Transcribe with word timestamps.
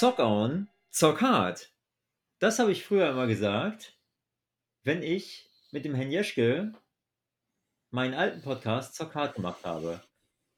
Zockern, 0.00 0.68
zock 0.90 1.22
hart. 1.22 1.72
Das 2.38 2.58
habe 2.58 2.70
ich 2.70 2.84
früher 2.84 3.08
immer 3.08 3.26
gesagt, 3.26 3.98
wenn 4.84 5.02
ich 5.02 5.48
mit 5.72 5.86
dem 5.86 5.94
Herrn 5.94 6.10
Jeschke 6.10 6.74
meinen 7.90 8.12
alten 8.12 8.42
Podcast 8.42 8.94
Zock 8.94 9.14
hart 9.14 9.36
gemacht 9.36 9.64
habe. 9.64 10.02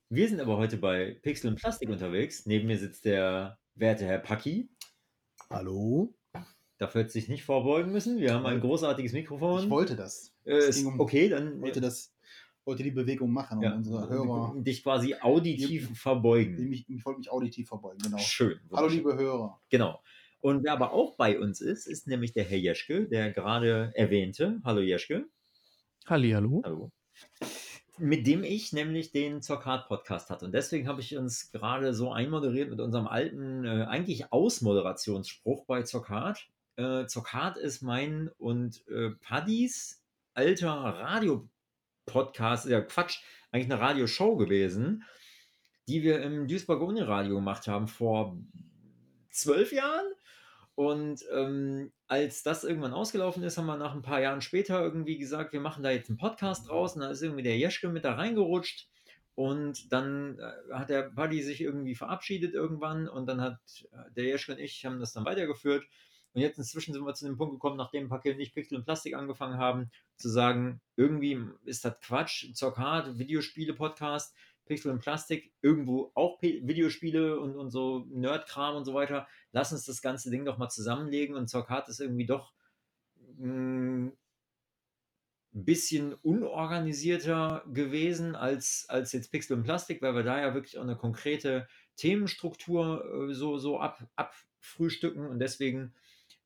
Wir 0.09 0.29
sind 0.29 0.41
aber 0.41 0.57
heute 0.57 0.77
bei 0.77 1.21
Pixel 1.23 1.51
und 1.51 1.57
Plastik 1.61 1.89
unterwegs. 1.89 2.47
Neben 2.47 2.67
mir 2.67 2.79
sitzt 2.79 3.05
der 3.05 3.61
werte 3.77 4.07
Herr 4.07 4.19
Paki. 4.19 4.71
Hallo? 5.51 6.13
Dafür 6.79 7.03
hätte 7.03 7.13
sich 7.13 7.29
nicht 7.29 7.45
vorbeugen 7.45 7.93
müssen. 7.93 8.19
Wir 8.19 8.35
haben 8.35 8.45
ein 8.45 8.61
großartiges 8.61 9.13
Mikrofon. 9.13 9.63
Ich 9.63 9.71
wollte 9.71 9.95
das. 9.95 10.35
Äh, 10.47 10.69
ging 10.73 10.87
um- 10.87 10.99
okay, 10.99 11.29
dann 11.29 11.61
wollte 11.61 11.81
das, 11.81 12.13
wollte 12.69 12.83
die 12.83 12.91
Bewegung 12.91 13.33
machen 13.33 13.59
und 13.59 13.65
ja, 13.65 13.75
unsere 13.75 14.09
Hörer, 14.11 14.55
dich 14.59 14.83
quasi 14.83 15.15
auditiv 15.19 15.89
Die- 15.89 15.95
verbeugen. 15.95 16.71
ich, 16.71 16.89
ich 16.89 17.05
wollte 17.05 17.19
mich 17.21 17.33
auditiv 17.33 17.67
verbeugen, 17.67 17.99
genau. 18.03 18.19
Schön. 18.19 18.61
Hallo 18.71 18.89
liebe 18.89 19.17
Hörer. 19.17 19.59
Genau. 19.71 20.03
Und 20.41 20.63
wer 20.65 20.75
aber 20.75 20.93
auch 20.93 21.17
bei 21.17 21.41
uns 21.41 21.63
ist, 21.63 21.87
ist 21.87 22.07
nämlich 22.07 22.35
der 22.35 22.45
Herr 22.45 22.59
Jeschke, 22.59 23.09
der 23.09 23.33
gerade 23.33 23.91
erwähnte. 23.95 24.61
Hallo 24.65 24.83
Jeschke. 24.83 25.27
Hallihallo. 26.07 26.61
Hallo. 26.63 26.93
Mit 27.97 28.27
dem 28.27 28.45
ich 28.45 28.75
nämlich 28.75 29.13
den 29.13 29.41
Zockhard-Podcast 29.41 30.29
hatte. 30.29 30.45
Und 30.45 30.53
deswegen 30.53 30.87
habe 30.89 31.01
ich 31.01 31.17
uns 31.17 31.51
gerade 31.51 31.95
so 31.95 32.13
einmoderiert 32.13 32.69
mit 32.69 32.81
unserem 32.81 33.09
alten, 33.09 33.65
äh, 33.65 33.87
eigentlich 33.89 34.31
Ausmoderationsspruch 34.31 35.65
bei 35.65 35.85
Zockhard. 35.85 36.47
Äh, 36.77 37.07
Zockhard 37.07 37.57
ist 37.57 37.81
mein 37.81 38.31
und 38.37 38.87
äh, 38.89 39.11
Paddys 39.21 40.05
alter 40.35 40.71
Radio-Podcast, 42.09 42.67
ja 42.69 42.81
Quatsch, 42.81 43.21
eigentlich 43.53 43.71
eine 43.71 43.81
Radioshow 43.81 44.37
gewesen, 44.37 45.05
die 45.87 46.03
wir 46.03 46.23
im 46.23 46.49
Duisburger 46.49 46.87
Uniradio 46.87 47.35
gemacht 47.37 47.67
haben 47.67 47.89
vor 47.89 48.37
zwölf 49.31 49.73
Jahren. 49.73 50.07
Und 50.75 51.25
ähm, 51.35 51.93
als 52.07 52.43
das 52.43 52.63
irgendwann 52.63 52.93
ausgelaufen 52.93 53.43
ist, 53.43 53.59
haben 53.59 53.67
wir 53.67 53.77
nach 53.77 53.95
ein 53.95 54.03
paar 54.03 54.21
Jahren 54.21 54.41
später 54.41 54.81
irgendwie 54.81 55.19
gesagt, 55.19 55.53
wir 55.53 55.61
machen 55.61 55.83
da 55.83 55.91
jetzt 55.91 56.09
einen 56.09 56.19
Podcast 56.19 56.69
draus. 56.69 56.95
Und 56.95 57.03
da 57.03 57.11
ist 57.11 57.23
irgendwie 57.23 57.43
der 57.43 57.59
Jeschke 57.59 57.89
mit 57.89 58.05
da 58.05 58.15
reingerutscht. 58.15 58.89
Und 59.35 59.93
dann 59.93 60.39
äh, 60.39 60.75
hat 60.75 60.91
der 60.91 61.11
Buddy 61.11 61.43
sich 61.43 61.61
irgendwie 61.61 61.95
verabschiedet 61.95 62.55
irgendwann. 62.55 63.09
Und 63.09 63.27
dann 63.27 63.41
hat 63.41 63.59
äh, 63.93 64.13
der 64.13 64.25
Jeschke 64.25 64.53
und 64.53 64.59
ich 64.59 64.85
haben 64.85 65.01
das 65.01 65.13
dann 65.13 65.25
weitergeführt. 65.25 65.85
Und 66.39 66.43
jetzt 66.43 66.59
inzwischen 66.59 66.93
sind 66.93 67.05
wir 67.05 67.15
zu 67.15 67.25
dem 67.27 67.37
Punkt 67.37 67.55
gekommen, 67.55 67.77
nachdem 67.77 68.09
Pakel 68.09 68.37
nicht 68.37 68.55
Pixel 68.55 68.79
und 68.79 68.85
Plastik 68.85 69.15
angefangen 69.15 69.59
haben, 69.59 69.91
zu 70.19 70.29
sagen, 70.29 70.81
irgendwie 70.95 71.37
ist 71.65 71.85
das 71.85 71.99
Quatsch, 71.99 72.55
Zock 72.55 72.79
hart, 72.79 73.19
Videospiele-Podcast, 73.19 74.37
Pixel 74.65 74.93
und 74.93 75.01
Plastik, 75.01 75.53
irgendwo 75.63 76.13
auch 76.15 76.39
P 76.39 76.61
Videospiele 76.65 77.41
und, 77.41 77.57
und 77.57 77.71
so 77.71 78.07
Nerdkram 78.11 78.77
und 78.77 78.85
so 78.85 78.95
weiter. 78.95 79.27
Lass 79.51 79.73
uns 79.73 79.85
das 79.85 80.01
ganze 80.01 80.31
Ding 80.31 80.45
doch 80.45 80.59
mal 80.59 80.69
zusammenlegen 80.69 81.35
und 81.35 81.49
Zock 81.49 81.71
hart 81.71 81.89
ist 81.89 81.99
irgendwie 81.99 82.27
doch 82.27 82.53
ein 83.41 84.13
bisschen 85.51 86.15
unorganisierter 86.15 87.65
gewesen 87.67 88.37
als, 88.37 88.87
als 88.89 89.11
jetzt 89.11 89.33
Pixel 89.33 89.57
und 89.57 89.65
Plastik, 89.65 90.03
weil 90.03 90.15
wir 90.15 90.23
da 90.23 90.41
ja 90.41 90.55
wirklich 90.55 90.79
auch 90.79 90.83
eine 90.85 90.95
konkrete 90.95 91.67
Themenstruktur 91.97 93.29
äh, 93.29 93.35
so, 93.35 93.59
so 93.59 93.81
ab, 93.81 94.07
abfrühstücken 94.15 95.27
und 95.27 95.41
deswegen 95.41 95.95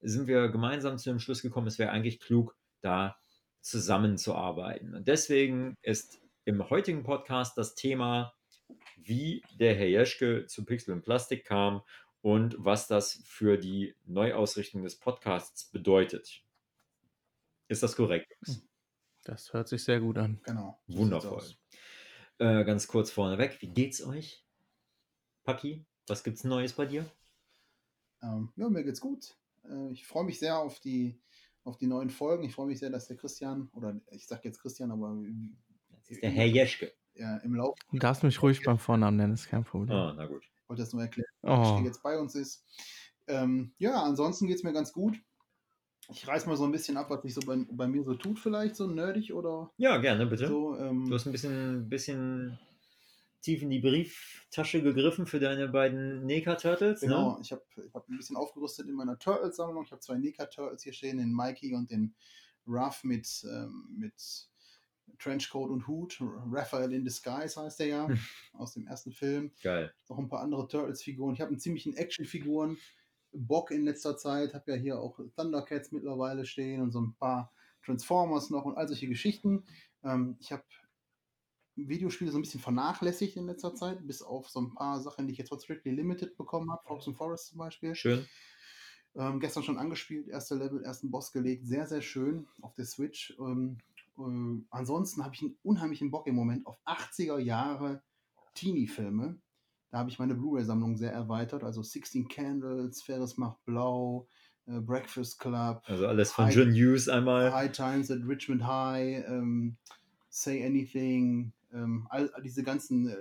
sind 0.03 0.27
wir 0.27 0.49
gemeinsam 0.49 0.99
zu 0.99 1.11
dem 1.11 1.19
Schluss 1.19 1.43
gekommen, 1.43 1.67
es 1.67 1.79
wäre 1.79 1.91
eigentlich 1.91 2.21
klug, 2.21 2.57
da 2.81 3.17
zusammenzuarbeiten. 3.61 4.95
Und 4.95 5.09
deswegen 5.09 5.77
ist 5.83 6.21
im 6.45 6.69
heutigen 6.69 7.05
Podcast 7.05 7.57
das 7.57 7.75
Thema, 7.75 8.35
wie 8.97 9.43
der 9.59 9.75
Herr 9.75 9.89
Jeschke 9.89 10.47
zu 10.47 10.65
Pixel 10.65 10.95
und 10.95 11.03
Plastik 11.03 11.45
kam 11.45 11.83
und 12.21 12.57
was 12.59 12.89
das 12.89 13.23
für 13.25 13.59
die 13.59 13.95
Neuausrichtung 14.05 14.83
des 14.83 14.99
Podcasts 14.99 15.71
bedeutet. 15.71 16.43
Ist 17.69 17.83
das 17.83 17.97
korrekt? 17.97 18.37
Jungs? 18.47 18.67
Das 19.25 19.53
hört 19.53 19.69
sich 19.69 19.85
sehr 19.85 20.01
gut 20.01 20.19
an. 20.19 20.41
Genau. 20.43 20.81
Wundervoll. 20.89 21.45
Äh, 22.39 22.65
ganz 22.65 22.89
kurz 22.89 23.11
vorneweg, 23.11 23.61
wie 23.61 23.69
geht's 23.69 24.05
euch? 24.05 24.45
Paki, 25.45 25.85
was 26.09 26.25
gibt's 26.25 26.45
Neues 26.45 26.73
bei 26.73 26.87
dir? 26.87 27.09
Ähm, 28.23 28.53
ja, 28.57 28.69
mir 28.69 28.83
geht's 28.83 29.01
gut. 29.01 29.37
Äh, 29.69 29.93
ich 29.93 30.07
freue 30.07 30.25
mich 30.25 30.39
sehr 30.39 30.59
auf 30.59 30.81
die, 30.81 31.21
auf 31.65 31.77
die 31.79 31.87
neuen 31.87 32.11
Folgen. 32.11 32.45
Ich 32.45 32.55
freue 32.55 32.67
mich 32.67 32.79
sehr, 32.79 32.91
dass 32.91 33.07
der 33.09 33.17
Christian, 33.17 33.69
oder 33.73 34.01
ich 34.11 34.27
sage 34.27 34.43
jetzt 34.45 34.61
Christian, 34.61 34.91
aber 34.91 35.17
Das 35.91 36.09
ist 36.11 36.23
der 36.23 36.31
Herr 36.31 36.47
Jeschke. 36.47 36.93
ja, 37.15 37.37
im 37.39 37.55
Lauf, 37.55 37.77
Du 37.91 37.99
darfst 37.99 38.23
mich 38.23 38.41
ruhig 38.43 38.63
beim 38.65 38.79
Vornamen 38.79 39.17
nennen, 39.17 39.35
ist 39.35 39.49
kein 39.49 39.65
Problem. 39.65 39.97
Ah, 39.97 40.15
na 40.17 40.27
gut. 40.27 40.43
ich 40.45 40.69
wollte 40.69 40.83
das 40.83 40.93
nur 40.93 41.03
erklären, 41.03 41.29
Oh. 41.43 41.77
der 41.77 41.85
jetzt 41.85 42.03
bei 42.03 42.19
uns 42.19 42.35
ist. 42.35 42.65
Ähm, 43.29 43.73
ja, 43.79 44.03
ansonsten 44.03 44.47
geht's 44.47 44.63
mir 44.65 44.73
ganz 44.73 44.93
gut. 44.93 45.21
Ich 46.09 46.27
reiß 46.27 46.47
mal 46.47 46.57
so 46.57 46.65
ein 46.65 46.73
bisschen 46.73 46.97
ab, 46.97 47.11
was 47.11 47.23
sich 47.23 47.33
so 47.35 47.41
bei, 47.47 47.65
bei 47.71 47.87
mir 47.87 48.03
so 48.03 48.15
tut, 48.15 48.39
vielleicht 48.41 48.75
so 48.75 48.87
nerdig 48.89 49.33
oder 49.33 49.71
Ja, 49.77 49.99
gerne, 49.99 50.27
bitte. 50.27 50.49
so. 50.49 50.77
Ähm, 50.77 51.07
Du 51.09 51.15
hast 51.15 51.27
ein 51.27 51.33
bisschen, 51.33 51.89
bisschen 51.89 52.59
tief 53.43 53.63
in 53.63 53.71
die 53.71 53.81
Brieftasche 53.81 54.83
gegriffen 54.83 55.27
für 55.27 55.41
deine 55.41 55.69
beiden 55.69 56.25
Neka-Turtles, 56.25 57.01
Genau, 57.01 57.35
ne? 57.35 57.39
ich 57.43 57.53
habe 57.53 57.63
ich 57.85 57.93
hab 57.93 58.09
ein 58.09 58.17
bisschen 58.17 58.37
aufgerüstet 58.37 58.89
in 58.89 58.95
meiner 58.95 59.19
Turtles-Sammlung. 59.19 59.85
Ich 59.85 59.93
habe 59.93 60.01
zwei 60.01 60.17
Nika-Turtles 60.17 60.83
hier 60.83 60.93
stehen, 60.93 61.19
den 61.19 61.33
Mikey 61.33 61.75
und 61.75 61.91
den 61.91 62.15
Ruff 62.67 63.05
mit, 63.05 63.45
ähm, 63.53 63.89
mit 63.99 64.49
Trenchcoat 65.19 65.71
und 65.71 65.87
Hut. 65.87 66.19
Raphael 66.21 66.93
in 66.93 67.05
Disguise 67.05 67.61
heißt 67.61 67.81
der 67.81 67.87
ja, 67.87 68.09
aus 68.53 68.75
dem 68.75 68.87
ersten 68.87 69.13
Film. 69.13 69.53
Geil. 69.63 69.93
Noch 70.09 70.19
ein 70.19 70.29
paar 70.29 70.41
andere 70.41 70.69
Turtles-Figuren. 70.69 71.35
Ich 71.35 71.41
habe 71.41 71.51
einen 71.51 71.61
ziemlichen 71.61 71.95
Actionfiguren. 71.97 72.79
Bock 73.35 73.71
in 73.71 73.85
letzter 73.85 74.17
Zeit, 74.17 74.53
habe 74.53 74.73
ja 74.73 74.77
hier 74.77 75.01
auch 75.01 75.19
Thundercats 75.37 75.91
mittlerweile 75.91 76.45
stehen 76.45 76.83
und 76.83 76.93
so 76.93 77.01
ein 77.01 77.15
paar 77.15 77.51
Transformers 77.83 78.51
noch 78.51 78.65
und 78.67 78.77
all 78.77 78.87
solche 78.87 79.09
Geschichten. 79.09 79.65
Ähm, 80.05 80.37
ich 80.39 80.53
habe 80.53 80.63
Videospiele 81.77 82.31
so 82.31 82.39
ein 82.39 82.43
bisschen 82.43 82.61
vernachlässigt 82.61 83.37
in 83.37 83.47
letzter 83.47 83.75
Zeit, 83.75 84.07
bis 84.07 84.23
auf 84.23 84.49
so 84.49 84.61
ein 84.61 84.75
paar 84.75 85.01
Sachen, 85.01 85.27
die 85.27 85.33
ich 85.33 85.39
jetzt 85.39 85.49
von 85.49 85.59
Strictly 85.61 85.93
Limited 85.93 86.37
bekommen 86.37 86.71
habe, 86.71 86.83
Fox 86.87 87.07
and 87.09 87.17
Forest 87.17 87.49
zum 87.49 87.59
Beispiel. 87.59 87.95
Schön. 87.95 88.27
Ähm, 89.15 89.41
gestern 89.41 89.63
schon 89.63 89.79
angespielt, 89.79 90.29
erste 90.29 90.55
Level, 90.55 90.83
ersten 90.85 91.11
Boss 91.11 91.33
gelegt, 91.33 91.67
sehr, 91.67 91.87
sehr 91.87 92.01
schön 92.03 92.47
auf 92.63 92.73
der 92.75 92.85
Switch. 92.87 93.35
Ähm, 93.39 93.79
äh, 94.19 94.65
ansonsten 94.71 95.25
habe 95.25 95.35
ich 95.35 95.43
einen 95.43 95.57
unheimlichen 95.63 96.11
Bock 96.11 96.27
im 96.27 96.35
Moment 96.35 96.67
auf 96.67 96.79
80er 96.87 97.39
Jahre 97.39 98.03
Teenie-Filme. 98.55 99.39
Da 99.91 99.99
habe 99.99 100.09
ich 100.11 100.19
meine 100.19 100.35
Blu-ray-Sammlung 100.35 100.97
sehr 100.97 101.13
erweitert, 101.13 101.65
also 101.65 101.83
16 101.83 102.29
Candles, 102.29 103.03
Ferris 103.03 103.37
macht 103.37 103.63
blau, 103.67 104.27
äh, 104.67 104.81
Breakfast 104.81 105.39
Club, 105.39 105.83
Also 105.85 106.07
alles 106.07 106.33
von 106.33 106.47
Hi- 106.47 106.53
John 106.53 106.73
Hughes 106.73 107.09
einmal. 107.09 107.53
High 107.53 107.73
Times 107.73 108.11
at 108.11 108.21
Richmond 108.27 108.67
High, 108.67 109.25
ähm, 109.29 109.77
Say 110.31 110.65
Anything, 110.65 111.53
ähm, 111.73 112.07
all, 112.11 112.31
diese 112.45 112.63
ganzen 112.63 113.09
äh, 113.09 113.17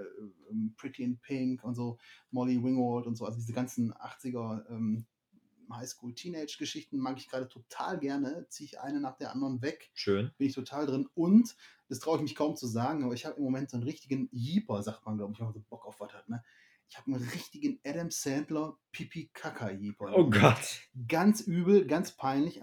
ähm, 0.50 0.74
Pretty 0.78 1.04
in 1.04 1.20
Pink 1.20 1.64
und 1.64 1.76
so, 1.76 1.98
Molly 2.32 2.62
Wingwald 2.64 3.08
und 3.08 3.16
so, 3.16 3.26
also 3.26 3.38
diese 3.38 3.54
ganzen 3.54 3.94
80er 3.94 4.70
ähm, 4.70 5.06
Highschool-Teenage-Geschichten 5.72 6.98
mag 6.98 7.18
ich 7.18 7.30
gerade 7.30 7.48
total 7.48 8.00
gerne, 8.00 8.46
ziehe 8.50 8.68
ich 8.68 8.80
eine 8.80 9.00
nach 9.00 9.18
der 9.18 9.32
anderen 9.32 9.62
weg, 9.62 9.90
Schön. 9.94 10.32
bin 10.38 10.48
ich 10.48 10.54
total 10.54 10.86
drin 10.86 11.08
und, 11.14 11.56
das 11.88 12.00
traue 12.00 12.18
ich 12.18 12.24
mich 12.24 12.36
kaum 12.36 12.56
zu 12.56 12.68
sagen, 12.68 13.04
aber 13.04 13.14
ich 13.14 13.26
habe 13.26 13.38
im 13.38 13.44
Moment 13.44 13.70
so 13.70 13.78
einen 13.78 13.86
richtigen 13.86 14.30
Jeeper, 14.32 14.82
sagt 14.84 15.06
man, 15.06 15.18
glaube 15.18 15.34
ich, 15.34 15.40
wenn 15.40 15.46
man 15.46 15.54
so 15.54 15.62
Bock 15.70 15.86
auf 15.86 16.00
was 16.00 16.14
hat, 16.14 16.30
ne? 16.30 16.44
Ich 16.92 16.98
habe 16.98 17.14
einen 17.14 17.24
richtigen 17.30 17.80
Adam 17.86 18.12
Sandler 18.12 18.78
Pipi-Kaka-Jeeper. 18.92 20.12
Oh 20.14 20.30
Gott. 20.30 20.82
Ganz 21.08 21.40
übel, 21.40 21.88
ganz 21.88 22.12
peinlich 22.12 22.62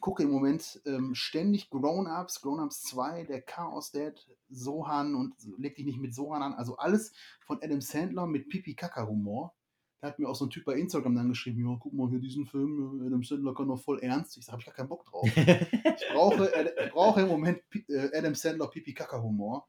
gucke 0.00 0.22
im 0.22 0.30
Moment 0.30 0.80
ähm, 0.86 1.14
ständig 1.14 1.70
Grown-Ups, 1.70 2.40
Grown-Ups 2.40 2.82
2, 2.84 3.24
der 3.24 3.42
Chaos 3.42 3.90
Dad, 3.90 4.26
Sohan 4.48 5.14
und 5.14 5.34
leg 5.58 5.76
dich 5.76 5.84
nicht 5.84 5.98
mit 5.98 6.14
Sohan 6.14 6.42
an. 6.42 6.54
Also 6.54 6.76
alles 6.76 7.12
von 7.44 7.58
Adam 7.62 7.80
Sandler 7.80 8.26
mit 8.26 8.48
Pipi-Kaka-Humor. 8.48 9.54
Da 10.00 10.08
hat 10.08 10.18
mir 10.18 10.28
auch 10.28 10.36
so 10.36 10.46
ein 10.46 10.50
Typ 10.50 10.64
bei 10.64 10.74
Instagram 10.74 11.14
dann 11.14 11.28
geschrieben, 11.28 11.68
ja, 11.68 11.76
guck 11.80 11.92
mal 11.92 12.08
hier 12.08 12.20
diesen 12.20 12.46
Film, 12.46 13.00
äh, 13.02 13.06
Adam 13.06 13.22
Sandler 13.22 13.54
kann 13.54 13.68
doch 13.68 13.82
voll 13.82 13.98
ernst. 14.00 14.36
Ich 14.36 14.44
sage, 14.44 14.52
hab 14.54 14.60
ich 14.60 14.66
gar 14.66 14.74
keinen 14.74 14.88
Bock 14.88 15.04
drauf. 15.06 15.28
Ich 15.36 16.08
brauche, 16.12 16.54
äh, 16.54 16.86
ich 16.86 16.92
brauche 16.92 17.22
im 17.22 17.28
Moment 17.28 17.60
äh, 17.88 18.16
Adam 18.16 18.34
Sandler 18.34 18.68
Pipi-Kaka-Humor. 18.68 19.66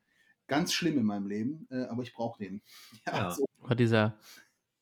Ganz 0.48 0.74
schlimm 0.74 0.98
in 0.98 1.06
meinem 1.06 1.28
Leben, 1.28 1.68
äh, 1.72 1.86
aber 1.86 2.04
ich 2.04 2.14
brauche 2.14 2.44
den. 2.44 2.62
Ja. 3.08 3.32
so, 3.32 3.46
Aber 3.62 3.76
dieser, 3.76 4.18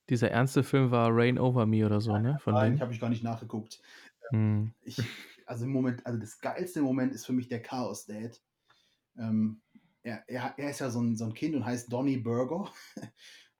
dieser 0.09 0.29
ernste 0.29 0.63
Film 0.63 0.91
war 0.91 1.09
Rain 1.11 1.39
Over 1.39 1.65
Me 1.65 1.85
oder 1.85 2.01
so, 2.01 2.17
ne? 2.17 2.37
Von 2.39 2.53
nein, 2.53 2.71
dem. 2.71 2.75
ich 2.75 2.81
habe 2.81 2.93
ich 2.93 2.99
gar 2.99 3.09
nicht 3.09 3.23
nachgeguckt. 3.23 3.81
Hm. 4.31 4.73
ich, 4.81 5.13
also 5.45 5.65
im 5.65 5.71
Moment, 5.71 6.05
also 6.05 6.19
das 6.19 6.39
geilste 6.39 6.81
Moment 6.81 7.13
ist 7.13 7.25
für 7.25 7.33
mich 7.33 7.47
der 7.47 7.61
Chaos 7.61 8.05
Dad. 8.05 8.41
Ähm, 9.17 9.61
er, 10.03 10.23
er, 10.27 10.53
er 10.57 10.69
ist 10.69 10.79
ja 10.79 10.89
so 10.89 11.01
ein, 11.01 11.15
so 11.15 11.25
ein 11.25 11.33
Kind 11.33 11.55
und 11.55 11.65
heißt 11.65 11.91
Donny 11.91 12.17
Burger 12.17 12.71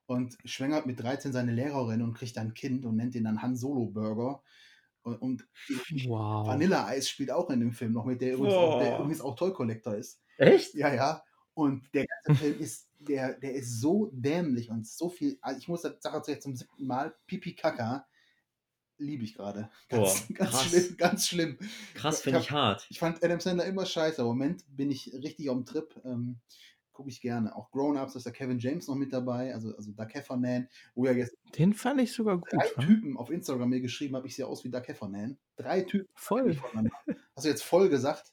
und 0.06 0.36
schwängert 0.44 0.86
mit 0.86 1.00
13 1.00 1.32
seine 1.32 1.52
Lehrerin 1.52 2.02
und 2.02 2.14
kriegt 2.14 2.36
dann 2.36 2.48
ein 2.48 2.54
Kind 2.54 2.84
und 2.84 2.96
nennt 2.96 3.14
ihn 3.14 3.24
dann 3.24 3.42
Han 3.42 3.56
Solo 3.56 3.86
Burger. 3.86 4.42
Und, 5.02 5.16
und 5.22 5.48
Wow. 6.06 6.46
Vanilla-Eis 6.48 7.08
spielt 7.08 7.30
auch 7.30 7.50
in 7.50 7.60
dem 7.60 7.72
Film 7.72 7.92
noch 7.92 8.04
mit, 8.04 8.20
der 8.20 8.34
übrigens, 8.34 8.54
auch, 8.56 8.78
der 8.80 8.94
Oh. 8.94 9.00
übrigens 9.00 9.20
auch 9.20 9.36
Toy 9.36 9.52
Collector 9.52 9.94
ist. 9.96 10.20
Echt? 10.36 10.74
Ja, 10.74 10.92
ja. 10.94 11.22
Und 11.54 11.92
der 11.94 12.06
ganze 12.06 12.42
Film 12.42 12.60
ist 12.60 12.88
der, 12.98 13.38
der 13.38 13.54
ist 13.54 13.80
so 13.80 14.10
dämlich 14.12 14.70
und 14.70 14.86
so 14.86 15.08
viel. 15.08 15.38
Also 15.40 15.58
ich 15.58 15.68
muss 15.68 15.82
das 15.82 15.94
Sache 16.00 16.22
jetzt 16.26 16.42
zum 16.42 16.56
siebten 16.56 16.86
Mal. 16.86 17.14
Pipi 17.26 17.54
Kaka 17.54 18.06
liebe 18.98 19.24
ich 19.24 19.34
gerade. 19.34 19.70
Ganz, 19.88 20.26
Boah, 20.26 20.34
ganz 20.34 20.50
krass. 20.52 20.64
schlimm, 20.66 20.96
ganz 20.96 21.26
schlimm. 21.28 21.58
Krass, 21.94 22.18
Ich 22.18 22.24
finde 22.24 22.38
hab- 22.38 22.44
ich 22.44 22.50
hart. 22.50 22.86
Ich 22.90 22.98
fand 22.98 23.22
Adam 23.22 23.40
Sandler 23.40 23.64
immer 23.66 23.86
scheiße. 23.86 24.20
aber 24.22 24.30
Im 24.32 24.38
Moment 24.38 24.64
bin 24.68 24.90
ich 24.90 25.12
richtig 25.14 25.48
auf 25.50 25.56
dem 25.56 25.66
Trip. 25.66 25.94
Ähm, 26.04 26.38
Gucke 26.92 27.10
ich 27.10 27.20
gerne. 27.20 27.54
Auch 27.54 27.70
Grown-Ups 27.72 28.16
ist 28.16 28.24
der 28.24 28.32
Kevin 28.32 28.58
James 28.58 28.88
noch 28.88 28.94
mit 28.94 29.12
dabei. 29.12 29.52
Also, 29.52 29.76
also 29.76 29.92
Doug 29.92 30.06
Heffernan. 30.14 30.66
Wo 30.94 31.04
ja 31.04 31.12
jetzt 31.12 31.36
Den 31.58 31.74
fand 31.74 32.00
ich 32.00 32.14
sogar 32.14 32.38
gut. 32.38 32.50
drei 32.50 32.70
wa? 32.74 32.82
Typen 32.82 33.18
auf 33.18 33.28
Instagram 33.30 33.68
mir 33.68 33.82
geschrieben 33.82 34.16
habe, 34.16 34.26
ich 34.26 34.34
sehe 34.34 34.46
aus 34.46 34.64
wie 34.64 34.70
Doug 34.70 34.80
Heffernan. 34.86 35.36
Drei 35.56 35.82
Typen. 35.82 36.08
Voll. 36.14 36.56
Hast 37.34 37.44
du 37.44 37.48
jetzt 37.50 37.64
voll 37.64 37.90
gesagt? 37.90 38.32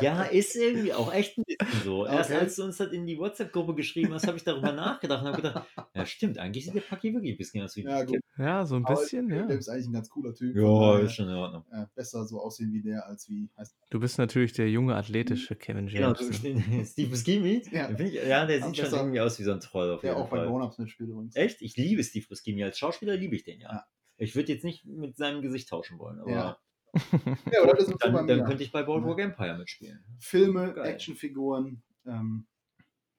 Ja, 0.00 0.22
ist 0.24 0.56
irgendwie 0.56 0.92
auch 0.92 1.12
echt 1.12 1.38
ein 1.38 1.44
bisschen 1.46 1.82
so. 1.84 2.06
Erst 2.06 2.30
Okay. 2.30 2.40
als 2.40 2.56
du 2.56 2.64
uns 2.64 2.76
das 2.78 2.92
in 2.92 3.06
die 3.06 3.18
WhatsApp-Gruppe 3.18 3.74
geschrieben 3.74 4.12
hast, 4.14 4.26
habe 4.26 4.36
ich 4.36 4.44
darüber 4.44 4.72
nachgedacht 4.72 5.22
und 5.22 5.28
habe 5.28 5.42
gedacht, 5.42 5.66
ja 5.94 6.06
stimmt, 6.06 6.38
eigentlich 6.38 6.64
sieht 6.64 6.74
der 6.74 6.80
Paki 6.80 7.12
wirklich 7.14 7.32
ein 7.34 7.38
bisschen 7.38 7.62
aus 7.62 7.76
wie 7.76 7.82
Ja, 7.84 8.02
gut. 8.04 8.18
Ja, 8.38 8.64
so 8.66 8.76
ein 8.76 8.84
Aber 8.84 8.94
bisschen, 9.00 9.30
ja. 9.30 9.46
Der 9.46 9.58
ist 9.58 9.68
eigentlich 9.68 9.86
ein 9.86 9.92
ganz 9.92 10.08
cooler 10.10 10.34
Typ. 10.34 10.56
Ja, 10.56 10.98
ist 10.98 11.14
schon 11.14 11.28
in 11.28 11.34
Ordnung. 11.34 11.64
äh, 11.72 11.86
besser 11.94 12.24
so 12.26 12.40
aussehen 12.40 12.72
wie 12.72 12.82
der, 12.82 13.06
als 13.06 13.28
wie 13.28 13.48
heißt 13.56 13.76
Du 13.90 14.00
bist 14.00 14.18
natürlich 14.18 14.52
der 14.52 14.68
junge, 14.70 14.94
athletische 14.96 15.54
Kevin 15.54 15.86
Genau, 15.86 16.14
James. 16.14 16.42
du, 16.42 16.48
ne? 16.48 16.84
Steve 16.86 17.10
Buscemi, 17.10 17.62
Ja. 17.70 17.90
ja. 17.90 18.46
Der 18.46 18.62
sieht 18.62 18.76
schon 18.76 18.84
besser. 18.86 18.96
irgendwie 18.98 19.20
aus 19.20 19.38
wie 19.38 19.44
so 19.44 19.52
ein 19.52 19.60
Troll 19.60 19.90
auf 19.92 20.00
der 20.00 20.10
jeden 20.12 20.22
auch 20.22 20.28
bei 20.30 20.38
Fall. 20.38 20.46
Grown-Ups 20.48 20.78
mitspielt 20.78 21.10
übrigens. 21.10 21.36
Echt? 21.36 21.62
Ich 21.62 21.76
liebe 21.76 22.02
Steve 22.02 22.26
Buscemi. 22.28 22.64
Als 22.64 22.78
Schauspieler 22.78 23.16
liebe 23.16 23.36
ich 23.36 23.44
den, 23.44 23.60
ja. 23.60 23.70
Ja. 23.72 23.84
Ich 24.16 24.36
würde 24.36 24.52
jetzt 24.52 24.64
nicht 24.64 24.84
mit 24.86 25.16
seinem 25.16 25.42
Gesicht 25.42 25.68
tauschen 25.68 25.98
wollen, 25.98 26.20
aber 26.20 26.30
Ja. 26.30 26.58
Ja, 27.52 27.62
aber 27.62 27.74
das 27.74 27.88
ist 27.88 27.98
dann, 28.00 28.26
dann 28.26 28.44
könnte 28.44 28.62
ich 28.62 28.72
bei 28.72 28.82
Boardwalk 28.82 29.18
Empire 29.20 29.56
mitspielen. 29.58 30.02
Filme, 30.20 30.72
Geil. 30.72 30.86
Actionfiguren 30.92 31.82
ähm, 32.06 32.46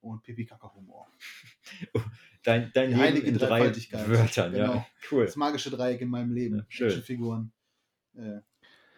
und 0.01 0.23
Pipi-Kaka-Humor. 0.23 1.07
Dein, 2.43 2.71
dein 2.75 2.89
Die 2.89 2.93
Leben 2.93 2.99
heilige 3.01 3.27
in 3.27 3.37
drei. 3.39 3.61
Wörtern, 4.07 4.51
Genau. 4.51 4.73
ja. 4.75 4.85
Cool. 5.11 5.25
Das 5.25 5.35
magische 5.35 5.71
Dreieck 5.71 5.99
in 6.01 6.09
meinem 6.09 6.31
Leben. 6.31 6.57
Ja, 6.59 6.65
schön. 6.69 6.87
Actionfiguren, 6.87 7.51
äh, 8.15 8.39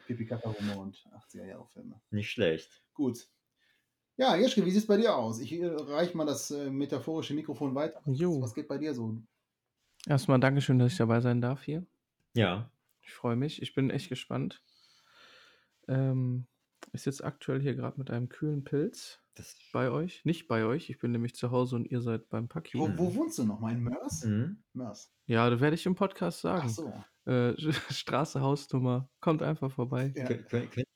Pipi-Kaka-Humor 0.06 0.78
und 0.84 0.98
80er-Jahre-Filme. 1.14 2.02
Nicht 2.12 2.30
schlecht. 2.30 2.84
Gut. 2.94 3.26
Ja, 4.18 4.36
Jeschke, 4.36 4.66
wie 4.66 4.72
sieht 4.72 4.82
es 4.82 4.88
bei 4.88 4.98
dir 4.98 5.16
aus? 5.16 5.40
Ich 5.40 5.54
äh, 5.54 5.66
reiche 5.66 6.18
mal 6.18 6.26
das 6.26 6.52
äh, 6.52 6.70
metaphorische 6.70 7.34
Mikrofon 7.36 7.74
weiter. 7.76 8.02
Jo. 8.06 8.42
Was 8.42 8.54
geht 8.54 8.68
bei 8.68 8.78
dir 8.78 8.94
so? 8.94 9.16
Erstmal 10.08 10.40
Dankeschön, 10.40 10.80
dass 10.80 10.92
ich 10.92 10.98
dabei 10.98 11.22
sein 11.22 11.40
darf 11.40 11.64
hier. 11.64 11.86
Ja. 12.34 12.70
Ich 13.08 13.14
freue 13.14 13.38
mich. 13.38 13.62
Ich 13.62 13.74
bin 13.74 13.90
echt 13.90 14.10
gespannt. 14.10 14.62
Ähm, 15.88 16.46
ich 16.92 17.02
sitze 17.04 17.24
aktuell 17.24 17.62
hier 17.62 17.74
gerade 17.74 17.98
mit 17.98 18.12
einem 18.12 18.28
kühlen 18.28 18.66
Pilz 18.66 19.20
Das, 19.36 19.58
bei 19.72 19.90
euch. 19.90 20.26
Nicht 20.26 20.50
bei 20.50 20.66
euch. 20.66 20.90
Ich 20.90 21.00
bin 21.00 21.14
nämlich 21.14 21.34
zu 21.34 21.52
Hause 21.52 21.78
und 21.78 21.90
ihr 21.90 22.02
seid 22.02 22.28
beim 22.28 22.50
Paki. 22.50 22.78
Wo, 22.78 22.90
wo 22.98 23.16
wohnst 23.16 23.38
du 23.40 23.46
nochmal? 23.46 23.74
In 23.74 23.84
Mörs? 23.84 24.26
mhm. 24.26 24.62
Mörs. 24.74 25.10
Ja, 25.26 25.50
das 25.50 25.62
werde 25.62 25.76
ich 25.76 25.86
im 25.86 25.96
Podcast 25.96 26.46
Ach 26.46 26.68
sagen. 26.68 26.70
so. 26.70 27.32
Äh, 27.32 27.56
Straße, 27.94 28.42
Hausnummer. 28.42 29.10
Kommt 29.22 29.42
einfach 29.42 29.72
vorbei. 29.72 30.14
Ja, 30.16 30.28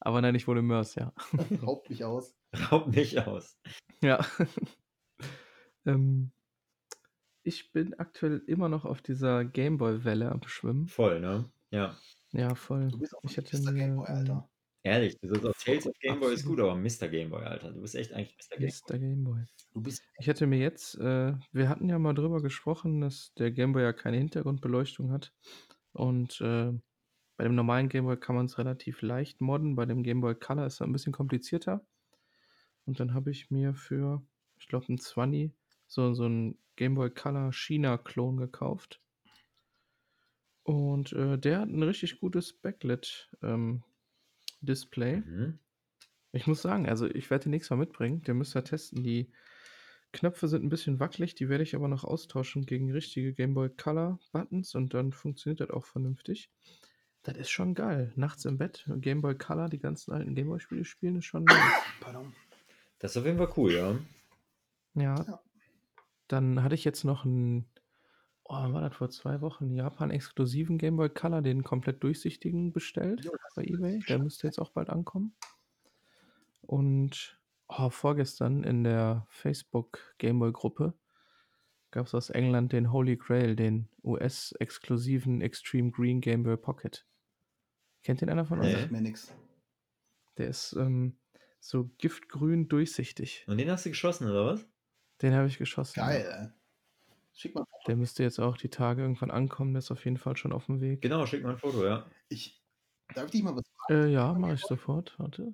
Aber 0.02 0.22
nein, 0.22 0.36
ich 0.36 0.48
wohne 0.50 0.60
in 0.60 0.66
Mörs, 0.66 0.96
ja. 0.96 1.14
raubt 1.64 1.90
mich 1.90 2.04
aus. 2.04 2.36
Raub 2.72 2.88
nicht 2.88 3.26
aus. 3.26 3.58
Ja. 4.02 4.26
ähm, 5.86 6.32
ich 7.44 7.72
bin 7.72 7.94
aktuell 7.94 8.44
immer 8.48 8.68
noch 8.68 8.84
auf 8.84 9.02
dieser 9.02 9.46
Gameboy-Welle 9.46 10.30
am 10.30 10.44
Schwimmen. 10.44 10.88
Voll, 10.88 11.22
ne? 11.22 11.50
Ja. 11.72 11.98
Ja, 12.34 12.56
voll. 12.56 12.90
Du 12.90 13.00
bist 13.00 13.16
auch 13.16 13.24
Ich 13.24 13.38
ein 13.38 13.44
hätte 13.44 13.58
Mr. 13.58 13.72
mir, 13.72 13.80
Gameboy, 13.80 14.08
ähm, 14.08 14.16
Alter. 14.16 14.50
Ehrlich, 14.84 15.18
du 15.20 15.28
sollst 15.28 15.46
auch 15.46 15.54
Tales 15.64 15.88
of 15.88 15.94
Gameboy 16.00 16.34
ist 16.34 16.46
gut, 16.46 16.60
aber 16.60 16.76
Mr. 16.76 17.08
Gameboy, 17.08 17.44
Alter. 17.44 17.72
Du 17.72 17.82
bist 17.82 17.96
echt 17.96 18.14
eigentlich 18.14 18.36
Mr. 18.38 18.58
Gameboy. 18.58 18.70
Mr. 18.70 19.00
Gameboy. 19.00 19.46
Du 19.74 19.82
bist 19.82 20.04
Ich 20.20 20.28
hätte 20.28 20.48
mir 20.48 20.60
jetzt, 20.60 20.96
äh, 20.96 21.34
wir 21.52 21.70
hatten 21.70 21.90
ja 21.90 22.00
mal 22.00 22.14
drüber 22.14 22.42
gesprochen, 22.42 23.02
dass 23.02 23.34
der 23.36 23.52
Gameboy 23.52 23.84
ja 23.84 23.94
keine 23.94 24.18
Hintergrundbeleuchtung 24.18 25.12
hat. 25.12 25.34
Und 25.94 26.42
äh, 26.42 26.72
bei 27.38 27.44
dem 27.44 27.56
normalen 27.56 27.90
Gameboy 27.90 28.18
kann 28.18 28.36
man 28.36 28.46
es 28.46 28.58
relativ 28.58 29.02
leicht 29.02 29.42
modden. 29.42 29.76
Bei 29.76 29.86
dem 29.86 30.04
Gameboy 30.04 30.36
Color 30.36 30.66
ist 30.68 30.76
es 30.76 30.82
ein 30.82 30.92
bisschen 30.92 31.14
komplizierter. 31.14 31.86
Und 32.86 33.00
dann 33.00 33.14
habe 33.14 33.32
ich 33.32 33.52
mir 33.52 33.74
für, 33.74 34.24
ich 34.58 34.68
glaube, 34.68 34.92
ein 34.92 34.98
20 34.98 35.52
so, 35.88 36.14
so 36.14 36.26
ein 36.26 36.58
Gameboy 36.76 37.12
Color 37.12 37.52
China-Klon 37.52 38.38
gekauft. 38.38 39.02
Und 40.64 41.14
äh, 41.14 41.38
der 41.38 41.62
hat 41.62 41.70
ein 41.70 41.84
richtig 41.84 42.20
gutes 42.20 42.54
Backlit-Display. 42.54 45.18
Mhm. 45.18 45.60
Ich 46.34 46.48
muss 46.48 46.62
sagen, 46.62 46.88
also 46.88 47.08
ich 47.08 47.30
werde 47.30 47.44
den 47.44 47.52
nächstes 47.52 47.72
Mal 47.72 47.78
mitbringen. 47.78 48.22
Den 48.22 48.38
müsst 48.38 48.56
ihr 48.56 48.64
testen. 48.64 49.04
Die 49.04 49.32
Knöpfe 50.14 50.48
sind 50.48 50.64
ein 50.64 50.70
bisschen 50.70 51.00
wackelig, 51.00 51.36
die 51.36 51.50
werde 51.50 51.64
ich 51.64 51.76
aber 51.76 51.88
noch 51.88 52.04
austauschen 52.04 52.66
gegen 52.66 52.92
richtige 52.92 53.34
Game 53.34 53.54
Boy 53.54 53.70
Color 53.70 54.20
Buttons 54.32 54.76
und 54.76 54.94
dann 54.94 55.14
funktioniert 55.14 55.62
das 55.62 55.70
auch 55.70 55.86
vernünftig. 55.86 56.52
Das 57.24 57.38
ist 57.38 57.50
schon 57.50 57.76
geil. 57.76 58.12
Nachts 58.16 58.46
im 58.46 58.58
Bett, 58.58 58.86
Game 58.98 59.22
Boy 59.22 59.38
Color, 59.38 59.70
die 59.70 59.80
ganzen 59.80 60.12
alten 60.12 60.36
Game 60.36 60.48
Boy 60.48 60.60
Spiele 60.60 60.84
spielen, 60.84 61.18
ist 61.18 61.26
schon 61.26 61.46
nice. 61.46 61.56
Pardon. 62.02 62.34
Das 63.00 63.12
ist 63.12 63.18
auf 63.18 63.26
jeden 63.26 63.38
Fall 63.38 63.52
cool, 63.58 63.72
ja. 63.72 64.00
Ja. 64.96 65.24
Ja. 65.24 65.42
Dann 66.28 66.64
hatte 66.64 66.76
ich 66.76 66.84
jetzt 66.84 67.04
noch 67.04 67.26
einen, 67.26 67.66
oh, 68.52 68.64
wann 68.64 68.74
war 68.74 68.82
das 68.82 68.96
vor 68.96 69.10
zwei 69.10 69.42
Wochen, 69.42 69.66
einen 69.66 69.76
Japan-exklusiven 69.76 70.78
Game 70.78 70.98
Boy 70.98 71.10
Color, 71.10 71.42
den 71.42 71.64
komplett 71.64 72.04
durchsichtigen 72.04 72.74
bestellt 72.74 73.24
Jo, 73.24 73.32
das 73.32 73.56
bei 73.56 73.64
ist 73.64 73.72
eBay. 73.72 74.00
Der 74.10 74.20
müsste 74.20 74.48
jetzt 74.48 74.60
auch 74.60 74.72
bald 74.72 74.90
ankommen. 74.90 75.34
Und 76.62 77.40
oh, 77.70 77.90
vorgestern 77.90 78.64
in 78.64 78.84
der 78.84 79.26
Facebook 79.30 80.16
Gameboy 80.18 80.52
Gruppe 80.52 80.94
gab 81.92 82.08
es 82.08 82.16
aus 82.16 82.30
England 82.30 82.74
den 82.74 82.92
Holy 82.92 83.18
Grail, 83.18 83.56
den 83.56 83.88
US-exklusiven 84.04 85.42
Extreme 85.42 85.92
Green 85.92 86.22
Game 86.22 86.44
Boy 86.44 86.58
Pocket. 86.58 87.06
Kennt 88.04 88.22
den 88.22 88.30
einer 88.30 88.46
von 88.46 88.60
euch? 88.60 88.74
Nee. 88.74 88.80
sagt 88.82 88.92
mir 88.92 89.02
nix. 89.02 89.34
Der 90.38 90.48
ist 90.48 90.74
ähm, 90.74 91.18
so 91.60 91.90
giftgrün 91.98 92.68
durchsichtig. 92.68 93.46
Und 93.48 93.58
den 93.58 93.70
hast 93.70 93.86
du 93.86 93.90
geschossen, 93.90 94.30
oder 94.30 94.46
was? 94.46 94.68
Den 95.22 95.34
habe 95.34 95.48
ich 95.48 95.58
geschossen. 95.58 96.00
Geil, 96.00 96.26
ey. 96.30 96.61
Schick 97.34 97.56
mal. 97.56 97.66
Der 97.88 97.96
müsste 97.96 98.24
jetzt 98.24 98.40
auch 98.40 98.58
die 98.58 98.70
Tage 98.70 99.02
irgendwann 99.02 99.32
ankommen. 99.32 99.74
Der 99.74 99.80
ist 99.80 99.92
auf 99.92 100.04
jeden 100.06 100.18
Fall 100.18 100.38
schon 100.38 100.54
auf 100.54 100.66
dem 100.66 100.82
Weg. 100.82 101.02
Genau, 101.02 101.26
schick 101.26 101.44
mal 101.44 101.52
ein 101.52 101.58
Foto, 101.58 101.86
ja. 101.86 102.06
Ich, 102.30 102.62
darf 103.16 103.26
ich 103.26 103.32
dich 103.32 103.44
mal 103.44 103.56
was 103.56 103.64
fragen? 103.88 104.04
Äh, 104.04 104.08
ja, 104.12 104.34
mache 104.34 104.54
ich 104.54 104.62
sofort. 104.62 105.16
Warte. 105.18 105.54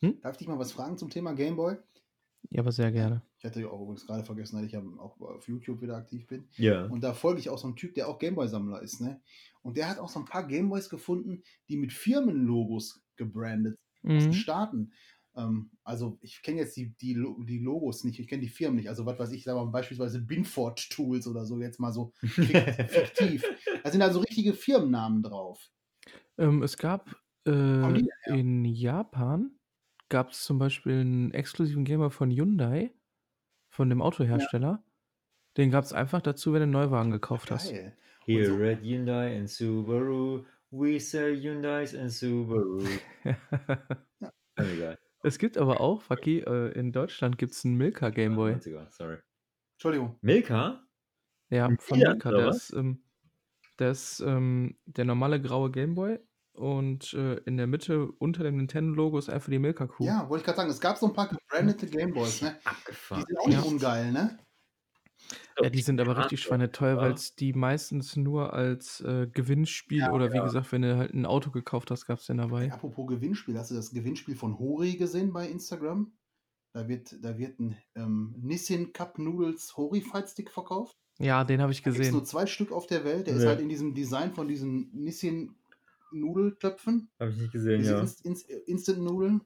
Darf 0.00 0.32
ich 0.32 0.38
dich 0.38 0.48
mal 0.48 0.58
was 0.58 0.72
fragen 0.72 0.98
zum 0.98 1.10
Thema 1.10 1.32
Gameboy? 1.32 1.76
Ja, 2.50 2.60
aber 2.60 2.72
sehr 2.72 2.90
gerne. 2.90 3.22
Ich 3.38 3.44
hatte 3.44 3.60
ja 3.60 3.68
auch 3.68 3.80
übrigens 3.80 4.06
gerade 4.06 4.24
vergessen, 4.24 4.56
dass 4.56 4.66
ich 4.66 4.72
ja 4.72 4.82
auch 4.98 5.18
auf 5.20 5.48
YouTube 5.48 5.80
wieder 5.80 5.96
aktiv 5.96 6.26
bin. 6.26 6.48
Ja. 6.56 6.86
Und 6.86 7.02
da 7.02 7.14
folge 7.14 7.38
ich 7.40 7.48
auch 7.48 7.58
so 7.58 7.68
einem 7.68 7.76
Typ, 7.76 7.94
der 7.94 8.08
auch 8.08 8.18
Gameboy-Sammler 8.18 8.82
ist, 8.82 9.00
ne? 9.00 9.22
Und 9.62 9.76
der 9.76 9.88
hat 9.88 9.98
auch 9.98 10.08
so 10.08 10.18
ein 10.18 10.24
paar 10.24 10.46
Gameboys 10.46 10.88
gefunden, 10.88 11.42
die 11.68 11.76
mit 11.76 11.92
Firmenlogos 11.92 13.04
gebrandet 13.16 13.78
sind 14.02 14.16
aus 14.16 14.22
den 14.24 14.28
Mhm. 14.30 14.34
Staaten. 14.34 14.92
Ähm, 15.36 15.70
also 15.84 16.18
ich 16.20 16.42
kenne 16.42 16.58
jetzt 16.60 16.76
die, 16.76 16.94
die, 17.00 17.14
die 17.46 17.58
Logos 17.58 18.04
nicht, 18.04 18.18
ich 18.20 18.28
kenne 18.28 18.42
die 18.42 18.48
Firmen 18.48 18.76
nicht. 18.76 18.88
Also 18.88 19.06
was 19.06 19.18
weiß 19.18 19.32
ich, 19.32 19.44
sag 19.44 19.54
mal 19.54 19.64
beispielsweise 19.66 20.20
Binford 20.20 20.90
Tools 20.90 21.26
oder 21.26 21.44
so, 21.46 21.58
jetzt 21.60 21.80
mal 21.80 21.92
so 21.92 22.12
fik- 22.22 22.56
fiktiv. 22.90 23.44
Da 23.82 23.90
sind 23.90 24.02
also 24.02 24.20
richtige 24.20 24.52
Firmennamen 24.52 25.22
drauf. 25.22 25.70
Ähm, 26.38 26.62
es 26.62 26.76
gab 26.76 27.10
äh, 27.44 27.50
die 27.52 28.08
denn 28.26 28.38
in 28.38 28.64
Japan 28.64 29.50
gab 30.08 30.30
es 30.32 30.44
zum 30.44 30.58
Beispiel 30.58 31.00
einen 31.00 31.32
exklusiven 31.32 31.84
Gamer 31.84 32.10
von 32.10 32.30
Hyundai, 32.30 32.92
von 33.70 33.88
dem 33.88 34.02
Autohersteller. 34.02 34.84
Den 35.56 35.70
gab 35.70 35.84
es 35.84 35.92
einfach 35.92 36.20
dazu, 36.20 36.52
wenn 36.52 36.60
du 36.60 36.62
einen 36.64 36.72
Neuwagen 36.72 37.10
gekauft 37.10 37.50
hast. 37.50 37.70
Geil. 37.70 37.96
Here 38.24 38.46
so- 38.46 38.62
at 38.62 38.82
Hyundai 38.82 39.36
and 39.38 39.48
Subaru, 39.48 40.44
we 40.70 41.00
sell 41.00 41.34
Hyundais 41.34 41.94
and 41.94 42.10
Subaru. 42.12 42.84
Irgendwie 44.56 44.78
geil. 44.78 44.98
Es 45.22 45.38
gibt 45.38 45.56
aber 45.58 45.80
auch, 45.80 46.02
Faki, 46.02 46.40
äh, 46.40 46.72
in 46.78 46.92
Deutschland 46.92 47.38
gibt 47.38 47.52
es 47.52 47.64
einen 47.64 47.76
Milka 47.76 48.10
Gameboy. 48.10 48.52
90er, 48.54 48.90
sorry. 48.90 49.18
Entschuldigung. 49.76 50.16
Milka? 50.20 50.84
Ja, 51.50 51.66
von 51.66 51.78
Fiat, 51.78 52.08
Milka. 52.14 52.30
Der 52.30 52.48
ist, 52.48 52.72
ähm, 52.72 53.02
der 53.78 53.90
ist 53.90 54.20
ähm, 54.20 54.76
der 54.86 55.04
normale 55.04 55.40
graue 55.40 55.70
Gameboy 55.70 56.18
und 56.54 57.14
äh, 57.14 57.36
in 57.44 57.56
der 57.56 57.66
Mitte 57.66 58.10
unter 58.12 58.42
dem 58.44 58.56
Nintendo-Logo 58.56 59.18
ist 59.18 59.30
einfach 59.30 59.48
die 59.50 59.58
Milka-Kuh. 59.58 60.04
Ja, 60.04 60.28
wollte 60.28 60.42
ich 60.42 60.44
gerade 60.46 60.56
sagen, 60.58 60.70
es 60.70 60.80
gab 60.80 60.98
so 60.98 61.06
ein 61.06 61.12
paar 61.14 61.28
gebrandete 61.28 61.86
Gameboys, 61.86 62.42
ne? 62.42 62.58
Die 62.62 62.66
Abgefahren. 62.66 63.24
sind 63.26 63.38
auch 63.38 63.46
nicht 63.46 63.56
Ja. 63.64 63.70
ungeil, 63.70 64.12
ne? 64.12 64.38
Ja, 65.60 65.70
die 65.70 65.80
sind 65.82 66.00
aber 66.00 66.16
richtig 66.16 66.40
schweineteuer, 66.42 66.96
Ja. 66.96 67.00
weil 67.02 67.12
es 67.12 67.34
die 67.34 67.52
meistens 67.52 68.16
nur 68.16 68.52
als 68.52 69.00
äh, 69.00 69.26
Gewinnspiel 69.32 70.08
oder 70.10 70.32
wie 70.32 70.36
ja. 70.36 70.44
gesagt, 70.44 70.72
wenn 70.72 70.82
du 70.82 70.96
halt 70.96 71.12
ein 71.14 71.26
Auto 71.26 71.50
gekauft 71.50 71.90
hast, 71.90 72.06
gab 72.06 72.18
es 72.18 72.26
den 72.26 72.38
dabei. 72.38 72.72
Apropos 72.72 73.06
Gewinnspiel, 73.06 73.58
hast 73.58 73.70
du 73.70 73.74
das 73.74 73.90
Gewinnspiel 73.92 74.34
von 74.36 74.58
Hori 74.58 74.96
gesehen 74.96 75.32
bei 75.32 75.48
Instagram? 75.48 76.12
Da 76.74 76.88
wird, 76.88 77.16
da 77.22 77.36
wird 77.38 77.60
ein 77.60 77.76
ähm, 77.94 78.34
Nissin 78.40 78.92
Cup 78.92 79.18
Noodles 79.18 79.76
Hori 79.76 80.00
Fight 80.00 80.28
Stick 80.30 80.50
verkauft. 80.50 80.96
Ja, 81.18 81.44
den 81.44 81.60
habe 81.60 81.70
ich 81.72 81.82
Da 81.82 81.90
gibt 81.90 82.02
es 82.04 82.10
nur 82.10 82.20
gesehen. 82.22 82.30
zwei 82.30 82.46
Stück 82.46 82.72
auf 82.72 82.86
der 82.86 83.04
Welt. 83.04 83.26
Der 83.26 83.36
ist 83.36 83.42
Ja. 83.42 83.50
halt 83.50 83.60
in 83.60 83.68
diesem 83.68 83.94
Design 83.94 84.32
von 84.32 84.48
diesen 84.48 84.90
Nissin 84.94 85.54
Nudeltöpfen. 86.10 87.10
Habe 87.20 87.30
ich 87.30 87.36
nicht 87.38 87.52
gesehen, 87.52 87.78
Diese 87.80 87.92
ja. 87.92 88.00
Inst 88.00 88.24
Inst 88.24 88.48
Instant 88.50 88.98
Nudeln. 89.02 89.40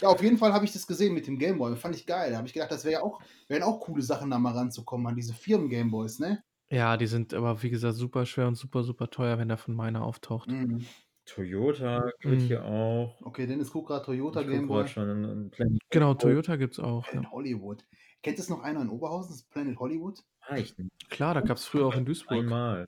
Ja, 0.00 0.08
auf 0.08 0.22
jeden 0.22 0.36
Fall 0.38 0.52
habe 0.52 0.64
ich 0.64 0.72
das 0.72 0.86
gesehen 0.86 1.14
mit 1.14 1.26
dem 1.26 1.38
Gameboy. 1.38 1.74
Fand 1.76 1.96
ich 1.96 2.06
geil. 2.06 2.30
Da 2.30 2.36
habe 2.38 2.46
ich 2.46 2.52
gedacht, 2.54 2.70
das 2.70 2.84
wäre 2.84 2.94
ja 2.94 3.02
auch, 3.02 3.20
wären 3.48 3.62
auch 3.62 3.80
coole 3.80 4.02
Sachen, 4.02 4.30
da 4.30 4.38
mal 4.38 4.52
ranzukommen 4.52 5.06
an 5.06 5.16
diese 5.16 5.32
Firmen-Gameboys, 5.32 6.18
ne? 6.18 6.42
Ja, 6.68 6.96
die 6.96 7.06
sind 7.06 7.32
aber, 7.32 7.62
wie 7.62 7.70
gesagt, 7.70 7.94
super 7.94 8.26
schwer 8.26 8.48
und 8.48 8.56
super, 8.56 8.82
super 8.82 9.08
teuer, 9.08 9.38
wenn 9.38 9.48
der 9.48 9.56
von 9.56 9.74
meiner 9.74 10.02
auftaucht. 10.04 10.50
Mhm. 10.50 10.84
Toyota 11.24 12.10
gibt 12.20 12.40
Mhm. 12.42 12.46
hier 12.46 12.64
auch. 12.64 13.20
Okay, 13.22 13.46
Dennis 13.46 13.70
guckt 13.72 13.88
gerade 13.88 14.04
Toyota 14.04 14.40
Ich 14.40 14.46
guck 14.46 14.54
Gameboy. 14.54 14.82
grad 14.82 14.90
schon 14.90 15.08
in, 15.10 15.24
in 15.24 15.50
Planet 15.50 15.80
Genau, 15.90 16.06
Hollywood. 16.08 16.20
Toyota 16.22 16.56
gibt's 16.56 16.78
auch. 16.78 17.04
Ja. 17.06 17.10
Planet 17.12 17.30
Hollywood. 17.32 17.84
Kennt 18.22 18.38
es 18.38 18.48
noch 18.48 18.62
einer 18.62 18.82
in 18.82 18.88
Oberhausen? 18.90 19.30
Das 19.30 19.36
ist 19.42 19.50
Planet 19.50 19.78
Hollywood? 19.78 20.18
Ah, 20.42 20.56
ich 20.56 20.74
Klar, 21.08 21.34
da 21.34 21.40
gab's 21.40 21.64
früher 21.66 21.86
auch 21.86 21.94
in 21.94 22.04
Duisburg. 22.04 22.38
einmal. 22.40 22.86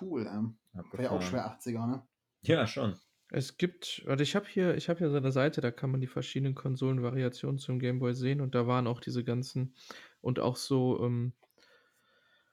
Cool, 0.00 0.26
ähm. 0.26 0.56
War 0.72 1.00
ja 1.02 1.10
auch 1.10 1.20
schwer 1.22 1.46
80er, 1.46 1.86
ne? 1.86 2.06
Ja, 2.42 2.66
schon. 2.66 2.94
Es 3.32 3.56
gibt, 3.58 4.02
also 4.06 4.22
ich 4.22 4.34
habe 4.36 4.46
hier, 4.48 4.74
ich 4.76 4.88
habe 4.88 4.98
hier 4.98 5.10
so 5.10 5.16
eine 5.16 5.32
Seite, 5.32 5.60
da 5.60 5.70
kann 5.70 5.90
man 5.90 6.00
die 6.00 6.06
verschiedenen 6.06 6.54
Konsolenvariationen 6.54 7.58
zum 7.58 7.78
Gameboy 7.78 8.14
sehen 8.14 8.40
und 8.40 8.54
da 8.54 8.66
waren 8.66 8.86
auch 8.86 9.00
diese 9.00 9.24
ganzen 9.24 9.74
und 10.20 10.38
auch 10.40 10.56
so 10.56 11.02
ähm, 11.04 11.32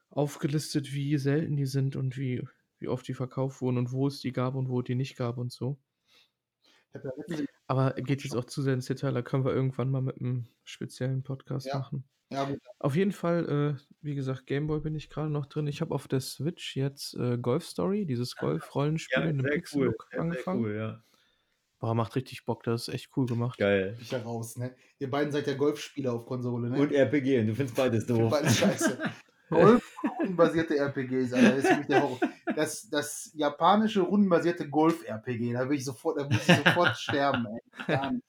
aufgelistet, 0.09 0.93
wie 0.93 1.17
selten 1.17 1.55
die 1.55 1.65
sind 1.65 1.95
und 1.95 2.17
wie, 2.17 2.45
wie 2.79 2.89
oft 2.89 3.07
die 3.07 3.13
verkauft 3.13 3.61
wurden 3.61 3.77
und 3.77 3.91
wo 3.93 4.07
es 4.07 4.19
die 4.19 4.33
gab 4.33 4.55
und 4.55 4.67
wo 4.67 4.79
es 4.81 4.85
die 4.85 4.95
nicht 4.95 5.15
gab 5.15 5.37
und 5.37 5.51
so. 5.51 5.77
Ich 6.89 6.95
hab 6.95 7.03
ja 7.05 7.11
letztens- 7.17 7.56
Aber 7.67 7.93
geht 7.93 8.23
jetzt 8.23 8.35
auch 8.35 8.45
zu 8.45 8.61
sehr 8.61 8.73
ins 8.73 8.85
Detail, 8.85 9.13
da 9.13 9.21
können 9.21 9.43
wir 9.45 9.53
irgendwann 9.53 9.91
mal 9.91 10.01
mit 10.01 10.19
einem 10.21 10.45
speziellen 10.63 11.23
Podcast 11.23 11.67
Ja. 11.67 11.79
machen. 11.79 12.05
Ja, 12.29 12.43
gut. 12.45 12.59
Auf 12.79 12.95
jeden 12.95 13.13
Fall, 13.13 13.77
äh, 13.77 13.83
wie 14.01 14.15
gesagt, 14.15 14.47
Gameboy 14.47 14.81
bin 14.81 14.95
ich 14.95 15.09
gerade 15.09 15.29
noch 15.29 15.45
drin. 15.45 15.65
Ich 15.67 15.79
habe 15.81 15.95
auf 15.95 16.07
der 16.09 16.19
Switch 16.19 16.75
jetzt 16.75 17.13
äh, 17.15 17.37
Golf 17.37 17.65
Story, 17.65 18.05
dieses 18.05 18.35
Golf-Rollenspiel 18.35 19.23
Ja, 19.23 19.29
in 19.29 19.39
einem 19.39 19.63
sehr 19.63 19.63
cool. 19.73 19.87
Ja, 19.87 20.05
sehr 20.11 20.21
angefangen. 20.21 20.59
cool, 20.61 20.75
ja. 20.75 21.03
Boah, 21.79 21.93
macht 21.93 22.15
richtig 22.15 22.43
Bock, 22.43 22.63
das 22.63 22.87
ist 22.87 22.93
echt 22.93 23.11
cool 23.15 23.27
gemacht. 23.27 23.59
Geil. 23.59 23.95
Ich 24.01 24.11
ja 24.11 24.19
raus, 24.19 24.57
ne? 24.57 24.75
Ihr 24.99 25.09
beiden 25.11 25.31
seid 25.31 25.45
ja 25.47 25.53
Golfspieler 25.53 26.11
auf 26.13 26.25
Konsole, 26.25 26.69
ne? 26.69 26.79
Und 26.79 26.91
RPG, 26.91 27.39
und 27.41 27.47
du 27.47 27.55
findest 27.55 27.77
beides 27.77 28.01
Ich 28.03 28.07
find 28.07 28.19
doof. 28.19 28.31
beides 28.31 28.57
scheiße. 28.57 28.97
Golf 29.49 29.95
rundenbasierte 30.19 30.77
RPGs, 30.77 31.33
Alter. 31.33 31.61
Das. 31.87 32.19
Das, 32.55 32.89
das 32.89 33.31
japanische 33.35 34.01
rundenbasierte 34.01 34.69
Golf-RPG, 34.69 35.53
da 35.53 35.69
will 35.69 35.77
ich 35.77 35.85
sofort, 35.85 36.19
da 36.19 36.23
muss 36.25 36.47
ich 36.47 36.55
sofort 36.55 36.97
sterben, 36.97 37.45
ey. 37.87 38.21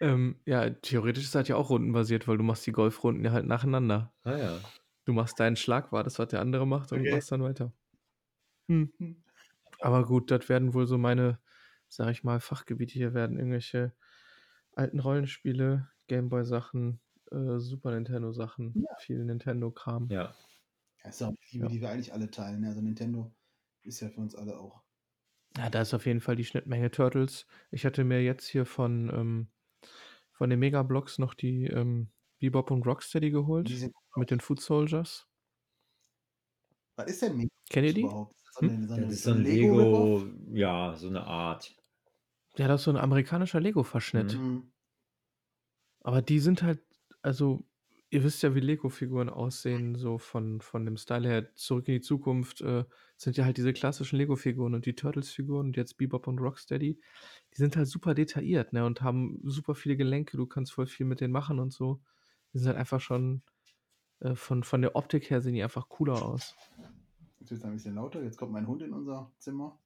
Ähm, 0.00 0.36
ja, 0.44 0.70
theoretisch 0.70 1.24
ist 1.24 1.34
das 1.34 1.48
ja 1.48 1.56
auch 1.56 1.70
rundenbasiert, 1.70 2.26
weil 2.26 2.36
du 2.36 2.42
machst 2.42 2.66
die 2.66 2.72
Golfrunden 2.72 3.24
ja 3.24 3.32
halt 3.32 3.46
nacheinander. 3.46 4.12
Ah 4.24 4.36
ja. 4.36 4.60
Du 5.04 5.12
machst 5.12 5.38
deinen 5.38 5.56
Schlag, 5.56 5.92
war 5.92 6.02
das, 6.02 6.18
was 6.18 6.28
der 6.28 6.40
andere 6.40 6.66
macht, 6.66 6.92
und 6.92 7.00
Okay. 7.00 7.12
machst 7.12 7.30
dann 7.30 7.42
weiter. 7.42 7.72
Hm. 8.68 8.92
Aber 9.80 10.04
gut, 10.04 10.30
das 10.30 10.48
werden 10.48 10.74
wohl 10.74 10.86
so 10.86 10.98
meine, 10.98 11.38
sag 11.88 12.10
ich 12.10 12.24
mal, 12.24 12.40
Fachgebiete 12.40 12.94
hier 12.94 13.14
werden. 13.14 13.38
Irgendwelche 13.38 13.94
alten 14.72 14.98
Rollenspiele, 14.98 15.88
Gameboy-Sachen, 16.08 17.00
äh, 17.32 17.58
Super 17.58 17.92
Nintendo-Sachen, 17.92 18.78
viel 18.96 19.24
Nintendo-Kram. 19.24 20.10
Ja. 20.10 20.34
Das 21.02 21.14
ist 21.16 21.20
ja 21.20 21.28
auch 21.28 21.30
eine 21.30 21.38
Liebe, 21.52 21.66
Ja. 21.66 21.68
die 21.68 21.80
wir 21.80 21.90
eigentlich 21.90 22.12
alle 22.12 22.30
teilen. 22.30 22.64
Also 22.64 22.80
Nintendo 22.82 23.34
ist 23.82 24.00
ja 24.00 24.10
für 24.10 24.20
uns 24.20 24.34
alle 24.36 24.58
auch. 24.60 24.84
Ja, 25.56 25.70
da 25.70 25.80
ist 25.82 25.94
auf 25.94 26.06
jeden 26.06 26.20
Fall 26.20 26.36
die 26.36 26.44
Schnittmenge 26.44 26.90
Turtles. 26.90 27.46
Ich 27.70 27.84
hatte 27.86 28.04
mir 28.04 28.22
jetzt 28.22 28.46
hier 28.46 28.66
von, 28.66 29.08
ähm, 29.10 29.48
von 30.32 30.50
den 30.50 30.58
Megablocks 30.60 31.18
noch 31.18 31.34
die 31.34 31.66
ähm, 31.66 32.12
Bebop 32.40 32.70
und 32.70 32.86
Rocksteady 32.86 33.30
geholt. 33.30 33.68
Die 33.68 33.76
sind, 33.76 33.92
Mit 34.14 34.30
den 34.30 34.40
Food 34.40 34.60
Soldiers. 34.60 35.28
was 36.96 37.06
ist 37.10 37.22
denn 37.22 37.36
Mega 37.36 37.48
Kennt 37.70 37.86
ihr 37.86 37.94
die? 37.94 38.00
überhaupt? 38.00 38.34
Ist 38.34 38.46
das 38.46 38.54
so 38.56 38.62
Hm? 38.62 38.68
eine, 38.68 38.86
so 38.88 38.94
Ja, 38.94 39.02
eine, 39.02 39.06
Das 39.06 39.14
ist 39.14 39.22
so 39.22 39.30
so 39.30 39.32
ein 39.32 39.42
Lego-Rip-Off? 39.42 40.22
Lego, 40.22 40.54
ja, 40.54 40.94
so 40.96 41.08
eine 41.08 41.24
Art. 41.24 41.76
Ja, 42.58 42.68
das 42.68 42.80
ist 42.80 42.84
so 42.86 42.90
ein 42.90 42.96
amerikanischer 42.98 43.60
Lego-Verschnitt. 43.60 44.34
Mhm. 44.34 44.72
Aber 46.00 46.22
die 46.22 46.38
sind 46.38 46.62
halt, 46.62 46.85
also, 47.26 47.64
ihr 48.08 48.22
wisst 48.22 48.44
ja, 48.44 48.54
wie 48.54 48.60
Lego-Figuren 48.60 49.28
aussehen, 49.28 49.96
so 49.96 50.16
von, 50.16 50.60
von 50.60 50.84
dem 50.84 50.96
Style 50.96 51.28
her. 51.28 51.54
Zurück 51.56 51.88
in 51.88 51.94
die 51.94 52.00
Zukunft 52.00 52.60
äh, 52.60 52.84
sind 53.16 53.36
ja 53.36 53.44
halt 53.44 53.56
diese 53.56 53.72
klassischen 53.72 54.16
Lego-Figuren 54.16 54.74
und 54.74 54.86
die 54.86 54.94
Turtles-Figuren 54.94 55.66
und 55.66 55.76
jetzt 55.76 55.96
Bebop 55.96 56.28
und 56.28 56.38
Rocksteady. 56.38 57.00
Die 57.52 57.56
sind 57.56 57.76
halt 57.76 57.88
super 57.88 58.14
detailliert, 58.14 58.72
ne, 58.72 58.86
und 58.86 59.02
haben 59.02 59.40
super 59.42 59.74
viele 59.74 59.96
Gelenke. 59.96 60.36
Du 60.36 60.46
kannst 60.46 60.72
voll 60.72 60.86
viel 60.86 61.04
mit 61.04 61.20
denen 61.20 61.32
machen 61.32 61.58
und 61.58 61.72
so. 61.72 62.00
Die 62.52 62.58
sind 62.58 62.68
halt 62.68 62.78
einfach 62.78 63.00
schon, 63.00 63.42
äh, 64.20 64.36
von, 64.36 64.62
von 64.62 64.82
der 64.82 64.94
Optik 64.94 65.28
her 65.28 65.42
sehen 65.42 65.54
die 65.54 65.64
einfach 65.64 65.88
cooler 65.88 66.22
aus. 66.22 66.54
Jetzt 67.40 67.50
wird 67.50 67.58
es 67.58 67.64
ein 67.64 67.72
bisschen 67.72 67.96
lauter. 67.96 68.22
Jetzt 68.22 68.38
kommt 68.38 68.52
mein 68.52 68.68
Hund 68.68 68.82
in 68.82 68.92
unser 68.92 69.32
Zimmer. 69.40 69.80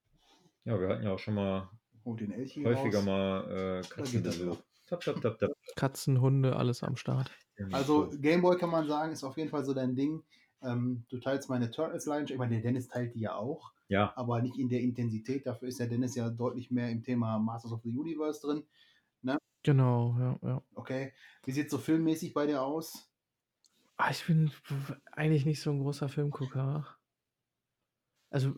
Ja, 0.67 0.79
wir 0.79 0.89
hatten 0.89 1.05
ja 1.05 1.13
auch 1.13 1.19
schon 1.19 1.37
mal 1.37 1.71
häufiger 2.05 2.99
raus. 2.99 3.07
mal 3.07 3.45
äh, 3.45 3.49
Da 3.97 4.03
geht 4.03 4.27
das 4.27 4.39
Katzenbesuch. 4.39 4.59
Tap, 4.91 5.01
tap, 5.01 5.21
tap, 5.21 5.39
tap. 5.39 5.51
Katzen, 5.77 6.21
Hunde, 6.21 6.57
alles 6.57 6.83
am 6.83 6.97
Start. 6.97 7.31
Also 7.73 8.11
Gameboy 8.21 8.59
kann 8.59 8.71
man 8.71 8.87
sagen, 8.87 9.13
ist 9.13 9.25
auf 9.25 9.37
jeden 9.37 9.51
Fall 9.51 9.65
so 9.65 9.73
dein 9.73 9.95
Ding. 9.95 10.23
Ähm, 10.63 11.05
du 11.09 11.19
teilst 11.19 11.49
meine 11.49 11.71
Turtles-Leidenschaft. 11.71 12.33
Ich 12.33 12.39
meine, 12.39 12.55
der 12.55 12.63
Dennis 12.63 12.89
teilt 12.89 13.15
die 13.15 13.21
ja 13.21 13.35
auch, 13.35 13.73
ja, 13.89 14.13
aber 14.17 14.43
nicht 14.43 14.59
in 14.59 14.69
der 14.69 14.81
Intensität. 14.81 15.47
Dafür 15.47 15.69
ist 15.69 15.81
der 15.81 15.87
Dennis 15.87 16.15
ja 16.15 16.29
deutlich 16.29 16.71
mehr 16.71 16.91
im 16.91 17.03
Thema 17.03 17.39
Masters 17.39 17.73
of 17.73 17.83
the 17.83 17.97
Universe 17.97 18.41
drin. 18.41 18.65
Genau, 19.63 20.17
ja, 20.19 20.39
ja. 20.43 20.63
Okay. 20.75 21.13
Wie 21.45 21.53
sieht 21.53 21.71
so 21.71 21.79
filmmäßig 21.79 22.33
bei 22.33 22.47
dir 22.47 22.63
aus? 22.63 23.11
Ah, 23.97 24.11
ich 24.11 24.27
bin 24.27 24.51
eigentlich 25.13 25.45
nicht 25.45 25.61
so 25.61 25.71
ein 25.71 25.81
großer 25.81 26.09
Filmgucker. 26.09 26.87
Also 28.31 28.55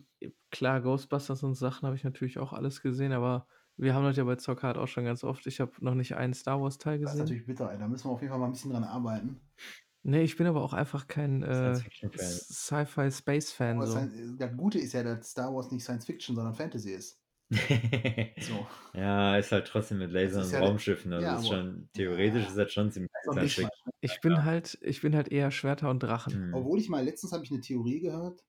klar, 0.49 0.81
Ghostbusters 0.81 1.43
und 1.43 1.55
Sachen 1.55 1.85
habe 1.85 1.97
ich 1.97 2.05
natürlich 2.05 2.39
auch 2.39 2.53
alles 2.53 2.81
gesehen, 2.81 3.11
aber 3.11 3.47
wir 3.77 3.93
haben 3.93 4.03
das 4.05 4.17
ja 4.17 4.23
bei 4.23 4.35
Zockhard 4.35 4.77
auch 4.77 4.87
schon 4.87 5.05
ganz 5.05 5.23
oft. 5.23 5.45
Ich 5.47 5.59
habe 5.59 5.71
noch 5.79 5.95
nicht 5.95 6.15
einen 6.15 6.33
Star 6.33 6.61
Wars 6.61 6.77
Teil 6.77 6.99
Das 6.99 7.11
ist 7.11 7.13
gesehen. 7.13 7.23
natürlich 7.25 7.45
bitter, 7.45 7.71
ey. 7.71 7.77
Da 7.79 7.87
müssen 7.87 8.05
wir 8.07 8.11
auf 8.11 8.21
jeden 8.21 8.31
Fall 8.31 8.39
mal 8.39 8.45
ein 8.47 8.51
bisschen 8.53 8.71
dran 8.71 8.83
arbeiten. 8.83 9.39
Nee, 10.03 10.23
ich 10.23 10.35
bin 10.35 10.47
aber 10.47 10.61
auch 10.61 10.73
einfach 10.73 11.07
kein 11.07 11.43
äh, 11.43 11.75
Sci-Fi-Space-Fan. 12.17 13.79
So. 13.85 13.91
Science- 13.93 14.37
das 14.37 14.55
Gute 14.57 14.79
ist 14.79 14.93
ja, 14.93 15.03
dass 15.03 15.29
Star 15.31 15.53
Wars 15.53 15.71
nicht 15.71 15.83
Science 15.83 16.05
Fiction, 16.05 16.35
sondern 16.35 16.53
Fantasy 16.55 16.91
ist. 16.91 17.19
So. 18.39 18.65
ja, 18.93 19.37
ist 19.37 19.51
halt 19.51 19.67
trotzdem 19.67 19.99
mit 19.99 20.11
Lasern 20.11 20.43
und 20.43 20.51
ja- 20.51 20.59
Raumschiffen. 20.59 21.13
Also 21.13 21.25
ja, 21.25 21.37
ist 21.39 21.47
schon, 21.47 21.89
theoretisch 21.93 22.43
Ja. 22.43 22.49
ist 22.49 22.57
das 22.57 22.73
schon 22.73 22.91
ziemlich 22.91 23.11
So 23.23 23.31
ein 23.31 23.35
Science 23.35 23.55
bisschen. 23.55 23.69
Fiction. 23.69 23.91
Ich 24.01 24.21
bin 24.21 24.43
halt, 24.45 24.77
ich 24.81 25.01
bin 25.01 25.15
halt 25.15 25.27
eher 25.29 25.51
Schwerter 25.51 25.89
und 25.89 26.01
Drachen. 26.01 26.33
Hm. 26.33 26.53
Obwohl 26.53 26.79
ich 26.79 26.89
mal, 26.89 27.03
letztens 27.03 27.31
habe 27.31 27.43
ich 27.43 27.51
eine 27.51 27.61
Theorie 27.61 27.99
gehört. 28.01 28.43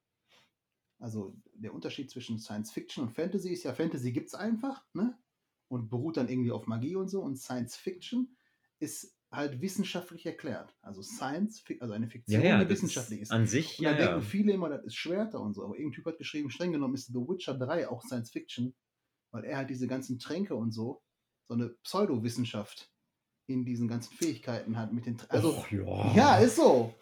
Also 0.98 1.36
der 1.54 1.74
Unterschied 1.74 2.10
zwischen 2.10 2.38
Science 2.38 2.70
Fiction 2.72 3.04
und 3.04 3.10
Fantasy 3.12 3.50
ist 3.50 3.64
ja, 3.64 3.74
Fantasy 3.74 4.12
gibt 4.12 4.28
es 4.28 4.34
einfach, 4.34 4.84
ne? 4.94 5.18
Und 5.68 5.88
beruht 5.90 6.16
dann 6.16 6.28
irgendwie 6.28 6.52
auf 6.52 6.66
Magie 6.66 6.96
und 6.96 7.08
so. 7.08 7.20
Und 7.22 7.36
Science 7.36 7.76
Fiction 7.76 8.36
ist 8.78 9.16
halt 9.30 9.60
wissenschaftlich 9.60 10.24
erklärt. 10.26 10.76
Also 10.82 11.02
Science, 11.02 11.64
also 11.80 11.92
eine 11.94 12.06
Fiktion, 12.08 12.42
Ja, 12.42 12.48
ja, 12.50 12.64
die 12.64 12.70
wissenschaftlich 12.70 13.20
ist. 13.22 13.32
an 13.32 13.46
sich, 13.46 13.78
Und 13.78 13.84
ja, 13.84 13.90
ja. 13.92 13.96
denken 13.96 14.22
viele 14.22 14.52
immer, 14.52 14.68
das 14.68 14.84
ist 14.84 14.94
Schwerter 14.94 15.40
und 15.40 15.54
so. 15.54 15.64
Aber 15.64 15.74
irgendein 15.76 15.96
Typ 15.96 16.06
hat 16.06 16.18
geschrieben, 16.18 16.50
streng 16.50 16.72
genommen 16.72 16.94
ist 16.94 17.06
The 17.08 17.14
Witcher 17.14 17.54
3 17.54 17.88
auch 17.88 18.02
Science 18.02 18.30
Fiction, 18.30 18.74
weil 19.32 19.44
er 19.44 19.56
halt 19.56 19.70
diese 19.70 19.88
ganzen 19.88 20.18
Tränke 20.20 20.54
und 20.54 20.70
so, 20.70 21.02
so 21.48 21.54
eine 21.54 21.70
Pseudowissenschaft 21.82 22.92
in 23.46 23.64
diesen 23.64 23.88
ganzen 23.88 24.14
Fähigkeiten 24.14 24.78
hat 24.78 24.92
mit 24.92 25.06
den 25.06 25.16
Tr- 25.18 25.28
Also, 25.30 25.56
Och, 25.56 25.70
ja. 25.72 26.14
ja, 26.14 26.36
ist 26.38 26.56
so. 26.56 26.94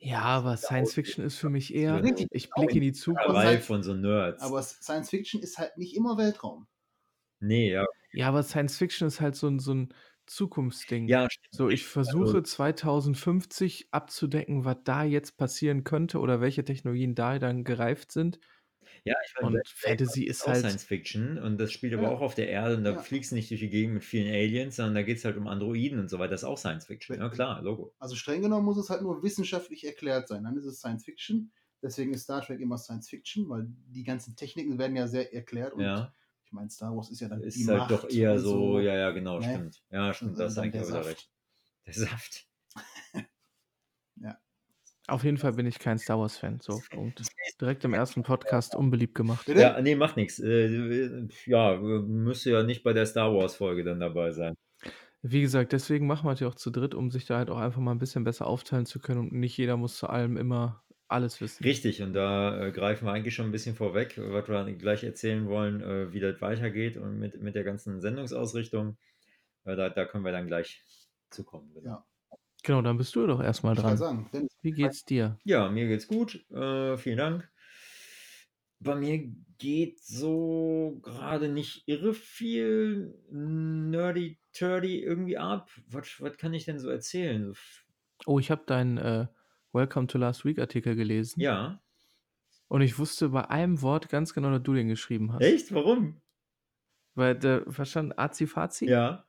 Ja, 0.00 0.22
aber 0.22 0.56
Science 0.56 0.94
Fiction 0.94 1.24
ist 1.24 1.36
für 1.36 1.50
mich 1.50 1.74
eher, 1.74 2.02
ich 2.30 2.50
blicke 2.50 2.74
in 2.74 2.80
die 2.80 2.92
Zukunft. 2.92 3.64
von 3.64 3.82
so 3.82 3.94
Nerds. 3.94 4.42
Aber 4.42 4.62
Science 4.62 5.10
Fiction 5.10 5.42
ist 5.42 5.58
halt 5.58 5.76
nicht 5.76 5.96
immer 5.96 6.16
Weltraum. 6.16 6.66
nee, 7.40 7.72
ja. 7.72 7.84
Ja, 8.12 8.28
aber 8.28 8.42
Science 8.42 8.78
Fiction 8.78 9.06
ist 9.08 9.20
halt 9.20 9.36
so 9.36 9.48
ein, 9.48 9.58
so 9.58 9.74
ein 9.74 9.94
Zukunftsding. 10.26 11.08
Ja, 11.08 11.28
stimmt. 11.30 11.54
So, 11.54 11.68
ich 11.68 11.84
versuche 11.84 12.42
2050 12.42 13.88
abzudecken, 13.90 14.64
was 14.64 14.78
da 14.84 15.04
jetzt 15.04 15.36
passieren 15.36 15.84
könnte 15.84 16.20
oder 16.20 16.40
welche 16.40 16.64
Technologien 16.64 17.14
da 17.14 17.38
dann 17.38 17.64
gereift 17.64 18.12
sind. 18.12 18.38
Ja, 19.04 19.14
ich 19.26 19.34
meine, 19.40 19.58
Und 19.58 19.68
Fantasy 19.68 20.24
ist 20.24 20.42
auch 20.42 20.48
halt. 20.48 20.60
Science 20.60 20.84
Fiction 20.84 21.38
und 21.38 21.58
das 21.58 21.72
spielt 21.72 21.94
aber 21.94 22.04
Ja. 22.04 22.10
auch 22.10 22.20
auf 22.20 22.34
der 22.34 22.48
Erde 22.48 22.76
und 22.76 22.84
da 22.84 22.92
Ja. 22.92 22.98
fliegst 22.98 23.30
du 23.30 23.36
nicht 23.36 23.50
durch 23.50 23.60
die 23.60 23.68
Gegend 23.70 23.94
mit 23.94 24.04
vielen 24.04 24.28
Aliens, 24.28 24.76
sondern 24.76 24.94
da 24.94 25.02
geht 25.02 25.18
es 25.18 25.24
halt 25.24 25.36
um 25.36 25.46
Androiden 25.46 25.98
und 25.98 26.08
so 26.10 26.18
weiter. 26.18 26.30
Das 26.32 26.42
ist 26.42 26.48
auch 26.48 26.58
Science 26.58 26.86
Fiction. 26.86 27.16
Ja, 27.18 27.28
klar, 27.28 27.62
Logo. 27.62 27.94
Also 27.98 28.16
streng 28.16 28.42
genommen 28.42 28.64
muss 28.64 28.76
es 28.78 28.90
halt 28.90 29.02
nur 29.02 29.22
wissenschaftlich 29.22 29.84
erklärt 29.84 30.28
sein. 30.28 30.44
Dann 30.44 30.56
ist 30.56 30.64
es 30.64 30.78
Science 30.78 31.04
Fiction. 31.04 31.52
Deswegen 31.80 32.12
ist 32.12 32.24
Star 32.24 32.42
Trek 32.42 32.60
immer 32.60 32.76
Science 32.76 33.08
Fiction, 33.08 33.48
weil 33.48 33.66
die 33.88 34.02
ganzen 34.04 34.34
Techniken 34.36 34.78
werden 34.78 34.96
ja 34.96 35.06
sehr 35.06 35.32
erklärt. 35.32 35.74
Und 35.74 35.82
Ja, 35.82 36.12
ich 36.44 36.52
meine, 36.52 36.70
Star 36.70 36.96
Wars 36.96 37.10
ist 37.10 37.20
ja 37.20 37.28
dann 37.28 37.42
ist 37.42 37.56
die 37.56 37.66
halt 37.68 37.78
Macht 37.78 37.90
doch 37.92 38.08
eher 38.10 38.32
und 38.32 38.38
so, 38.40 38.80
ja, 38.80 38.96
ja, 38.96 39.10
genau, 39.10 39.38
ne? 39.38 39.44
stimmt. 39.48 39.82
Ja, 39.90 40.12
stimmt, 40.12 40.32
Und 40.32 40.38
das 40.40 40.52
ist 40.52 40.58
eigentlich 40.58 40.86
wieder 40.88 41.06
recht. 41.06 41.30
Der 41.86 41.94
Saft. 41.94 42.46
Auf 45.08 45.24
jeden 45.24 45.38
Fall 45.38 45.54
bin 45.54 45.66
ich 45.66 45.78
kein 45.78 45.98
Star 45.98 46.18
Wars-Fan. 46.18 46.60
So, 46.60 46.80
Punkt. 46.90 47.22
Direkt 47.60 47.84
im 47.84 47.94
ersten 47.94 48.22
Podcast 48.22 48.76
unbeliebt 48.76 49.14
gemacht. 49.14 49.46
Bitte? 49.46 49.60
Ja, 49.60 49.80
nee, 49.80 49.96
macht 49.96 50.16
nichts. 50.16 50.38
Äh, 50.38 51.26
ja, 51.46 51.76
müsste 51.76 52.50
ja 52.50 52.62
nicht 52.62 52.82
bei 52.82 52.92
der 52.92 53.06
Star 53.06 53.34
Wars-Folge 53.34 53.84
dann 53.84 54.00
dabei 54.00 54.30
sein. 54.32 54.54
Wie 55.22 55.40
gesagt, 55.40 55.72
deswegen 55.72 56.06
machen 56.06 56.28
wir 56.28 56.32
es 56.32 56.40
ja 56.40 56.46
auch 56.46 56.54
zu 56.54 56.70
dritt, 56.70 56.94
um 56.94 57.10
sich 57.10 57.24
da 57.26 57.38
halt 57.38 57.50
auch 57.50 57.58
einfach 57.58 57.80
mal 57.80 57.90
ein 57.90 57.98
bisschen 57.98 58.22
besser 58.22 58.46
aufteilen 58.46 58.86
zu 58.86 59.00
können 59.00 59.20
und 59.20 59.32
nicht 59.32 59.56
jeder 59.56 59.76
muss 59.76 59.96
zu 59.96 60.08
allem 60.08 60.36
immer 60.36 60.84
alles 61.08 61.40
wissen. 61.40 61.64
Richtig, 61.64 62.02
und 62.02 62.12
da 62.12 62.66
äh, 62.66 62.70
greifen 62.70 63.06
wir 63.06 63.12
eigentlich 63.12 63.34
schon 63.34 63.46
ein 63.46 63.52
bisschen 63.52 63.74
vorweg, 63.74 64.18
was 64.18 64.48
wir 64.48 64.74
gleich 64.74 65.02
erzählen 65.02 65.48
wollen, 65.48 65.80
äh, 65.80 66.12
wie 66.12 66.20
das 66.20 66.40
weitergeht 66.40 66.98
und 66.98 67.18
mit, 67.18 67.40
mit 67.40 67.54
der 67.54 67.64
ganzen 67.64 68.00
Sendungsausrichtung. 68.00 68.98
Weil 69.64 69.76
da, 69.76 69.88
da 69.88 70.04
können 70.04 70.24
wir 70.24 70.32
dann 70.32 70.46
gleich 70.46 70.84
zu 71.30 71.44
kommen. 71.44 71.72
Genau. 71.74 71.90
Ja. 71.90 72.04
Genau, 72.64 72.82
dann 72.82 72.96
bist 72.98 73.14
du 73.14 73.26
doch 73.26 73.40
erstmal 73.42 73.74
Ich 73.74 73.80
kann 73.80 73.88
dran. 73.88 73.96
sagen, 73.96 74.30
Dennis, 74.32 74.56
Wie 74.62 74.72
geht's 74.72 75.04
dir? 75.04 75.38
Ja, 75.44 75.68
mir 75.70 75.86
geht's 75.88 76.06
gut. 76.06 76.44
Äh, 76.50 76.96
vielen 76.96 77.16
Dank. 77.18 77.50
Bei 78.80 78.94
mir 78.94 79.32
geht 79.58 79.98
so 80.00 81.00
gerade 81.02 81.48
nicht 81.48 81.82
irre 81.86 82.14
viel 82.14 83.14
nerdy 83.30 84.38
turdy 84.52 85.02
irgendwie 85.02 85.36
ab. 85.38 85.70
Was, 85.88 86.20
was 86.20 86.36
kann 86.36 86.54
ich 86.54 86.64
denn 86.64 86.78
so 86.78 86.88
erzählen? 86.88 87.54
Oh, 88.26 88.38
ich 88.38 88.50
habe 88.50 88.62
deinen 88.66 88.98
äh, 88.98 89.26
Welcome 89.72 90.06
to 90.08 90.18
Last 90.18 90.44
Week 90.44 90.58
Artikel 90.58 90.94
gelesen. 90.96 91.40
ja. 91.40 91.80
Und 92.70 92.82
ich 92.82 92.98
wusste 92.98 93.30
bei 93.30 93.48
einem 93.48 93.80
Wort 93.80 94.10
ganz 94.10 94.34
genau, 94.34 94.50
dass 94.50 94.62
du 94.62 94.74
den 94.74 94.88
geschrieben 94.88 95.32
hast. 95.32 95.40
Echt? 95.40 95.72
Warum? 95.72 96.20
Weil 97.14 97.34
der 97.34 97.64
verstanden 97.72 98.12
Azi-Fazi? 98.14 98.86
Ja. 98.86 99.24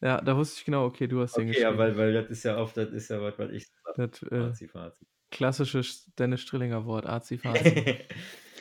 Ja, 0.00 0.20
da 0.20 0.36
wusste 0.36 0.58
ich 0.58 0.64
genau, 0.64 0.84
okay, 0.84 1.06
du 1.06 1.20
hast 1.20 1.36
den 1.36 1.48
Okay, 1.48 1.60
ja, 1.60 1.76
weil, 1.76 1.96
weil 1.96 2.12
das 2.12 2.30
ist 2.30 2.42
ja 2.44 2.58
oft, 2.58 2.76
das 2.76 2.90
ist 2.90 3.08
ja 3.08 3.20
was, 3.20 3.38
was 3.38 3.50
ich 3.50 3.66
Das 3.96 4.22
äh, 4.24 4.28
Fazi, 4.48 4.68
Fazi. 4.68 5.06
klassische 5.30 5.78
Sch- 5.80 6.06
Dennis 6.18 6.42
Strillinger 6.42 6.84
Wort, 6.84 7.06
Azi-Fazi. 7.06 7.98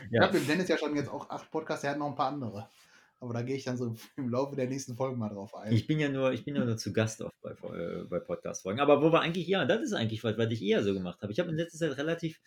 Ich 0.07 0.11
ja. 0.11 0.23
habe 0.23 0.37
mit 0.37 0.47
Dennis 0.47 0.67
ja 0.67 0.77
schon 0.77 0.93
jetzt 0.95 1.09
auch 1.09 1.29
acht 1.29 1.49
Podcasts, 1.49 1.83
er 1.85 1.91
hat 1.91 1.97
noch 1.97 2.09
ein 2.09 2.15
paar 2.15 2.27
andere. 2.27 2.69
Aber 3.21 3.33
da 3.33 3.41
gehe 3.41 3.55
ich 3.55 3.63
dann 3.63 3.77
so 3.77 3.95
im 4.17 4.29
Laufe 4.29 4.55
der 4.55 4.67
nächsten 4.67 4.95
Folgen 4.95 5.17
mal 5.17 5.29
drauf 5.29 5.55
ein. 5.55 5.71
Ich 5.71 5.87
bin 5.87 5.99
ja 5.99 6.09
nur, 6.09 6.33
ich 6.33 6.43
bin 6.43 6.55
ja 6.55 6.65
nur 6.65 6.77
zu 6.77 6.91
Gast 6.93 7.21
oft 7.21 7.33
bei, 7.41 7.51
äh, 7.51 8.03
bei 8.03 8.19
Podcast-Folgen. 8.19 8.81
Aber 8.81 9.01
wo 9.01 9.11
wir 9.11 9.21
eigentlich, 9.21 9.47
ja, 9.47 9.65
das 9.65 9.81
ist 9.81 9.93
eigentlich 9.93 10.23
was, 10.23 10.37
was 10.37 10.51
ich 10.51 10.61
eher 10.61 10.83
so 10.83 10.93
gemacht 10.93 11.21
habe. 11.21 11.31
Ich 11.31 11.39
habe 11.39 11.49
in 11.49 11.55
letzter 11.55 11.79
Zeit 11.79 11.97
relativ 11.97 12.39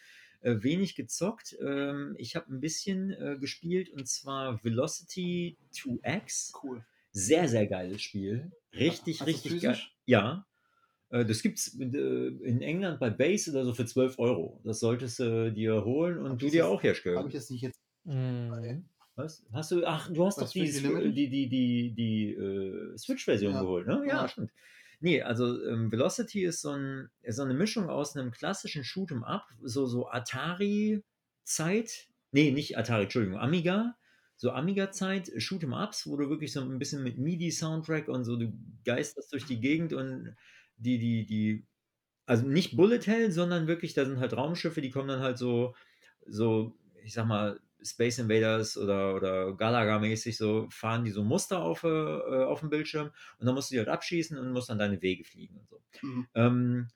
äh, 0.42 0.56
wenig 0.60 0.94
gezockt. 0.94 1.56
Ähm, 1.60 2.14
ich 2.18 2.36
habe 2.36 2.52
ein 2.52 2.60
bisschen 2.60 3.10
äh, 3.12 3.38
gespielt 3.40 3.88
und 3.90 4.06
zwar 4.06 4.62
Velocity 4.62 5.56
2X. 5.72 6.52
cool. 6.62 6.84
Sehr, 7.18 7.48
sehr 7.48 7.66
geiles 7.66 8.02
Spiel. 8.02 8.52
Richtig, 8.74 9.18
du 9.18 9.24
richtig 9.24 9.62
geil. 9.62 9.78
Ja. 10.06 10.46
Äh, 11.10 11.24
Das 11.24 11.42
gibt 11.42 11.58
es 11.58 11.68
in 11.74 12.60
England 12.62 13.00
bei 13.00 13.10
Base 13.10 13.50
oder 13.50 13.64
so 13.64 13.74
für 13.74 13.86
12 13.86 14.18
Euro. 14.18 14.60
Das 14.64 14.80
solltest 14.80 15.18
du 15.18 15.50
dir 15.52 15.84
holen 15.84 16.18
und 16.18 16.30
Hab 16.32 16.38
du 16.38 16.48
dir 16.50 16.62
das- 16.62 16.70
auch 16.70 16.82
herstellen. 16.82 17.18
Habe 17.18 17.28
ich 17.28 17.34
jetzt 17.34 17.50
nicht 17.50 17.62
jetzt. 17.62 17.80
Mhm. 18.04 18.84
Was? 19.16 19.44
Hast 19.52 19.72
du, 19.72 19.84
ach, 19.84 20.08
du 20.12 20.24
hast 20.26 20.38
Was 20.40 20.44
doch 20.44 20.52
die, 20.52 20.70
die, 20.70 21.28
die, 21.28 21.48
die, 21.48 21.92
die 21.94 22.30
äh, 22.34 22.96
Switch-Version 22.96 23.52
Ja. 23.54 23.62
geholt, 23.62 23.86
ne? 23.88 24.04
Ja, 24.06 24.22
Ja. 24.22 24.28
stimmt. 24.28 24.52
Nee, 25.00 25.22
also 25.22 25.60
ähm, 25.64 25.90
Velocity 25.90 26.44
ist 26.44 26.60
so, 26.60 26.70
ein, 26.70 27.08
ist 27.22 27.36
so 27.36 27.42
eine 27.42 27.54
Mischung 27.54 27.88
aus 27.88 28.16
einem 28.16 28.30
klassischen 28.30 28.84
Shoot'em 28.84 29.22
Up, 29.24 29.46
so, 29.62 29.86
so 29.86 30.08
Atari-Zeit. 30.08 32.08
Nee, 32.32 32.50
nicht 32.52 32.76
Atari, 32.78 33.04
Entschuldigung, 33.04 33.38
Amiga. 33.40 33.96
So 34.38 34.52
Amiga-Zeit, 34.52 35.32
Shoot'em 35.36 35.74
Ups, 35.74 36.06
wo 36.06 36.16
du 36.16 36.30
wirklich 36.30 36.52
so 36.52 36.60
ein 36.60 36.78
bisschen 36.78 37.02
mit 37.02 37.18
MIDI-Soundtrack 37.18 38.06
und 38.06 38.24
so, 38.24 38.36
du 38.36 38.52
geisterst 38.84 39.32
durch 39.32 39.44
die 39.44 39.60
Gegend 39.60 39.92
und 39.92 40.36
die, 40.76 40.98
die, 40.98 41.26
die, 41.26 41.66
also 42.24 42.46
nicht 42.46 42.76
Bullet 42.76 43.00
Hell, 43.04 43.32
sondern 43.32 43.66
wirklich, 43.66 43.94
da 43.94 44.04
sind 44.04 44.20
halt 44.20 44.36
Raumschiffe, 44.36 44.80
die 44.80 44.90
kommen 44.90 45.08
dann 45.08 45.22
halt 45.22 45.38
so, 45.38 45.74
so, 46.24 46.78
ich 47.02 47.14
sag 47.14 47.26
mal, 47.26 47.58
Space 47.82 48.18
Invaders 48.18 48.78
oder, 48.78 49.16
oder 49.16 49.56
Galaga-mäßig 49.56 50.36
so, 50.36 50.68
fahren 50.70 51.04
die 51.04 51.10
so 51.10 51.24
Muster 51.24 51.60
auf, 51.60 51.82
äh, 51.82 51.88
auf 51.88 52.60
dem 52.60 52.70
Bildschirm 52.70 53.10
und 53.38 53.46
dann 53.46 53.56
musst 53.56 53.70
du 53.70 53.74
die 53.74 53.80
halt 53.80 53.88
abschießen 53.88 54.38
und 54.38 54.52
musst 54.52 54.70
dann 54.70 54.78
deine 54.78 55.02
Wege 55.02 55.24
fliegen 55.24 55.56
und 55.58 55.68
so. 55.68 55.82
Mhm. 56.02 56.28
Ähm, 56.34 56.88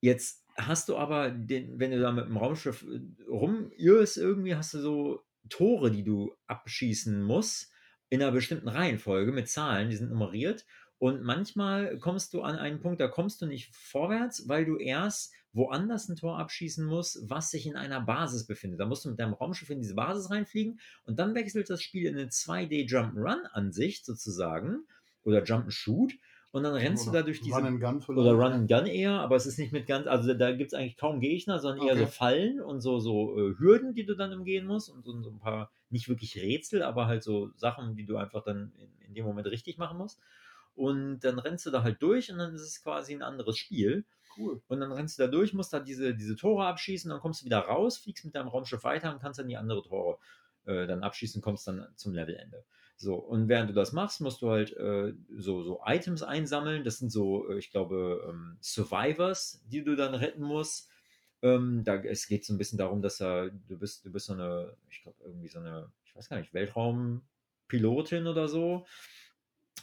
jetzt 0.00 0.44
hast 0.56 0.88
du 0.88 0.96
aber, 0.96 1.30
den, 1.30 1.80
wenn 1.80 1.90
du 1.90 2.00
da 2.00 2.12
mit 2.12 2.26
dem 2.26 2.36
Raumschiff 2.36 2.84
äh, 2.84 3.00
rumirrst, 3.28 4.16
irgendwie 4.16 4.54
hast 4.54 4.74
du 4.74 4.80
so 4.80 5.24
Tore, 5.48 5.90
die 5.90 6.04
du 6.04 6.34
abschießen 6.46 7.22
musst, 7.22 7.70
in 8.08 8.22
einer 8.22 8.32
bestimmten 8.32 8.68
Reihenfolge 8.68 9.32
mit 9.32 9.48
Zahlen, 9.48 9.88
die 9.88 9.96
sind 9.96 10.10
nummeriert. 10.10 10.66
Und 10.98 11.22
manchmal 11.22 11.98
kommst 11.98 12.32
du 12.32 12.42
an 12.42 12.56
einen 12.56 12.78
Punkt, 12.78 13.00
da 13.00 13.08
kommst 13.08 13.42
du 13.42 13.46
nicht 13.46 13.74
vorwärts, 13.74 14.48
weil 14.48 14.64
du 14.64 14.76
erst 14.76 15.32
woanders 15.52 16.08
ein 16.08 16.16
Tor 16.16 16.38
abschießen 16.38 16.86
musst, 16.86 17.28
was 17.28 17.50
sich 17.50 17.66
in 17.66 17.76
einer 17.76 18.00
Basis 18.00 18.46
befindet. 18.46 18.80
Da 18.80 18.86
musst 18.86 19.04
du 19.04 19.10
mit 19.10 19.18
deinem 19.18 19.34
Raumschiff 19.34 19.70
in 19.70 19.80
diese 19.80 19.94
Basis 19.94 20.30
reinfliegen 20.30 20.78
und 21.04 21.18
dann 21.18 21.34
wechselt 21.34 21.68
das 21.70 21.82
Spiel 21.82 22.06
in 22.06 22.16
eine 22.16 22.28
2D 22.28 22.88
Jump'n'Run-Ansicht 22.88 24.04
sozusagen 24.04 24.84
oder 25.24 25.42
Jump'n'Shoot 25.42 26.12
und 26.52 26.62
dann 26.64 26.74
rennst 26.74 27.06
du 27.06 27.10
Oder 27.10 27.20
da 27.20 27.24
durch 27.24 27.40
diese 27.40 27.56
Run 27.56 27.66
and 27.66 27.80
Gun 27.80 28.00
vielleicht. 28.02 28.18
oder 28.18 28.32
Run 28.32 28.52
and 28.52 28.68
Gun 28.70 28.86
eher, 28.86 29.12
aber 29.20 29.36
es 29.36 29.46
ist 29.46 29.58
nicht 29.58 29.72
mit 29.72 29.86
ganz, 29.86 30.06
also 30.06 30.34
da 30.34 30.52
gibt 30.52 30.72
es 30.72 30.78
eigentlich 30.78 30.98
kaum 30.98 31.20
Gegner, 31.20 31.58
sondern 31.58 31.86
eher 31.86 31.96
so 31.96 32.02
Okay. 32.02 32.12
Fallen 32.12 32.60
und 32.60 32.82
so, 32.82 32.98
so 33.00 33.38
äh, 33.38 33.58
Hürden, 33.58 33.94
die 33.94 34.04
du 34.04 34.14
dann 34.14 34.32
umgehen 34.34 34.66
musst 34.66 34.90
und 34.90 35.02
so, 35.02 35.18
so 35.22 35.30
ein 35.30 35.38
paar, 35.38 35.70
nicht 35.88 36.08
wirklich 36.08 36.36
Rätsel, 36.36 36.82
aber 36.82 37.06
halt 37.06 37.22
so 37.22 37.50
Sachen, 37.56 37.96
die 37.96 38.04
du 38.04 38.16
einfach 38.18 38.44
dann 38.44 38.72
in, 38.76 38.90
in 39.08 39.14
dem 39.14 39.24
Moment 39.24 39.46
richtig 39.46 39.78
machen 39.78 39.96
musst. 39.96 40.20
Und 40.74 41.20
dann 41.20 41.38
rennst 41.38 41.66
du 41.66 41.70
da 41.70 41.82
halt 41.82 42.02
durch 42.02 42.30
und 42.30 42.38
dann 42.38 42.54
ist 42.54 42.62
es 42.62 42.82
quasi 42.82 43.14
ein 43.14 43.22
anderes 43.22 43.56
Spiel. 43.56 44.04
Cool. 44.36 44.62
Und 44.68 44.80
dann 44.80 44.92
rennst 44.92 45.18
du 45.18 45.22
da 45.22 45.28
durch, 45.28 45.52
musst 45.52 45.72
da 45.72 45.80
diese, 45.80 46.14
diese 46.14 46.36
Tore 46.36 46.66
abschießen, 46.66 47.10
dann 47.10 47.20
kommst 47.20 47.42
du 47.42 47.46
wieder 47.46 47.60
raus, 47.60 47.98
fliegst 47.98 48.24
mit 48.24 48.34
deinem 48.34 48.48
Raumschiff 48.48 48.84
weiter 48.84 49.12
und 49.12 49.20
kannst 49.20 49.38
dann 49.38 49.48
die 49.48 49.56
andere 49.56 49.82
Tore 49.82 50.18
äh, 50.64 50.86
dann 50.86 51.02
abschießen, 51.02 51.42
kommst 51.42 51.66
dann 51.66 51.86
zum 51.96 52.14
Levelende. 52.14 52.64
So, 53.02 53.16
und 53.16 53.48
während 53.48 53.68
du 53.68 53.74
das 53.74 53.92
machst, 53.92 54.20
musst 54.20 54.42
du 54.42 54.50
halt 54.50 54.76
äh, 54.76 55.12
so, 55.36 55.64
so 55.64 55.80
Items 55.84 56.22
einsammeln. 56.22 56.84
Das 56.84 56.98
sind 56.98 57.10
so, 57.10 57.50
äh, 57.50 57.58
ich 57.58 57.72
glaube, 57.72 58.24
ähm, 58.28 58.56
Survivors, 58.60 59.60
die 59.66 59.82
du 59.82 59.96
dann 59.96 60.14
retten 60.14 60.44
musst. 60.44 60.88
Ähm, 61.42 61.82
da, 61.82 61.96
es 61.96 62.28
geht 62.28 62.44
so 62.44 62.54
ein 62.54 62.58
bisschen 62.58 62.78
darum, 62.78 63.02
dass 63.02 63.20
er, 63.20 63.50
du 63.50 63.76
bist, 63.76 64.04
du 64.04 64.12
bist 64.12 64.26
so 64.26 64.34
eine, 64.34 64.76
ich 64.88 65.02
glaube, 65.02 65.18
irgendwie 65.24 65.48
so 65.48 65.58
eine, 65.58 65.90
ich 66.04 66.14
weiß 66.14 66.28
gar 66.28 66.38
nicht, 66.38 66.54
Weltraumpilotin 66.54 68.28
oder 68.28 68.46
so. 68.46 68.86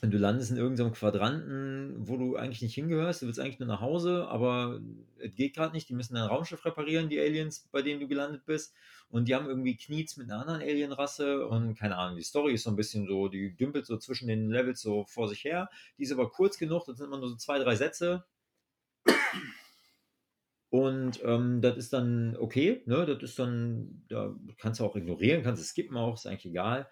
Und 0.01 0.12
du 0.12 0.17
landest 0.17 0.51
in 0.51 0.57
irgendeinem 0.57 0.93
Quadranten, 0.93 1.95
wo 1.99 2.15
du 2.15 2.38
eigentlich 2.38 2.62
nicht 2.62 2.75
hingehörst. 2.75 3.21
Du 3.21 3.25
willst 3.25 3.39
eigentlich 3.39 3.59
nur 3.59 3.67
nach 3.67 3.81
Hause, 3.81 4.27
aber 4.29 4.79
es 5.17 5.35
geht 5.35 5.55
gerade 5.55 5.73
nicht. 5.73 5.89
Die 5.89 5.93
müssen 5.93 6.15
dein 6.15 6.23
Raumschiff 6.23 6.63
reparieren, 6.63 7.09
die 7.09 7.19
Aliens, 7.19 7.67
bei 7.71 7.81
denen 7.81 7.99
du 7.99 8.07
gelandet 8.07 8.45
bist. 8.45 8.73
Und 9.09 9.27
die 9.27 9.35
haben 9.35 9.47
irgendwie 9.47 9.75
Kniets 9.75 10.15
mit 10.15 10.29
einer 10.29 10.39
anderen 10.39 10.62
Alienrasse. 10.62 11.45
Und 11.47 11.75
keine 11.75 11.97
Ahnung, 11.97 12.15
die 12.15 12.23
Story 12.23 12.53
ist 12.53 12.63
so 12.63 12.69
ein 12.69 12.77
bisschen 12.77 13.07
so, 13.07 13.27
die 13.27 13.55
dümpelt 13.55 13.85
so 13.85 13.97
zwischen 13.97 14.27
den 14.27 14.49
Levels 14.49 14.81
so 14.81 15.03
vor 15.03 15.27
sich 15.27 15.43
her. 15.43 15.69
Die 15.97 16.03
ist 16.03 16.13
aber 16.13 16.31
kurz 16.31 16.57
genug, 16.57 16.85
das 16.85 16.97
sind 16.97 17.07
immer 17.07 17.17
nur 17.17 17.29
so 17.29 17.35
zwei, 17.35 17.59
drei 17.59 17.75
Sätze. 17.75 18.23
Und 20.69 21.19
ähm, 21.23 21.62
das 21.62 21.77
ist 21.77 21.93
dann 21.93 22.38
okay, 22.38 22.83
ne? 22.85 23.05
Das 23.05 23.23
ist 23.23 23.39
dann, 23.39 24.03
da 24.07 24.35
kannst 24.59 24.79
du 24.79 24.85
auch 24.85 24.95
ignorieren, 24.95 25.41
kannst 25.41 25.62
es 25.62 25.69
skippen 25.69 25.97
auch, 25.97 26.13
ist 26.13 26.27
eigentlich 26.27 26.45
egal. 26.45 26.88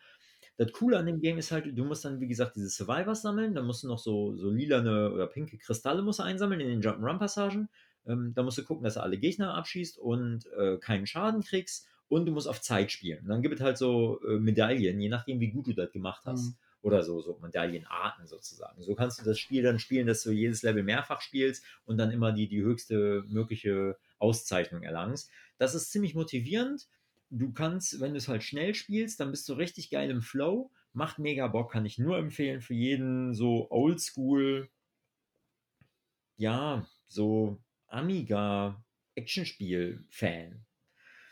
Das 0.57 0.71
Coole 0.71 0.97
an 0.97 1.05
dem 1.05 1.19
Game 1.21 1.37
ist 1.37 1.51
halt, 1.51 1.77
du 1.77 1.85
musst 1.85 2.03
dann, 2.03 2.19
wie 2.19 2.27
gesagt, 2.27 2.55
diese 2.55 2.69
Survivors 2.69 3.21
sammeln, 3.21 3.53
dann 3.53 3.65
musst 3.65 3.83
du 3.83 3.87
noch 3.87 3.99
so, 3.99 4.35
so 4.35 4.49
lilane 4.49 5.11
oder 5.11 5.27
pinke 5.27 5.57
Kristalle 5.57 6.01
musst 6.01 6.19
du 6.19 6.23
einsammeln 6.23 6.59
in 6.59 6.67
den 6.67 6.81
Jump'n'Run-Passagen. 6.81 7.69
Ähm, 8.07 8.33
da 8.33 8.41
musst 8.41 8.57
du 8.57 8.63
gucken, 8.63 8.83
dass 8.83 8.95
du 8.95 9.03
alle 9.03 9.17
Gegner 9.17 9.53
abschießt 9.53 9.99
und 9.99 10.45
äh, 10.57 10.77
keinen 10.77 11.05
Schaden 11.05 11.43
kriegst 11.43 11.87
und 12.09 12.25
du 12.25 12.31
musst 12.31 12.47
auf 12.47 12.61
Zeit 12.61 12.91
spielen. 12.91 13.23
Und 13.23 13.29
dann 13.29 13.41
gibt 13.41 13.55
es 13.55 13.61
halt 13.61 13.77
so 13.77 14.19
äh, 14.27 14.39
Medaillen, 14.39 14.99
je 14.99 15.09
nachdem, 15.09 15.39
wie 15.39 15.51
gut 15.51 15.67
du 15.67 15.73
das 15.73 15.91
gemacht 15.91 16.23
hast. 16.25 16.47
Mhm. 16.47 16.55
Oder 16.83 17.03
so, 17.03 17.19
so 17.21 17.37
Medaillenarten 17.41 18.27
sozusagen. 18.27 18.81
So 18.81 18.93
kannst 18.95 19.19
du 19.19 19.25
das 19.25 19.39
Spiel 19.39 19.63
dann 19.63 19.79
spielen, 19.79 20.07
dass 20.07 20.23
du 20.23 20.31
jedes 20.31 20.61
Level 20.61 20.83
mehrfach 20.83 21.21
spielst 21.21 21.65
und 21.85 21.97
dann 21.97 22.11
immer 22.11 22.31
die, 22.31 22.47
die 22.47 22.61
höchste 22.61 23.25
mögliche 23.27 23.97
Auszeichnung 24.19 24.83
erlangst. 24.83 25.29
Das 25.57 25.75
ist 25.75 25.91
ziemlich 25.91 26.13
motivierend. 26.13 26.87
Du 27.29 27.51
kannst, 27.51 27.99
wenn 27.99 28.13
du 28.13 28.17
es 28.17 28.27
halt 28.27 28.43
schnell 28.43 28.73
spielst, 28.73 29.19
dann 29.19 29.31
bist 29.31 29.47
du 29.49 29.53
richtig 29.53 29.89
geil 29.89 30.09
im 30.09 30.21
Flow. 30.21 30.71
Macht 30.93 31.19
mega 31.19 31.47
Bock, 31.47 31.71
kann 31.71 31.85
ich 31.85 31.97
nur 31.97 32.17
empfehlen 32.17 32.61
für 32.61 32.73
jeden 32.73 33.33
so 33.33 33.69
oldschool, 33.69 34.69
ja, 36.37 36.87
so 37.07 37.59
Amiga 37.87 38.83
Actionspiel-Fan. 39.15 40.65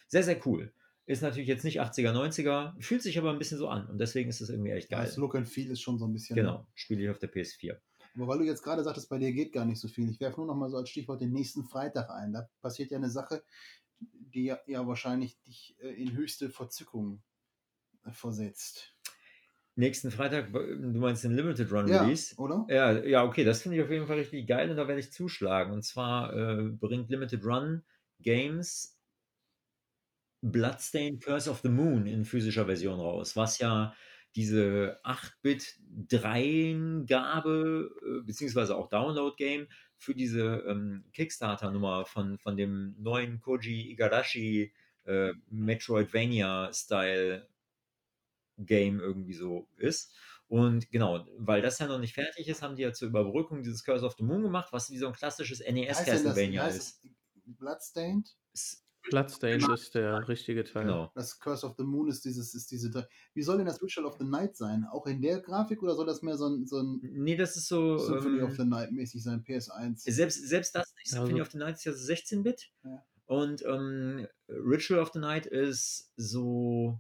Sehr, 0.08 0.24
sehr 0.24 0.46
cool. 0.46 0.74
Ist 1.08 1.22
natürlich 1.22 1.48
jetzt 1.48 1.64
nicht 1.64 1.82
80er, 1.82 2.12
90er, 2.12 2.82
fühlt 2.82 3.04
sich 3.04 3.18
aber 3.20 3.32
ein 3.32 3.38
bisschen 3.38 3.60
so 3.60 3.68
an 3.68 3.88
und 3.88 4.00
deswegen 4.00 4.30
ist 4.30 4.42
es 4.42 4.50
irgendwie 4.50 4.72
echt 4.72 4.90
geil. 4.90 5.06
Das 5.06 5.18
Look 5.18 5.36
and 5.36 5.48
Feel 5.48 5.70
ist 5.70 5.82
schon 5.82 6.00
so 6.00 6.08
ein 6.08 6.14
bisschen. 6.14 6.36
Genau, 6.36 6.66
spiele 6.74 7.04
ich 7.04 7.10
auf 7.10 7.20
der 7.20 7.32
PS4. 7.32 7.78
Aber 8.16 8.28
weil 8.28 8.40
du 8.40 8.46
jetzt 8.46 8.64
gerade 8.64 8.84
sagtest, 8.84 9.10
bei 9.10 9.20
dir 9.20 9.32
geht 9.32 9.54
gar 9.54 9.66
nicht 9.66 9.80
so 9.80 9.88
viel, 9.88 10.10
ich 10.10 10.20
werfe 10.20 10.38
nur 10.38 10.48
noch 10.48 10.56
mal 10.56 10.70
so 10.70 10.78
als 10.78 10.90
Stichwort 10.90 11.22
den 11.22 11.32
nächsten 11.32 11.64
Freitag 11.64 12.10
ein. 12.10 12.34
Da 12.34 12.50
passiert 12.62 12.90
ja 12.90 12.98
eine 12.98 13.10
Sache, 13.10 13.44
die 14.00 14.46
ja, 14.46 14.60
ja 14.68 14.88
wahrscheinlich 14.88 15.40
dich 15.42 15.76
äh, 15.82 15.90
in 15.90 16.14
höchste 16.14 16.50
Verzückung 16.50 17.22
äh, 18.04 18.12
versetzt. 18.12 18.94
Nächsten 19.78 20.10
Freitag, 20.10 20.54
du 20.54 21.00
meinst 21.00 21.26
den 21.26 21.36
Limited 21.36 21.70
Run 21.72 21.88
Ja, 21.90 22.04
Release? 22.04 22.34
oder? 22.38 22.66
Ja, 22.70 22.94
ja, 23.04 23.26
okay, 23.26 23.44
das 23.44 23.62
finde 23.62 23.78
ich 23.78 23.84
auf 23.84 23.92
jeden 23.92 24.08
Fall 24.08 24.18
richtig 24.18 24.48
geil 24.48 24.70
und 24.70 24.78
da 24.78 24.88
werde 24.88 25.02
ich 25.02 25.12
zuschlagen. 25.12 25.74
Und 25.74 25.84
zwar 25.84 26.34
äh, 26.34 26.70
bringt 26.70 27.10
Limited 27.10 27.44
Run 27.44 27.84
Games 28.22 28.98
Bloodstained 30.42 31.24
Curse 31.24 31.50
of 31.50 31.62
the 31.62 31.70
Moon 31.70 32.06
in 32.06 32.24
physischer 32.24 32.66
Version 32.66 33.00
raus, 33.00 33.36
was 33.36 33.58
ja 33.60 33.96
diese 34.36 35.00
8-Bit-Dreingabe, 35.04 37.90
äh, 38.02 38.22
beziehungsweise 38.26 38.76
auch 38.76 38.90
Download-Game 38.90 39.68
für 40.06 40.16
diese 40.16 40.64
ähm, 40.68 41.04
Kickstarter-Nummer 41.14 42.06
von, 42.06 42.38
von 42.38 42.56
dem 42.56 42.96
neuen 43.00 43.42
Koji 43.42 43.92
Igarashi 43.92 44.72
äh, 45.06 45.34
Metroidvania-Style 45.50 47.48
Game 48.58 49.00
irgendwie 49.00 49.34
so 49.34 49.68
ist. 49.78 50.14
Und 50.48 50.92
genau, 50.92 51.26
weil 51.38 51.62
das 51.62 51.80
ja 51.80 51.88
noch 51.88 52.00
nicht 52.00 52.14
fertig 52.14 52.48
ist, 52.48 52.62
haben 52.62 52.76
die 52.76 52.84
ja 52.84 52.94
zur 52.94 53.08
Überbrückung 53.08 53.64
dieses 53.64 53.84
Curse 53.84 54.06
of 54.06 54.16
the 54.18 54.24
Moon 54.24 54.44
gemacht, 54.44 54.72
was 54.72 54.92
wie 54.92 54.98
so 54.98 55.08
ein 55.08 55.14
klassisches 55.14 55.60
NES 55.60 56.06
Castlevania 56.06 56.68
ist. 56.68 57.02
Bloodstained? 57.46 58.30
Bloodstained 59.10 59.68
ist 59.70 59.96
der 59.96 60.28
richtige 60.28 60.64
Teil. 60.64 60.84
Genau. 60.84 61.12
Das 61.16 61.40
Curse 61.40 61.66
of 61.66 61.76
the 61.78 61.84
Moon 61.84 62.08
ist 62.08 62.26
dieses, 62.26 62.54
ist 62.54 62.72
diese. 62.72 63.08
Wie 63.34 63.42
soll 63.44 63.58
denn 63.58 63.66
das 63.66 63.82
Ritual 63.82 64.06
of 64.06 64.18
the 64.20 64.26
Night 64.26 64.56
sein? 64.56 64.86
Auch 64.92 65.06
in 65.08 65.22
der 65.22 65.40
Grafik 65.40 65.82
oder 65.84 65.96
soll 65.96 66.06
das 66.06 66.22
mehr 66.22 66.38
so 66.38 66.48
ein, 66.48 66.66
so 66.66 66.80
ein 66.80 67.00
Nee, 67.02 67.36
das 67.36 67.56
ist 67.56 67.68
so. 67.68 67.98
Symphony 67.98 68.40
ähm, 68.40 68.46
of 68.46 68.56
the 68.56 68.66
Night 68.66 68.92
mäßig 68.92 69.24
sein, 69.24 69.44
PS1? 69.44 70.12
selbst, 70.12 70.48
selbst 70.48 70.76
das 70.76 70.94
nicht. 70.96 71.10
Symphony 71.10 71.40
also- 71.40 71.42
of 71.44 71.52
the 71.52 71.58
Night 71.58 71.76
ist 71.76 71.86
ja 71.86 71.94
so 71.94 72.12
16-Bit. 72.12 72.72
Ja. 72.84 73.04
Und 73.28 73.64
ähm, 73.66 74.28
Ritual 74.48 75.00
of 75.00 75.12
the 75.14 75.20
Night 75.20 75.46
ist 75.48 76.12
so 76.16 77.00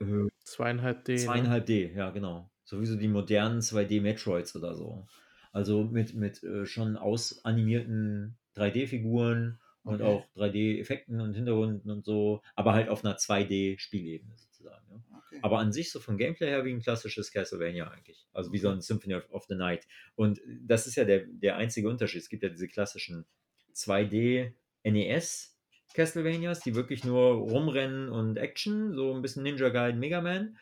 äh, 0.00 0.28
Zweieinhalb 0.44 1.04
D. 1.04 1.14
ne? 1.14 1.18
zweieinhalb 1.18 1.66
D, 1.66 1.92
ja, 1.92 2.10
genau. 2.10 2.50
Sowieso 2.64 2.96
die 2.96 3.08
modernen 3.08 3.60
2D-Metroids 3.60 4.56
oder 4.56 4.74
so. 4.74 5.06
Also 5.52 5.84
mit, 5.84 6.14
mit 6.14 6.42
äh, 6.42 6.66
schon 6.66 6.96
ausanimierten 6.96 8.36
3D-Figuren 8.56 9.60
und 9.84 10.00
Okay. 10.00 10.04
auch 10.04 10.26
3D-Effekten 10.36 11.20
und 11.20 11.34
Hintergründen 11.34 11.90
und 11.90 12.04
so, 12.04 12.42
aber 12.56 12.72
halt 12.72 12.88
auf 12.88 13.04
einer 13.04 13.16
2D-Spielebene 13.16 14.36
sozusagen. 14.36 15.04
Ja. 15.10 15.18
Okay. 15.26 15.38
Aber 15.42 15.58
an 15.58 15.72
sich 15.72 15.90
so 15.92 16.00
vom 16.00 16.16
Gameplay 16.16 16.48
her 16.48 16.64
wie 16.64 16.72
ein 16.72 16.80
klassisches 16.80 17.30
Castlevania 17.30 17.88
eigentlich. 17.90 18.26
Also 18.32 18.52
wie 18.52 18.58
so 18.58 18.70
ein 18.70 18.80
Symphony 18.80 19.14
of, 19.14 19.30
of 19.30 19.44
the 19.48 19.54
Night. 19.54 19.86
Und 20.16 20.40
das 20.46 20.86
ist 20.86 20.96
ja 20.96 21.04
der, 21.04 21.26
der 21.26 21.56
einzige 21.56 21.88
Unterschied. 21.88 22.22
Es 22.22 22.28
gibt 22.28 22.42
ja 22.42 22.48
diese 22.48 22.68
klassischen 22.68 23.26
2D 23.74 24.52
NES 24.84 25.54
Castlevanias, 25.94 26.60
die 26.60 26.74
wirklich 26.74 27.04
nur 27.04 27.34
rumrennen 27.34 28.08
und 28.08 28.36
Action, 28.36 28.94
so 28.94 29.14
ein 29.14 29.22
bisschen 29.22 29.44
Ninja 29.44 29.68
Gaiden, 29.68 30.00
Mega 30.00 30.20
Man. 30.20 30.56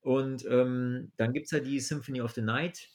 Und 0.00 0.44
ähm, 0.46 1.12
dann 1.16 1.32
gibt 1.32 1.46
es 1.46 1.52
ja 1.52 1.60
die 1.60 1.80
Symphony 1.80 2.20
of 2.20 2.32
the 2.32 2.42
Night 2.42 2.88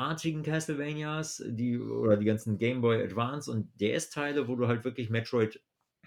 artigen 0.00 0.42
Castlevanias, 0.42 1.42
die 1.46 1.78
oder 1.78 2.16
die 2.16 2.24
ganzen 2.24 2.56
Game 2.56 2.80
Boy 2.80 3.02
Advance 3.02 3.50
und 3.50 3.70
DS-Teile, 3.80 4.48
wo 4.48 4.56
du 4.56 4.66
halt 4.66 4.84
wirklich 4.84 5.10
Metroid 5.10 5.62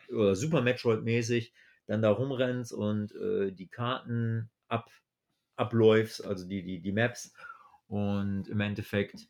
oder 0.09 0.35
Super 0.35 0.61
Metroid-mäßig 0.61 1.53
dann 1.85 2.01
da 2.01 2.09
rumrennst 2.09 2.73
und 2.73 3.13
äh, 3.15 3.51
die 3.51 3.67
Karten 3.67 4.49
ab, 4.67 4.89
abläufst, 5.55 6.25
also 6.25 6.47
die, 6.47 6.63
die, 6.63 6.81
die 6.81 6.91
Maps 6.91 7.33
und 7.87 8.47
im 8.47 8.59
Endeffekt 8.61 9.27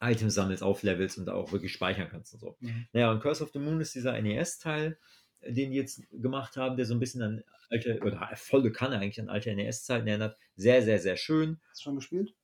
Items 0.00 0.34
sammelst, 0.34 0.62
auflevelst 0.62 1.18
und 1.18 1.26
da 1.26 1.34
auch 1.34 1.50
wirklich 1.50 1.72
speichern 1.72 2.08
kannst 2.10 2.34
und 2.34 2.40
so. 2.40 2.56
Mhm. 2.60 2.86
Naja, 2.92 3.10
und 3.10 3.20
Curse 3.20 3.42
of 3.42 3.50
the 3.52 3.58
Moon 3.58 3.80
ist 3.80 3.94
dieser 3.94 4.20
NES-Teil, 4.20 4.98
den 5.42 5.70
die 5.72 5.76
jetzt 5.76 6.02
gemacht 6.12 6.56
haben, 6.56 6.76
der 6.76 6.86
so 6.86 6.94
ein 6.94 7.00
bisschen 7.00 7.22
an 7.22 7.44
alte, 7.70 7.98
oder 8.02 8.30
volle 8.36 8.70
Kanne 8.70 8.98
eigentlich 8.98 9.20
an 9.20 9.28
alte 9.28 9.52
NES-Zeiten 9.54 10.06
erinnert. 10.06 10.36
Sehr, 10.54 10.82
sehr, 10.82 11.00
sehr 11.00 11.16
schön. 11.16 11.58
Hast 11.70 11.80
du 11.80 11.84
schon 11.84 11.96
gespielt? 11.96 12.34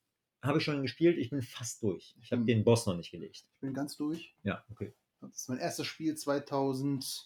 Habe 0.44 0.58
ich 0.58 0.64
schon 0.64 0.82
gespielt, 0.82 1.16
ich 1.18 1.30
bin 1.30 1.42
fast 1.42 1.82
durch. 1.82 2.14
Ich 2.20 2.30
habe 2.32 2.44
den 2.44 2.62
Boss 2.64 2.86
noch 2.86 2.96
nicht 2.96 3.10
gelegt. 3.10 3.36
Ich 3.54 3.60
bin 3.60 3.72
ganz 3.74 3.96
durch. 3.96 4.34
Ja, 4.42 4.64
okay. 4.70 4.92
Das 5.20 5.34
ist 5.36 5.48
mein 5.48 5.58
erstes 5.58 5.86
Spiel 5.86 6.14
2019 6.16 7.22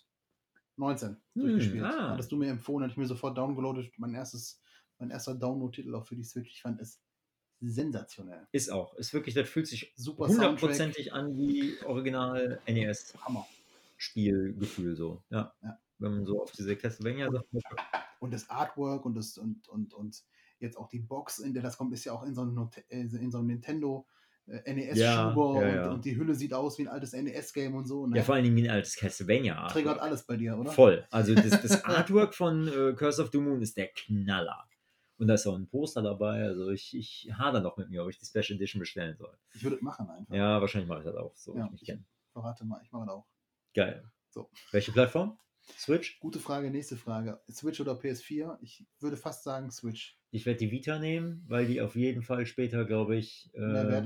Hm, 0.79 1.17
durchgespielt. 1.35 1.85
ah. 1.85 2.11
Hattest 2.13 2.31
du 2.33 2.37
mir 2.37 2.49
empfohlen, 2.51 2.85
hatte 2.85 2.93
ich 2.93 2.97
mir 2.99 3.07
sofort 3.07 3.37
downgeloadet. 3.37 3.93
Mein 3.99 4.15
erstes, 4.15 4.61
mein 4.99 5.11
erster 5.11 5.35
Download-Titel 5.35 5.95
auch 5.97 6.07
für 6.07 6.15
die 6.17 6.23
Switch. 6.25 6.51
Ich 6.53 6.63
fand 6.63 6.81
es 6.81 7.01
sensationell. 7.61 8.47
Ist 8.53 8.71
auch. 8.71 8.95
Ist 8.95 9.13
wirklich, 9.13 9.35
das 9.35 9.49
fühlt 9.49 9.67
sich 9.67 9.93
Super 9.97 10.29
hundertprozentig 10.29 11.13
an 11.13 11.37
wie 11.37 11.75
original 11.85 12.61
Hammer. 12.69 13.47
NES-Spielgefühl 13.97 14.95
so. 14.95 15.25
Ja. 15.31 15.53
Ja. 15.63 15.79
Wenn 15.99 16.13
man 16.13 16.25
so 16.25 16.41
auf 16.43 16.53
diese 16.53 16.77
Castlevania 16.77 17.29
sagt, 17.33 17.49
Und 18.21 18.33
das 18.33 18.49
Artwork 18.49 19.05
und 19.05 19.15
das 19.17 19.37
und, 19.39 19.67
und, 19.69 19.93
und 19.95 20.23
jetzt 20.61 20.77
auch 20.77 20.89
die 20.89 21.01
Box, 21.01 21.39
in 21.39 21.55
der 21.55 21.63
das 21.63 21.77
kommt, 21.77 21.93
ist 21.93 22.05
ja 22.05 22.13
auch 22.13 22.23
in 22.25 22.35
so 22.35 22.43
einem, 22.43 22.71
äh, 22.89 23.01
in 23.01 23.31
so 23.31 23.39
einem 23.39 23.47
Nintendo 23.49 24.07
äh, 24.47 24.73
NES-Schuber 24.73 24.97
Ja, 24.97 25.33
ja, 25.33 25.33
und, 25.33 25.75
ja. 25.75 25.91
und 25.91 26.05
die 26.05 26.17
Hülle 26.17 26.35
sieht 26.35 26.55
aus 26.55 26.79
wie 26.79 26.83
ein 26.83 26.89
altes 26.89 27.13
NES-Game 27.13 27.75
und 27.75 27.87
so. 27.87 28.07
Ne? 28.07 28.17
ja, 28.17 28.23
vor 28.23 28.35
allen 28.35 28.45
Dingen 28.45 28.57
wie 28.57 28.69
ein 28.69 28.75
altes 28.75 28.97
Castlevania. 28.97 29.67
Triggert 29.69 30.01
alles 30.01 30.25
bei 30.25 30.37
dir, 30.37 30.57
oder? 30.59 30.71
Voll. 30.73 31.07
Also 31.11 31.35
das, 31.35 31.51
das 31.63 31.85
Artwork 31.85 32.35
von 32.35 32.67
äh, 32.69 32.95
Curse 32.95 33.23
of 33.23 33.31
the 33.33 33.39
Moon 33.39 33.61
ist 33.63 33.77
der 33.77 33.89
Knaller. 33.89 34.65
Und 35.19 35.27
da 35.27 35.35
ist 35.35 35.47
auch 35.47 35.57
ein 35.57 35.67
Poster 35.69 36.01
dabei. 36.01 36.45
Also 36.45 36.71
ich, 36.71 36.97
ich 36.97 37.29
hader 37.37 37.61
noch 37.61 37.77
mit 37.77 37.91
mir, 37.91 38.03
ob 38.05 38.09
ich 38.11 38.19
die 38.19 38.25
Special 38.27 38.57
Edition 38.57 38.79
bestellen 38.81 39.17
soll. 39.17 39.37
Ich 39.53 39.65
würde 39.65 39.77
es 39.77 39.83
machen 39.83 40.09
einfach. 40.09 40.33
Ja, 40.35 40.61
wahrscheinlich 40.61 40.89
mache 40.89 41.01
ich 41.01 41.05
das 41.07 41.17
auch 41.17 41.35
so. 41.37 41.57
Ja, 41.57 41.69
ich 41.75 41.83
ich- 41.83 41.87
kenne. 41.89 42.05
Verrate 42.33 42.65
mal, 42.65 42.81
ich 42.85 42.93
mache 42.93 43.07
das 43.07 43.15
auch. 43.15 43.27
Geil. 43.75 44.05
So. 44.31 44.49
Welche 44.71 44.93
Plattform? 44.93 45.39
Switch? 45.77 46.19
Gute 46.21 46.39
Frage, 46.39 46.71
nächste 46.71 46.97
Frage. 46.97 47.41
Switch 47.51 47.81
oder 47.81 47.93
PS4? 47.95 48.59
Ich 48.61 48.87
würde 49.01 49.17
fast 49.17 49.43
sagen 49.45 49.71
Switch. 49.71 50.18
Ich 50.31 50.45
werde 50.47 50.59
die 50.59 50.71
Vita 50.71 50.99
nehmen, 50.99 51.45
weil 51.49 51.67
die 51.67 51.81
auf 51.81 51.97
jeden 51.97 52.23
Fall 52.23 52.45
später, 52.47 52.85
glaube 52.85 53.17
ich, 53.17 53.51
äh, 53.55 54.03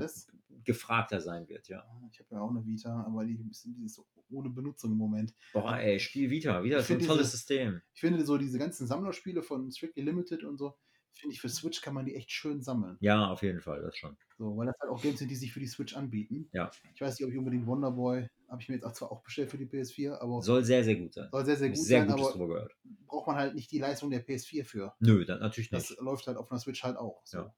gefragter 0.63 1.19
sein 1.19 1.47
wird, 1.49 1.67
ja. 1.67 1.83
Ich 2.11 2.19
habe 2.19 2.29
ja 2.31 2.39
auch 2.41 2.49
eine 2.49 2.65
Vita, 2.65 3.03
aber 3.03 3.25
die, 3.25 3.37
ist 3.51 3.95
so 3.95 4.05
ohne 4.31 4.49
Benutzung 4.49 4.91
im 4.93 4.97
Moment. 4.97 5.33
Boah, 5.51 5.77
ey, 5.77 5.99
Spiel 5.99 6.29
Vita. 6.29 6.63
Vita 6.63 6.77
Ich 6.77 6.81
ist 6.83 6.87
so 6.87 6.93
ein 6.93 6.99
tolles 7.01 7.23
diese- 7.27 7.37
System. 7.37 7.81
Ich 7.93 7.99
finde 8.01 8.25
so 8.25 8.37
diese 8.37 8.57
ganzen 8.57 8.87
Sammlerspiele 8.87 9.41
von 9.43 9.69
Strictly 9.71 10.03
Limited 10.03 10.43
und 10.45 10.57
so, 10.57 10.75
finde 11.11 11.33
ich 11.33 11.41
für 11.41 11.49
Switch 11.49 11.81
kann 11.81 11.93
man 11.93 12.05
die 12.05 12.15
echt 12.15 12.31
schön 12.31 12.61
sammeln. 12.61 12.97
Ja, 13.01 13.27
auf 13.29 13.43
jeden 13.43 13.59
Fall, 13.61 13.81
das 13.81 13.97
schon. 13.97 14.15
So, 14.37 14.55
weil 14.57 14.67
das 14.67 14.75
halt 14.79 14.91
auch 14.91 15.01
Games 15.01 15.19
sind, 15.19 15.29
die 15.29 15.35
sich 15.35 15.51
für 15.53 15.59
die 15.59 15.67
Switch 15.67 15.95
anbieten. 15.95 16.49
Ja. 16.53 16.71
Ich 16.95 17.01
weiß 17.01 17.19
nicht, 17.19 17.25
ob 17.27 17.31
ich 17.33 17.37
unbedingt 17.37 17.67
Wonderboy, 17.67 18.27
habe 18.53 18.61
ich 18.61 18.69
mir 18.69 18.75
jetzt 18.75 18.85
auch 18.85 18.93
zwar 18.93 19.11
auch 19.11 19.21
bestellt 19.21 19.49
für 19.51 19.57
die 19.57 19.65
PS4, 19.65 20.13
aber 20.21 20.41
soll, 20.41 20.43
Soll 20.43 20.63
sehr, 20.63 20.83
sehr 20.83 20.95
gut 20.95 21.13
sein. 21.13 21.27
sehr, 21.31 21.55
sehr 21.57 21.69
gut 21.69 21.77
sehr 21.77 21.99
sein, 21.99 22.07
Gutes 22.07 22.21
aber 22.27 22.31
drüber 22.31 22.47
gehört. 22.53 22.71
braucht 23.07 23.27
man 23.27 23.35
halt 23.35 23.55
nicht 23.55 23.69
die 23.71 23.79
Leistung 23.79 24.09
der 24.11 24.25
PS4 24.25 24.63
für. 24.63 24.93
Nö, 24.99 25.25
dann 25.25 25.39
natürlich 25.39 25.69
Das 25.69 25.89
nicht. 25.89 25.99
läuft 26.01 26.27
halt 26.27 26.37
auf 26.37 26.49
einer 26.51 26.59
Switch 26.59 26.83
halt 26.83 26.97
auch. 26.97 27.21
So. 27.25 27.39
Ja. 27.39 27.55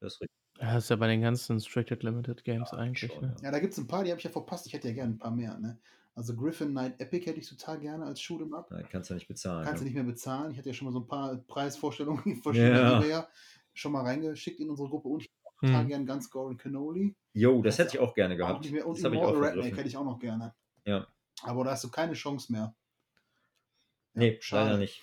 Das 0.00 0.14
ist 0.14 0.20
richtig. 0.20 0.36
Ja, 0.60 0.76
ist 0.76 0.90
ja 0.90 0.96
bei 0.96 1.06
den 1.06 1.22
ganzen 1.22 1.58
Stricted 1.60 2.02
Limited 2.02 2.44
Games 2.44 2.70
Ja, 2.72 2.78
eigentlich. 2.78 3.10
schon, 3.12 3.22
ne? 3.22 3.34
ja. 3.38 3.44
Ja, 3.44 3.50
da 3.52 3.58
gibt 3.60 3.72
es 3.72 3.78
ein 3.78 3.86
paar, 3.86 4.04
die 4.04 4.10
habe 4.10 4.18
ich 4.18 4.24
ja 4.24 4.30
verpasst. 4.30 4.66
Ich 4.66 4.72
hätte 4.74 4.88
ja 4.88 4.94
gerne 4.94 5.14
ein 5.14 5.18
paar 5.18 5.30
mehr. 5.30 5.58
Ne? 5.58 5.80
Also 6.14 6.36
Griffin 6.36 6.70
Knight 6.72 7.00
Epic 7.00 7.24
hätte 7.24 7.40
ich 7.40 7.48
total 7.48 7.78
gerne 7.80 8.04
als 8.04 8.20
Shoot'em 8.20 8.52
Up. 8.54 8.70
Nein, 8.70 8.86
kannst 8.90 9.08
du 9.10 9.14
nicht 9.14 9.28
bezahlen. 9.28 9.64
Kannst 9.64 9.80
du 9.80 9.84
ne? 9.84 9.90
nicht 9.90 9.94
mehr 9.94 10.04
bezahlen. 10.04 10.50
Ich 10.52 10.58
hatte 10.58 10.68
ja 10.68 10.74
schon 10.74 10.86
mal 10.86 10.92
so 10.92 11.00
ein 11.00 11.06
paar 11.06 11.36
Preisvorstellungen 11.36 12.36
verschiedener 12.42 13.00
Ja. 13.00 13.04
Ja 13.06 13.28
schon 13.74 13.92
mal 13.92 14.02
reingeschickt 14.02 14.60
in 14.60 14.68
unsere 14.68 14.88
Gruppe 14.88 15.08
und 15.08 15.22
ich 15.22 15.30
total 15.62 15.82
Hm. 15.82 15.88
gerne 15.88 16.04
ganz 16.04 16.28
Gore 16.30 16.50
and 16.50 16.60
Cannoli. 16.60 17.14
Jo, 17.32 17.62
das 17.62 17.76
Das 17.76 17.86
hätte 17.86 17.96
ich 17.96 18.02
auch 18.02 18.14
gerne 18.14 18.34
Auch 18.34 18.38
gehabt. 18.38 18.60
nicht 18.62 18.72
mehr. 18.72 18.86
Und 18.86 18.98
das 18.98 19.04
auch 19.04 19.10
Immortal 19.12 19.42
Redneck 19.44 19.76
hätte 19.76 19.88
ich 19.88 19.96
auch 19.96 20.04
noch 20.04 20.18
gerne. 20.18 20.54
Ja. 20.84 21.06
Aber 21.42 21.64
da 21.64 21.70
hast 21.70 21.84
du 21.84 21.90
keine 21.90 22.12
Chance 22.14 22.52
mehr. 22.52 22.74
Ja, 24.14 24.20
Nee, 24.20 24.36
schade. 24.40 24.66
leider 24.66 24.78
nicht. 24.78 25.00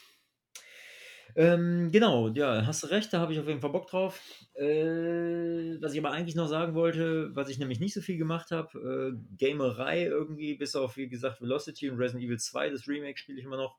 Ähm, 1.36 1.90
genau, 1.92 2.30
ja, 2.30 2.66
hast 2.66 2.82
du 2.84 2.88
recht, 2.88 3.14
da 3.14 3.20
habe 3.20 3.32
ich 3.34 3.40
auf 3.40 3.48
jeden 3.48 3.62
Fall 3.62 3.70
Bock 3.70 3.88
drauf. 3.88 4.20
Äh, 4.56 5.78
was 5.82 5.94
ich 5.94 6.00
aber 6.00 6.12
eigentlich 6.12 6.36
noch 6.36 6.48
sagen 6.48 6.74
wollte, 6.74 7.30
was 7.36 7.50
ich 7.50 7.60
nämlich 7.60 7.80
nicht 7.80 7.94
so 7.94 8.02
viel 8.02 8.18
gemacht 8.18 8.50
habe, 8.52 9.14
äh, 9.16 9.36
Gamerei 9.38 10.06
irgendwie, 10.06 10.56
bis 10.56 10.76
auf, 10.76 10.98
wie 10.98 11.08
gesagt, 11.08 11.40
Velocity 11.42 11.90
und 11.90 11.98
Resident 12.00 12.26
Evil 12.26 12.40
2, 12.40 12.72
das 12.72 12.88
Remake 12.88 13.18
spiele 13.20 13.38
ich 13.40 13.46
immer 13.46 13.58
noch. 13.58 13.78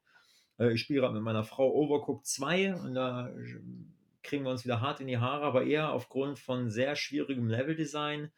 Äh, 0.58 0.72
ich 0.72 0.80
spiele 0.80 1.00
gerade 1.00 1.14
mit 1.14 1.22
meiner 1.24 1.42
Frau 1.44 1.72
Overcooked 1.72 2.24
2 2.26 2.74
und 2.76 2.94
da 2.94 3.28
kriegen 4.22 4.44
wir 4.44 4.50
uns 4.50 4.64
wieder 4.64 4.80
hart 4.80 5.00
in 5.00 5.06
die 5.06 5.18
Haare, 5.18 5.44
aber 5.44 5.64
eher 5.64 5.92
aufgrund 5.92 6.38
von 6.38 6.70
sehr 6.70 6.96
schwierigem 6.96 7.48
Leveldesign. 7.48 8.30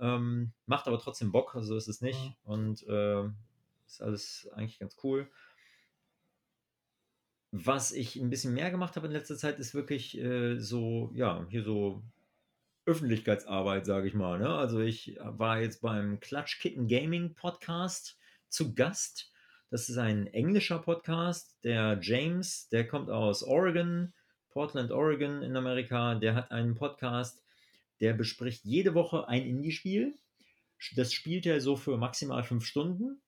Ähm, 0.00 0.52
macht 0.66 0.86
aber 0.86 0.98
trotzdem 0.98 1.32
Bock, 1.32 1.54
also 1.54 1.76
ist 1.76 1.88
es 1.88 2.00
nicht. 2.00 2.36
Und 2.44 2.86
äh, 2.86 3.24
ist 3.86 4.02
alles 4.02 4.48
eigentlich 4.52 4.78
ganz 4.78 4.96
cool. 5.02 5.28
Was 7.50 7.92
ich 7.92 8.16
ein 8.16 8.30
bisschen 8.30 8.54
mehr 8.54 8.70
gemacht 8.70 8.96
habe 8.96 9.06
in 9.06 9.12
letzter 9.12 9.36
Zeit, 9.36 9.58
ist 9.58 9.74
wirklich 9.74 10.18
äh, 10.18 10.58
so, 10.58 11.10
ja, 11.14 11.46
hier 11.48 11.62
so 11.62 12.02
Öffentlichkeitsarbeit, 12.84 13.86
sage 13.86 14.08
ich 14.08 14.14
mal. 14.14 14.38
Ne? 14.38 14.48
Also 14.48 14.80
ich 14.80 15.18
war 15.20 15.60
jetzt 15.60 15.80
beim 15.80 16.20
Clutch 16.20 16.58
Kitten 16.60 16.88
Gaming 16.88 17.34
Podcast 17.34 18.18
zu 18.48 18.74
Gast. 18.74 19.32
Das 19.70 19.88
ist 19.90 19.98
ein 19.98 20.26
englischer 20.26 20.78
Podcast. 20.78 21.58
Der 21.64 21.98
James, 22.00 22.68
der 22.70 22.88
kommt 22.88 23.10
aus 23.10 23.42
Oregon, 23.42 24.14
Portland, 24.58 24.90
Oregon 24.90 25.42
in 25.44 25.56
Amerika. 25.56 26.16
Der 26.16 26.34
hat 26.34 26.50
einen 26.50 26.74
Podcast, 26.74 27.44
der 28.00 28.12
bespricht 28.12 28.64
jede 28.64 28.92
Woche 28.92 29.28
ein 29.28 29.46
Indie-Spiel. 29.46 30.16
Das 30.96 31.12
spielt 31.12 31.46
er 31.46 31.60
so 31.60 31.76
für 31.76 31.96
maximal 31.96 32.42
fünf 32.42 32.66
Stunden. 32.66 33.20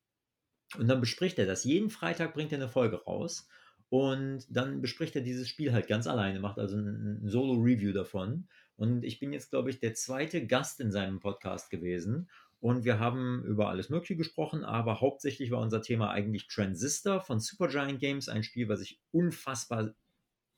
Und 0.77 0.89
dann 0.89 1.01
bespricht 1.01 1.39
er 1.39 1.47
das. 1.47 1.63
Jeden 1.63 1.89
Freitag 1.89 2.35
bringt 2.35 2.51
er 2.51 2.59
eine 2.59 2.69
Folge 2.69 3.05
raus. 3.05 3.49
Und 3.91 4.45
dann 4.49 4.81
bespricht 4.81 5.15
er 5.15 5.23
dieses 5.23 5.49
Spiel 5.49 5.73
halt 5.73 5.87
ganz 5.87 6.09
alleine, 6.09 6.41
macht 6.41 6.59
also 6.59 6.77
ein, 6.77 7.21
Solo-Review 7.23 7.93
davon. 7.93 8.49
Und 8.77 9.05
ich 9.05 9.21
bin 9.21 9.33
jetzt, 9.33 9.51
glaube 9.51 9.71
ich, 9.71 9.79
der 9.79 9.95
zweite 9.95 10.45
Gast 10.49 10.81
in 10.81 10.91
seinem 10.91 11.21
Podcast 11.21 11.71
gewesen. 11.71 12.29
Und 12.59 12.85
wir 12.85 12.99
haben 12.99 13.45
über 13.45 13.69
alles 13.69 13.89
Mögliche 13.89 14.17
gesprochen, 14.17 14.65
aber 14.65 15.01
hauptsächlich 15.01 15.53
war 15.53 15.61
unser 15.61 15.81
Thema 15.81 16.11
eigentlich 16.11 16.49
Transistor 16.49 17.21
von 17.21 17.39
Supergiant 17.39 18.01
Games, 18.01 18.29
ein 18.29 18.43
Spiel, 18.43 18.69
was 18.69 18.81
ich 18.81 18.99
unfassbar 19.13 19.95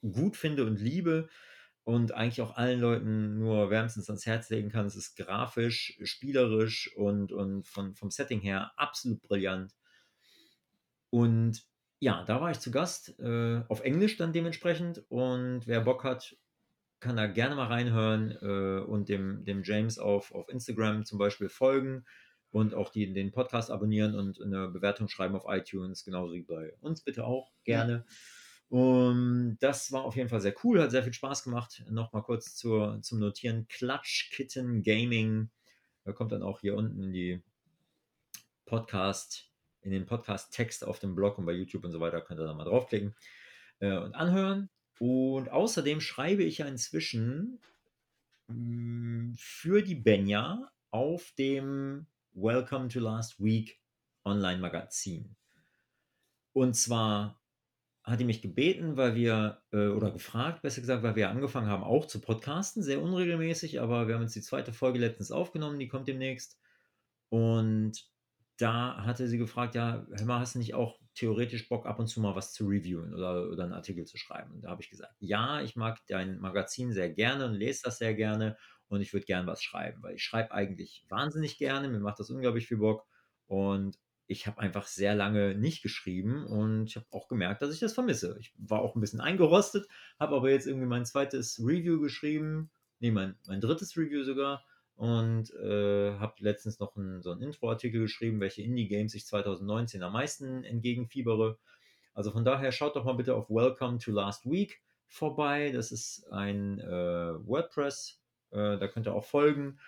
gut 0.02 0.36
finde 0.36 0.64
und 0.64 0.80
liebe 0.80 1.28
und 1.84 2.12
eigentlich 2.12 2.42
auch 2.42 2.56
allen 2.56 2.80
Leuten 2.80 3.38
nur 3.38 3.70
wärmstens 3.70 4.08
ans 4.08 4.26
Herz 4.26 4.50
legen 4.50 4.70
kann. 4.70 4.86
Es 4.86 4.96
ist 4.96 5.16
grafisch, 5.16 5.98
spielerisch 6.02 6.94
und, 6.96 7.32
und 7.32 7.66
von, 7.66 7.94
vom 7.94 8.10
Setting 8.10 8.40
her 8.40 8.72
absolut 8.76 9.20
brillant. 9.22 9.74
Und 11.10 11.62
ja, 11.98 12.24
da 12.24 12.40
war 12.40 12.50
ich 12.50 12.60
zu 12.60 12.70
Gast, 12.70 13.18
äh, 13.20 13.62
auf 13.68 13.80
Englisch 13.80 14.16
dann 14.16 14.32
dementsprechend. 14.32 15.04
Und 15.08 15.66
wer 15.66 15.80
Bock 15.80 16.04
hat, 16.04 16.36
kann 17.00 17.16
da 17.16 17.26
gerne 17.26 17.56
mal 17.56 17.66
reinhören 17.66 18.30
äh, 18.40 18.84
und 18.84 19.08
dem, 19.08 19.44
dem 19.44 19.62
James 19.64 19.98
auf, 19.98 20.32
auf 20.32 20.48
Instagram 20.48 21.04
zum 21.04 21.18
Beispiel 21.18 21.48
folgen 21.48 22.04
und 22.50 22.74
auch 22.74 22.90
die, 22.90 23.12
den 23.12 23.32
Podcast 23.32 23.70
abonnieren 23.70 24.14
und 24.14 24.40
eine 24.40 24.68
Bewertung 24.68 25.08
schreiben 25.08 25.34
auf 25.34 25.44
iTunes, 25.48 26.04
genauso 26.04 26.34
wie 26.34 26.42
bei 26.42 26.74
uns 26.80 27.02
bitte 27.02 27.24
auch 27.24 27.50
gerne. 27.64 28.04
Und 28.72 29.58
das 29.60 29.92
war 29.92 30.02
auf 30.02 30.16
jeden 30.16 30.30
Fall 30.30 30.40
sehr 30.40 30.54
cool, 30.64 30.80
hat 30.80 30.92
sehr 30.92 31.02
viel 31.02 31.12
Spaß 31.12 31.44
gemacht. 31.44 31.84
Nochmal 31.90 32.22
kurz 32.22 32.54
zur, 32.54 33.02
zum 33.02 33.18
Notieren: 33.18 33.68
Clutch 33.68 34.30
Kitten 34.32 34.82
Gaming. 34.82 35.50
Da 36.04 36.12
kommt 36.12 36.32
dann 36.32 36.42
auch 36.42 36.60
hier 36.60 36.74
unten 36.74 37.02
in 37.02 37.12
die 37.12 37.42
Podcast, 38.64 39.50
in 39.82 39.90
den 39.90 40.06
Podcast-Text 40.06 40.86
auf 40.86 41.00
dem 41.00 41.14
Blog 41.14 41.36
und 41.36 41.44
bei 41.44 41.52
YouTube 41.52 41.84
und 41.84 41.92
so 41.92 42.00
weiter, 42.00 42.22
könnt 42.22 42.40
ihr 42.40 42.46
da 42.46 42.54
mal 42.54 42.64
draufklicken 42.64 43.14
äh, 43.80 43.98
und 43.98 44.14
anhören. 44.14 44.70
Und 44.98 45.50
außerdem 45.50 46.00
schreibe 46.00 46.42
ich 46.42 46.56
ja 46.56 46.66
inzwischen 46.66 47.60
mh, 48.46 48.54
mm, 48.54 49.34
für 49.36 49.82
die 49.82 49.96
Benja 49.96 50.72
auf 50.90 51.34
dem 51.36 52.06
Welcome 52.32 52.88
to 52.88 53.00
Last 53.00 53.38
Week 53.38 53.78
Online-Magazin. 54.24 55.36
Und 56.54 56.74
zwar 56.74 57.41
hat 58.04 58.20
die 58.20 58.24
mich 58.24 58.42
gebeten, 58.42 58.96
weil 58.96 59.14
wir, 59.14 59.62
äh, 59.72 59.86
oder 59.88 60.10
gefragt, 60.10 60.62
besser 60.62 60.80
gesagt, 60.80 61.02
weil 61.04 61.16
wir 61.16 61.30
angefangen 61.30 61.68
haben, 61.68 61.84
auch 61.84 62.06
zu 62.06 62.20
podcasten, 62.20 62.82
sehr 62.82 63.00
unregelmäßig, 63.02 63.80
aber 63.80 64.08
wir 64.08 64.14
haben 64.16 64.22
jetzt 64.22 64.34
die 64.36 64.42
zweite 64.42 64.72
Folge 64.72 64.98
letztens 64.98 65.30
aufgenommen, 65.30 65.78
die 65.78 65.88
kommt 65.88 66.08
demnächst. 66.08 66.58
Und 67.28 68.04
da 68.58 69.04
hatte 69.04 69.28
sie 69.28 69.38
gefragt, 69.38 69.74
ja, 69.74 70.06
hör 70.10 70.26
mal, 70.26 70.40
hast 70.40 70.54
du 70.54 70.58
nicht 70.58 70.74
auch 70.74 71.00
theoretisch 71.14 71.68
Bock, 71.68 71.86
ab 71.86 71.98
und 71.98 72.06
zu 72.08 72.20
mal 72.20 72.34
was 72.36 72.52
zu 72.52 72.66
reviewen 72.66 73.14
oder, 73.14 73.48
oder 73.50 73.64
einen 73.64 73.72
Artikel 73.72 74.04
zu 74.06 74.18
schreiben? 74.18 74.52
Und 74.54 74.62
da 74.64 74.70
habe 74.70 74.82
ich 74.82 74.90
gesagt, 74.90 75.14
ja, 75.20 75.60
ich 75.62 75.76
mag 75.76 75.98
dein 76.08 76.38
Magazin 76.40 76.92
sehr 76.92 77.10
gerne 77.10 77.46
und 77.46 77.54
lese 77.54 77.82
das 77.84 77.98
sehr 77.98 78.14
gerne 78.14 78.56
und 78.88 79.00
ich 79.00 79.12
würde 79.12 79.26
gern 79.26 79.46
was 79.46 79.62
schreiben, 79.62 80.02
weil 80.02 80.16
ich 80.16 80.22
schreibe 80.24 80.52
eigentlich 80.52 81.04
wahnsinnig 81.08 81.58
gerne, 81.58 81.88
mir 81.88 82.00
macht 82.00 82.20
das 82.20 82.30
unglaublich 82.30 82.66
viel 82.68 82.78
Bock 82.78 83.06
und 83.46 83.98
ich 84.32 84.46
habe 84.46 84.60
einfach 84.60 84.86
sehr 84.86 85.14
lange 85.14 85.54
nicht 85.54 85.82
geschrieben 85.82 86.46
und 86.46 86.86
ich 86.86 86.96
habe 86.96 87.06
auch 87.10 87.28
gemerkt, 87.28 87.62
dass 87.62 87.72
ich 87.72 87.80
das 87.80 87.92
vermisse. 87.92 88.36
Ich 88.40 88.52
war 88.56 88.80
auch 88.80 88.96
ein 88.96 89.00
bisschen 89.00 89.20
eingerostet, 89.20 89.86
habe 90.18 90.34
aber 90.34 90.50
jetzt 90.50 90.66
irgendwie 90.66 90.86
mein 90.86 91.04
zweites 91.04 91.60
Review 91.60 92.00
geschrieben, 92.00 92.70
nee, 92.98 93.10
mein, 93.10 93.36
mein 93.46 93.60
drittes 93.60 93.96
Review 93.96 94.24
sogar 94.24 94.64
und 94.96 95.52
äh, 95.54 96.14
habe 96.18 96.34
letztens 96.38 96.78
noch 96.78 96.96
ein, 96.96 97.22
so 97.22 97.30
einen 97.30 97.42
Intro-Artikel 97.42 98.00
geschrieben, 98.00 98.40
welche 98.40 98.62
Indie-Games 98.62 99.14
ich 99.14 99.26
2019 99.26 100.02
am 100.02 100.12
meisten 100.12 100.64
entgegenfiebere. 100.64 101.58
Also 102.14 102.30
von 102.30 102.44
daher 102.44 102.72
schaut 102.72 102.96
doch 102.96 103.04
mal 103.04 103.14
bitte 103.14 103.34
auf 103.34 103.48
Welcome 103.48 103.98
to 103.98 104.12
Last 104.12 104.44
Week 104.50 104.82
vorbei. 105.06 105.70
Das 105.72 105.92
ist 105.92 106.30
ein 106.30 106.78
äh, 106.78 107.46
WordPress, 107.46 108.20
äh, 108.50 108.78
da 108.78 108.88
könnt 108.88 109.06
ihr 109.06 109.14
auch 109.14 109.24
folgen, 109.24 109.78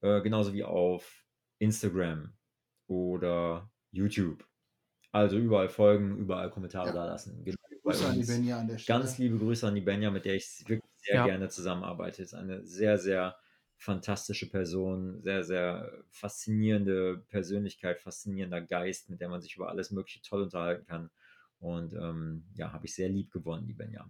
äh, 0.00 0.20
genauso 0.20 0.52
wie 0.52 0.64
auf 0.64 1.24
Instagram 1.58 2.34
oder 2.86 3.71
YouTube. 3.92 4.44
Also 5.12 5.36
überall 5.36 5.68
folgen, 5.68 6.16
überall 6.16 6.50
Kommentare 6.50 6.88
ja. 6.88 6.94
da 6.94 7.06
lassen. 7.06 7.44
Genau 7.44 7.56
Grüße 7.82 8.06
an 8.06 8.20
die 8.20 8.26
Benja 8.26 8.60
an 8.60 8.68
der 8.68 8.78
Stelle. 8.78 8.98
Ganz 9.00 9.18
liebe 9.18 9.38
Grüße 9.38 9.66
an 9.66 9.74
die 9.74 9.80
Benja, 9.80 10.10
mit 10.10 10.24
der 10.24 10.36
ich 10.36 10.64
wirklich 10.66 10.90
sehr 10.96 11.16
ja. 11.16 11.26
gerne 11.26 11.48
zusammenarbeite. 11.48 12.22
Ist 12.22 12.34
eine 12.34 12.64
sehr, 12.64 12.98
sehr 12.98 13.36
fantastische 13.76 14.48
Person, 14.48 15.20
sehr, 15.22 15.42
sehr 15.42 16.04
faszinierende 16.10 17.24
Persönlichkeit, 17.28 18.00
faszinierender 18.00 18.60
Geist, 18.60 19.10
mit 19.10 19.20
der 19.20 19.28
man 19.28 19.40
sich 19.40 19.56
über 19.56 19.68
alles 19.68 19.90
Mögliche 19.90 20.22
toll 20.22 20.42
unterhalten 20.42 20.86
kann. 20.86 21.10
Und 21.58 21.92
ähm, 21.94 22.44
ja, 22.54 22.72
habe 22.72 22.86
ich 22.86 22.94
sehr 22.94 23.08
lieb 23.08 23.32
gewonnen, 23.32 23.66
die 23.66 23.74
Benja. 23.74 24.08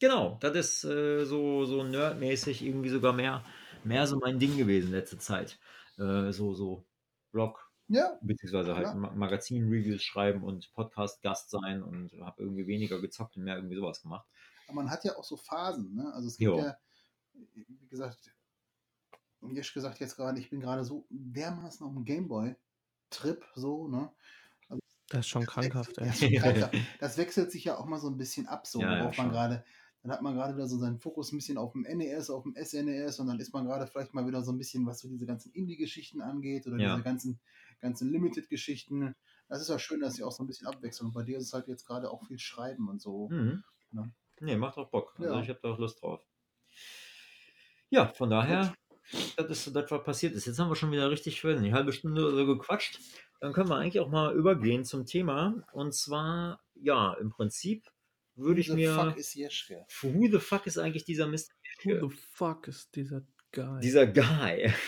Genau, 0.00 0.38
das 0.40 0.56
ist 0.56 0.84
äh, 0.84 1.24
so, 1.24 1.64
so 1.64 1.82
nerdmäßig 1.82 2.64
irgendwie 2.64 2.88
sogar 2.88 3.12
mehr, 3.12 3.44
mehr 3.84 4.06
so 4.06 4.18
mein 4.18 4.38
Ding 4.38 4.56
gewesen 4.56 4.92
letzte 4.92 5.18
Zeit. 5.18 5.58
Äh, 5.98 6.32
so, 6.32 6.52
so 6.54 6.84
Blog, 7.32 7.63
ja. 7.88 8.18
beziehungsweise 8.22 8.74
halt 8.74 8.86
ja. 8.86 8.94
Magazin-Reviews 8.94 10.02
schreiben 10.02 10.42
und 10.42 10.72
Podcast-Gast 10.74 11.50
sein 11.50 11.82
und 11.82 12.12
habe 12.20 12.42
irgendwie 12.42 12.66
weniger 12.66 13.00
gezockt 13.00 13.36
und 13.36 13.44
mehr 13.44 13.56
irgendwie 13.56 13.76
sowas 13.76 14.02
gemacht. 14.02 14.26
Aber 14.66 14.76
man 14.76 14.90
hat 14.90 15.04
ja 15.04 15.16
auch 15.16 15.24
so 15.24 15.36
Phasen, 15.36 15.94
ne? 15.94 16.12
Also 16.14 16.28
es 16.28 16.38
gibt 16.38 16.50
jo. 16.50 16.58
ja 16.58 16.76
wie 17.54 17.88
gesagt, 17.88 18.34
Jesch 19.52 19.74
gesagt 19.74 20.00
jetzt 20.00 20.16
gerade, 20.16 20.40
ich 20.40 20.48
bin 20.50 20.60
gerade 20.60 20.84
so 20.84 21.06
dermaßen 21.10 21.86
auf 21.86 21.92
dem 21.92 22.04
Gameboy-Trip, 22.04 23.44
so, 23.54 23.88
ne? 23.88 24.10
Also, 24.68 24.80
das 25.08 25.20
ist 25.20 25.28
schon 25.28 25.44
krankhaft, 25.44 25.98
ey. 25.98 26.34
Ja, 26.34 26.70
das 27.00 27.18
wechselt 27.18 27.52
sich 27.52 27.64
ja 27.64 27.76
auch 27.76 27.84
mal 27.84 28.00
so 28.00 28.08
ein 28.08 28.16
bisschen 28.16 28.46
ab, 28.46 28.66
so, 28.66 28.80
ja, 28.80 29.00
worauf 29.00 29.16
ja, 29.16 29.22
man 29.22 29.32
gerade, 29.32 29.64
dann 30.02 30.12
hat 30.12 30.22
man 30.22 30.34
gerade 30.34 30.54
wieder 30.54 30.66
so 30.66 30.78
seinen 30.78 30.98
Fokus 30.98 31.30
ein 31.30 31.36
bisschen 31.36 31.58
auf 31.58 31.72
dem 31.72 31.82
NES, 31.82 32.30
auf 32.30 32.44
dem 32.44 32.54
SNES 32.56 33.20
und 33.20 33.26
dann 33.26 33.38
ist 33.38 33.52
man 33.52 33.66
gerade 33.66 33.86
vielleicht 33.86 34.14
mal 34.14 34.26
wieder 34.26 34.42
so 34.42 34.50
ein 34.50 34.58
bisschen, 34.58 34.86
was 34.86 35.00
so 35.00 35.08
diese 35.08 35.26
ganzen 35.26 35.52
Indie-Geschichten 35.52 36.22
angeht 36.22 36.66
oder 36.66 36.78
diese 36.78 37.02
ganzen, 37.02 37.38
ganzen 37.84 38.10
Limited-Geschichten. 38.10 39.14
Das 39.48 39.60
ist 39.60 39.68
ja 39.68 39.78
schön, 39.78 40.00
dass 40.00 40.14
sie 40.14 40.24
auch 40.24 40.32
so 40.32 40.42
ein 40.42 40.46
bisschen 40.46 40.66
abwechseln. 40.66 41.08
Und 41.08 41.12
bei 41.12 41.22
dir 41.22 41.36
ist 41.38 41.44
es 41.44 41.52
halt 41.52 41.68
jetzt 41.68 41.86
gerade 41.86 42.10
auch 42.10 42.26
viel 42.26 42.38
Schreiben 42.38 42.88
und 42.88 43.00
so. 43.00 43.28
Mhm. 43.28 43.62
Ne? 43.92 44.12
Nee, 44.40 44.56
macht 44.56 44.78
auch 44.78 44.90
Bock. 44.90 45.14
Also 45.18 45.38
ich 45.38 45.48
habe 45.48 45.60
da 45.62 45.72
auch 45.72 45.78
Lust 45.78 46.02
drauf. 46.02 46.26
Ja, 47.90 48.08
von 48.08 48.30
daher, 48.30 48.74
das 49.36 49.66
ist 49.66 49.76
das, 49.76 49.90
was 49.90 50.02
passiert 50.02 50.34
ist. 50.34 50.46
Jetzt 50.46 50.58
haben 50.58 50.70
wir 50.70 50.76
schon 50.76 50.90
wieder 50.90 51.10
richtig 51.10 51.40
für 51.40 51.56
eine 51.56 51.72
halbe 51.72 51.92
Stunde 51.92 52.26
oder 52.26 52.36
so 52.36 52.46
gequatscht. 52.46 52.98
Dann 53.40 53.52
können 53.52 53.68
wir 53.68 53.76
eigentlich 53.76 54.00
auch 54.00 54.10
mal 54.10 54.34
übergehen 54.34 54.84
zum 54.84 55.04
Thema. 55.04 55.62
Und 55.72 55.94
zwar, 55.94 56.60
ja, 56.74 57.12
im 57.14 57.30
Prinzip 57.30 57.86
würde 58.34 58.60
ich 58.60 58.70
mir. 58.70 58.96
Who 58.96 59.02
the 59.02 59.08
fuck 59.10 59.18
ist 59.18 59.34
Jeschke? 59.34 59.86
Who 60.00 60.28
the 60.32 60.38
fuck 60.38 60.66
ist 60.66 60.78
eigentlich 60.78 61.04
dieser 61.04 61.26
Mr. 61.26 61.52
Jeschke? 61.62 62.02
Who 62.02 62.08
the 62.08 62.16
fuck 62.16 62.66
ist 62.66 62.96
dieser 62.96 63.22
Guy? 63.52 63.80
Dieser 63.80 64.06
Guy. 64.06 64.72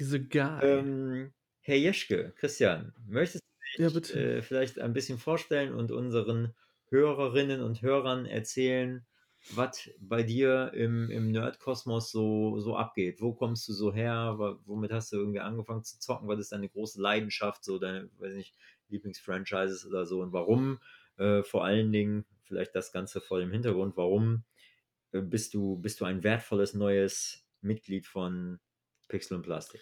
Dieser 0.00 0.18
Guy. 0.18 0.60
Ähm, 0.64 1.32
Herr 1.66 1.78
Jeschke, 1.78 2.34
Christian, 2.36 2.92
möchtest 3.06 3.42
du 3.78 3.88
dich 3.88 4.14
ja, 4.14 4.20
äh, 4.20 4.42
vielleicht 4.42 4.78
ein 4.78 4.92
bisschen 4.92 5.18
vorstellen 5.18 5.72
und 5.72 5.92
unseren 5.92 6.54
Hörerinnen 6.90 7.62
und 7.62 7.80
Hörern 7.80 8.26
erzählen, 8.26 9.06
was 9.52 9.88
bei 9.98 10.22
dir 10.22 10.72
im, 10.74 11.10
im 11.10 11.32
Nerd-Kosmos 11.32 12.10
so, 12.10 12.60
so 12.60 12.76
abgeht. 12.76 13.22
Wo 13.22 13.32
kommst 13.32 13.66
du 13.66 13.72
so 13.72 13.94
her? 13.94 14.36
Womit 14.66 14.92
hast 14.92 15.10
du 15.12 15.16
irgendwie 15.16 15.40
angefangen 15.40 15.84
zu 15.84 15.98
zocken? 15.98 16.28
Was 16.28 16.38
ist 16.38 16.52
deine 16.52 16.68
große 16.68 17.00
Leidenschaft, 17.00 17.64
so 17.64 17.78
deine, 17.78 18.10
weiß 18.18 18.34
nicht, 18.34 18.54
Lieblingsfranchises 18.90 19.86
oder 19.86 20.04
so? 20.04 20.20
Und 20.20 20.34
warum 20.34 20.80
äh, 21.16 21.42
vor 21.42 21.64
allen 21.64 21.92
Dingen, 21.92 22.26
vielleicht 22.42 22.74
das 22.74 22.92
Ganze 22.92 23.22
vor 23.22 23.40
dem 23.40 23.52
Hintergrund, 23.52 23.96
warum 23.96 24.44
äh, 25.12 25.22
bist, 25.22 25.54
du, 25.54 25.78
bist 25.78 25.98
du 25.98 26.04
ein 26.04 26.22
wertvolles 26.24 26.74
neues 26.74 27.42
Mitglied 27.62 28.06
von 28.06 28.60
Pixel 29.08 29.38
und 29.38 29.44
Plastik? 29.44 29.80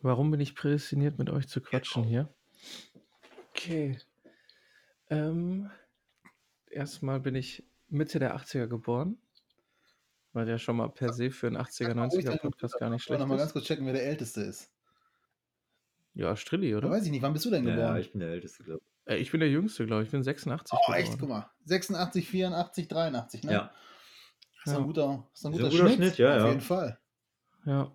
Warum 0.00 0.30
bin 0.30 0.40
ich 0.40 0.54
prädestiniert, 0.54 1.18
mit 1.18 1.30
euch 1.30 1.48
zu 1.48 1.60
quatschen 1.60 2.02
genau. 2.04 2.10
hier? 2.10 2.34
Okay. 3.50 3.98
Ähm, 5.10 5.70
erstmal 6.70 7.20
bin 7.20 7.34
ich 7.34 7.64
Mitte 7.88 8.18
der 8.18 8.36
80er 8.36 8.66
geboren. 8.66 9.18
Weil 10.32 10.46
der 10.46 10.58
schon 10.58 10.76
mal 10.76 10.88
per 10.88 11.12
se 11.12 11.30
für 11.30 11.46
einen 11.46 11.56
80er, 11.56 11.94
90er 11.94 12.38
Podcast 12.38 12.78
gar 12.78 12.90
nicht 12.90 13.02
schlecht 13.02 13.20
ist. 13.20 13.26
mal 13.26 13.38
ganz 13.38 13.52
kurz 13.52 13.64
checken, 13.64 13.86
wer 13.86 13.94
der 13.94 14.04
Älteste 14.04 14.42
ist. 14.42 14.70
Ja, 16.14 16.36
Strilli, 16.36 16.74
oder? 16.74 16.88
Ja, 16.88 16.94
weiß 16.94 17.06
ich 17.06 17.10
nicht, 17.10 17.22
wann 17.22 17.32
bist 17.32 17.44
du 17.44 17.50
denn 17.50 17.64
geboren? 17.64 17.94
Ja, 17.94 17.98
ich 17.98 18.12
bin 18.12 18.20
der 18.20 18.30
Älteste, 18.30 18.62
glaube 18.62 18.82
ich. 18.84 19.12
Äh, 19.12 19.16
ich 19.16 19.30
bin 19.30 19.40
der 19.40 19.48
Jüngste, 19.48 19.86
glaube 19.86 20.02
ich. 20.02 20.08
Ich 20.08 20.12
bin 20.12 20.22
86. 20.22 20.72
Oh, 20.72 20.80
geboren. 20.86 21.02
echt? 21.02 21.18
Guck 21.18 21.28
mal. 21.28 21.50
86, 21.64 22.28
84, 22.28 22.88
83, 22.88 23.44
ne? 23.44 23.52
Ja. 23.52 23.72
Das 24.64 24.74
ist 24.74 24.78
ein 24.78 24.86
guter, 24.86 25.28
ist 25.32 25.46
ein 25.46 25.52
guter, 25.52 25.68
ist 25.68 25.74
ein 25.74 25.78
guter 25.78 25.88
Schnitt, 25.88 25.96
Schnitt, 25.96 26.18
ja. 26.18 26.36
Auf 26.36 26.42
ja. 26.42 26.48
jeden 26.48 26.60
Fall. 26.60 26.98
Ja. 27.64 27.92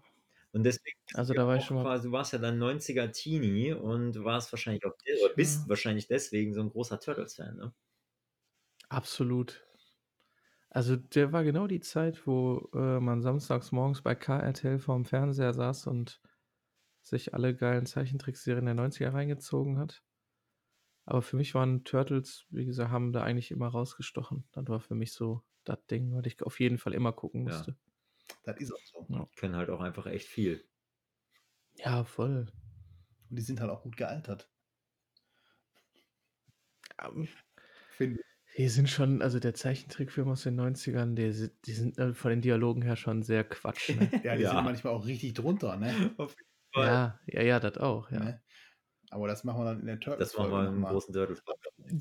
Und 0.53 0.63
deswegen, 0.63 0.97
also 1.15 1.33
da 1.33 1.47
war 1.47 1.57
ich 1.57 1.65
schon 1.65 1.77
mal. 1.77 1.83
Quasi, 1.83 2.07
du 2.07 2.11
warst 2.13 2.33
ja 2.33 2.39
dann 2.39 2.59
90er 2.59 3.07
Teenie 3.11 3.73
und 3.73 4.23
warst 4.23 4.51
wahrscheinlich 4.53 4.85
auch, 4.85 4.93
oder 5.25 5.33
bist 5.33 5.63
ja. 5.63 5.69
wahrscheinlich 5.69 6.07
deswegen 6.07 6.53
so 6.53 6.61
ein 6.61 6.69
großer 6.69 6.99
Turtles-Fan, 6.99 7.55
ne? 7.57 7.73
Absolut. 8.89 9.65
Also, 10.69 10.95
der 10.95 11.31
war 11.31 11.43
genau 11.43 11.67
die 11.67 11.79
Zeit, 11.81 12.25
wo, 12.27 12.69
äh, 12.73 12.99
man 12.99 13.21
samstags 13.21 13.71
morgens 13.71 14.01
bei 14.01 14.15
KRTL 14.15 14.79
vorm 14.79 15.05
Fernseher 15.05 15.53
saß 15.53 15.87
und 15.87 16.21
sich 17.01 17.33
alle 17.33 17.55
geilen 17.55 17.85
Zeichentrickserien 17.85 18.65
der 18.65 18.75
90er 18.75 19.13
reingezogen 19.13 19.77
hat. 19.79 20.03
Aber 21.05 21.21
für 21.21 21.35
mich 21.35 21.53
waren 21.53 21.83
Turtles, 21.83 22.45
wie 22.49 22.65
gesagt, 22.65 22.91
haben 22.91 23.11
da 23.11 23.23
eigentlich 23.23 23.51
immer 23.51 23.67
rausgestochen. 23.67 24.45
Das 24.51 24.67
war 24.67 24.79
für 24.79 24.95
mich 24.95 25.13
so 25.13 25.43
das 25.63 25.85
Ding, 25.87 26.13
was 26.15 26.25
ich 26.25 26.41
auf 26.43 26.59
jeden 26.59 26.77
Fall 26.77 26.93
immer 26.93 27.11
gucken 27.11 27.43
musste. 27.43 27.71
Ja. 27.71 27.77
Das 28.43 28.57
ist 28.57 28.71
auch 28.73 28.86
so. 28.86 29.05
Ja. 29.09 29.27
Können 29.36 29.55
halt 29.55 29.69
auch 29.69 29.79
einfach 29.81 30.05
echt 30.05 30.27
viel. 30.27 30.63
Ja, 31.75 32.03
voll. 32.03 32.51
Und 33.29 33.36
die 33.39 33.41
sind 33.41 33.59
halt 33.59 33.71
auch 33.71 33.83
gut 33.83 33.97
gealtert. 33.97 34.49
Ähm, 37.01 37.27
Finde 37.91 38.19
ich. 38.19 38.25
Die 38.57 38.69
sind 38.69 38.88
schon, 38.88 39.23
also 39.23 39.39
der 39.39 39.55
Zeichentrickfilm 39.55 40.29
aus 40.29 40.43
den 40.43 40.59
90ern, 40.59 41.15
die, 41.15 41.49
die 41.65 41.73
sind 41.73 41.97
äh, 41.97 42.13
von 42.13 42.29
den 42.29 42.41
Dialogen 42.41 42.83
her 42.83 42.95
schon 42.95 43.23
sehr 43.23 43.43
Quatsch. 43.43 43.89
Ne? 43.89 44.09
ja, 44.23 44.36
die 44.36 44.43
ja. 44.43 44.51
sind 44.51 44.63
manchmal 44.63 44.93
auch 44.93 45.05
richtig 45.05 45.33
drunter, 45.33 45.75
ne? 45.77 46.15
Ja, 46.75 47.19
ja, 47.27 47.41
ja, 47.43 47.59
das 47.59 47.77
auch, 47.77 48.09
ja. 48.09 48.19
Ne? 48.19 48.41
Aber 49.12 49.27
das 49.27 49.43
machen 49.43 49.59
wir 49.62 49.65
dann 49.65 49.81
in 49.81 49.86
der 49.86 49.99
Turtles. 49.99 50.31
Das 50.31 50.38
machen 50.39 50.51
wir 50.51 50.67
im 50.67 50.81
großen 50.83 51.13
Turtles. 51.13 51.43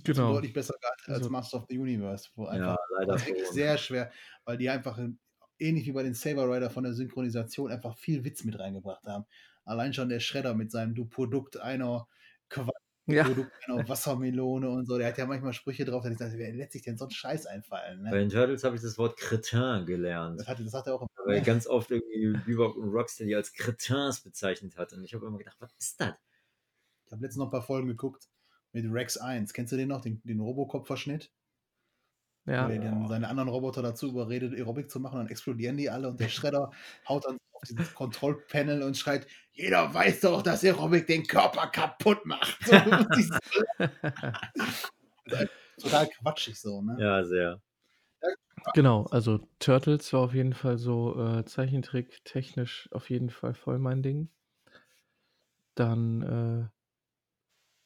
Genau. 0.03 0.33
Deutlich 0.33 0.55
besser 0.55 0.75
gehalten 0.81 1.11
als 1.11 1.19
Also- 1.19 1.31
Master 1.31 1.59
of 1.59 1.67
the 1.69 1.79
Universe. 1.79 2.31
Wo 2.35 2.45
Ja, 2.45 2.51
einfach 2.53 2.77
leider 2.99 3.13
das 3.13 3.23
ist 3.23 3.29
wirklich 3.29 3.45
schon. 3.47 3.55
sehr 3.55 3.77
schwer, 3.77 4.13
weil 4.47 4.57
die 4.57 4.71
einfach 4.71 4.97
in- 4.97 5.19
ähnlich 5.59 5.87
wie 5.87 5.93
bei 5.93 6.03
den 6.03 6.15
Saber 6.15 6.49
Rider 6.49 6.71
von 6.71 6.85
der 6.85 6.95
Synchronisation 6.95 7.71
einfach 7.71 7.97
viel 7.99 8.25
Witz 8.25 8.45
mit 8.45 8.59
reingebracht 8.59 9.05
haben. 9.07 9.25
Allein 9.65 9.95
schon 9.95 10.09
der 10.09 10.21
Schredder 10.21 10.55
mit 10.55 10.71
seinem 10.73 10.95
Du 10.95 11.05
Produkt 11.07 11.57
einer 11.59 12.09
Quatsch, 12.49 12.69
Ja, 13.07 13.25
Produkt 13.25 13.53
einer 13.67 13.87
Wassermelone 13.89 14.69
und 14.71 14.87
so, 14.87 14.99
der 14.99 15.09
hat 15.09 15.19
ja 15.19 15.27
manchmal 15.27 15.53
Sprüche 15.53 15.85
drauf, 15.85 16.03
da 16.05 16.11
ich 16.11 16.19
dachte, 16.19 16.39
wer 16.39 16.53
lässt 16.53 16.73
sich 16.73 16.83
denn 16.83 16.97
so 16.99 17.05
einen 17.05 17.11
Scheiß 17.13 17.47
einfallen? 17.47 18.03
Bei 18.09 18.11
Ne? 18.11 18.19
den 18.19 18.29
Turtles 18.31 18.65
habe 18.65 18.77
ich 18.77 18.83
das 18.83 18.99
Wort 18.99 19.17
Cretin 19.19 19.87
gelernt. 19.87 20.41
Das, 20.41 20.47
hat, 20.49 20.61
das 20.61 20.75
hat 20.75 20.87
er 20.87 20.95
auch 20.95 21.03
im 21.03 21.09
Weil 21.25 21.43
ganz 21.43 21.67
oft 21.67 21.91
irgendwie 21.91 22.33
Bebop 22.45 22.77
und 22.77 22.91
Rocksteady 22.91 23.35
als 23.35 23.53
Cretins 23.53 24.21
bezeichnet 24.23 24.77
hat. 24.77 24.93
Und 24.93 25.05
ich 25.05 25.15
habe 25.15 25.27
immer 25.27 25.39
gedacht, 25.39 25.57
was 25.61 25.73
ist 25.79 26.01
das? 26.01 26.15
Ich 27.07 27.13
habe 27.13 27.23
letztens 27.23 27.39
noch 27.39 27.47
ein 27.47 27.51
paar 27.51 27.63
Folgen 27.63 27.89
geguckt 27.89 28.29
mit 28.73 28.85
Rex 28.91 29.17
1. 29.19 29.53
Kennst 29.53 29.73
du 29.73 29.77
den 29.77 29.89
noch, 29.89 30.01
den, 30.01 30.21
den 30.25 30.41
Robocop-Verschnitt? 30.41 31.31
Ja. 32.47 32.65
Wo 32.65 32.69
der 32.69 32.81
dann 32.81 33.09
seine 33.09 33.29
anderen 33.29 33.49
Roboter 33.49 33.83
dazu 33.83 34.09
überredet, 34.09 34.55
Aerobic 34.55 34.91
zu 34.91 35.01
machen, 35.01 35.19
dann 35.19 35.29
explodieren 35.29 35.77
die 35.77 35.91
alle 35.91 36.09
und 36.09 36.19
der 36.19 36.29
Schredder 36.29 36.71
haut 37.09 37.25
dann 37.25 37.37
auf 37.53 37.63
dieses 37.69 37.95
Kontrollpanel 37.95 38.83
und 38.83 38.97
schreit, 38.97 39.29
jeder 39.53 39.95
weiß 39.95 40.21
doch, 40.21 40.43
dass 40.43 40.65
Aerobic 40.65 41.07
den 41.07 41.25
Körper 41.27 41.69
kaputt 41.69 42.27
macht. 42.27 42.59
Total 45.81 46.09
quatschig 46.09 46.61
so, 46.61 46.83
ne? 46.83 46.97
Ja, 46.99 47.25
sehr. 47.25 47.61
Genau, 48.75 49.05
also 49.05 49.41
Turtles 49.59 50.13
war 50.13 50.21
auf 50.21 50.35
jeden 50.35 50.55
Fall 50.55 50.79
so 50.79 51.21
äh, 51.21 51.45
Zeichentrick 51.45 52.25
technisch 52.25 52.89
auf 52.93 53.11
jeden 53.11 53.31
Fall 53.31 53.55
voll 53.55 53.79
mein 53.79 54.03
Ding. 54.03 54.29
Dann 55.75 56.23
äh, 56.23 56.69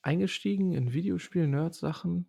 eingestiegen 0.03 0.73
in 0.73 0.93
Videospiel, 0.93 1.47
Nerd-Sachen. 1.47 2.29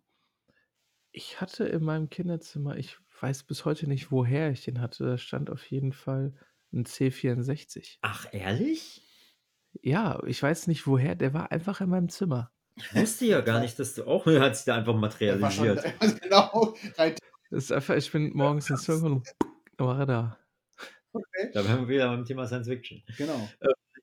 Ich 1.18 1.40
hatte 1.40 1.64
in 1.64 1.82
meinem 1.82 2.10
Kinderzimmer, 2.10 2.76
ich 2.76 2.96
weiß 3.20 3.42
bis 3.42 3.64
heute 3.64 3.88
nicht, 3.88 4.12
woher 4.12 4.52
ich 4.52 4.64
den 4.64 4.80
hatte, 4.80 5.04
da 5.04 5.18
stand 5.18 5.50
auf 5.50 5.68
jeden 5.68 5.92
Fall 5.92 6.32
ein 6.72 6.84
C64. 6.84 7.96
Ach, 8.02 8.26
ehrlich? 8.30 9.02
Ja, 9.82 10.22
ich 10.28 10.40
weiß 10.40 10.68
nicht 10.68 10.86
woher, 10.86 11.16
der 11.16 11.34
war 11.34 11.50
einfach 11.50 11.80
in 11.80 11.88
meinem 11.88 12.08
Zimmer. 12.08 12.52
Ich 12.76 12.94
wusste 12.94 13.24
ja 13.26 13.40
gar 13.40 13.58
nicht, 13.58 13.76
dass 13.80 13.96
du 13.96 14.04
auch. 14.06 14.26
Hat 14.26 14.54
sich 14.54 14.66
da 14.66 14.76
einfach 14.76 14.92
Der 15.18 15.40
war 15.40 15.50
schon, 15.50 15.66
materialisiert. 15.66 16.20
genau, 16.22 16.76
rein 16.96 17.16
Das 17.50 17.64
ist 17.64 17.72
einfach, 17.72 17.96
ich 17.96 18.12
bin 18.12 18.30
morgens 18.36 18.70
ins 18.70 18.84
Zimmer 18.84 19.06
und 19.06 19.28
war 19.76 19.98
er 19.98 20.06
da. 20.06 20.38
okay. 21.12 21.50
Da 21.52 21.64
wären 21.64 21.80
wir 21.80 21.88
wieder 21.88 22.10
beim 22.10 22.26
Thema 22.26 22.46
Science 22.46 22.68
Fiction. 22.68 23.02
Genau. 23.16 23.48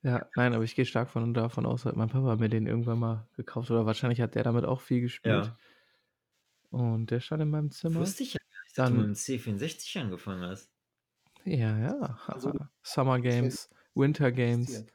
Ja, 0.04 0.28
nein, 0.36 0.54
aber 0.54 0.65
ich 0.65 0.75
gehe 0.75 0.86
stark 0.86 1.10
von 1.10 1.34
davon 1.34 1.65
aus, 1.65 1.86
mein 1.86 2.10
Papa 2.10 2.28
hat 2.28 2.41
mir 2.41 2.49
den 2.49 2.67
irgendwann 2.67 2.99
mal 2.99 3.30
gekauft 3.38 3.71
oder 3.71 3.86
wahrscheinlich 3.86 4.19
hat 4.19 4.36
der 4.36 4.43
damit 4.43 4.65
auch 4.65 4.82
viel 4.82 4.99
gespielt. 4.99 5.45
Ja. 5.45 5.58
Und 6.76 7.10
der 7.10 7.22
stand 7.22 7.42
in 7.42 7.50
meinem 7.50 7.72
Zimmer. 7.72 8.02
Wusste 8.02 8.24
ich 8.24 8.34
ja 8.34 8.40
gar 8.52 8.64
nicht, 8.64 8.78
dass 8.78 8.88
du 8.90 8.94
Dann- 8.94 8.98
mit 8.98 9.06
dem 9.08 9.14
C64 9.16 9.98
angefangen 10.02 10.42
hast. 10.44 10.70
Ja, 11.46 11.78
ja. 11.78 12.20
Also, 12.28 12.50
haha. 12.50 12.70
Summer 12.84 13.20
Games, 13.22 13.70
Winter 13.94 14.30
Games. 14.34 14.86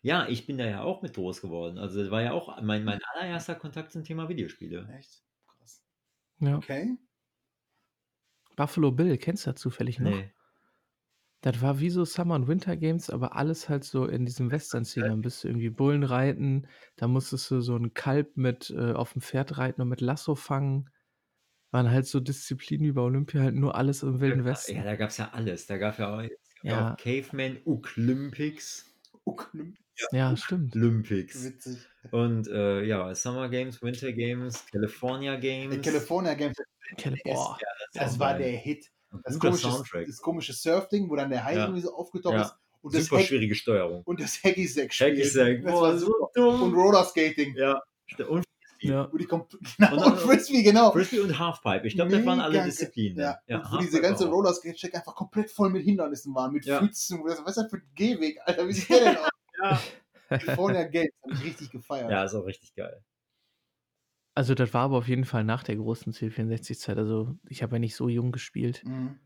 Ja, 0.00 0.26
ich 0.26 0.46
bin 0.46 0.56
da 0.56 0.64
ja 0.64 0.80
auch 0.82 1.02
mit 1.02 1.12
groß 1.14 1.42
geworden. 1.42 1.76
Also 1.78 2.00
das 2.00 2.10
war 2.10 2.22
ja 2.22 2.32
auch 2.32 2.60
mein, 2.62 2.84
mein 2.84 3.00
allererster 3.12 3.54
Kontakt 3.56 3.92
zum 3.92 4.04
Thema 4.04 4.28
Videospiele. 4.28 4.88
Echt? 4.98 5.22
Krass. 5.58 5.82
Ja. 6.38 6.56
Okay. 6.56 6.96
Buffalo 8.56 8.90
Bill, 8.90 9.18
kennst 9.18 9.46
du 9.46 9.52
das 9.52 9.60
zufällig 9.60 9.98
noch? 9.98 10.10
Nee. 10.10 10.32
Das 11.42 11.60
war 11.60 11.80
wie 11.80 11.90
so 11.90 12.04
Summer 12.04 12.36
und 12.36 12.46
Winter 12.46 12.76
Games, 12.76 13.10
aber 13.10 13.34
alles 13.34 13.68
halt 13.68 13.82
so 13.84 14.06
in 14.06 14.24
diesem 14.24 14.50
Western-Stil. 14.50 15.02
Dann 15.02 15.22
bist 15.22 15.42
du 15.42 15.48
irgendwie 15.48 15.70
Bullen 15.70 16.04
reiten, 16.04 16.68
da 16.96 17.08
musstest 17.08 17.50
du 17.50 17.60
so 17.60 17.76
ein 17.76 17.92
Kalb 17.94 18.36
mit 18.36 18.70
äh, 18.70 18.92
auf 18.92 19.12
dem 19.14 19.22
Pferd 19.22 19.58
reiten 19.58 19.82
und 19.82 19.88
mit 19.88 20.00
Lasso 20.00 20.36
fangen. 20.36 20.88
Waren 21.72 21.90
halt 21.90 22.06
so 22.06 22.20
Disziplinen 22.20 22.86
wie 22.86 22.92
bei 22.92 23.00
Olympia, 23.02 23.40
halt 23.42 23.54
nur 23.56 23.74
alles 23.74 24.02
im 24.04 24.20
Wilden 24.20 24.44
Westen. 24.44 24.76
Ja, 24.76 24.84
da 24.84 24.94
gab 24.94 25.10
es 25.10 25.16
ja 25.16 25.30
alles. 25.32 25.66
Da 25.66 25.78
gab 25.78 25.98
ja 25.98 26.14
auch, 26.14 26.20
es 26.20 26.30
ja 26.62 26.70
Ja. 26.72 26.92
auch 26.92 26.96
Caveman, 26.96 27.58
Olympics. 27.64 28.94
Okay. 29.24 29.72
Ja, 30.10 30.36
stimmt. 30.36 30.74
Olympics. 30.76 31.44
Witzig. 31.44 31.78
Und 32.10 32.48
äh, 32.48 32.82
ja, 32.84 33.14
Summer 33.14 33.48
Games, 33.48 33.80
Winter 33.82 34.12
Games, 34.12 34.64
California 34.70 35.36
Games. 35.36 35.74
Die 35.74 35.80
California 35.80 36.34
Games, 36.34 36.56
Kelle- 36.96 37.16
Boah. 37.24 37.58
das 37.94 38.14
auch 38.14 38.18
war 38.18 38.32
geil. 38.38 38.42
der 38.50 38.58
Hit. 38.58 38.86
Das 39.24 39.34
Guter 39.34 39.48
komische, 39.48 39.70
Soundtrack. 39.70 40.06
das 40.06 40.16
komische 40.18 40.52
Surfding, 40.54 41.08
wo 41.10 41.16
dann 41.16 41.30
der 41.30 41.44
Hai 41.44 41.54
Ja. 41.54 41.62
irgendwie 41.64 41.82
so 41.82 41.94
aufgetaucht 41.94 42.34
Ja. 42.34 42.42
ist 42.42 42.54
und 42.80 42.94
das, 42.94 43.04
Super 43.04 43.18
Hack, 43.20 43.26
schwierige 43.26 43.54
Steuerung. 43.54 44.02
und 44.04 44.20
das 44.20 44.42
Hacky 44.42 44.66
Sack. 44.66 44.90
Hacky 44.92 45.24
Sack, 45.24 45.62
Das 45.62 45.72
war 45.72 45.96
so 45.98 46.30
dumm. 46.34 46.62
Und 46.62 46.74
Rollerskating. 46.74 47.54
Ja, 47.56 47.80
und 48.28 48.44
Ja. 48.88 49.12
Wo 49.12 49.16
die 49.16 49.26
genau, 49.26 49.46
Und 49.80 49.92
und, 49.92 50.00
dann- 50.00 50.16
Frisbee, 50.18 50.62
genau. 50.62 50.92
Frisbee 50.92 51.20
und 51.20 51.38
Halfpipe. 51.38 51.86
Ich 51.86 51.94
glaube, 51.94 52.10
das 52.10 52.24
waren 52.26 52.40
alle 52.40 52.64
Disziplinen. 52.64 53.18
Ja, 53.18 53.38
ja 53.46 53.58
und 53.58 53.72
wo 53.72 53.78
diese 53.78 54.00
ganze 54.00 54.28
auch. 54.28 54.32
Rollerskate-Check 54.32 54.94
einfach 54.94 55.14
komplett 55.14 55.50
voll 55.50 55.70
mit 55.70 55.84
Hindernissen 55.84 56.34
waren, 56.34 56.52
mit 56.52 56.64
Ja. 56.64 56.78
Pfützen. 56.80 57.22
Was 57.24 57.38
ist 57.38 57.56
das 57.56 57.70
für 57.70 57.76
ein 57.76 57.90
Gehweg, 57.94 58.38
Alter? 58.44 58.66
Wie 58.68 58.72
sieht 58.72 58.90
der 58.90 58.98
denn 59.00 59.16
aus? 59.18 59.28
Ja. 59.62 59.80
California 60.28 60.84
Games, 60.84 61.12
hab 61.22 61.32
ich 61.32 61.44
richtig 61.44 61.70
gefeiert. 61.70 62.10
ja, 62.10 62.24
ist 62.24 62.34
auch 62.34 62.46
richtig 62.46 62.74
geil. 62.74 63.04
Also 64.34 64.54
das 64.54 64.72
war 64.72 64.84
aber 64.84 64.96
auf 64.96 65.06
jeden 65.06 65.26
Fall 65.26 65.44
nach 65.44 65.62
der 65.62 65.76
großen 65.76 66.12
C64-Zeit. 66.14 66.96
Also 66.96 67.36
ich 67.48 67.62
habe 67.62 67.74
ja 67.76 67.78
nicht 67.78 67.94
so 67.94 68.08
jung 68.08 68.32
gespielt. 68.32 68.82
Mhm. 68.84 69.20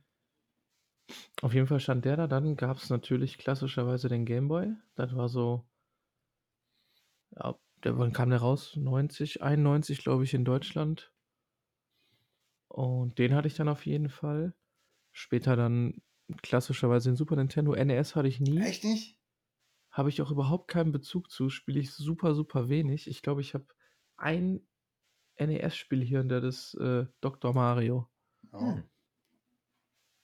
Auf 1.43 1.55
jeden 1.55 1.69
Fall 1.69 1.79
stand 1.79 2.05
der 2.05 2.17
da. 2.17 2.27
Dann 2.27 2.57
gab 2.57 2.79
es 2.79 2.91
natürlich 2.91 3.39
klassischerweise 3.39 4.09
den 4.09 4.25
Gameboy. 4.27 4.75
Das 4.97 5.15
war 5.15 5.29
so. 5.29 5.65
Ja, 7.37 7.57
der, 7.85 7.99
wann 7.99 8.13
kam 8.13 8.31
der 8.31 8.41
raus? 8.41 8.75
90, 8.77 9.43
91, 9.43 9.99
glaube 9.99 10.25
ich, 10.25 10.35
in 10.35 10.45
Deutschland. 10.45 11.13
Und 12.69 13.19
den 13.19 13.35
hatte 13.35 13.49
ich 13.49 13.55
dann 13.55 13.69
auf 13.69 13.87
jeden 13.87 14.09
Fall. 14.09 14.55
Später 15.13 15.57
dann 15.57 16.03
klassischerweise 16.43 17.11
den 17.11 17.17
Super 17.17 17.37
Nintendo. 17.37 17.75
NES 17.75 18.17
hatte 18.17 18.29
ich 18.29 18.41
nie. 18.41 18.61
Echt 18.61 18.85
nicht? 18.85 19.19
Habe 19.91 20.09
ich 20.09 20.21
auch 20.21 20.31
überhaupt 20.31 20.69
keinen 20.69 20.93
Bezug 20.93 21.31
zu. 21.31 21.49
Spiele 21.49 21.81
ich 21.81 21.93
super, 21.93 22.35
super 22.35 22.69
wenig. 22.69 23.09
Ich 23.09 23.23
glaube, 23.23 23.41
ich 23.41 23.55
habe 23.55 23.67
ein 24.17 24.67
NES-Spiel 25.39 26.03
hier 26.03 26.21
und 26.21 26.29
das 26.29 26.45
ist 26.45 26.75
äh, 26.75 27.07
Dr. 27.21 27.55
Mario. 27.55 28.09
Oh. 28.53 28.75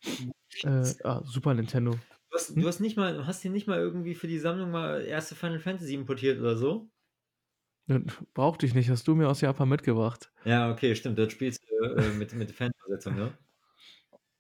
Hm. 0.02 0.32
Äh, 0.64 0.94
ah, 1.04 1.22
Super 1.24 1.54
Nintendo. 1.54 1.92
Du 1.92 2.34
hast, 2.34 2.50
Hm? 2.50 2.62
du 2.62 2.68
hast 2.68 2.80
nicht 2.80 2.96
mal, 2.96 3.26
hast 3.26 3.42
dir 3.44 3.50
nicht 3.50 3.66
mal 3.66 3.78
irgendwie 3.78 4.14
für 4.14 4.26
die 4.26 4.38
Sammlung 4.38 4.70
mal 4.70 5.02
erste 5.02 5.34
Final 5.34 5.60
Fantasy 5.60 5.94
importiert 5.94 6.40
oder 6.40 6.56
so? 6.56 6.90
Ne, 7.92 8.05
Brauchte 8.35 8.66
ich 8.66 8.74
nicht, 8.74 8.88
hast 8.90 9.07
du 9.07 9.14
mir 9.14 9.28
aus 9.28 9.40
Japan 9.40 9.68
mitgebracht. 9.68 10.33
Ja, 10.44 10.70
okay, 10.70 10.94
stimmt. 10.94 11.18
Das 11.18 11.33
spielst 11.33 11.62
du 11.68 11.85
äh, 11.85 12.09
mit, 12.14 12.33
mit 12.35 12.50
Fanübersetzung, 12.50 13.14
ne? 13.16 13.37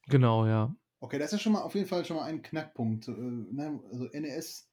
Genau, 0.08 0.46
ja. 0.46 0.74
Okay, 1.00 1.18
das 1.18 1.32
ist 1.32 1.42
schon 1.42 1.52
mal 1.52 1.62
auf 1.62 1.74
jeden 1.74 1.86
Fall 1.86 2.04
schon 2.04 2.16
mal 2.16 2.24
ein 2.24 2.42
Knackpunkt. 2.42 3.08
Äh, 3.08 3.12
ne? 3.12 3.80
Also 3.90 4.06
NES, 4.12 4.68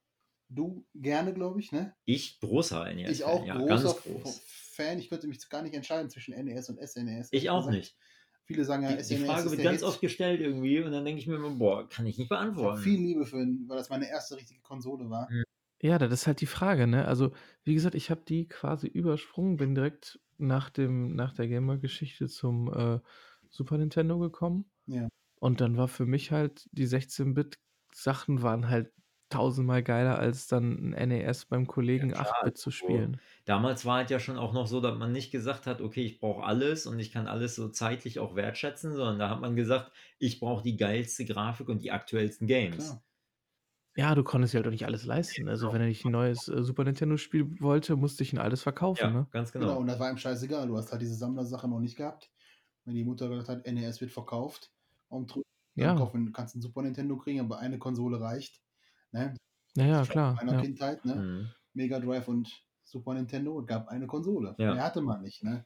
du 0.50 0.86
gerne, 0.96 1.34
glaube 1.34 1.60
ich, 1.60 1.72
ne? 1.72 1.96
Ich 2.06 2.40
großer 2.40 2.94
NES. 2.94 3.10
ich 3.12 3.24
auch 3.24 3.46
ja, 3.46 3.58
großer 3.58 3.96
groß. 4.04 4.42
Fan. 4.46 5.00
Ich 5.00 5.10
könnte 5.10 5.28
mich 5.28 5.48
gar 5.50 5.62
nicht 5.62 5.76
entscheiden 5.76 6.10
zwischen 6.10 6.34
NES 6.34 6.70
und 6.70 6.80
SNES. 6.80 7.30
Ich 7.32 7.50
auch 7.50 7.70
nicht. 7.70 7.98
Viele 8.46 8.66
sagen 8.66 8.84
ja, 8.84 8.94
Die, 8.94 9.04
SNES 9.04 9.08
die 9.08 9.26
Frage 9.26 9.44
ist 9.44 9.52
wird 9.52 9.64
ganz 9.64 9.80
Hit. 9.80 9.88
oft 9.88 10.02
gestellt 10.02 10.42
irgendwie 10.42 10.82
und 10.82 10.92
dann 10.92 11.06
denke 11.06 11.20
ich 11.22 11.28
mir 11.28 11.36
immer, 11.36 11.52
boah, 11.52 11.88
kann 11.88 12.06
ich 12.08 12.18
nicht 12.18 12.32
Ich 12.32 12.38
habe 12.38 12.46
beantworten. 12.52 12.82
viel 12.82 13.00
Liebe 13.00 13.26
für 13.26 13.42
ihn, 13.42 13.66
weil 13.68 13.78
das 13.78 13.90
meine 13.90 14.10
erste 14.10 14.38
richtige 14.38 14.62
Konsole 14.62 15.10
war. 15.10 15.28
Ja, 15.82 15.98
das 15.98 16.12
ist 16.12 16.28
halt 16.28 16.42
die 16.42 16.46
Frage, 16.46 16.88
ne? 16.88 17.06
Also, 17.06 17.32
wie 17.64 17.74
gesagt, 17.74 17.96
ich 17.96 18.12
habe 18.12 18.22
die 18.28 18.48
quasi 18.48 18.88
übersprungen, 18.88 19.58
bin 19.58 19.76
direkt 19.76 20.20
nach 20.38 20.70
dem, 20.70 21.16
nach 21.16 21.34
der 21.34 21.48
Gamer-Geschichte 21.48 22.28
zum 22.28 22.74
äh, 22.74 23.00
Super 23.50 23.78
Nintendo 23.78 24.20
gekommen. 24.20 24.70
Ja. 24.88 25.08
Und 25.40 25.62
dann 25.62 25.78
war 25.78 25.88
für 25.88 26.06
mich 26.06 26.32
halt, 26.32 26.68
die 26.72 26.88
16-Bit-Sachen 26.88 28.42
waren 28.42 28.70
halt 28.70 28.92
tausendmal 29.30 29.84
geiler, 29.84 30.18
als 30.18 30.48
dann 30.48 30.94
ein 30.94 31.10
NES 31.10 31.46
beim 31.46 31.68
Kollegen 31.68 32.12
klar, 32.12 32.26
8-Bit 32.42 32.58
zu 32.58 32.72
so. 32.72 32.76
spielen. 32.76 33.22
Damals 33.46 33.86
war 33.86 34.02
es 34.02 34.10
ja 34.10 34.20
schon 34.20 34.38
auch 34.38 34.54
noch 34.54 34.68
so, 34.68 34.82
dass 34.82 34.98
man 34.98 35.12
nicht 35.12 35.32
gesagt 35.32 35.68
hat, 35.68 35.82
okay, 35.82 36.04
ich 36.04 36.20
brauche 36.20 36.44
alles 36.44 36.88
und 36.88 37.00
ich 37.00 37.12
kann 37.12 37.28
alles 37.28 37.56
so 37.56 37.70
zeitlich 37.70 38.20
auch 38.20 38.36
wertschätzen, 38.36 38.94
sondern 38.94 39.20
da 39.20 39.30
hat 39.30 39.40
man 39.40 39.56
gesagt, 39.56 39.92
ich 40.18 40.40
brauche 40.40 40.64
die 40.64 40.78
geilste 40.78 41.26
Grafik 41.26 41.70
und 41.70 41.84
die 41.84 41.92
aktuellsten 41.92 42.48
Games. 42.48 42.88
Klar. 42.88 43.04
Ja, 44.00 44.16
du 44.16 44.24
konntest 44.24 44.54
dir 44.54 44.60
halt 44.60 44.68
auch 44.68 44.72
nicht 44.72 44.86
alles 44.86 45.04
leisten. 45.06 45.50
Also, 45.50 45.74
wenn 45.74 45.82
ich 45.82 46.06
ein 46.06 46.12
neues 46.12 46.48
äh, 46.48 46.64
Super 46.64 46.86
Nintendo-Spiel 46.86 47.60
wollte, 47.60 47.96
musste 47.98 48.24
ich 48.24 48.32
ihn 48.32 48.40
alles 48.40 48.64
verkaufen, 48.64 49.04
Ja, 49.08 49.14
ne? 49.14 49.28
ganz 49.32 49.52
Genau. 49.52 49.66
genau. 49.68 49.80
und 49.82 49.88
das 49.88 50.00
war 50.00 50.10
ihm 50.10 50.18
scheißegal. 50.18 50.68
Du 50.68 50.78
hast 50.78 50.92
halt 50.92 51.02
diese 51.02 51.16
Sammlersache 51.16 51.68
noch 51.68 51.80
nicht 51.82 51.98
gehabt. 51.98 52.32
Wenn 52.86 52.96
die 52.96 53.04
Mutter 53.04 53.28
gesagt 53.30 53.50
hat, 53.50 53.66
NES 53.66 54.00
wird 54.02 54.12
verkauft, 54.12 54.72
warum 55.10 55.28
Ja. 55.76 55.96
kaufen, 55.96 56.32
kannst 56.32 56.56
einen 56.56 56.62
Super 56.62 56.82
Nintendo 56.82 57.18
kriegen, 57.18 57.42
aber 57.42 57.60
eine 57.60 57.78
Konsole 57.78 58.22
reicht. 58.22 58.62
Ne? 59.12 59.36
Ja, 59.76 59.86
ja, 59.86 60.04
Von 60.04 60.14
klar. 60.14 60.36
meiner 60.38 60.54
Ja. 60.54 60.62
Kindheit, 60.62 61.04
ne? 61.06 61.16
Mhm. 61.16 61.56
Mega 61.74 62.00
Drive 62.00 62.28
und 62.28 62.66
Super 62.84 63.14
Nintendo 63.16 63.64
gab 63.66 63.88
eine 63.90 64.08
Konsole. 64.08 64.56
Ja. 64.58 64.74
Mehr 64.76 64.84
hatte 64.84 65.02
man 65.02 65.22
nicht, 65.22 65.44
ne? 65.44 65.66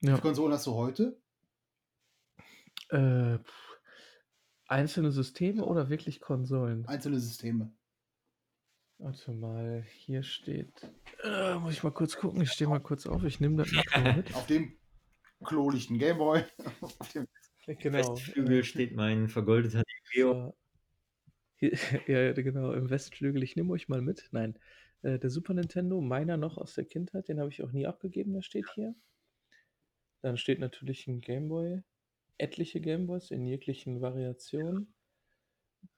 Wie 0.00 0.08
Ja. 0.08 0.14
viele 0.16 0.22
Konsolen 0.22 0.52
hast 0.52 0.66
du 0.66 0.74
heute? 0.74 1.20
Äh, 2.90 3.38
pff, 3.38 3.69
einzelne 4.70 5.10
Systeme 5.10 5.64
oder 5.64 5.88
wirklich 5.90 6.20
Konsolen? 6.20 6.86
Einzelne 6.86 7.18
Systeme. 7.20 7.72
Warte 8.98 9.32
mal, 9.32 9.82
hier 9.88 10.22
steht. 10.22 10.72
Äh, 11.24 11.54
muss 11.58 11.72
ich 11.72 11.82
mal 11.82 11.90
kurz 11.92 12.16
gucken. 12.16 12.42
Ich 12.42 12.52
stehe 12.52 12.68
mal 12.68 12.80
kurz 12.80 13.06
auf. 13.06 13.24
Ich 13.24 13.40
nehme 13.40 13.56
das 13.56 13.72
Mikro 13.72 14.00
mit. 14.14 14.34
Auf 14.34 14.46
dem 14.46 14.76
klolichten 15.44 15.98
Gameboy. 15.98 16.44
Auf 16.98 17.12
dem- 17.12 17.26
Genau. 17.66 17.98
Westflügel 17.98 18.64
steht 18.64 18.96
mein 18.96 19.28
vergoldeter 19.28 19.82
Neo. 20.14 20.54
Ja, 22.06 22.20
ja, 22.22 22.32
genau, 22.32 22.72
im 22.72 22.88
Westflügel. 22.88 23.42
Ich 23.42 23.54
nehme 23.54 23.70
euch 23.72 23.86
mal 23.86 24.00
mit. 24.00 24.26
Nein, 24.32 24.58
äh, 25.02 25.18
der 25.18 25.28
Super 25.28 25.52
Nintendo, 25.52 26.00
meiner 26.00 26.38
noch 26.38 26.56
aus 26.56 26.72
der 26.72 26.86
Kindheit, 26.86 27.28
den 27.28 27.38
habe 27.38 27.50
ich 27.50 27.62
auch 27.62 27.70
nie 27.70 27.86
abgegeben, 27.86 28.32
der 28.32 28.40
steht 28.40 28.66
hier. 28.74 28.94
Dann 30.22 30.38
steht 30.38 30.58
natürlich 30.58 31.06
ein 31.06 31.20
Gameboy, 31.20 31.82
etliche 32.40 32.80
Gameboys 32.80 33.30
in 33.30 33.46
jeglichen 33.46 34.00
Variationen. 34.00 34.94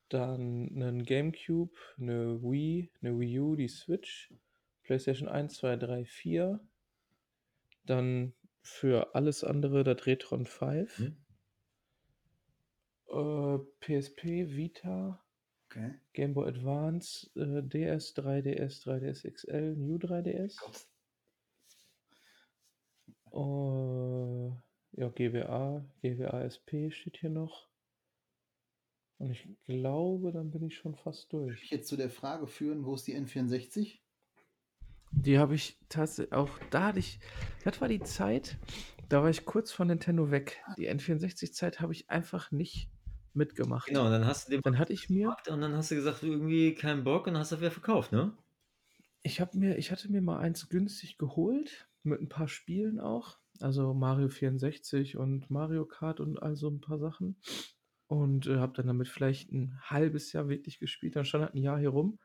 Dann 0.09 0.67
ein 0.77 1.05
Gamecube, 1.05 1.77
eine 1.99 2.43
Wii, 2.43 2.91
eine 3.01 3.19
Wii 3.19 3.41
U, 3.41 3.57
die 3.57 3.69
Switch, 3.69 4.35
PlayStation 4.83 5.29
1, 5.29 5.55
2, 5.55 5.77
3, 5.77 6.05
4. 6.05 6.61
Dann 7.87 8.35
für 8.61 9.15
alles 9.15 9.43
andere 9.43 9.85
das 9.85 10.07
Retron 10.07 10.47
5. 10.47 10.99
Hm? 10.99 11.17
Äh, 13.09 13.59
PSP, 13.81 14.55
Vita, 14.55 15.23
Okay. 15.73 15.95
Game 16.13 16.35
Boy 16.35 16.49
Advance, 16.49 17.31
äh, 17.35 17.63
DS, 17.63 18.15
3DS, 18.15 18.85
3DS 18.85 19.23
XL, 19.25 19.75
New 19.75 19.97
3DS. 19.97 20.59
Äh, 23.33 24.53
ja, 24.93 25.09
GWA, 25.09 25.85
GWA 26.03 26.43
SP 26.45 26.91
steht 26.91 27.19
hier 27.19 27.31
noch. 27.31 27.69
Und 29.19 29.31
ich 29.31 29.47
glaube, 29.65 30.33
dann 30.33 30.51
bin 30.51 30.65
ich 30.65 30.77
schon 30.77 30.97
fast 30.97 31.33
durch. 31.33 31.63
Ich 31.63 31.71
jetzt 31.71 31.89
zu 31.89 31.97
der 31.97 32.11
Frage 32.11 32.47
führen, 32.47 32.85
wo 32.85 32.95
ist 32.95 33.07
die 33.07 33.17
N64? 33.17 33.99
Die 35.13 35.39
habe 35.39 35.55
ich 35.55 35.79
tatsächlich 35.89 36.33
auch, 36.33 36.51
da 36.71 36.89
hatte 36.89 36.99
ich, 36.99 37.21
das 37.65 37.81
war 37.81 37.89
die 37.89 38.01
Zeit, 38.01 38.59
da 39.09 39.23
war 39.23 39.31
ich 39.31 39.45
kurz 39.45 39.71
von 39.71 39.89
Nintendo 39.89 40.31
weg. 40.31 40.63
Die 40.77 40.91
N64-Zeit 40.91 41.81
habe 41.81 41.93
ich 41.93 42.11
einfach 42.11 42.51
nicht 42.51 42.89
mitgemacht. 43.35 43.87
Genau, 43.87 44.07
und 44.07 44.11
dann 44.11 44.27
hast 44.27 44.49
du 44.49 44.53
den 44.53 44.63
Dann 44.63 44.79
hatte 44.79 44.93
ich 44.93 45.09
mir, 45.09 45.37
und 45.49 45.61
dann 45.61 45.75
hast 45.75 45.91
du 45.91 45.95
gesagt, 45.95 46.23
du 46.23 46.27
irgendwie 46.27 46.75
keinen 46.75 47.05
Bock 47.05 47.27
und 47.27 47.37
hast 47.37 47.53
du 47.53 47.61
wieder 47.61 47.71
verkauft, 47.71 48.13
ne? 48.13 48.37
Ich 49.23 49.41
habe 49.41 49.57
mir, 49.57 49.79
ich 49.79 49.93
hatte 49.93 50.11
mir 50.11 50.21
mal 50.21 50.39
eins 50.41 50.69
günstig 50.69 51.17
geholt, 51.19 51.87
mit 52.03 52.21
ein 52.21 52.29
paar 52.29 52.49
Spielen 52.49 52.99
auch. 52.99 53.39
Also 53.61 53.95
Mario 53.95 54.29
64 54.29 55.17
und 55.17 55.51
Mario 55.51 55.85
Kart 55.87 56.21
und 56.21 56.43
all 56.43 56.57
so 56.57 56.69
ein 56.69 56.81
paar 56.81 56.99
Sachen. 56.99 57.37
Und 58.09 58.47
äh, 58.47 58.57
habe 58.59 58.73
dann 58.75 58.87
damit 58.87 59.09
vielleicht 59.09 59.53
ein 59.53 59.79
halbes 59.83 60.33
Jahr 60.33 60.49
wirklich 60.49 60.79
gespielt. 60.79 61.17
Dann 61.17 61.25
stand 61.25 61.45
halt 61.45 61.55
ein 61.55 61.63
Jahr 61.63 61.79
hier 61.79 61.91
rum. 61.91 62.19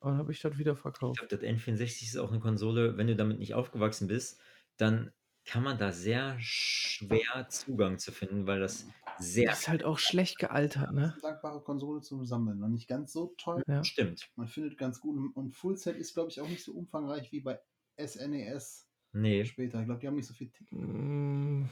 Und 0.00 0.16
habe 0.16 0.32
ich 0.32 0.40
das 0.40 0.56
wieder 0.58 0.72
Ich 0.72 0.78
verkauft. 0.78 1.18
glaube, 1.18 1.36
das 1.36 1.40
N64 1.46 2.02
ist 2.02 2.16
auch 2.16 2.30
eine 2.30 2.40
Konsole, 2.40 2.96
wenn 2.96 3.06
du 3.06 3.16
damit 3.16 3.38
nicht 3.38 3.54
aufgewachsen 3.54 4.08
bist, 4.08 4.40
dann 4.76 5.12
kann 5.44 5.62
man 5.62 5.78
da 5.78 5.92
sehr 5.92 6.36
schwer 6.38 7.48
Zugang 7.48 7.98
zu 7.98 8.12
finden, 8.12 8.46
weil 8.46 8.60
das 8.60 8.86
sehr 9.18 9.52
Ist 9.52 9.68
halt 9.68 9.84
auch 9.84 9.98
schlecht 9.98 10.38
gealtert, 10.38 10.92
ne? 10.92 11.16
Dankbare 11.20 11.60
Konsole 11.62 12.00
zum 12.00 12.24
Sammeln. 12.24 12.58
Noch 12.58 12.68
nicht 12.68 12.88
ganz 12.88 13.12
so 13.12 13.34
toll. 13.36 13.62
Ja. 13.66 13.82
stimmt. 13.84 14.30
Man 14.36 14.48
findet 14.48 14.78
ganz 14.78 15.00
gut. 15.00 15.34
Und 15.34 15.54
Full 15.54 15.76
Set 15.76 15.96
ist, 15.96 16.14
glaube 16.14 16.30
ich, 16.30 16.40
auch 16.40 16.48
nicht 16.48 16.64
so 16.64 16.72
umfangreich 16.72 17.32
wie 17.32 17.40
bei 17.40 17.58
SNES 17.98 18.89
Nee. 19.12 19.44
später. 19.44 19.80
Ich 19.80 19.86
glaube, 19.86 20.00
die 20.00 20.06
haben 20.06 20.14
nicht 20.16 20.26
so 20.26 20.34
viel 20.34 20.48
Titel. 20.50 20.76
Hm, 20.76 21.68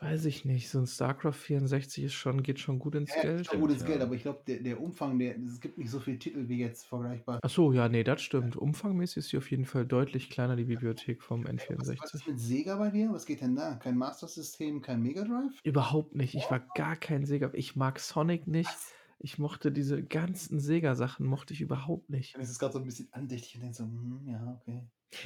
weiß 0.00 0.24
ich 0.26 0.44
nicht. 0.44 0.70
So 0.70 0.78
ein 0.78 0.86
StarCraft 0.86 1.32
64 1.32 2.04
ist 2.04 2.12
schon, 2.14 2.42
geht 2.42 2.58
schon 2.60 2.78
gut 2.78 2.94
ins 2.94 3.14
Ja, 3.14 3.22
Geld. 3.22 3.40
ist 3.42 3.50
schon 3.50 3.60
gut 3.60 3.70
ins 3.70 3.80
ja. 3.82 3.86
Geld, 3.88 4.00
aber 4.02 4.14
ich 4.14 4.22
glaube, 4.22 4.42
der, 4.46 4.60
der 4.60 4.80
Umfang, 4.80 5.18
der, 5.18 5.36
es 5.38 5.60
gibt 5.60 5.78
nicht 5.78 5.90
so 5.90 6.00
viele 6.00 6.18
Titel 6.18 6.48
wie 6.48 6.58
jetzt 6.58 6.86
vergleichbar. 6.86 7.40
Ach 7.42 7.50
so, 7.50 7.72
ja, 7.72 7.88
nee, 7.88 8.04
das 8.04 8.22
stimmt. 8.22 8.56
Umfangmäßig 8.56 9.18
ist 9.18 9.28
sie 9.30 9.38
auf 9.38 9.50
jeden 9.50 9.66
Fall 9.66 9.84
deutlich 9.86 10.30
kleiner, 10.30 10.56
die 10.56 10.64
Bibliothek 10.64 11.22
vom 11.22 11.44
Was, 11.44 11.52
was 11.52 11.68
N64. 11.68 12.14
ist 12.14 12.26
mit 12.26 12.40
Sega 12.40 12.76
bei 12.76 12.90
dir? 12.90 13.12
Was 13.12 13.26
geht 13.26 13.40
denn 13.40 13.56
da? 13.56 13.74
Kein 13.76 13.96
Master 13.96 14.28
System, 14.28 14.80
kein 14.80 15.02
Mega 15.02 15.24
Drive? 15.24 15.58
Überhaupt 15.64 16.14
nicht. 16.14 16.34
Ich 16.34 16.50
war 16.50 16.60
gar 16.74 16.96
kein 16.96 17.24
Sega. 17.24 17.50
Ich 17.54 17.76
mag 17.76 17.98
Sonic 17.98 18.46
nicht. 18.46 18.70
Ich 19.18 19.38
mochte 19.38 19.70
diese 19.70 20.02
ganzen 20.02 20.60
Sega-Sachen, 20.60 21.26
mochte 21.26 21.52
ich 21.52 21.60
überhaupt 21.60 22.08
nicht. 22.08 22.36
Ist 22.38 22.48
es 22.50 22.58
gerade 22.58 22.72
so 22.72 22.78
ein 22.78 22.86
bisschen 22.86 23.12
andächtig 23.12 23.56
und 23.56 23.60
denkt 23.62 23.76
so, 23.76 23.84
hm, 23.84 24.22
ja, 24.26 24.58
okay. 24.58 24.80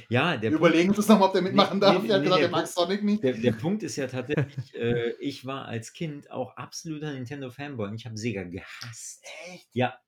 Ja, 0.09 0.31
der 0.37 0.51
Wir 0.51 0.57
Punkt, 0.57 0.71
überlegen 0.73 0.93
uns 0.95 1.07
nochmal, 1.07 1.27
ob 1.27 1.33
der 1.33 1.41
mitmachen 1.43 1.77
Nee, 1.79 1.85
darf. 1.85 2.01
nee, 2.03 2.09
er 2.09 2.15
hat 2.15 2.21
nee, 2.21 2.25
gesagt, 2.25 2.39
der 2.41 2.47
er 2.47 2.51
mag 2.51 2.63
Punkt- 2.63 2.73
Sonic 2.75 3.03
nicht. 3.03 3.23
der, 3.23 3.33
der 3.33 3.51
Punkt 3.51 3.83
ist 3.83 3.95
ja 3.95 4.07
tatsächlich, 4.07 4.73
äh, 4.75 5.11
ich 5.19 5.45
war 5.45 5.65
als 5.65 5.93
Kind 5.93 6.31
auch 6.31 6.55
absoluter 6.57 7.13
Nintendo-Fanboy 7.13 7.89
und 7.89 7.95
ich 7.95 8.05
habe 8.05 8.17
Sega 8.17 8.43
gehasst. 8.43 9.23
Echt? 9.47 9.69
Ja. 9.73 9.99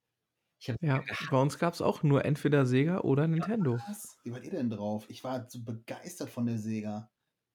Ich 0.60 0.68
habe 0.68 0.78
Ja, 0.84 1.00
bei 1.30 1.40
uns 1.40 1.58
gab 1.58 1.74
es 1.74 1.80
auch 1.80 2.02
nur 2.02 2.24
entweder 2.24 2.66
Sega 2.66 3.00
oder 3.02 3.28
Nintendo. 3.28 3.78
Was? 3.88 4.16
Wie 4.24 4.32
wart 4.32 4.44
ihr 4.44 4.50
denn 4.50 4.70
drauf? 4.70 5.04
Ich 5.08 5.22
war 5.22 5.48
so 5.48 5.62
begeistert 5.62 6.30
von 6.30 6.46
der 6.46 6.58
Sega. 6.58 7.08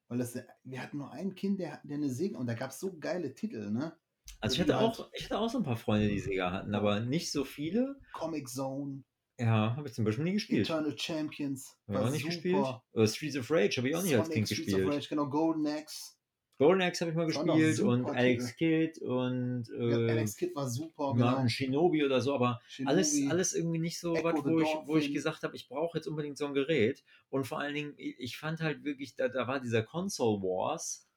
Weil 0.08 0.18
das, 0.18 0.38
wir 0.62 0.82
hatten 0.82 0.98
nur 0.98 1.10
ein 1.12 1.34
Kind, 1.34 1.60
der, 1.60 1.80
der 1.84 1.96
eine 1.98 2.08
Sega 2.10 2.38
und 2.38 2.46
da 2.46 2.54
gab 2.54 2.70
es 2.70 2.78
so 2.80 2.96
geile 2.98 3.34
Titel, 3.34 3.70
ne? 3.70 3.96
Also 4.40 4.54
ich 4.54 4.60
hatte 4.62 4.76
halt- 4.78 4.86
auch, 4.98 5.10
ich 5.12 5.24
hatte 5.24 5.38
auch 5.38 5.50
so 5.50 5.58
ein 5.58 5.64
paar 5.64 5.76
Freunde, 5.76 6.08
die 6.08 6.18
Sega 6.20 6.50
hatten, 6.52 6.74
aber 6.74 7.00
nicht 7.00 7.30
so 7.30 7.44
viele. 7.44 7.96
Comic 8.14 8.48
Zone, 8.48 9.04
Ja, 9.38 9.74
habe 9.76 9.88
ich 9.88 9.94
zum 9.94 10.04
Beispiel 10.04 10.24
nie 10.24 10.34
gespielt. 10.34 10.68
Habe 10.70 10.82
Eternal 10.82 10.98
Champions. 10.98 11.76
ich 11.88 11.94
war 11.94 12.04
auch 12.06 12.10
nicht 12.10 12.20
super. 12.22 12.34
gespielt. 12.34 12.66
Oder 12.92 13.06
Streets 13.08 13.36
of 13.36 13.50
Rage 13.50 13.76
habe 13.78 13.88
ich 13.88 13.96
auch 13.96 14.02
nicht 14.02 14.16
als 14.16 14.30
Kind 14.30 14.46
Streets 14.48 14.60
of 14.60 14.66
gespielt. 14.78 14.94
Rage, 14.94 15.08
genau, 15.08 15.26
Golden 15.28 15.66
Axe. 15.66 16.12
Golden 16.56 16.82
Axe 16.82 17.00
habe 17.00 17.10
ich 17.10 17.16
mal 17.16 17.26
gespielt 17.26 17.80
und 17.80 18.06
Alex 18.06 18.54
Kidd 18.54 19.00
und 19.02 19.64
Ja, 19.76 19.98
äh, 20.06 20.10
Alex 20.12 20.36
Kidd 20.36 20.54
war 20.54 20.68
super, 20.68 21.14
ja, 21.18 21.34
genau. 21.34 21.48
Shinobi 21.48 22.04
oder 22.04 22.20
so, 22.20 22.32
aber 22.32 22.60
alles, 22.84 23.10
Shinobi. 23.10 23.30
alles 23.32 23.54
irgendwie 23.54 23.80
nicht 23.80 23.98
so 23.98 24.14
Echo 24.14 24.24
was, 24.32 24.44
wo 24.44 24.60
ich, 24.60 24.68
wo 24.86 24.96
ich 24.96 25.12
gesagt 25.12 25.42
habe, 25.42 25.56
ich 25.56 25.66
brauche 25.68 25.98
jetzt 25.98 26.06
unbedingt 26.06 26.38
so 26.38 26.46
ein 26.46 26.54
Gerät. 26.54 27.02
Und 27.28 27.44
vor 27.44 27.58
allen 27.58 27.74
Dingen, 27.74 27.94
ich 27.96 28.14
ich 28.20 28.36
fand 28.36 28.60
halt 28.60 28.84
wirklich, 28.84 29.16
da, 29.16 29.26
da 29.28 29.48
war 29.48 29.58
dieser 29.58 29.82
Console 29.82 30.40
Wars, 30.42 31.08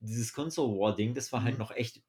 dieses 0.00 0.34
Console 0.34 0.78
War 0.78 0.94
Ding, 0.94 1.14
das 1.14 1.32
war 1.32 1.42
halt 1.42 1.54
Mhm. 1.54 1.60
noch 1.60 1.70
echt 1.70 2.02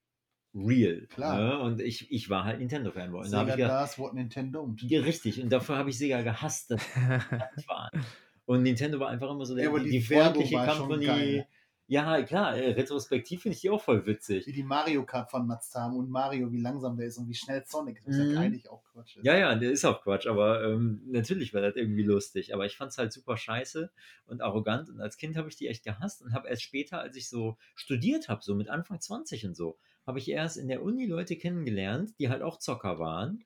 real. 0.56 1.08
Klar. 1.08 1.38
Ne? 1.40 1.60
Und 1.60 1.82
ich, 1.82 2.12
ich 2.12 2.30
war 2.30 2.46
halt 2.46 2.60
Nintendo-Fanboy. 2.60 3.24
Da 3.24 3.30
Sega 3.30 3.44
ich 3.50 3.56
gedacht, 3.56 3.72
das, 3.72 4.00
what 4.00 4.14
Nintendo. 4.14 4.62
Und 4.62 4.82
ja, 4.84 5.02
richtig, 5.02 5.42
und 5.42 5.50
dafür 5.50 5.78
habe 5.78 5.90
ich 5.90 5.98
Sega 5.98 6.22
gehasst, 6.22 6.72
dass 6.72 6.82
die 6.94 7.00
waren. 7.68 8.06
Und 8.46 8.64
Nintendo 8.64 9.00
war 9.00 9.10
einfach 9.10 9.32
immer 9.32 9.46
so 9.46 9.56
der, 9.56 9.66
Ja, 9.66 9.70
aber 9.70 9.80
die, 9.80 9.90
die 9.90 10.00
die 10.00 10.02
freundliche 10.02 10.58
Company. 10.58 11.44
Ja, 11.88 12.22
klar, 12.24 12.56
äh, 12.56 12.72
retrospektiv 12.72 13.42
finde 13.42 13.56
ich 13.56 13.62
die 13.62 13.70
auch 13.70 13.82
voll 13.82 14.06
witzig. 14.06 14.48
wie 14.48 14.54
die 14.54 14.64
Mario 14.64 15.06
Kart 15.06 15.30
vernatzt 15.30 15.76
haben 15.76 15.98
und 15.98 16.10
Mario, 16.10 16.50
wie 16.52 16.62
langsam 16.62 16.96
der 16.96 17.08
ist 17.08 17.18
und 17.18 17.28
wie 17.28 17.34
schnell 17.36 17.62
Sonic 17.66 18.00
ist, 18.00 18.08
was 18.08 18.16
Mhm. 18.16 18.34
ja 18.34 18.40
eigentlich 18.40 18.70
auch 18.70 18.84
Quatsch 18.86 19.18
ist. 19.18 19.26
Ja, 19.26 19.38
ja, 19.38 19.54
der 19.56 19.70
ist 19.70 19.84
auch 19.84 20.02
Quatsch, 20.02 20.26
aber 20.26 20.64
ähm, 20.64 21.02
natürlich 21.08 21.54
war 21.54 21.62
das 21.62 21.76
irgendwie 21.76 22.04
lustig. 22.04 22.54
Aber 22.54 22.66
ich 22.66 22.78
fand 22.78 22.92
es 22.92 22.98
halt 22.98 23.12
super 23.12 23.36
scheiße 23.36 23.92
und 24.26 24.42
arrogant. 24.42 24.90
Und 24.90 25.02
als 25.02 25.18
Kind 25.18 25.36
habe 25.36 25.50
ich 25.50 25.58
die 25.58 25.68
echt 25.68 25.84
gehasst 25.84 26.22
und 26.22 26.34
habe 26.34 26.48
erst 26.48 26.64
später, 26.64 27.00
als 27.02 27.18
ich 27.18 27.28
so 27.30 27.58
studiert 27.76 28.30
habe, 28.30 28.42
so 28.44 28.56
mit 28.56 28.70
Anfang 28.70 29.02
20 29.02 29.46
und 29.46 29.56
so, 29.56 29.78
habe 30.06 30.20
ich 30.20 30.30
erst 30.30 30.58
in 30.58 30.68
der 30.68 30.84
Uni 30.84 31.06
Leute 31.06 31.36
kennengelernt, 31.36 32.14
die 32.20 32.30
halt 32.30 32.42
auch 32.42 32.60
Zocker 32.60 33.00
waren. 33.00 33.44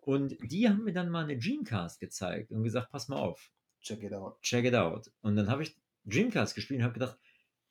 Und 0.00 0.36
die 0.42 0.68
haben 0.68 0.84
mir 0.84 0.92
dann 0.92 1.10
mal 1.10 1.24
eine 1.24 1.38
Dreamcast 1.38 2.00
gezeigt 2.00 2.52
und 2.52 2.62
gesagt, 2.62 2.90
pass 2.90 3.08
mal 3.08 3.16
auf, 3.16 3.50
Check 3.80 4.02
it 4.02 4.12
out. 4.12 4.40
check 4.42 4.64
it 4.64 4.74
out. 4.74 5.10
Und 5.20 5.36
dann 5.36 5.48
habe 5.48 5.62
ich 5.62 5.76
Dreamcast 6.04 6.54
gespielt 6.54 6.80
und 6.80 6.84
habe 6.84 6.94
gedacht, 6.94 7.18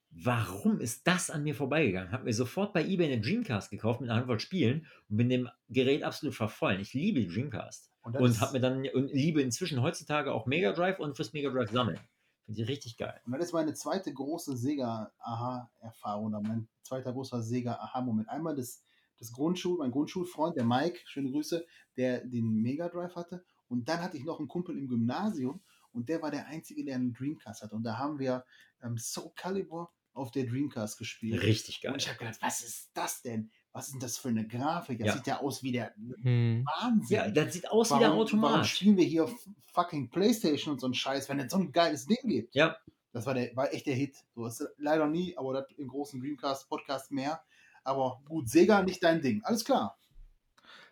warum 0.09 0.79
ist 0.79 1.07
das 1.07 1.29
an 1.29 1.43
mir 1.43 1.55
vorbeigegangen? 1.55 2.11
Habe 2.11 2.25
mir 2.25 2.33
sofort 2.33 2.73
bei 2.73 2.83
eBay 2.85 3.11
eine 3.11 3.21
Dreamcast 3.21 3.69
gekauft 3.69 4.01
mit 4.01 4.09
einer 4.09 4.19
Handvoll 4.19 4.39
Spielen 4.39 4.87
und 5.09 5.17
bin 5.17 5.29
dem 5.29 5.49
Gerät 5.69 6.03
absolut 6.03 6.35
verfallen. 6.35 6.79
Ich 6.81 6.93
liebe 6.93 7.19
die 7.19 7.27
Dreamcast. 7.27 7.91
Und, 8.01 8.17
Und 8.17 8.39
habe 8.39 8.53
mir 8.53 8.59
dann 8.59 8.87
und 8.93 9.11
liebe 9.11 9.41
inzwischen 9.41 9.81
heutzutage 9.81 10.31
auch 10.31 10.45
Mega 10.45 10.73
Drive 10.73 10.99
und 10.99 11.15
fürs 11.15 11.33
Mega 11.33 11.49
Drive 11.49 11.71
sammeln. 11.71 11.99
Finde 12.45 12.61
ich 12.61 12.67
richtig 12.67 12.97
geil. 12.97 13.19
und 13.25 13.33
das 13.33 13.47
ist 13.47 13.53
meine 13.53 13.73
zweite 13.73 14.13
große 14.13 14.55
Sega-Aha-Erfahrung 14.55 16.27
oder 16.27 16.41
mein 16.41 16.67
zweiter 16.83 17.11
großer 17.11 17.41
Sega-Aha-Moment. 17.41 18.29
Einmal 18.29 18.55
das, 18.55 18.83
das 19.17 19.31
Grundschul, 19.31 19.79
mein 19.79 19.91
Grundschulfreund, 19.91 20.55
der 20.55 20.65
Mike, 20.65 20.99
schöne 21.05 21.31
Grüße, 21.31 21.65
der 21.97 22.23
den 22.23 22.61
Mega 22.61 22.87
Drive 22.87 23.15
hatte. 23.15 23.43
Und 23.67 23.89
dann 23.89 24.01
hatte 24.01 24.17
ich 24.17 24.23
noch 24.23 24.37
einen 24.37 24.47
Kumpel 24.47 24.77
im 24.77 24.87
Gymnasium 24.87 25.63
und 25.91 26.07
der 26.07 26.21
war 26.21 26.29
der 26.29 26.45
Einzige, 26.45 26.85
der 26.85 26.95
einen 26.95 27.13
Dreamcast 27.13 27.63
hatte. 27.63 27.75
Und 27.75 27.83
da 27.83 27.97
haben 27.97 28.19
wir 28.19 28.45
ähm, 28.83 28.97
Soul 28.97 29.31
Calibur 29.35 29.91
auf 30.13 30.31
der 30.31 30.45
Dreamcast 30.45 30.97
gespielt. 30.97 31.41
Richtig 31.41 31.81
geil. 31.81 31.93
Und 31.93 32.01
ich 32.01 32.07
habe 32.07 32.19
gedacht, 32.19 32.37
was 32.41 32.61
ist 32.61 32.91
das 32.93 33.21
denn? 33.21 33.51
Was 33.75 33.87
ist 33.87 33.93
denn 33.93 33.99
das 33.99 34.17
für 34.17 34.29
eine 34.29 34.47
Grafik? 34.47 34.99
Das 34.99 35.07
Ja. 35.07 35.13
sieht 35.15 35.27
ja 35.27 35.39
aus 35.41 35.61
wie 35.61 35.71
der 35.73 35.93
Hm. 36.21 36.65
Wahnsinn. 36.65 37.17
Ja, 37.17 37.29
das 37.29 37.53
sieht 37.53 37.69
aus 37.69 37.91
wie 37.91 37.99
der 37.99 38.09
warum, 38.11 38.25
warum 38.25 38.43
Automat. 38.45 38.67
spielen 38.67 38.95
wir 38.95 39.03
hier 39.05 39.29
fucking 39.65 40.09
Playstation 40.09 40.73
und 40.73 40.79
so 40.79 40.87
ein 40.87 40.93
Scheiß, 40.93 41.27
wenn 41.27 41.39
es 41.39 41.51
so 41.51 41.57
ein 41.57 41.71
geiles 41.73 42.05
Ding 42.07 42.17
gibt? 42.23 42.55
Ja, 42.55 42.77
Das 43.11 43.25
war, 43.25 43.33
der, 43.33 43.55
war 43.55 43.73
echt 43.73 43.85
der 43.85 43.95
Hit. 43.95 44.15
So 44.33 44.45
ist 44.45 44.65
leider 44.77 45.07
nie, 45.07 45.37
aber 45.37 45.53
das 45.53 45.65
im 45.77 45.87
großen 45.89 46.19
Dreamcast-Podcast 46.21 47.11
mehr. 47.11 47.41
Aber 47.83 48.21
gut, 48.27 48.49
Sega 48.49 48.81
nicht 48.81 49.03
dein 49.03 49.21
Ding. 49.21 49.41
Alles 49.43 49.63
klar. 49.65 49.97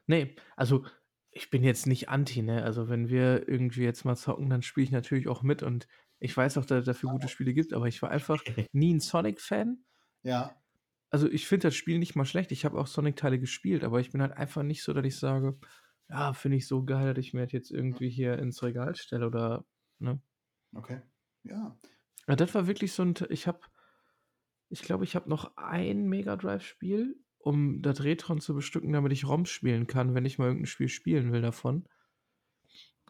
Nee, 0.07 0.35
also 0.55 0.85
ich 1.31 1.49
bin 1.49 1.63
jetzt 1.63 1.87
nicht 1.87 2.09
anti, 2.09 2.41
ne? 2.41 2.63
Also 2.63 2.89
wenn 2.89 3.09
wir 3.09 3.47
irgendwie 3.47 3.83
jetzt 3.83 4.05
mal 4.05 4.15
zocken, 4.15 4.49
dann 4.49 4.61
spiele 4.61 4.83
ich 4.85 4.91
natürlich 4.91 5.27
auch 5.27 5.41
mit 5.41 5.63
und 5.63 5.87
ich 6.19 6.35
weiß 6.35 6.57
auch, 6.57 6.65
dass 6.65 6.79
es 6.79 6.85
dafür 6.85 7.09
gute 7.11 7.27
Spiele 7.27 7.53
gibt, 7.53 7.73
aber 7.73 7.87
ich 7.87 8.01
war 8.01 8.11
einfach 8.11 8.41
nie 8.73 8.93
ein 8.93 8.99
Sonic-Fan. 8.99 9.83
Ja. 10.23 10.55
Also 11.13 11.29
ich 11.29 11.47
finde 11.47 11.67
das 11.67 11.75
Spiel 11.75 11.99
nicht 11.99 12.15
mal 12.15 12.25
schlecht. 12.25 12.51
Ich 12.51 12.65
habe 12.65 12.79
auch 12.79 12.87
Sonic-Teile 12.87 13.39
gespielt, 13.39 13.83
aber 13.83 13.99
ich 13.99 14.11
bin 14.11 14.21
halt 14.21 14.31
einfach 14.33 14.63
nicht 14.63 14.81
so, 14.81 14.93
dass 14.93 15.05
ich 15.05 15.17
sage, 15.19 15.59
Ja, 16.09 16.33
finde 16.33 16.57
ich 16.57 16.67
so 16.67 16.83
geil, 16.83 17.13
dass 17.13 17.23
ich 17.23 17.33
mir 17.33 17.43
das 17.43 17.51
jetzt 17.51 17.71
irgendwie 17.71 18.09
hier 18.09 18.39
ins 18.39 18.63
Regal 18.63 18.95
stelle 18.95 19.27
oder, 19.27 19.65
ne? 19.99 20.19
Okay. 20.75 21.01
Ja. 21.43 21.77
Ja, 22.27 22.35
das 22.35 22.55
war 22.55 22.67
wirklich 22.67 22.93
so 22.93 23.03
ein. 23.03 23.13
Ich 23.29 23.47
habe 23.47 23.59
ich 24.69 24.81
glaube, 24.81 25.03
ich 25.03 25.15
habe 25.15 25.29
noch 25.29 25.55
ein 25.55 26.09
Mega 26.09 26.35
Drive-Spiel, 26.35 27.15
um 27.37 27.81
das 27.81 28.03
Retron 28.03 28.41
zu 28.41 28.55
bestücken, 28.55 28.91
damit 28.91 29.11
ich 29.13 29.27
ROMs 29.27 29.49
spielen 29.49 29.87
kann, 29.87 30.15
wenn 30.15 30.25
ich 30.25 30.39
mal 30.39 30.47
irgendein 30.47 30.65
Spiel 30.65 30.89
spielen 30.89 31.31
will 31.31 31.41
davon. 31.41 31.87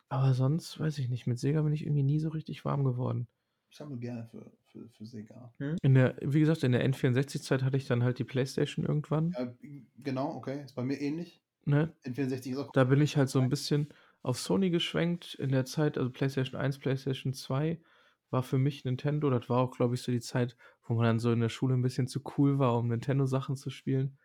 Aber 0.07 0.33
sonst 0.33 0.79
weiß 0.79 0.97
ich 0.99 1.09
nicht. 1.09 1.27
Mit 1.27 1.39
Sega 1.39 1.61
bin 1.61 1.73
ich 1.73 1.83
irgendwie 1.83 2.03
nie 2.03 2.19
so 2.19 2.29
richtig 2.29 2.63
warm 2.63 2.85
geworden. 2.85 3.27
Ich 3.73 3.77
sammle 3.77 3.97
gerne 3.97 4.23
für, 4.25 4.51
für, 4.67 4.87
für 4.87 5.05
Sega. 5.07 5.51
In 5.81 5.95
der, 5.95 6.15
wie 6.21 6.39
gesagt, 6.39 6.61
in 6.61 6.73
der 6.73 6.87
N64-Zeit 6.87 7.63
hatte 7.63 7.75
ich 7.75 7.87
dann 7.87 8.03
halt 8.03 8.19
die 8.19 8.23
Playstation 8.23 8.85
irgendwann. 8.85 9.33
Ja, 9.35 9.51
genau, 9.97 10.35
okay. 10.35 10.61
Ist 10.63 10.75
bei 10.75 10.83
mir 10.83 11.01
ähnlich. 11.01 11.41
Ne? 11.65 11.91
N64 12.05 12.51
ist 12.51 12.57
auch 12.57 12.71
Da 12.71 12.83
bin 12.83 13.01
ich 13.01 13.17
halt 13.17 13.29
so 13.29 13.39
ein 13.39 13.49
bisschen 13.49 13.91
auf 14.21 14.37
Sony 14.37 14.69
geschwenkt 14.69 15.33
in 15.33 15.49
der 15.49 15.65
Zeit, 15.65 15.97
also 15.97 16.11
PlayStation 16.11 16.61
1, 16.61 16.77
PlayStation 16.77 17.33
2 17.33 17.81
war 18.29 18.43
für 18.43 18.59
mich 18.59 18.85
Nintendo. 18.85 19.31
Das 19.31 19.49
war 19.49 19.57
auch, 19.57 19.71
glaube 19.71 19.95
ich, 19.95 20.03
so 20.03 20.11
die 20.11 20.21
Zeit, 20.21 20.55
wo 20.83 20.93
man 20.93 21.05
dann 21.05 21.19
so 21.19 21.31
in 21.31 21.39
der 21.39 21.49
Schule 21.49 21.73
ein 21.73 21.81
bisschen 21.81 22.07
zu 22.07 22.21
cool 22.37 22.59
war, 22.59 22.77
um 22.77 22.89
Nintendo-Sachen 22.89 23.55
zu 23.55 23.71
spielen. 23.71 24.19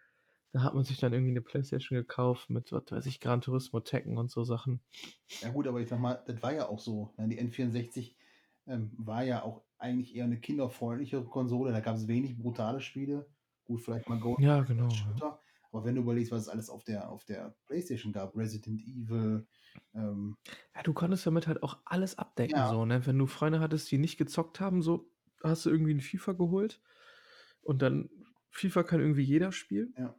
Da 0.53 0.63
hat 0.63 0.75
man 0.75 0.85
sich 0.85 0.99
dann 0.99 1.15
irgendwie 1.15 1.31
eine 1.31 1.41
Playstation 1.41 1.97
gekauft 1.97 2.51
mit, 2.51 2.71
was 2.71 2.83
weiß 2.91 3.07
ich, 3.07 3.19
Gran 3.19 3.41
Turismo, 3.41 3.81
Tekken 3.81 4.19
und 4.19 4.31
so 4.31 4.45
Sachen. 4.45 4.83
Ja 5.41 5.49
gut, 5.49 5.67
aber 5.67 5.81
ich 5.81 5.89
sag 5.89 6.01
mal, 6.01 6.23
das 6.27 6.43
war 6.43 6.53
ja 6.53 6.69
auch 6.69 6.81
so. 6.81 7.15
Die 7.17 7.41
N64 7.41 8.18
ähm, 8.69 8.93
war 8.97 9.25
ja 9.25 9.43
auch 9.43 9.62
eigentlich 9.79 10.14
eher 10.14 10.25
eine 10.25 10.39
kinderfreundlichere 10.41 11.25
Konsole. 11.25 11.73
Da 11.73 11.81
gab 11.81 11.97
es 11.97 12.09
wenig 12.09 12.37
brutale 12.37 12.81
Spiele. 12.81 13.29
Gut, 13.64 13.81
vielleicht 13.81 14.09
mal 14.09 14.19
Golden 14.19 14.43
Ja, 14.43 14.62
genau. 14.62 14.89
Ja. 15.21 15.41
Aber 15.71 15.85
wenn 15.85 15.95
du 15.95 16.01
überlegst, 16.01 16.33
was 16.33 16.43
es 16.43 16.49
alles 16.49 16.71
auf 16.71 16.85
der, 16.85 17.11
auf 17.11 17.25
der 17.25 17.55
Playstation 17.66 18.12
gab, 18.12 18.35
Resident 18.35 18.81
Evil, 18.81 19.47
ähm, 19.95 20.37
Ja, 20.75 20.83
du 20.83 20.95
konntest 20.95 21.27
damit 21.27 21.47
halt 21.47 21.62
auch 21.62 21.79
alles 21.85 22.16
abdecken, 22.16 22.57
Ja. 22.57 22.71
so, 22.71 22.87
ne? 22.87 23.07
Wenn 23.07 23.19
du 23.19 23.27
Freunde 23.27 23.61
hattest, 23.61 23.91
die 23.91 23.99
nicht 23.99 24.16
gezockt 24.16 24.61
haben, 24.61 24.83
so 24.83 25.11
hast 25.43 25.66
du 25.66 25.71
irgendwie 25.71 25.93
ein 25.95 26.01
FIFA 26.01 26.33
geholt 26.33 26.81
und 27.61 27.83
dann 27.83 28.09
FIFA 28.51 28.83
kann 28.83 29.01
irgendwie 29.01 29.23
jeder 29.23 29.53
spielen. 29.53 29.95
Ja. 29.99 30.14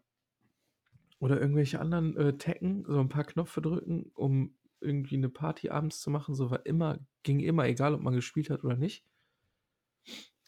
Oder 1.20 1.42
irgendwelche 1.42 1.80
anderen 1.82 2.16
äh, 2.16 2.38
Tekken, 2.38 2.86
so 2.88 3.00
ein 3.00 3.10
paar 3.10 3.26
Knöpfe 3.26 3.62
drücken, 3.62 4.12
um 4.14 4.56
irgendwie 4.82 5.16
eine 5.18 5.30
Party 5.30 5.70
abends 5.70 6.00
zu 6.02 6.10
machen, 6.12 6.36
so 6.36 6.52
war 6.52 6.66
immer, 6.66 7.00
ging 7.24 7.40
immer, 7.40 7.66
egal 7.68 7.94
ob 7.96 8.02
man 8.02 8.16
gespielt 8.16 8.50
hat 8.50 8.64
oder 8.64 8.78
nicht. 8.78 9.06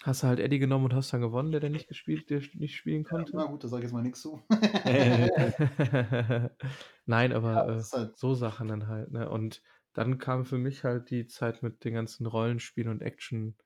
Hast 0.03 0.21
du 0.23 0.27
halt 0.27 0.39
Eddie 0.39 0.59
genommen 0.59 0.85
und 0.85 0.93
hast 0.93 1.11
dann 1.13 1.21
gewonnen, 1.21 1.51
der 1.51 1.59
der 1.61 1.69
nicht 1.69 1.87
gespielt, 1.87 2.29
der 2.29 2.41
nicht 2.53 2.75
spielen 2.75 3.03
na 3.09 3.09
konnte. 3.09 3.37
gut, 3.47 3.63
da 3.63 3.67
sage 3.67 3.81
ich 3.81 3.85
jetzt 3.85 3.93
mal 3.93 4.01
nichts 4.01 4.21
zu. 4.21 4.41
Nein, 7.05 7.33
aber 7.33 7.53
Ja, 7.55 7.79
äh, 7.79 7.85
halt- 7.91 8.17
so 8.17 8.33
Sachen 8.33 8.67
dann 8.67 8.87
halt, 8.87 9.11
ne? 9.11 9.29
Und 9.29 9.61
dann 9.93 10.17
kam 10.17 10.45
für 10.45 10.57
mich 10.57 10.83
halt 10.83 11.09
die 11.09 11.27
Zeit 11.27 11.61
mit 11.63 11.83
den 11.83 11.93
ganzen 11.93 12.25
Rollenspielen 12.25 12.89
und 12.89 13.01
Action. 13.01 13.57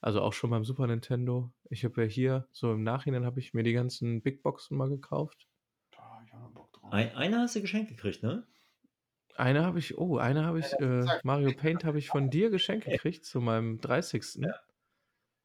Also 0.00 0.22
auch 0.22 0.32
schon 0.34 0.50
beim 0.50 0.64
Super 0.64 0.86
Nintendo. 0.86 1.52
Ich 1.70 1.84
habe 1.84 2.02
ja 2.02 2.08
hier, 2.08 2.48
so 2.52 2.72
im 2.72 2.82
Nachhinein 2.84 3.24
habe 3.26 3.40
ich 3.40 3.54
mir 3.54 3.64
die 3.64 3.72
ganzen 3.74 4.22
Big 4.22 4.42
Boxen 4.42 4.76
mal 4.78 4.88
gekauft. 4.90 5.48
Da, 5.90 6.22
ich 6.24 6.32
hab 6.32 6.54
Bock 6.54 6.72
drauf. 6.72 6.92
Ein, 6.92 7.14
einer 7.14 7.40
hast 7.42 7.56
du 7.56 7.60
geschenkt 7.60 7.90
gekriegt, 7.90 8.22
ne? 8.22 8.46
Eine 9.38 9.64
habe 9.64 9.78
ich, 9.78 9.96
oh, 9.96 10.18
eine 10.18 10.44
habe 10.44 10.58
ich, 10.58 10.72
äh, 10.80 11.04
Mario 11.22 11.52
Paint 11.56 11.84
habe 11.84 11.98
ich 11.98 12.08
von 12.08 12.28
dir 12.28 12.50
geschenkt 12.50 12.86
gekriegt 12.90 13.24
zu 13.24 13.40
meinem 13.40 13.80
30. 13.80 14.22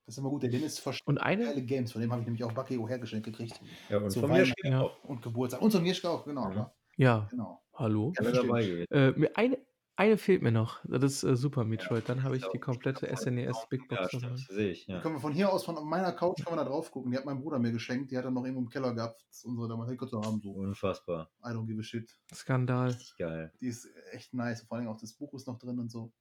Das 0.05 0.15
ist 0.15 0.17
immer 0.17 0.29
gut. 0.29 0.43
Der 0.43 0.49
Dennis 0.49 0.79
versteht 0.79 1.07
Und 1.07 1.19
eine, 1.19 1.45
geile 1.45 1.61
Games. 1.61 1.91
Von 1.91 2.01
dem 2.01 2.11
habe 2.11 2.21
ich 2.21 2.25
nämlich 2.25 2.43
auch 2.43 2.51
Bucky 2.51 2.77
O'Hare 2.77 2.97
geschenkt 2.97 3.25
gekriegt. 3.25 3.61
Ja, 3.89 3.99
und 3.99 4.09
Zu 4.09 4.19
von 4.21 4.31
mir 4.31 4.51
ja, 4.63 4.81
Und 5.03 5.21
Geburtstag. 5.21 5.61
Und 5.61 5.75
ein 5.75 5.83
Mischka 5.83 6.09
auch, 6.09 6.25
genau. 6.25 6.47
Mhm. 6.47 6.51
klar. 6.53 6.75
ja, 6.97 7.27
Genau. 7.29 7.61
hallo. 7.75 8.13
Ja. 8.19 8.85
Äh, 8.89 9.11
mir 9.11 9.37
eine, 9.37 9.59
eine 10.04 10.18
fehlt 10.18 10.41
mir 10.41 10.51
noch. 10.51 10.80
Das 10.86 11.04
ist 11.04 11.24
äh, 11.24 11.36
Super 11.36 11.64
Metroid. 11.64 12.08
Dann 12.10 12.24
habe 12.24 12.36
ich 12.38 12.43
Ja, 12.43 12.49
die 12.51 12.60
komplette 12.60 13.08
SNES 13.16 13.68
Big 13.70 13.82
Ja, 13.89 13.97
Box 13.97 14.08
stimmt, 14.10 14.24
dabei. 14.24 14.36
sehe 14.36 14.72
ich. 14.72 14.86
Da 14.86 14.93
Ja. 14.93 15.01
können 15.01 15.16
wir 15.16 15.20
von 15.22 15.34
hier 15.34 15.51
aus, 15.51 15.64
von 15.66 15.76
meiner 15.88 16.12
Couch, 16.12 16.43
können 16.43 16.58
wir 16.58 16.64
da 16.64 16.70
drauf 16.70 16.91
gucken. 16.91 17.12
Die 17.12 17.18
hat 17.18 17.26
mein 17.26 17.39
Bruder 17.39 17.60
mir 17.60 17.72
geschenkt. 17.72 18.12
Die 18.12 18.18
hat 18.18 18.26
er 18.26 18.32
noch 18.32 18.43
irgendwo 18.43 18.62
im 18.62 18.70
Keller 18.70 18.93
gehabt. 18.93 19.26
Unsere 19.43 19.68
damals 19.68 19.97
zu 20.10 20.22
haben. 20.22 20.41
So, 20.41 20.51
Unfassbar. 20.51 21.32
I 21.43 21.49
don't 21.49 21.66
give 21.66 21.80
a 21.80 21.84
shit. 21.84 22.16
Skandal. 22.34 22.88
Richtig 22.89 23.16
geil. 23.18 23.51
Die 23.62 23.68
ist 23.68 23.88
echt 24.12 24.34
nice. 24.34 24.64
Vor 24.64 24.78
allem 24.78 24.88
auch 24.88 24.97
das 24.99 25.14
Buch 25.14 25.34
ist 25.34 25.47
noch 25.47 25.58
drin 25.58 25.80
und 25.80 25.89
so. 25.89 26.12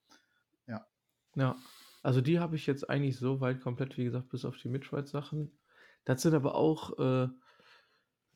Ja, 1.34 1.56
also 2.02 2.20
die 2.20 2.38
habe 2.40 2.56
ich 2.56 2.66
jetzt 2.66 2.88
eigentlich 2.90 3.16
so 3.16 3.40
weit 3.40 3.60
komplett, 3.60 3.96
wie 3.96 4.04
gesagt, 4.04 4.28
bis 4.28 4.44
auf 4.44 4.56
die 4.58 4.68
Metroid-Sachen. 4.68 5.58
Das 6.04 6.20
sind 6.22 6.34
aber 6.34 6.54
auch 6.54 6.98
äh, 6.98 7.28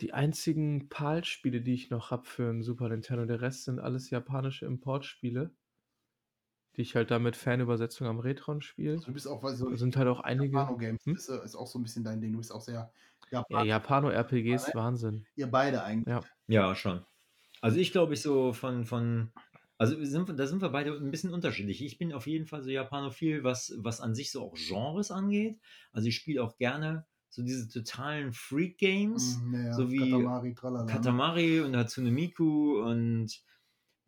die 0.01 0.13
einzigen 0.13 0.89
PAL-Spiele, 0.89 1.61
die 1.61 1.75
ich 1.75 1.91
noch 1.91 2.11
habe 2.11 2.25
für 2.25 2.51
ein 2.51 2.63
Super 2.63 2.89
Nintendo. 2.89 3.25
Der 3.25 3.41
Rest 3.41 3.65
sind 3.65 3.79
alles 3.79 4.11
japanische 4.11 4.67
Importspiele, 4.67 5.51
die 6.77 6.83
ich 6.83 6.95
halt 6.95 7.11
da 7.11 7.19
mit 7.19 7.37
Fanübersetzung 7.37 8.07
am 8.07 8.21
Retron 8.21 8.61
spiele. 8.61 8.93
Also 8.95 9.07
du 9.07 9.13
bist 9.13 9.27
auch, 9.27 9.43
weißt 9.43 9.61
du, 9.63 9.71
Da 9.71 9.77
sind 9.77 9.97
halt 9.97 10.09
auch 10.09 10.21
einige. 10.21 10.57
Japano-Games. 10.57 11.07
Hm? 11.07 11.15
Ist, 11.15 11.29
äh, 11.29 11.45
ist 11.45 11.57
auch 11.57 11.67
so 11.67 11.79
ein 11.79 11.83
bisschen 11.83 12.05
dein 12.05 12.21
Ding. 12.21 12.33
Du 12.33 12.39
bist 12.39 12.53
auch 12.53 12.61
sehr 12.61 12.93
Ja, 13.31 13.39
Japan. 13.39 13.67
Japano-RPGs, 13.67 14.75
Wahnsinn. 14.75 15.25
Ihr 15.37 15.47
beide 15.47 15.83
eigentlich. 15.83 16.15
Ja. 16.15 16.21
Ja, 16.49 16.75
schon. 16.75 17.05
Also 17.63 17.79
ich 17.79 17.91
glaube, 17.91 18.15
ich 18.15 18.21
so 18.21 18.53
von, 18.53 18.85
von 18.85 19.33
also 19.79 19.99
wir 19.99 20.07
sind, 20.07 20.39
da 20.39 20.47
sind 20.47 20.63
wir 20.63 20.71
beide 20.71 20.93
ein 20.93 21.11
bisschen 21.11 21.33
unterschiedlich. 21.33 21.83
Ich 21.83 21.99
bin 21.99 22.13
auf 22.13 22.27
jeden 22.27 22.47
Fall 22.47 22.63
so 22.63 22.71
Japanophil, 22.71 23.45
was, 23.45 23.75
was 23.79 24.01
an 24.01 24.15
sich 24.15 24.31
so 24.31 24.43
auch 24.43 24.55
Genres 24.55 25.11
angeht. 25.11 25.59
Also 25.93 26.09
ich 26.09 26.17
spiele 26.17 26.43
auch 26.43 26.57
gerne 26.57 27.07
so 27.37 27.43
diese 27.45 27.68
totalen 27.68 28.32
Freak-Games, 28.32 29.20
Mhm, 29.20 29.55
ja, 29.55 29.61
ja. 29.70 29.72
so 29.78 29.91
wie 29.93 29.97
Katamari, 29.97 30.55
tralala. 30.55 31.01
ne? 31.01 31.03
Katamari 31.03 31.61
und 31.61 31.76
Hatsune 31.76 32.11
Miku 32.11 32.80
und 32.82 33.43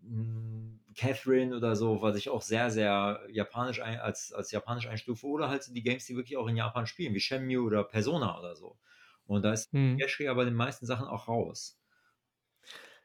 mh, 0.01 0.79
Catherine 0.97 1.55
oder 1.57 1.77
so, 1.77 2.01
was 2.03 2.17
ich 2.17 2.31
auch 2.31 2.41
sehr, 2.43 2.71
sehr 2.71 3.27
japanisch 3.31 3.81
ein, 3.83 3.99
als, 4.01 4.33
als 4.33 4.51
japanisch 4.53 4.87
einstufe. 4.89 5.27
Oder 5.27 5.49
halt 5.51 5.63
so 5.65 5.73
die 5.75 5.83
Games, 5.83 6.07
die 6.07 6.17
wirklich 6.17 6.37
auch 6.39 6.47
in 6.49 6.57
Japan 6.57 6.87
spielen, 6.87 7.13
wie 7.15 7.21
Shenmue 7.21 7.61
oder 7.63 7.85
Persona 7.85 8.39
oder 8.39 8.57
so. 8.57 8.79
Und 9.27 9.43
da 9.45 9.53
ist 9.53 9.71
Hm. 9.73 9.99
Aber 10.29 10.45
den 10.45 10.55
meisten 10.55 10.87
Sachen 10.87 11.07
auch 11.09 11.27
raus. 11.29 11.81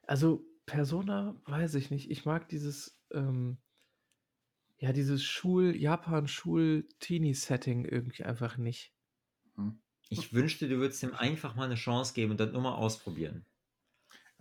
Also 0.03 0.45
Persona, 0.65 1.35
weiß 1.45 1.75
ich 1.75 1.91
nicht. 1.91 2.09
Ich 2.09 2.25
mag 2.25 2.47
dieses, 2.49 2.99
ähm, 3.11 3.57
ja, 4.77 4.93
dieses 4.93 5.23
Schul, 5.23 5.75
Japan-Schul-Teenie-Setting 5.75 7.85
irgendwie 7.85 8.23
einfach 8.23 8.57
nicht. 8.57 8.93
Ich 10.09 10.31
wünschte, 10.33 10.69
du 10.69 10.77
würdest 10.77 11.03
ihm 11.03 11.13
einfach 11.13 11.55
mal 11.55 11.65
eine 11.65 11.75
Chance 11.75 12.13
geben 12.13 12.31
und 12.31 12.39
das 12.39 12.53
nur 12.53 12.61
mal 12.61 12.75
ausprobieren. 12.75 13.45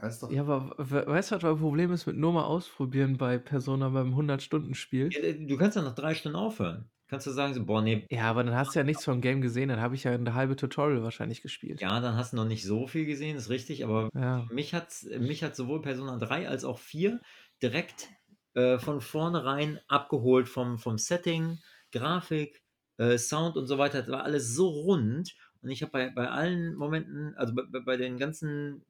Ja, 0.00 0.08
ist 0.08 0.22
doch, 0.22 0.34
Ja, 0.34 0.40
aber 0.42 0.74
we- 0.78 1.06
weißt 1.06 1.30
du, 1.32 1.36
was 1.36 1.42
mein 1.44 1.58
Problem 1.58 1.92
ist 1.92 2.06
mit 2.06 2.16
nur 2.16 2.32
mal 2.32 2.42
ausprobieren 2.44 3.18
bei 3.18 3.38
Persona 3.38 3.88
beim 3.90 4.14
100-Stunden-Spiel? 4.16 5.14
Ja, 5.14 5.32
Du 5.32 5.56
kannst 5.56 5.76
ja 5.76 5.82
nach 5.82 5.94
drei 5.94 6.14
Stunden 6.14 6.36
aufhören. 6.36 6.90
Kannst 7.08 7.26
du 7.26 7.30
sagen, 7.30 7.54
so, 7.54 7.64
boah, 7.64 7.82
nee, 7.82 8.08
Ja, 8.10 8.30
aber 8.30 8.44
dann 8.44 8.54
hast 8.54 8.74
du 8.74 8.78
ja 8.78 8.84
nichts 8.84 9.04
vom 9.04 9.20
Game 9.20 9.40
gesehen, 9.40 9.68
dann 9.68 9.80
habe 9.80 9.94
ich 9.96 10.04
ja 10.04 10.12
eine 10.12 10.34
halbe 10.34 10.54
Tutorial 10.56 11.02
wahrscheinlich 11.02 11.42
gespielt. 11.42 11.80
ja, 11.80 12.00
dann 12.00 12.16
hast 12.16 12.32
du 12.32 12.36
noch 12.36 12.44
nicht 12.44 12.64
so 12.64 12.86
viel 12.86 13.06
gesehen, 13.06 13.36
ist 13.36 13.48
richtig, 13.50 13.84
aber 13.84 14.10
Ja. 14.14 14.48
mich 14.48 14.74
hat, 14.74 14.92
mich 15.18 15.42
hat 15.42 15.56
sowohl 15.56 15.82
Persona 15.82 16.18
3 16.18 16.48
als 16.48 16.64
auch 16.64 16.78
4 16.78 17.20
direkt 17.62 18.08
äh, 18.54 18.78
von 18.78 19.00
vornherein 19.00 19.80
abgeholt 19.88 20.48
vom, 20.48 20.78
vom 20.78 20.98
Setting, 20.98 21.58
Grafik, 21.92 22.62
äh, 22.98 23.16
Sound 23.18 23.56
und 23.56 23.66
so 23.66 23.78
weiter. 23.78 24.00
Das 24.02 24.10
war 24.10 24.24
alles 24.24 24.54
so 24.54 24.68
rund 24.68 25.32
und 25.62 25.70
ich 25.70 25.82
habe 25.82 25.92
bei, 25.92 26.10
bei 26.10 26.28
allen 26.28 26.74
Momenten, 26.74 27.34
also 27.36 27.54
bei, 27.54 27.62
bei- 27.64 27.80
bei 27.80 27.96
den 27.96 28.18
ganzen, 28.18 28.84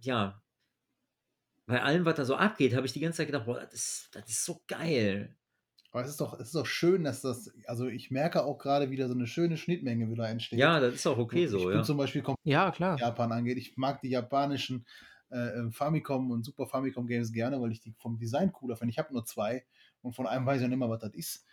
ja, 0.00 0.40
bei 1.66 1.82
allem, 1.82 2.04
was 2.04 2.16
da 2.16 2.24
so 2.24 2.36
abgeht, 2.36 2.74
habe 2.74 2.86
ich 2.86 2.92
die 2.92 3.00
ganze 3.00 3.18
Zeit 3.18 3.26
gedacht, 3.26 3.44
boah, 3.46 3.60
das 3.60 3.74
ist, 3.74 4.08
das 4.12 4.28
ist 4.28 4.44
so 4.44 4.62
geil. 4.66 5.36
aber 5.92 6.02
es 6.02 6.10
ist 6.10 6.20
doch, 6.20 6.34
es 6.34 6.48
ist 6.48 6.54
doch 6.54 6.66
schön, 6.66 7.04
dass 7.04 7.22
das, 7.22 7.52
also 7.66 7.86
ich 7.88 8.10
merke 8.10 8.44
auch 8.44 8.58
gerade 8.58 8.90
wieder 8.90 9.08
so 9.08 9.14
eine 9.14 9.26
schöne 9.26 9.56
Schnittmenge 9.56 10.10
wieder 10.10 10.28
entsteht. 10.28 10.58
Ja, 10.58 10.80
das 10.80 10.94
ist 10.94 11.06
auch 11.06 11.18
okay 11.18 11.44
ich 11.44 11.50
so, 11.50 11.58
bin 11.68 11.70
ja. 11.70 11.82
zum 11.82 11.96
Beispiel 11.98 12.22
komplett 12.22 12.46
Ja, 12.46 12.70
klar. 12.70 12.94
was 12.94 13.00
Japan 13.00 13.32
angeht. 13.32 13.58
Ich 13.58 13.76
mag 13.76 14.00
die 14.00 14.08
japanischen 14.10 14.86
äh, 15.30 15.36
äh, 15.38 15.70
Famicom 15.70 16.30
und 16.30 16.44
Super 16.44 16.66
Famicom 16.66 17.06
Games 17.06 17.32
gerne, 17.32 17.60
weil 17.60 17.72
ich 17.72 17.80
die 17.80 17.92
vom 17.92 18.18
Design 18.18 18.52
cooler 18.52 18.76
finde. 18.76 18.92
Ich 18.92 18.98
habe 18.98 19.12
nur 19.12 19.24
zwei 19.24 19.64
und 20.02 20.14
von 20.14 20.26
einem 20.26 20.46
weiß 20.46 20.56
ich 20.56 20.62
noch 20.62 20.68
nicht 20.70 20.78
mal, 20.78 20.90
was 20.90 21.00
das 21.00 21.14
ist. 21.14 21.46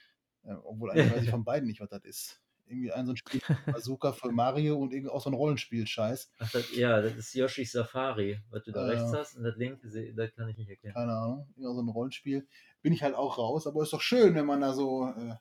Äh, 0.43 0.53
obwohl 0.53 0.91
eigentlich 0.91 1.09
weiß 1.11 1.23
ich 1.23 1.29
von 1.29 1.43
beiden 1.45 1.67
nicht, 1.67 1.81
was 1.81 1.89
das 1.89 2.03
ist. 2.05 2.41
Irgendwie 2.67 2.91
ein 2.91 3.05
so 3.05 3.13
ein 3.13 3.17
Spiel 3.17 3.41
Bazooka 3.65 4.11
für 4.11 4.31
Mario 4.31 4.77
und 4.77 4.91
irgendwie 4.93 5.11
auch 5.11 5.21
so 5.21 5.29
ein 5.29 5.33
Rollenspiel-Scheiß. 5.35 6.31
Ach, 6.39 6.51
das, 6.51 6.75
ja, 6.75 7.01
das 7.01 7.15
ist 7.15 7.33
Yoshis 7.33 7.71
Safari, 7.71 8.39
was 8.49 8.63
du 8.63 8.71
da 8.71 8.85
Äh, 8.87 8.91
rechts 8.91 9.13
hast 9.13 9.35
und 9.37 9.43
das 9.43 9.55
linke, 9.55 9.87
das 10.15 10.33
kann 10.35 10.49
ich 10.49 10.57
nicht 10.57 10.69
erkennen. 10.69 10.93
Keine 10.93 11.13
Ahnung, 11.13 11.47
irgendwie 11.55 11.75
so 11.75 11.81
ein 11.81 11.89
Rollenspiel. 11.89 12.47
Bin 12.81 12.93
ich 12.93 13.03
halt 13.03 13.15
auch 13.15 13.37
raus, 13.37 13.67
aber 13.67 13.83
ist 13.83 13.93
doch 13.93 14.01
schön, 14.01 14.35
wenn 14.35 14.45
man 14.45 14.61
da 14.61 14.73
so. 14.73 15.05
Äh, 15.15 15.35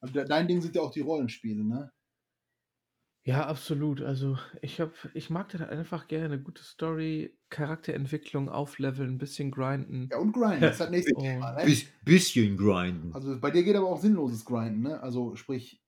also 0.00 0.14
de- 0.14 0.24
dein 0.26 0.48
Ding 0.48 0.60
sind 0.60 0.74
ja 0.74 0.82
auch 0.82 0.90
die 0.90 1.00
Rollenspiele, 1.00 1.64
ne? 1.64 1.92
Ja, 3.24 3.46
absolut. 3.46 4.00
Also 4.02 4.36
ich 4.62 4.80
habe, 4.80 4.92
ich 5.14 5.30
mag 5.30 5.48
das 5.50 5.60
einfach 5.60 6.08
gerne. 6.08 6.24
Eine 6.24 6.40
gute 6.42 6.64
Story, 6.64 7.38
Charakterentwicklung, 7.50 8.48
aufleveln, 8.48 9.10
ein 9.10 9.18
bisschen 9.18 9.52
grinden. 9.52 10.08
Ja, 10.10 10.18
und 10.18 10.32
Grind, 10.32 10.60
das 10.60 10.72
ist 10.72 10.80
das 10.80 10.90
nächste 10.90 11.12
Oh. 11.16 11.20
Thema, 11.20 11.52
ne? 11.52 11.64
Bis, 11.64 11.86
bisschen 12.04 12.56
grinden. 12.56 13.12
Also 13.14 13.38
bei 13.38 13.52
dir 13.52 13.62
geht 13.62 13.76
aber 13.76 13.88
auch 13.88 14.00
sinnloses 14.00 14.44
Grinden, 14.44 14.82
ne? 14.82 15.00
Also 15.00 15.36
sprich, 15.36 15.80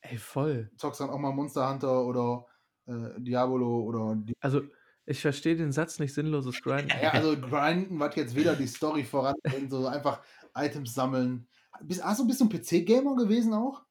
Ey, 0.00 0.18
voll. 0.18 0.70
zockst 0.76 1.00
dann 1.00 1.10
auch 1.10 1.18
mal 1.18 1.32
Monster 1.32 1.70
Hunter 1.70 2.04
oder 2.04 2.46
äh, 2.86 3.20
Diabolo 3.20 3.80
oder 3.82 4.14
die 4.16 4.34
Also 4.40 4.62
Ich 5.06 5.20
verstehe 5.20 5.56
den 5.56 5.72
Satz 5.72 5.98
nicht 5.98 6.14
sinnloses 6.14 6.60
Grinden. 6.62 6.90
Ja, 7.02 7.10
also 7.10 7.36
grinden, 7.38 7.98
was 7.98 8.14
jetzt 8.16 8.36
wieder 8.36 8.54
die 8.56 8.66
Story 8.66 9.04
voranbringt, 9.04 9.70
so 9.70 9.86
einfach 9.86 10.22
Items 10.54 10.94
sammeln. 10.94 11.46
Bist, 11.82 12.04
hast 12.04 12.20
du 12.20 12.26
bist 12.26 12.40
du 12.40 12.44
ein 12.44 12.50
PC-Gamer 12.50 13.16
gewesen 13.16 13.52
auch? 13.52 13.82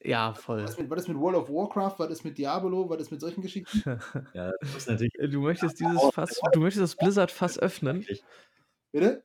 Ja, 0.00 0.34
voll. 0.34 0.62
Was 0.62 0.70
ist, 0.72 0.78
mit, 0.78 0.90
was 0.90 1.00
ist 1.02 1.08
mit 1.08 1.18
World 1.18 1.36
of 1.36 1.48
Warcraft? 1.48 1.94
Was 1.98 2.10
ist 2.10 2.24
mit 2.24 2.38
Diablo? 2.38 2.88
Was 2.88 3.00
ist 3.00 3.10
mit 3.10 3.20
solchen 3.20 3.42
Geschichten? 3.42 3.82
Ja, 4.34 4.52
das 4.60 4.76
ist 4.76 4.88
natürlich. 4.88 5.12
Du 5.32 5.40
möchtest 5.40 5.80
dieses 5.80 6.02
Fass, 6.12 6.40
du 6.52 6.60
möchtest 6.60 6.82
das 6.82 6.96
Blizzard-Fass 6.96 7.58
öffnen? 7.58 8.06
Bitte? 8.92 9.24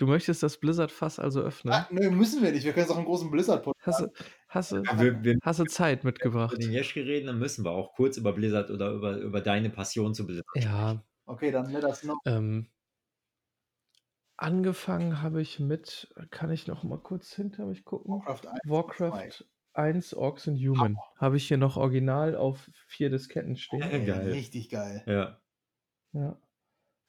Du 0.00 0.06
möchtest 0.06 0.42
das 0.42 0.56
Blizzard-Fass 0.56 1.18
also 1.18 1.42
öffnen? 1.42 1.74
Ah, 1.74 1.86
nö, 1.90 2.10
müssen 2.10 2.42
wir 2.42 2.52
nicht. 2.52 2.64
Wir 2.64 2.72
können 2.72 2.84
jetzt 2.86 2.90
auch 2.90 2.96
einen 2.96 3.04
großen 3.04 3.30
blizzard 3.30 3.66
Hast 3.82 4.00
du, 4.00 4.06
hast, 4.48 4.72
du, 4.72 4.82
Wir, 4.96 5.22
wir 5.22 5.36
hast 5.42 5.60
du 5.60 5.64
Zeit 5.66 6.04
mitgebracht? 6.04 6.54
über 6.54 6.62
den 6.62 6.72
Jeschke 6.72 7.04
reden, 7.04 7.26
dann 7.26 7.38
müssen 7.38 7.66
wir 7.66 7.72
auch 7.72 7.92
kurz 7.92 8.16
über 8.16 8.32
Blizzard 8.32 8.70
oder 8.70 8.92
über, 8.92 9.18
über 9.18 9.42
deine 9.42 9.68
Passion 9.68 10.14
zu 10.14 10.24
Blizzard 10.24 10.46
Ja, 10.54 11.04
Okay, 11.26 11.50
dann 11.50 11.70
let 11.70 11.84
us 11.84 12.00
know. 12.00 12.16
ähm, 12.24 12.68
angefangen 14.38 15.20
habe 15.20 15.42
ich 15.42 15.60
mit, 15.60 16.14
kann 16.30 16.50
ich 16.50 16.66
noch 16.66 16.82
mal 16.82 16.98
kurz 16.98 17.34
hinter 17.34 17.66
mich 17.66 17.84
gucken? 17.84 18.14
Warcraft 18.14 18.48
1. 18.48 18.60
Warcraft 18.64 19.44
1 19.74 20.14
Orcs 20.14 20.48
and 20.48 20.58
Human. 20.58 20.96
Habe 21.18 21.36
ich 21.36 21.46
hier 21.46 21.58
noch 21.58 21.76
original 21.76 22.36
auf 22.36 22.70
vier 22.86 23.10
Disketten 23.10 23.54
stehen. 23.56 23.80
Ja, 23.80 23.98
geil. 23.98 24.32
Richtig 24.32 24.70
geil. 24.70 25.02
Ja. 25.06 25.40
Ja. 26.12 26.40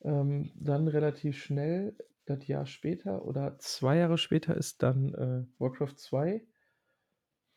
Ähm, 0.04 0.52
dann 0.56 0.88
relativ 0.88 1.42
schnell, 1.42 1.96
das 2.26 2.47
Jahr 2.47 2.65
später 2.65 3.26
oder 3.26 3.57
zwei 3.59 3.97
Jahre 3.97 4.17
später 4.17 4.55
ist 4.55 4.84
dann 4.84 5.13
äh, 5.13 5.45
Warcraft 5.59 5.95
2 5.97 6.45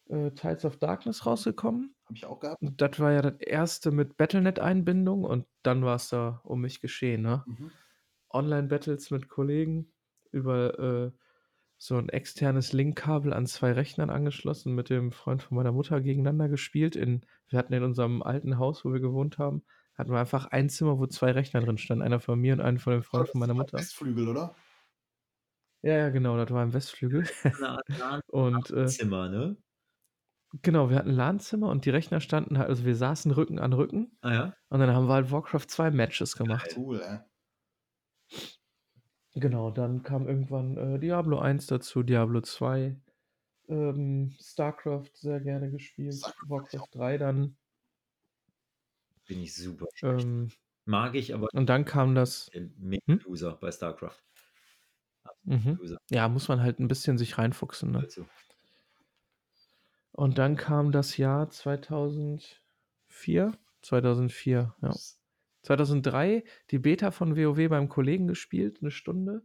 äh, 0.08 0.30
Tides 0.32 0.64
of 0.64 0.76
Darkness 0.76 1.26
rausgekommen. 1.26 1.94
Habe 2.04 2.14
ich 2.16 2.26
auch 2.26 2.40
gehabt. 2.40 2.62
Und 2.62 2.80
das 2.80 2.98
war 2.98 3.12
ja 3.12 3.22
das 3.22 3.40
erste 3.40 3.90
mit 3.90 4.16
Battlenet-Einbindung 4.16 5.24
und 5.24 5.46
dann 5.62 5.84
war 5.84 5.96
es 5.96 6.08
da 6.08 6.40
um 6.44 6.60
mich 6.60 6.80
geschehen. 6.80 7.22
Ne? 7.22 7.44
Mhm. 7.46 7.70
Online-Battles 8.30 9.10
mit 9.10 9.28
Kollegen 9.28 9.92
über 10.32 10.78
äh, 10.78 11.10
so 11.76 11.96
ein 11.96 12.08
externes 12.08 12.72
Linkkabel 12.72 13.32
an 13.32 13.46
zwei 13.46 13.72
Rechnern 13.72 14.10
angeschlossen, 14.10 14.74
mit 14.74 14.90
dem 14.90 15.12
Freund 15.12 15.42
von 15.42 15.56
meiner 15.56 15.72
Mutter 15.72 16.00
gegeneinander 16.00 16.48
gespielt. 16.48 16.96
In, 16.96 17.24
wir 17.48 17.58
hatten 17.58 17.72
in 17.72 17.82
unserem 17.82 18.22
alten 18.22 18.58
Haus, 18.58 18.84
wo 18.84 18.92
wir 18.92 19.00
gewohnt 19.00 19.38
haben, 19.38 19.62
hatten 19.95 20.11
wir 20.11 20.18
einfach 20.18 20.47
ein 20.47 20.68
Zimmer, 20.68 20.99
wo 20.99 21.07
zwei 21.07 21.32
Rechner 21.32 21.61
drin 21.61 21.78
standen. 21.78 22.03
Einer 22.03 22.20
von 22.20 22.38
mir 22.38 22.55
und 22.55 22.61
einer 22.61 22.78
von 22.78 22.95
dem 22.95 23.03
Freund 23.03 23.28
von 23.28 23.40
meiner 23.40 23.55
Mutter. 23.55 23.78
Westflügel, 23.78 24.28
oder? 24.28 24.55
Ja, 25.82 25.97
ja, 25.97 26.09
genau, 26.09 26.36
das 26.36 26.51
war 26.51 26.62
im 26.62 26.72
Westflügel. 26.72 27.24
Und 28.28 28.70
äh, 28.70 28.86
Zimmer, 28.86 29.28
ne? 29.28 29.57
genau, 30.62 30.90
wir 30.90 30.97
hatten 30.97 31.11
ein 31.11 31.16
LAN-Zimmer 31.16 31.68
und 31.68 31.84
die 31.84 31.90
Rechner 31.90 32.20
standen 32.20 32.59
halt, 32.59 32.68
also 32.68 32.84
wir 32.84 32.97
saßen 32.97 33.30
Rücken 33.32 33.59
an 33.59 33.72
Rücken 33.72 34.16
Ah 34.20 34.32
ja. 34.32 34.57
und 34.68 34.80
dann 34.80 34.90
haben 34.90 35.09
wir 35.09 35.14
halt 35.14 35.30
Warcraft 35.30 35.66
2 35.68 35.90
Matches 35.90 36.36
gemacht. 36.36 36.74
Cool, 36.76 37.01
ey. 37.01 37.18
Genau, 39.34 39.70
dann 39.70 40.03
kam 40.03 40.28
irgendwann 40.28 40.76
äh, 40.76 40.99
Diablo 40.99 41.38
1 41.38 41.66
dazu, 41.66 42.03
Diablo 42.03 42.40
2, 42.40 42.97
ähm, 43.68 44.36
StarCraft 44.40 45.11
sehr 45.14 45.40
gerne 45.40 45.70
gespielt, 45.70 46.14
StarCraft 46.14 46.49
Warcraft 46.49 46.88
3 46.92 47.18
dann. 47.18 47.57
Bin 49.26 49.40
ich 49.40 49.54
super 49.54 49.86
schlecht. 49.94 50.24
Ähm, 50.24 50.50
Mag 50.86 51.14
ich, 51.14 51.34
aber 51.34 51.48
und 51.52 51.66
dann 51.66 51.84
kam 51.84 52.14
das. 52.14 52.50
mega 52.76 53.02
Hm? 53.06 53.20
Loser 53.24 53.56
bei 53.56 53.72
StarCraft. 53.72 54.22
Mhm. 55.44 55.78
Loser 55.80 55.98
Ja, 56.10 56.28
muss 56.28 56.48
man 56.48 56.60
halt 56.60 56.78
ein 56.78 56.88
bisschen 56.88 57.16
sich 57.16 57.38
reinfuchsen. 57.38 57.92
Ne? 57.92 58.02
dazu. 58.02 58.26
Und 60.12 60.38
dann 60.38 60.56
kam 60.56 60.92
das 60.92 61.16
Jahr 61.16 61.50
2004. 61.50 63.52
2004, 63.82 64.74
ja. 64.80 64.94
2003 65.62 66.44
die 66.70 66.78
Beta 66.78 67.10
von 67.10 67.36
WoW 67.36 67.68
beim 67.68 67.88
Kollegen 67.88 68.28
gespielt, 68.28 68.78
eine 68.80 68.90
Stunde. 68.90 69.42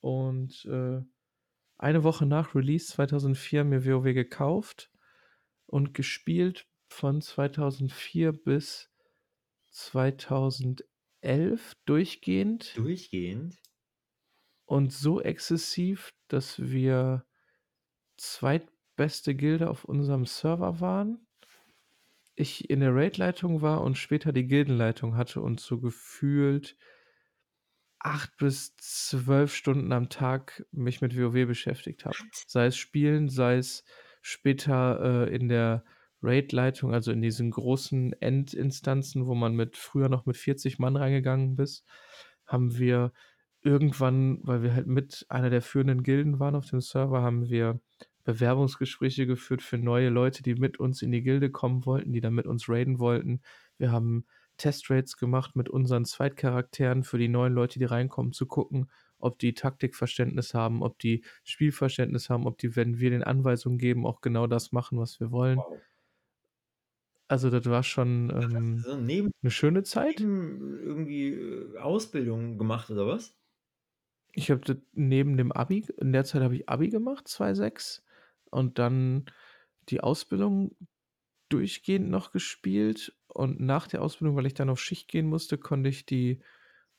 Und 0.00 0.66
äh, 0.66 1.02
eine 1.78 2.04
Woche 2.04 2.26
nach 2.26 2.54
Release 2.54 2.92
2004 2.92 3.64
mir 3.64 3.84
WoW 3.84 4.14
gekauft 4.14 4.90
und 5.66 5.94
gespielt 5.94 6.66
von 6.88 7.20
2004 7.20 8.32
bis 8.32 8.93
2011 9.74 10.86
durchgehend 11.84 12.76
Durchgehend. 12.76 13.56
und 14.66 14.92
so 14.92 15.20
exzessiv, 15.20 16.14
dass 16.28 16.60
wir 16.62 17.26
zweitbeste 18.16 19.34
Gilde 19.34 19.68
auf 19.68 19.84
unserem 19.84 20.26
Server 20.26 20.80
waren. 20.80 21.26
Ich 22.36 22.70
in 22.70 22.80
der 22.80 22.94
Raid-Leitung 22.94 23.62
war 23.62 23.82
und 23.82 23.98
später 23.98 24.32
die 24.32 24.46
Gildenleitung 24.46 25.16
hatte 25.16 25.40
und 25.40 25.60
so 25.60 25.80
gefühlt 25.80 26.76
acht 27.98 28.36
bis 28.36 28.76
zwölf 28.76 29.54
Stunden 29.54 29.92
am 29.92 30.08
Tag 30.08 30.64
mich 30.70 31.00
mit 31.00 31.16
WoW 31.16 31.46
beschäftigt 31.46 32.04
habe. 32.04 32.16
Sei 32.46 32.66
es 32.66 32.76
Spielen, 32.76 33.28
sei 33.28 33.56
es 33.56 33.84
später 34.20 35.26
äh, 35.26 35.34
in 35.34 35.48
der 35.48 35.84
Raid-Leitung, 36.24 36.92
also 36.92 37.12
in 37.12 37.22
diesen 37.22 37.50
großen 37.50 38.12
Endinstanzen, 38.20 39.26
wo 39.26 39.34
man 39.34 39.54
mit 39.54 39.76
früher 39.76 40.08
noch 40.08 40.26
mit 40.26 40.36
40 40.36 40.78
Mann 40.78 40.96
reingegangen 40.96 41.56
ist, 41.58 41.84
haben 42.46 42.78
wir 42.78 43.12
irgendwann, 43.62 44.40
weil 44.42 44.62
wir 44.62 44.74
halt 44.74 44.86
mit 44.86 45.26
einer 45.28 45.50
der 45.50 45.62
führenden 45.62 46.02
Gilden 46.02 46.38
waren 46.38 46.54
auf 46.54 46.66
dem 46.66 46.80
Server, 46.80 47.22
haben 47.22 47.48
wir 47.48 47.80
Bewerbungsgespräche 48.24 49.26
geführt 49.26 49.62
für 49.62 49.78
neue 49.78 50.08
Leute, 50.08 50.42
die 50.42 50.54
mit 50.54 50.80
uns 50.80 51.02
in 51.02 51.12
die 51.12 51.22
Gilde 51.22 51.50
kommen 51.50 51.84
wollten, 51.86 52.12
die 52.12 52.20
dann 52.20 52.34
mit 52.34 52.46
uns 52.46 52.68
raiden 52.68 52.98
wollten. 52.98 53.42
Wir 53.78 53.92
haben 53.92 54.26
Testrates 54.56 55.16
gemacht 55.16 55.56
mit 55.56 55.68
unseren 55.68 56.04
Zweitcharakteren 56.04 57.04
für 57.04 57.18
die 57.18 57.28
neuen 57.28 57.52
Leute, 57.52 57.78
die 57.78 57.84
reinkommen, 57.84 58.32
zu 58.32 58.46
gucken, 58.46 58.90
ob 59.18 59.38
die 59.38 59.54
Taktikverständnis 59.54 60.54
haben, 60.54 60.82
ob 60.82 60.98
die 60.98 61.24
Spielverständnis 61.42 62.30
haben, 62.30 62.46
ob 62.46 62.58
die, 62.58 62.76
wenn 62.76 62.98
wir 62.98 63.10
den 63.10 63.22
Anweisungen 63.22 63.78
geben, 63.78 64.06
auch 64.06 64.20
genau 64.20 64.46
das 64.46 64.72
machen, 64.72 64.98
was 64.98 65.20
wir 65.20 65.30
wollen. 65.30 65.58
Wow. 65.58 65.78
Also 67.28 67.50
das 67.50 67.64
war 67.66 67.82
schon 67.82 68.30
ähm, 68.30 68.78
So 68.78 68.96
neben, 68.96 69.30
eine 69.42 69.50
schöne 69.50 69.82
Zeit. 69.82 70.20
neben 70.20 70.78
irgendwie 70.80 71.32
äh, 71.32 71.78
Ausbildung 71.78 72.58
gemacht 72.58 72.90
oder 72.90 73.06
was? 73.06 73.34
Ich 74.32 74.50
habe 74.50 74.60
das 74.62 74.76
neben 74.92 75.36
dem 75.36 75.52
Abi, 75.52 75.86
in 75.98 76.12
der 76.12 76.24
Zeit 76.24 76.42
habe 76.42 76.56
ich 76.56 76.68
Abi 76.68 76.90
gemacht, 76.90 77.26
2,6. 77.28 78.02
Und 78.50 78.78
dann 78.78 79.26
die 79.88 80.00
Ausbildung 80.00 80.76
durchgehend 81.48 82.10
noch 82.10 82.32
gespielt. 82.32 83.16
Und 83.28 83.60
nach 83.60 83.86
der 83.86 84.02
Ausbildung, 84.02 84.36
weil 84.36 84.46
ich 84.46 84.54
dann 84.54 84.70
auf 84.70 84.80
Schicht 84.80 85.08
gehen 85.08 85.26
musste, 85.26 85.58
konnte 85.58 85.88
ich 85.88 86.06
die 86.06 86.40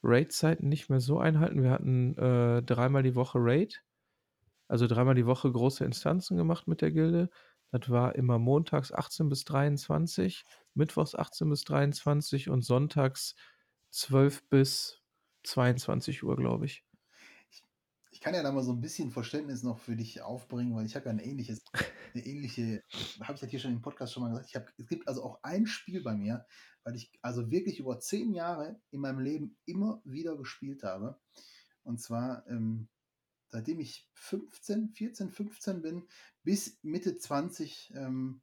Raid-Zeiten 0.03 0.69
nicht 0.69 0.89
mehr 0.89 0.99
so 0.99 1.19
einhalten. 1.19 1.63
Wir 1.63 1.71
hatten 1.71 2.15
äh, 2.17 2.63
dreimal 2.63 3.03
die 3.03 3.15
Woche 3.15 3.39
Raid. 3.41 3.83
Also 4.67 4.87
dreimal 4.87 5.15
die 5.15 5.25
Woche 5.25 5.51
große 5.51 5.85
Instanzen 5.85 6.37
gemacht 6.37 6.67
mit 6.67 6.81
der 6.81 6.91
Gilde. 6.91 7.29
Das 7.79 7.89
war 7.89 8.15
immer 8.15 8.39
montags 8.39 8.93
18 8.93 9.27
bis 9.27 9.43
23, 9.43 10.45
mittwochs 10.75 11.13
18 11.13 11.49
bis 11.49 11.65
23 11.65 12.49
und 12.49 12.63
sonntags 12.63 13.35
12 13.91 14.47
bis 14.47 15.01
22 15.43 16.23
Uhr, 16.23 16.37
glaube 16.37 16.65
ich. 16.65 16.85
Ich 18.11 18.21
kann 18.21 18.33
ja 18.33 18.43
da 18.43 18.53
mal 18.53 18.63
so 18.63 18.71
ein 18.71 18.79
bisschen 18.79 19.11
Verständnis 19.11 19.61
noch 19.61 19.77
für 19.77 19.97
dich 19.97 20.21
aufbringen, 20.21 20.73
weil 20.73 20.85
ich 20.85 20.95
habe 20.95 21.07
ja 21.07 21.11
ein 21.11 21.19
ähnliches, 21.19 21.65
eine 22.13 22.25
ähnliche, 22.25 22.81
habe 23.21 23.33
ich 23.33 23.41
das 23.41 23.49
hier 23.49 23.59
schon 23.59 23.73
im 23.73 23.81
Podcast 23.81 24.13
schon 24.13 24.23
mal 24.23 24.29
gesagt. 24.29 24.47
Ich 24.47 24.55
hab, 24.55 24.71
es 24.77 24.87
gibt 24.87 25.09
also 25.09 25.23
auch 25.23 25.39
ein 25.43 25.67
Spiel 25.67 26.01
bei 26.01 26.15
mir, 26.15 26.45
weil 26.85 26.95
ich 26.95 27.11
also 27.21 27.51
wirklich 27.51 27.79
über 27.79 27.99
zehn 27.99 28.33
Jahre 28.33 28.79
in 28.91 29.01
meinem 29.01 29.19
Leben 29.19 29.57
immer 29.65 30.01
wieder 30.05 30.37
gespielt 30.37 30.83
habe. 30.83 31.19
Und 31.83 31.99
zwar, 31.99 32.47
ähm, 32.47 32.87
seitdem 33.49 33.79
ich 33.79 34.07
15, 34.13 34.89
14, 34.89 35.31
15 35.31 35.81
bin, 35.81 36.03
bis 36.43 36.79
Mitte 36.83 37.17
20 37.17 37.91
ähm, 37.95 38.41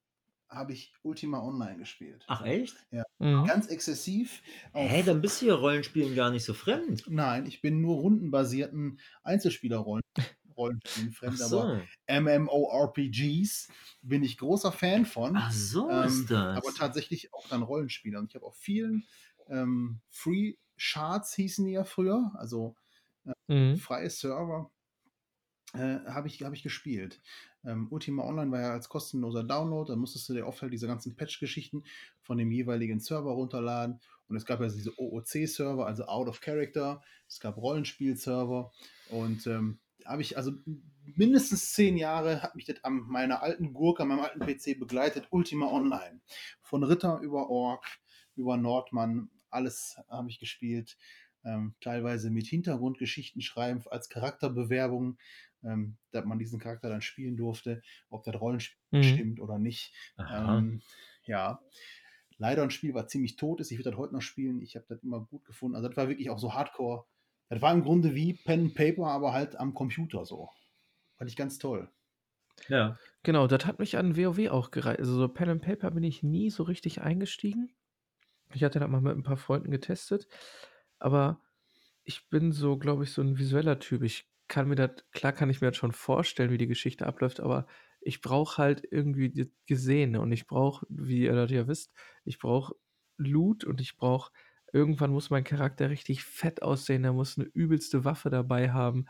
habe 0.49 0.73
ich 0.73 0.93
Ultima 1.03 1.41
Online 1.41 1.79
gespielt. 1.79 2.25
Ach 2.29 2.45
echt? 2.45 2.77
Mhm. 3.19 3.45
Ganz 3.47 3.69
exzessiv. 3.69 4.43
Hä, 4.75 5.03
dann 5.03 5.21
bist 5.23 5.41
du 5.41 5.47
ja 5.47 5.55
Rollenspielen 5.55 6.15
gar 6.15 6.31
nicht 6.31 6.45
so 6.45 6.55
fremd. 6.55 7.05
Nein, 7.09 7.47
ich 7.47 7.61
bin 7.63 7.81
nur 7.81 7.97
rundenbasierten 7.97 9.01
Einzelspielerrollen. 9.23 10.03
Rollenspielen 10.57 11.13
fremd, 11.13 11.41
aber 11.41 11.79
so. 11.79 11.87
MMORPGs 12.07 13.69
bin 14.03 14.23
ich 14.23 14.37
großer 14.37 14.71
Fan 14.73 15.07
von. 15.07 15.37
Ach 15.37 15.51
so 15.51 15.89
Ähm, 15.89 16.07
ist 16.07 16.31
das. 16.31 16.59
aber 16.59 16.75
tatsächlich 16.75 17.33
auch 17.33 17.49
dann 17.49 17.63
Rollenspiele. 17.63 18.19
Und 18.19 18.31
ich 18.31 18.35
habe 18.35 18.45
auf 18.47 18.57
vielen 18.57 19.05
ähm, 19.49 20.01
Free 20.11 20.57
Charts 20.79 21.35
hießen 21.35 21.65
die 21.65 21.73
ja 21.73 21.85
früher, 21.85 22.33
also 22.35 22.75
Mhm. 23.49 23.77
freie 23.77 24.11
Server, 24.11 24.72
äh, 25.73 25.99
habe 26.07 26.29
ich, 26.29 26.43
hab 26.43 26.53
ich 26.53 26.63
gespielt. 26.63 27.21
Ähm, 27.65 27.89
Ultima 27.91 28.25
Online 28.25 28.51
war 28.51 28.61
ja 28.61 28.73
als 28.73 28.89
kostenloser 28.89 29.45
Download, 29.45 29.91
da 29.91 29.97
musstest 29.97 30.29
du 30.29 30.35
dir 30.35 30.47
oft 30.47 30.61
halt 30.63 30.73
diese 30.73 30.87
ganzen 30.87 31.15
Patch-Geschichten 31.15 31.85
von 32.21 32.39
dem 32.39 32.51
jeweiligen 32.51 33.01
Server 33.01 33.33
runterladen. 33.33 34.01
Und 34.29 34.37
es 34.37 34.47
gab 34.47 34.61
ja 34.61 34.69
diese 34.69 34.99
OOC-Server, 34.99 35.87
also 35.87 36.05
Out 36.05 36.29
of 36.29 36.41
Character, 36.41 37.03
es 37.29 37.41
gab 37.41 37.57
Rollenspiel-Server 37.57 38.73
und 39.11 39.47
ähm, 39.47 39.79
habe 40.05 40.23
ich 40.23 40.37
also 40.37 40.53
mindestens 41.15 41.73
zehn 41.73 41.97
Jahre 41.97 42.43
hat 42.43 42.55
mich 42.55 42.65
das 42.65 42.83
an 42.85 43.01
meiner 43.07 43.43
alten 43.43 43.73
Gurke, 43.73 44.03
an 44.03 44.09
meinem 44.09 44.21
alten 44.21 44.41
PC 44.41 44.79
begleitet, 44.79 45.29
Ultima 45.31 45.67
Online. 45.67 46.21
Von 46.61 46.83
Ritter 46.83 47.21
über 47.21 47.51
Ork, 47.51 47.87
über 48.37 48.57
Nordmann, 48.57 49.31
alles 49.51 49.97
habe 50.09 50.31
ich 50.31 50.39
gespielt. 50.39 50.97
Ähm, 51.45 51.75
teilweise 51.81 52.31
mit 52.31 52.47
Hintergrundgeschichten 52.47 53.43
schreiben 53.43 53.83
als 53.91 54.09
Charakterbewerbung, 54.09 55.19
ähm, 55.65 55.97
dass 56.11 56.25
man 56.25 56.39
diesen 56.39 56.59
Charakter 56.61 56.89
dann 56.89 57.03
spielen 57.03 57.37
durfte, 57.37 57.83
ob 58.11 58.25
das 58.25 58.41
Rollenspiel 58.41 58.79
Mhm. 58.91 59.03
stimmt 59.03 59.41
oder 59.41 59.59
nicht. 59.59 59.95
Ähm, 60.31 60.83
ja, 61.25 61.61
leider 62.39 62.63
ein 62.63 62.71
Spiel, 62.71 62.95
was 62.95 63.09
ziemlich 63.09 63.37
tot 63.37 63.61
ist. 63.61 63.71
Ich 63.71 63.79
würde 63.79 63.91
das 63.91 63.99
heute 63.99 64.15
noch 64.15 64.23
spielen. 64.23 64.61
Ich 64.63 64.77
habe 64.77 64.87
das 64.89 65.03
immer 65.03 65.21
gut 65.21 65.45
gefunden. 65.45 65.77
Also 65.77 65.89
das 65.89 65.97
war 65.97 66.09
wirklich 66.09 66.31
auch 66.31 66.39
so 66.39 66.55
Hardcore. 66.55 67.05
Das 67.49 67.63
war 67.63 67.73
im 67.73 67.83
Grunde 67.83 68.15
wie 68.15 68.35
Pen 68.35 68.61
and 68.61 68.75
Paper, 68.75 69.07
aber 69.09 69.33
halt 69.33 69.57
am 69.57 69.75
Computer 69.75 70.25
so. 70.25 70.51
Fand 71.19 71.31
ich 71.31 71.37
ganz 71.37 71.59
toll. 71.59 71.91
Ja. 72.69 72.99
Genau, 73.23 73.47
das 73.47 73.67
hat 73.67 73.79
mich 73.79 73.97
an 73.97 74.17
WoW 74.17 74.51
auch 74.51 74.71
gereizt. 74.71 75.01
Also 75.01 75.15
so 75.17 75.29
Pen 75.29 75.49
and 75.49 75.63
Paper 75.63 75.91
bin 75.91 76.03
ich 76.05 76.23
nie 76.23 76.51
so 76.51 76.63
richtig 76.65 77.01
eingestiegen. 77.01 77.73
Ich 78.55 78.65
hatte 78.65 78.81
das 78.81 78.89
mal 78.91 79.01
mit 79.01 79.17
ein 79.17 79.23
paar 79.23 79.37
Freunden 79.39 79.71
getestet, 79.71 80.29
aber 80.99 81.41
ich 82.05 82.29
bin 82.31 82.53
so, 82.53 82.79
glaube 82.79 83.05
ich, 83.05 83.13
so 83.13 83.23
ein 83.23 83.39
visueller 83.39 83.79
Typ. 83.79 84.03
Ich 84.03 84.32
kann 84.53 84.69
mir 84.69 84.77
das, 84.77 84.93
klar 85.13 85.33
kann 85.33 85.51
ich 85.51 85.61
mir 85.61 85.69
das 85.71 85.77
schon 85.79 85.93
vorstellen, 85.93 86.51
wie 86.53 86.59
die 86.59 86.69
Geschichte 86.69 87.07
abläuft, 87.07 87.41
aber 87.41 87.67
ich 88.01 88.21
brauche 88.21 88.59
halt 88.63 88.83
irgendwie 88.91 89.31
das 89.33 89.49
Gesehene 89.67 90.21
und 90.21 90.33
ich 90.33 90.47
brauche, 90.47 90.87
wie 90.91 91.25
ihr 91.25 91.35
das 91.35 91.51
ja 91.51 91.67
wisst, 91.69 91.93
ich 92.25 92.39
brauche 92.39 92.75
Loot 93.19 93.65
und 93.65 93.81
ich 93.81 93.97
brauche, 93.97 94.33
irgendwann 94.73 95.13
muss 95.13 95.31
mein 95.31 95.45
Charakter 95.45 95.91
richtig 95.91 96.25
fett 96.25 96.63
aussehen, 96.63 97.03
der 97.03 97.13
muss 97.13 97.39
eine 97.39 97.49
übelste 97.49 98.05
Waffe 98.05 98.31
dabei 98.31 98.73
haben 98.73 99.07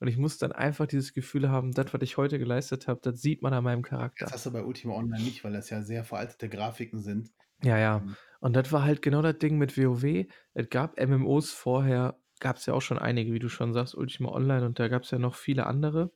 und 0.00 0.08
ich 0.08 0.16
muss 0.18 0.38
dann 0.38 0.52
einfach 0.52 0.86
dieses 0.86 1.14
Gefühl 1.14 1.50
haben, 1.50 1.72
das, 1.72 1.92
was 1.94 2.02
ich 2.02 2.16
heute 2.16 2.38
geleistet 2.38 2.88
habe, 2.88 3.00
das 3.02 3.20
sieht 3.22 3.42
man 3.42 3.52
an 3.54 3.64
meinem 3.64 3.82
Das 4.18 4.32
Charakter. 4.32 4.32
hast 4.32 4.46
du 4.46 4.50
bei 4.52 4.64
Ultima 4.64 4.94
Online 4.94 5.22
nicht, 5.22 5.44
weil 5.44 5.52
das 5.52 5.70
ja 5.70 5.82
sehr 5.82 6.04
veraltete 6.04 6.48
Grafiken 6.48 7.00
sind. 7.00 7.32
Ja, 7.62 7.78
ja. 7.78 8.02
Ähm, 8.02 8.16
Und 8.40 8.54
das 8.54 8.72
war 8.72 8.82
halt 8.84 9.00
genau 9.02 9.22
das 9.22 9.38
Ding 9.38 9.58
mit 9.58 9.76
WoW. 9.78 10.26
Es 10.54 10.68
gab 10.68 10.98
MMOs 10.98 11.52
vorher, 11.52 12.20
gab 12.40 12.56
es 12.56 12.66
ja 12.66 12.74
auch 12.74 12.82
schon 12.82 12.98
einige, 12.98 13.32
wie 13.32 13.38
du 13.38 13.48
schon 13.48 13.72
sagst, 13.72 13.94
Ultima 13.94 14.30
Online 14.30 14.66
und 14.66 14.78
da 14.78 14.88
gab 14.88 15.02
es 15.02 15.10
ja 15.10 15.18
noch 15.18 15.34
viele 15.34 15.66
andere. 15.66 16.12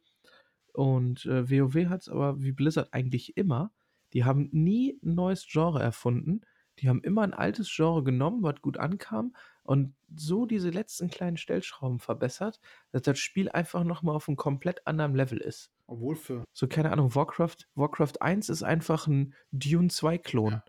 Und 0.73 1.27
äh, 1.27 1.51
WoW 1.51 1.89
hat 1.89 2.03
es 2.03 2.09
aber 2.09 2.41
wie 2.43 2.53
Blizzard 2.53 2.93
eigentlich 2.93 3.37
immer. 3.37 3.73
Die 4.13 4.25
haben 4.25 4.49
nie 4.53 4.99
ein 5.03 5.15
neues 5.15 5.47
Genre 5.47 5.83
erfunden. 5.83 6.43
Die 6.79 6.89
haben 6.89 7.03
immer 7.03 7.23
ein 7.23 7.35
altes 7.35 7.73
Genre 7.75 8.05
genommen, 8.05 8.43
was 8.43 8.63
gut 8.63 8.79
ankam 8.79 9.35
und 9.65 9.95
so 10.17 10.47
diese 10.47 10.71
letzten 10.71 11.11
kleinen 11.11 11.37
Stellschrauben 11.37 11.99
verbessert, 11.99 12.61
dass 12.93 13.03
das 13.03 13.19
Spiel 13.19 13.51
einfach 13.51 13.85
nochmal 13.85 14.15
auf 14.15 14.29
einem 14.29 14.37
komplett 14.37 14.87
anderen 14.87 15.15
Level 15.15 15.39
ist. 15.39 15.71
obwohl 15.87 16.17
für 16.17 16.45
So, 16.53 16.69
keine 16.69 16.91
Ahnung, 16.93 17.15
Warcraft, 17.15 17.69
Warcraft 17.75 18.23
1 18.23 18.49
ist 18.49 18.63
einfach 18.63 19.07
ein 19.07 19.35
Dune 19.51 19.89
2-Klon. 19.89 20.53
Ja. 20.53 20.65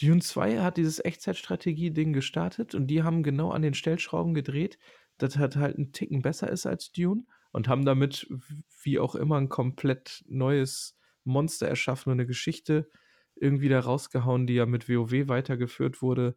Dune 0.00 0.20
2 0.20 0.60
hat 0.60 0.76
dieses 0.76 1.04
Echtzeitstrategie-Ding 1.04 2.12
gestartet 2.12 2.74
und 2.74 2.86
die 2.86 3.02
haben 3.02 3.22
genau 3.22 3.50
an 3.50 3.62
den 3.62 3.74
Stellschrauben 3.74 4.32
gedreht, 4.34 4.78
dass 5.18 5.34
das 5.34 5.56
halt 5.56 5.76
einen 5.76 5.92
Ticken 5.92 6.22
besser 6.22 6.48
ist 6.50 6.66
als 6.66 6.92
Dune 6.92 7.24
und 7.50 7.68
haben 7.68 7.84
damit, 7.84 8.28
wie 8.82 8.98
auch 8.98 9.14
immer, 9.14 9.36
ein 9.36 9.48
komplett 9.48 10.24
neues 10.28 10.96
Monster 11.24 11.66
erschaffen 11.66 12.12
und 12.12 12.20
eine 12.20 12.26
Geschichte 12.26 12.88
irgendwie 13.34 13.68
da 13.68 13.80
rausgehauen, 13.80 14.46
die 14.46 14.54
ja 14.54 14.66
mit 14.66 14.88
WoW 14.88 15.28
weitergeführt 15.28 16.02
wurde. 16.02 16.36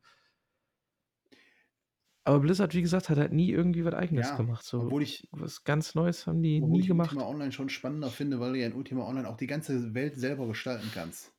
Aber 2.24 2.40
Blizzard, 2.40 2.76
wie 2.76 2.82
gesagt, 2.82 3.10
hat 3.10 3.18
halt 3.18 3.34
nie 3.34 3.52
irgendwie 3.52 3.84
was 3.84 3.96
Eigenes 3.96 4.30
Ja, 4.30 4.38
gemacht. 4.38 4.64
So 4.64 4.82
obwohl 4.82 5.02
ich, 5.02 5.28
was 5.32 5.64
ganz 5.64 5.96
Neues 5.96 6.28
haben 6.28 6.44
die 6.44 6.62
nie 6.62 6.82
ich 6.82 6.88
gemacht. 6.88 7.14
Ultima 7.14 7.28
Online 7.28 7.52
schon 7.52 7.70
spannender 7.70 8.10
finde, 8.10 8.40
weil 8.40 8.54
du 8.54 8.60
ja 8.60 8.68
in 8.68 8.74
Ultima 8.74 9.08
Online 9.08 9.28
auch 9.28 9.38
die 9.38 9.48
ganze 9.48 9.94
Welt 9.96 10.18
selber 10.18 10.48
gestalten 10.48 10.90
kannst. 10.94 11.32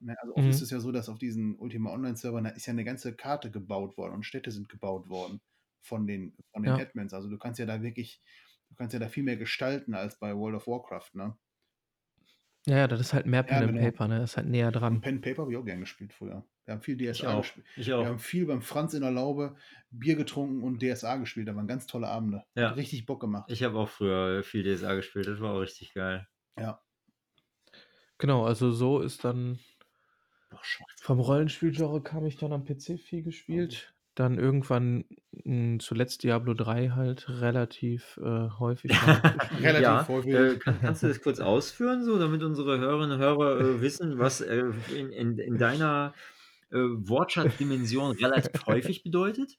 Ne, 0.00 0.16
also 0.20 0.34
oft 0.34 0.44
Mhm. 0.44 0.50
ist 0.50 0.62
es 0.62 0.70
ja 0.70 0.80
so, 0.80 0.92
dass 0.92 1.08
auf 1.10 1.18
diesen 1.18 1.56
Ultima 1.58 1.90
Online-Servern 1.92 2.44
da 2.44 2.50
ist 2.50 2.66
ja 2.66 2.72
eine 2.72 2.84
ganze 2.84 3.14
Karte 3.14 3.50
gebaut 3.50 3.96
worden 3.98 4.14
und 4.14 4.24
Städte 4.24 4.50
sind 4.50 4.68
gebaut 4.68 5.08
worden 5.08 5.40
von 5.82 6.06
den, 6.06 6.36
von 6.52 6.62
den 6.62 6.76
Ja. 6.76 6.76
Admins. 6.76 7.12
Also 7.14 7.28
du 7.28 7.38
kannst 7.38 7.58
ja 7.60 7.66
da 7.66 7.82
wirklich, 7.82 8.22
du 8.70 8.74
kannst 8.76 8.94
ja 8.94 8.98
da 9.00 9.08
viel 9.08 9.24
mehr 9.24 9.36
gestalten 9.36 9.94
als 9.94 10.18
bei 10.18 10.34
World 10.36 10.56
of 10.56 10.66
Warcraft, 10.66 11.10
ne? 11.14 11.36
Ja, 12.66 12.76
ja, 12.78 12.88
das 12.88 13.00
ist 13.00 13.12
halt 13.14 13.26
mehr 13.26 13.44
Ja, 13.48 13.58
Pen 13.58 13.62
and 13.64 13.72
genau. 13.72 13.80
Paper, 13.80 14.08
ne? 14.08 14.18
Das 14.20 14.32
ist 14.32 14.36
halt 14.36 14.48
näher 14.48 14.70
Und 14.74 14.74
dran. 14.74 15.00
Pen 15.00 15.14
and 15.16 15.22
Paper 15.24 15.42
habe 15.42 15.52
ich 15.52 15.58
auch 15.58 15.64
gern 15.64 15.80
gespielt 15.80 16.12
früher. 16.12 16.46
Wir 16.66 16.74
haben 16.74 16.82
viel 16.82 16.96
DSA 16.96 17.34
gespielt. 17.34 17.66
Ich 17.76 17.86
Wir 17.86 17.98
auch. 17.98 18.04
haben 18.04 18.18
viel 18.18 18.46
beim 18.46 18.62
Franz 18.62 18.94
in 18.94 19.00
der 19.02 19.10
Laube 19.10 19.56
Bier 19.90 20.14
getrunken 20.16 20.62
und 20.62 20.82
DSA 20.82 21.16
gespielt. 21.16 21.48
Da 21.48 21.56
waren 21.56 21.66
ganz 21.66 21.86
tolle 21.86 22.08
Abende. 22.08 22.44
Ja. 22.54 22.70
Hat 22.70 22.76
richtig 22.76 23.06
Bock 23.06 23.20
gemacht. 23.20 23.50
Ich 23.50 23.62
habe 23.62 23.78
auch 23.78 23.88
früher 23.88 24.42
viel 24.42 24.62
DSA 24.62 24.94
gespielt. 24.94 25.26
Das 25.26 25.40
war 25.40 25.54
auch 25.54 25.60
richtig 25.60 25.94
geil. 25.94 26.26
Ja. 26.58 26.80
Genau, 28.18 28.44
also 28.44 28.70
so 28.70 29.00
ist 29.00 29.24
dann 29.24 29.58
Boah, 30.50 30.60
vom 31.00 31.20
Rollenspielgenre 31.20 32.02
kam 32.02 32.26
ich 32.26 32.36
dann 32.36 32.52
am 32.52 32.64
PC 32.64 32.98
viel 32.98 33.22
gespielt. 33.22 33.94
Dann 34.16 34.38
irgendwann 34.38 35.04
mh, 35.44 35.78
zuletzt 35.78 36.24
Diablo 36.24 36.54
3 36.54 36.90
halt 36.90 37.28
relativ 37.28 38.18
äh, 38.22 38.48
häufig 38.58 38.90
mal 38.90 39.20
gespielt. 39.38 39.62
Relativ 39.62 39.82
ja, 39.82 40.08
häufig. 40.08 40.34
äh, 40.34 40.56
kann, 40.58 40.80
kannst 40.80 41.02
du 41.04 41.08
das 41.08 41.22
kurz 41.22 41.38
ausführen, 41.40 42.04
so, 42.04 42.18
damit 42.18 42.42
unsere 42.42 42.78
Hörerinnen 42.78 43.12
und 43.12 43.18
Hörer 43.18 43.60
äh, 43.60 43.80
wissen, 43.80 44.18
was 44.18 44.40
äh, 44.40 44.64
in, 44.94 45.10
in, 45.12 45.38
in 45.38 45.56
deiner 45.58 46.12
äh, 46.70 46.76
Wortschatzdimension 46.78 48.16
relativ 48.16 48.66
häufig 48.66 49.04
bedeutet? 49.04 49.58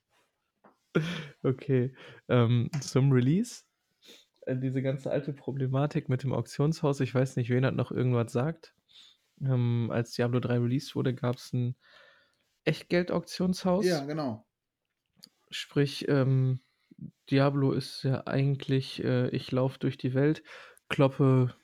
Okay, 1.42 1.94
ähm, 2.28 2.70
zum 2.82 3.12
Release. 3.14 3.64
Äh, 4.42 4.58
diese 4.58 4.82
ganze 4.82 5.12
alte 5.12 5.34
Problematik 5.34 6.10
mit 6.10 6.24
dem 6.24 6.34
Auktionshaus, 6.34 7.00
ich 7.00 7.16
weiß 7.16 7.38
nicht, 7.38 7.50
wen 7.50 7.64
das 7.64 7.74
noch 7.74 7.92
irgendwas 7.92 8.32
sagt. 8.32 8.74
Ähm, 9.44 9.90
als 9.92 10.12
Diablo 10.14 10.40
3 10.40 10.58
released 10.60 10.96
wurde, 10.96 11.14
gab 11.16 11.36
es 11.38 11.54
ein 11.54 11.76
Echtgeld-Auktionshaus. 12.66 13.88
Ja, 13.88 14.06
genau. 14.06 14.48
Sprich, 15.50 16.08
ähm, 16.08 16.62
Diablo 17.30 17.74
ist 17.74 18.04
ja 18.04 18.26
eigentlich, 18.28 19.04
äh, 19.04 19.30
ich 19.30 19.52
laufe 19.52 19.80
durch 19.80 19.98
die 19.98 20.14
Welt, 20.14 20.44
kloppe 20.90 21.56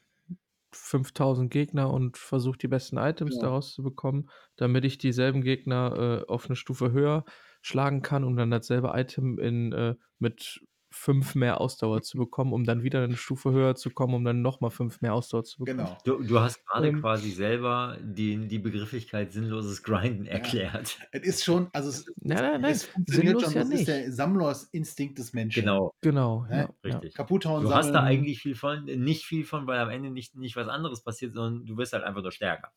5000 0.74 1.52
Gegner 1.52 1.92
und 1.94 2.18
versuche 2.18 2.58
die 2.58 2.68
besten 2.68 2.98
Items 2.98 3.38
Ja. 3.38 3.40
daraus 3.40 3.74
zu 3.74 3.84
bekommen, 3.84 4.30
damit 4.58 4.86
ich 4.86 4.98
dieselben 4.98 5.42
Gegner 5.42 6.24
äh, 6.28 6.32
auf 6.32 6.48
eine 6.48 6.56
Stufe 6.56 6.92
höher 6.92 7.26
schlagen 7.62 8.02
kann, 8.02 8.24
um 8.24 8.36
dann 8.38 8.52
dasselbe 8.52 8.92
Item 8.96 9.40
in, 9.40 9.72
äh, 9.74 9.96
mit 10.20 10.62
5 10.98 11.36
mehr 11.36 11.62
Ausdauer 11.62 12.02
zu 12.02 12.18
bekommen, 12.18 12.52
um 12.54 12.66
dann 12.66 12.84
wieder 12.84 13.04
eine 13.04 13.16
Stufe 13.18 13.52
höher 13.52 13.76
zu 13.76 13.90
kommen, 13.92 14.14
um 14.16 14.26
dann 14.26 14.42
nochmal 14.42 14.72
5 14.72 15.02
mehr 15.02 15.14
Ausdauer 15.14 15.44
zu 15.44 15.60
bekommen. 15.60 15.78
Genau. 15.86 15.98
Du, 16.04 16.24
du 16.24 16.40
hast 16.40 16.66
gerade 16.66 16.88
Ähm. 16.90 17.02
quasi 17.02 17.32
selber 17.32 17.98
die, 18.02 18.48
die 18.48 18.60
Begrifflichkeit 18.60 19.32
sinnloses 19.32 19.84
Grinden 19.84 20.26
erklärt. 20.26 21.00
Es 21.12 21.24
ist 21.28 21.44
schon, 21.46 21.70
also 21.74 21.90
es, 21.90 22.06
Nein, 22.22 22.38
nein, 22.38 22.62
nein, 22.62 22.72
es 22.72 22.84
funktioniert 22.86 23.40
sinnlos 23.40 23.44
schon, 23.44 23.54
ja 23.54 23.60
das 23.62 23.70
ist 23.70 23.76
nicht. 23.76 23.88
der 23.88 24.12
Sammlerinstinkt 24.12 25.18
des 25.20 25.34
Menschen. 25.34 25.62
Genau, 25.62 25.94
Genau, 26.02 26.46
Ne? 26.50 26.50
ja, 26.50 26.58
ja. 26.58 26.98
richtig. 26.98 27.14
Kaputthauen, 27.14 27.64
Du 27.64 27.74
hast 27.74 27.88
da 27.88 27.94
sammeln. 27.94 28.12
eigentlich 28.12 28.40
viel 28.40 28.56
von, 28.56 28.86
nicht 28.86 29.26
viel 29.26 29.46
von, 29.46 29.68
weil 29.68 29.80
am 29.80 29.90
Ende 29.90 30.12
nicht, 30.12 30.36
nicht 30.36 30.56
was 30.56 30.68
anderes 30.68 31.04
passiert, 31.04 31.34
sondern 31.34 31.66
du 31.66 31.78
wirst 31.78 31.94
halt 31.94 32.04
einfach 32.04 32.22
nur 32.22 32.32
stärker. 32.32 32.72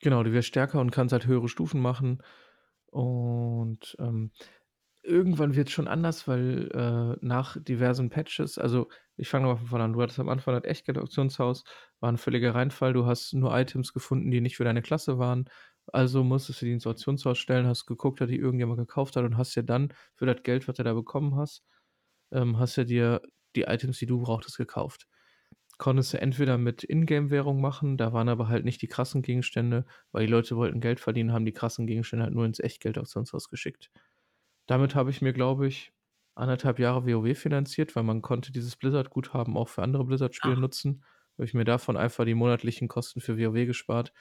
Genau, 0.00 0.22
du 0.22 0.32
wirst 0.32 0.48
stärker 0.48 0.80
und 0.80 0.90
kannst 0.90 1.12
halt 1.12 1.26
höhere 1.26 1.48
Stufen 1.48 1.80
machen. 1.82 2.22
Und 2.86 3.96
ähm, 4.00 4.32
irgendwann 5.02 5.54
wird 5.56 5.68
es 5.68 5.74
schon 5.74 5.88
anders, 5.88 6.28
weil 6.28 6.68
äh, 6.72 7.16
nach 7.24 7.56
diversen 7.60 8.10
Patches, 8.10 8.58
also 8.58 8.88
ich 9.16 9.28
fange 9.28 9.46
mal 9.46 9.56
von 9.56 9.66
vorne 9.66 9.84
an, 9.84 9.92
du 9.92 10.02
hattest 10.02 10.20
am 10.20 10.28
Anfang 10.28 10.54
das 10.54 10.64
Echtgeld-Auktionshaus, 10.64 11.64
war 12.00 12.10
ein 12.12 12.18
völliger 12.18 12.54
Reinfall, 12.54 12.92
du 12.92 13.06
hast 13.06 13.32
nur 13.34 13.56
Items 13.56 13.92
gefunden, 13.92 14.30
die 14.30 14.40
nicht 14.40 14.56
für 14.56 14.64
deine 14.64 14.82
Klasse 14.82 15.18
waren, 15.18 15.46
also 15.92 16.22
musstest 16.24 16.60
du 16.62 16.66
die 16.66 16.72
ins 16.72 16.86
Auktionshaus 16.86 17.38
stellen, 17.38 17.66
hast 17.66 17.86
geguckt, 17.86 18.20
hat 18.20 18.30
die 18.30 18.36
irgendjemand 18.38 18.78
gekauft 18.78 19.16
hat 19.16 19.24
und 19.24 19.36
hast 19.36 19.54
dir 19.56 19.62
dann 19.64 19.92
für 20.16 20.26
das 20.26 20.42
Geld, 20.42 20.68
was 20.68 20.76
du 20.76 20.82
da 20.84 20.94
bekommen 20.94 21.36
hast, 21.36 21.64
ähm, 22.32 22.58
hast 22.58 22.76
du 22.76 22.84
dir 22.86 23.22
die 23.56 23.62
Items, 23.62 23.98
die 23.98 24.06
du 24.06 24.20
brauchtest, 24.20 24.56
gekauft. 24.58 25.08
Konntest 25.78 26.12
du 26.12 26.20
entweder 26.20 26.58
mit 26.58 26.84
Ingame-Währung 26.84 27.60
machen, 27.60 27.96
da 27.96 28.12
waren 28.12 28.28
aber 28.28 28.48
halt 28.48 28.64
nicht 28.66 28.82
die 28.82 28.88
krassen 28.88 29.22
Gegenstände, 29.22 29.86
weil 30.12 30.26
die 30.26 30.32
Leute 30.32 30.56
wollten 30.56 30.80
Geld 30.80 31.00
verdienen, 31.00 31.32
haben 31.32 31.46
die 31.46 31.52
krassen 31.54 31.86
Gegenstände 31.86 32.24
halt 32.26 32.34
nur 32.34 32.44
ins 32.44 32.60
Echtgeld-Auktionshaus 32.60 33.48
geschickt. 33.48 33.90
Damit 34.70 34.94
habe 34.94 35.10
ich 35.10 35.20
mir, 35.20 35.32
glaube 35.32 35.66
ich, 35.66 35.92
anderthalb 36.36 36.78
Jahre 36.78 37.04
WoW 37.04 37.36
finanziert, 37.36 37.96
weil 37.96 38.04
man 38.04 38.22
konnte 38.22 38.52
dieses 38.52 38.76
Blizzard-Guthaben 38.76 39.56
auch 39.56 39.68
für 39.68 39.82
andere 39.82 40.04
Blizzard-Spiele 40.04 40.54
Ach. 40.54 40.60
nutzen. 40.60 41.02
Habe 41.34 41.44
ich 41.44 41.54
mir 41.54 41.64
davon 41.64 41.96
einfach 41.96 42.24
die 42.24 42.34
monatlichen 42.34 42.86
Kosten 42.86 43.20
für 43.20 43.36
WoW 43.36 43.66
gespart 43.66 44.12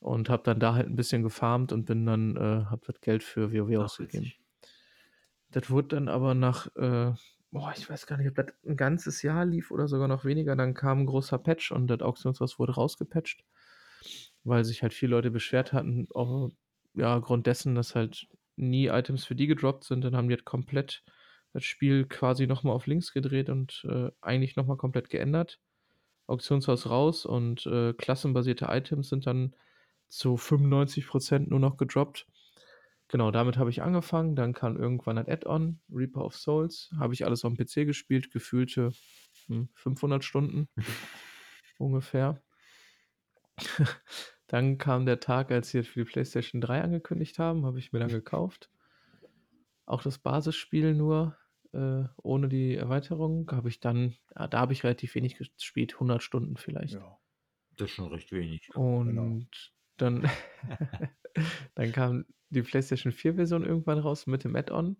und 0.00 0.28
habe 0.28 0.42
dann 0.42 0.60
da 0.60 0.74
halt 0.74 0.86
ein 0.86 0.96
bisschen 0.96 1.22
gefarmt 1.22 1.72
und 1.72 1.86
bin 1.86 2.04
dann, 2.04 2.36
äh, 2.36 2.66
habe 2.66 2.82
das 2.86 3.00
Geld 3.00 3.22
für 3.22 3.54
WoW 3.54 3.78
Ach, 3.78 3.84
ausgegeben. 3.84 4.26
witzig. 4.26 4.40
Das 5.50 5.70
wurde 5.70 5.88
dann 5.88 6.08
aber 6.08 6.34
nach, 6.34 6.66
äh, 6.76 7.14
boah, 7.50 7.72
ich 7.74 7.88
weiß 7.88 8.06
gar 8.06 8.18
nicht, 8.18 8.28
ob 8.28 8.34
das 8.34 8.52
ein 8.66 8.76
ganzes 8.76 9.22
Jahr 9.22 9.46
lief 9.46 9.70
oder 9.70 9.88
sogar 9.88 10.08
noch 10.08 10.26
weniger. 10.26 10.56
Dann 10.56 10.74
kam 10.74 11.00
ein 11.00 11.06
großer 11.06 11.38
Patch 11.38 11.72
und 11.72 11.86
das 11.86 12.00
Auktionshaus 12.02 12.58
wurde 12.58 12.74
rausgepatcht, 12.74 13.44
weil 14.44 14.64
sich 14.64 14.82
halt 14.82 14.94
viele 14.94 15.12
Leute 15.12 15.30
beschwert 15.30 15.72
hatten, 15.72 16.08
auch, 16.14 16.50
ja, 16.94 17.18
Grund 17.18 17.46
dessen, 17.46 17.74
dass 17.74 17.94
halt 17.94 18.28
nie 18.56 18.88
Items 18.88 19.24
für 19.24 19.34
die 19.34 19.46
gedroppt 19.46 19.84
sind. 19.84 20.02
Dann 20.02 20.16
haben 20.16 20.28
die 20.28 20.34
halt 20.34 20.44
komplett 20.44 21.04
das 21.52 21.64
Spiel 21.64 22.04
quasi 22.06 22.46
nochmal 22.46 22.74
auf 22.74 22.86
links 22.86 23.12
gedreht 23.12 23.48
und 23.48 23.86
äh, 23.88 24.10
eigentlich 24.20 24.56
nochmal 24.56 24.76
komplett 24.76 25.08
geändert. 25.08 25.58
Auktionshaus 26.26 26.90
raus 26.90 27.24
und 27.24 27.66
äh, 27.66 27.92
klassenbasierte 27.94 28.66
Items 28.68 29.08
sind 29.08 29.26
dann 29.26 29.54
zu 30.08 30.34
95% 30.34 31.48
nur 31.48 31.60
noch 31.60 31.76
gedroppt. 31.76 32.26
Genau, 33.08 33.30
damit 33.30 33.56
habe 33.56 33.70
ich 33.70 33.82
angefangen. 33.82 34.34
Dann 34.34 34.52
kam 34.52 34.76
irgendwann 34.76 35.18
ein 35.18 35.28
Add-on, 35.28 35.80
Reaper 35.90 36.24
of 36.24 36.36
Souls. 36.36 36.90
Habe 36.98 37.14
ich 37.14 37.24
alles 37.24 37.44
auf 37.44 37.54
dem 37.54 37.56
PC 37.56 37.86
gespielt, 37.86 38.30
gefühlte 38.32 38.92
hm, 39.46 39.68
500 39.74 40.24
Stunden 40.24 40.68
ungefähr. 41.78 42.42
dann 44.46 44.78
kam 44.78 45.06
der 45.06 45.20
Tag, 45.20 45.50
als 45.50 45.70
sie 45.70 45.78
jetzt 45.78 45.88
für 45.88 46.04
die 46.04 46.10
PlayStation 46.10 46.60
3 46.60 46.82
angekündigt 46.82 47.38
haben, 47.38 47.66
habe 47.66 47.78
ich 47.78 47.92
mir 47.92 47.98
dann 47.98 48.08
gekauft. 48.08 48.70
Auch 49.86 50.02
das 50.02 50.18
Basisspiel 50.18 50.94
nur, 50.94 51.36
äh, 51.72 52.04
ohne 52.16 52.48
die 52.48 52.74
Erweiterung, 52.76 53.50
habe 53.50 53.68
ich 53.68 53.80
dann, 53.80 54.14
ja, 54.36 54.46
da 54.48 54.60
habe 54.60 54.72
ich 54.72 54.84
relativ 54.84 55.14
wenig 55.14 55.36
gespielt, 55.36 55.94
100 55.94 56.22
Stunden 56.22 56.56
vielleicht. 56.56 56.94
Ja. 56.94 57.18
Das 57.76 57.90
ist 57.90 57.94
schon 57.96 58.08
recht 58.08 58.32
wenig. 58.32 58.74
Und 58.74 59.08
Genau. 59.08 59.40
dann, 59.96 60.28
dann 61.74 61.92
kam 61.92 62.24
die 62.50 62.62
PlayStation 62.62 63.12
4-Version 63.12 63.64
irgendwann 63.64 63.98
raus 63.98 64.26
mit 64.26 64.44
dem 64.44 64.56
Add-on. 64.56 64.96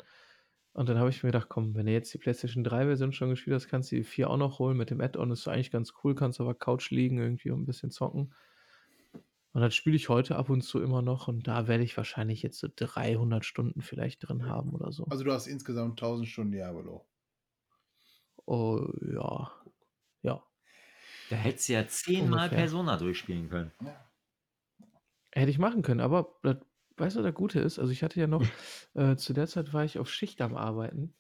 Und 0.73 0.89
dann 0.89 0.99
habe 0.99 1.09
ich 1.09 1.23
mir 1.23 1.31
gedacht, 1.31 1.49
komm, 1.49 1.75
wenn 1.75 1.87
du 1.87 1.93
jetzt 1.93 2.13
die 2.13 2.19
PlayStation 2.19 2.65
3-Version 2.65 3.13
schon 3.13 3.31
gespielt 3.31 3.55
hast, 3.55 3.69
kannst 3.69 3.91
du 3.93 3.97
die 3.97 4.05
4 4.05 4.29
auch 4.29 4.37
noch 4.37 4.59
holen. 4.59 4.77
Mit 4.77 4.91
dem 4.91 5.01
Add-on 5.01 5.31
ist 5.31 5.49
eigentlich 5.49 5.71
ganz 5.71 5.95
cool, 6.05 6.15
kannst 6.15 6.41
aber 6.41 6.55
Couch 6.55 6.91
liegen 6.91 7.19
irgendwie 7.19 7.51
und 7.51 7.63
ein 7.63 7.67
bisschen 7.67 7.91
zocken. 7.91 8.35
Und 9.57 9.63
dann 9.63 9.71
spiele 9.71 9.97
ich 9.97 10.11
heute 10.11 10.37
ab 10.37 10.51
und 10.51 10.61
zu 10.61 10.83
immer 10.83 11.01
noch 11.01 11.29
und 11.29 11.49
da 11.49 11.67
werde 11.67 11.83
ich 11.83 11.97
wahrscheinlich 11.97 12.43
jetzt 12.43 12.59
so 12.59 12.69
300 12.77 13.43
Stunden 13.43 13.81
vielleicht 13.81 14.29
drin 14.29 14.45
haben 14.45 14.75
oder 14.75 14.93
so. 14.93 15.07
Also 15.09 15.25
du 15.25 15.33
hast 15.33 15.47
insgesamt 15.47 15.99
1000 15.99 16.29
Stunden 16.29 16.53
Diablo. 16.53 17.07
Oh, 18.47 18.87
ja. 19.15 19.51
Ja. 20.23 20.43
Da 21.31 21.37
hättest 21.37 21.71
du 21.71 21.73
ja 21.73 21.87
zehnmal 21.89 22.49
Ungefähr. 22.49 22.59
Persona 22.59 22.99
durchspielen 22.99 23.49
können. 23.49 23.73
Ja. 23.81 23.97
Hätte 25.33 25.51
ich 25.51 25.59
machen 25.59 25.81
können, 25.81 26.01
aber 26.01 26.37
das, 26.43 26.59
weißt 26.99 27.17
du, 27.17 27.23
das 27.23 27.35
Gute 27.35 27.61
ist, 27.61 27.79
also 27.79 27.93
ich 27.93 28.03
hatte 28.03 28.21
ja 28.21 28.27
noch, 28.27 28.45
äh, 28.95 29.17
zu 29.17 29.33
der 29.33 29.47
Zeit 29.47 29.73
war 29.73 29.85
ich 29.85 29.99
auf 29.99 30.11
Schicht 30.11 30.41
am 30.43 30.55
Arbeiten 30.55 31.15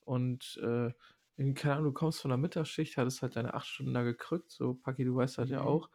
und 0.00 0.58
äh, 0.62 0.92
in, 1.36 1.54
keine 1.54 1.74
Ahnung, 1.74 1.86
du 1.86 1.92
kommst 1.92 2.20
von 2.22 2.28
der 2.30 2.38
Mittagsschicht, 2.38 2.96
hattest 2.96 3.22
halt 3.22 3.36
deine 3.36 3.54
acht 3.54 3.66
Stunden 3.66 3.94
da 3.94 4.02
gekrückt, 4.02 4.50
so 4.50 4.74
Paki, 4.74 5.04
du 5.04 5.14
weißt 5.14 5.38
das 5.38 5.50
ja 5.50 5.60
Mhm. 5.60 5.66
auch. 5.66 5.90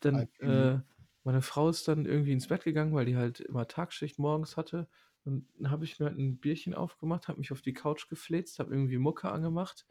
Dann, 0.00 0.28
äh, 0.40 0.80
meine 1.24 1.42
Frau 1.42 1.68
ist 1.68 1.86
dann 1.88 2.06
irgendwie 2.06 2.32
ins 2.32 2.48
Bett 2.48 2.64
gegangen, 2.64 2.94
weil 2.94 3.06
die 3.06 3.16
halt 3.16 3.40
immer 3.40 3.68
Tagschicht 3.68 4.18
morgens 4.18 4.56
hatte. 4.56 4.88
Und 5.24 5.48
dann 5.58 5.70
habe 5.70 5.84
ich 5.84 5.98
mir 6.00 6.06
halt 6.06 6.18
ein 6.18 6.38
Bierchen 6.38 6.74
aufgemacht, 6.74 7.28
habe 7.28 7.38
mich 7.38 7.52
auf 7.52 7.62
die 7.62 7.72
Couch 7.74 8.08
gefläzt, 8.08 8.58
habe 8.58 8.74
irgendwie 8.74 8.98
Mucke 8.98 9.30
angemacht 9.30 9.86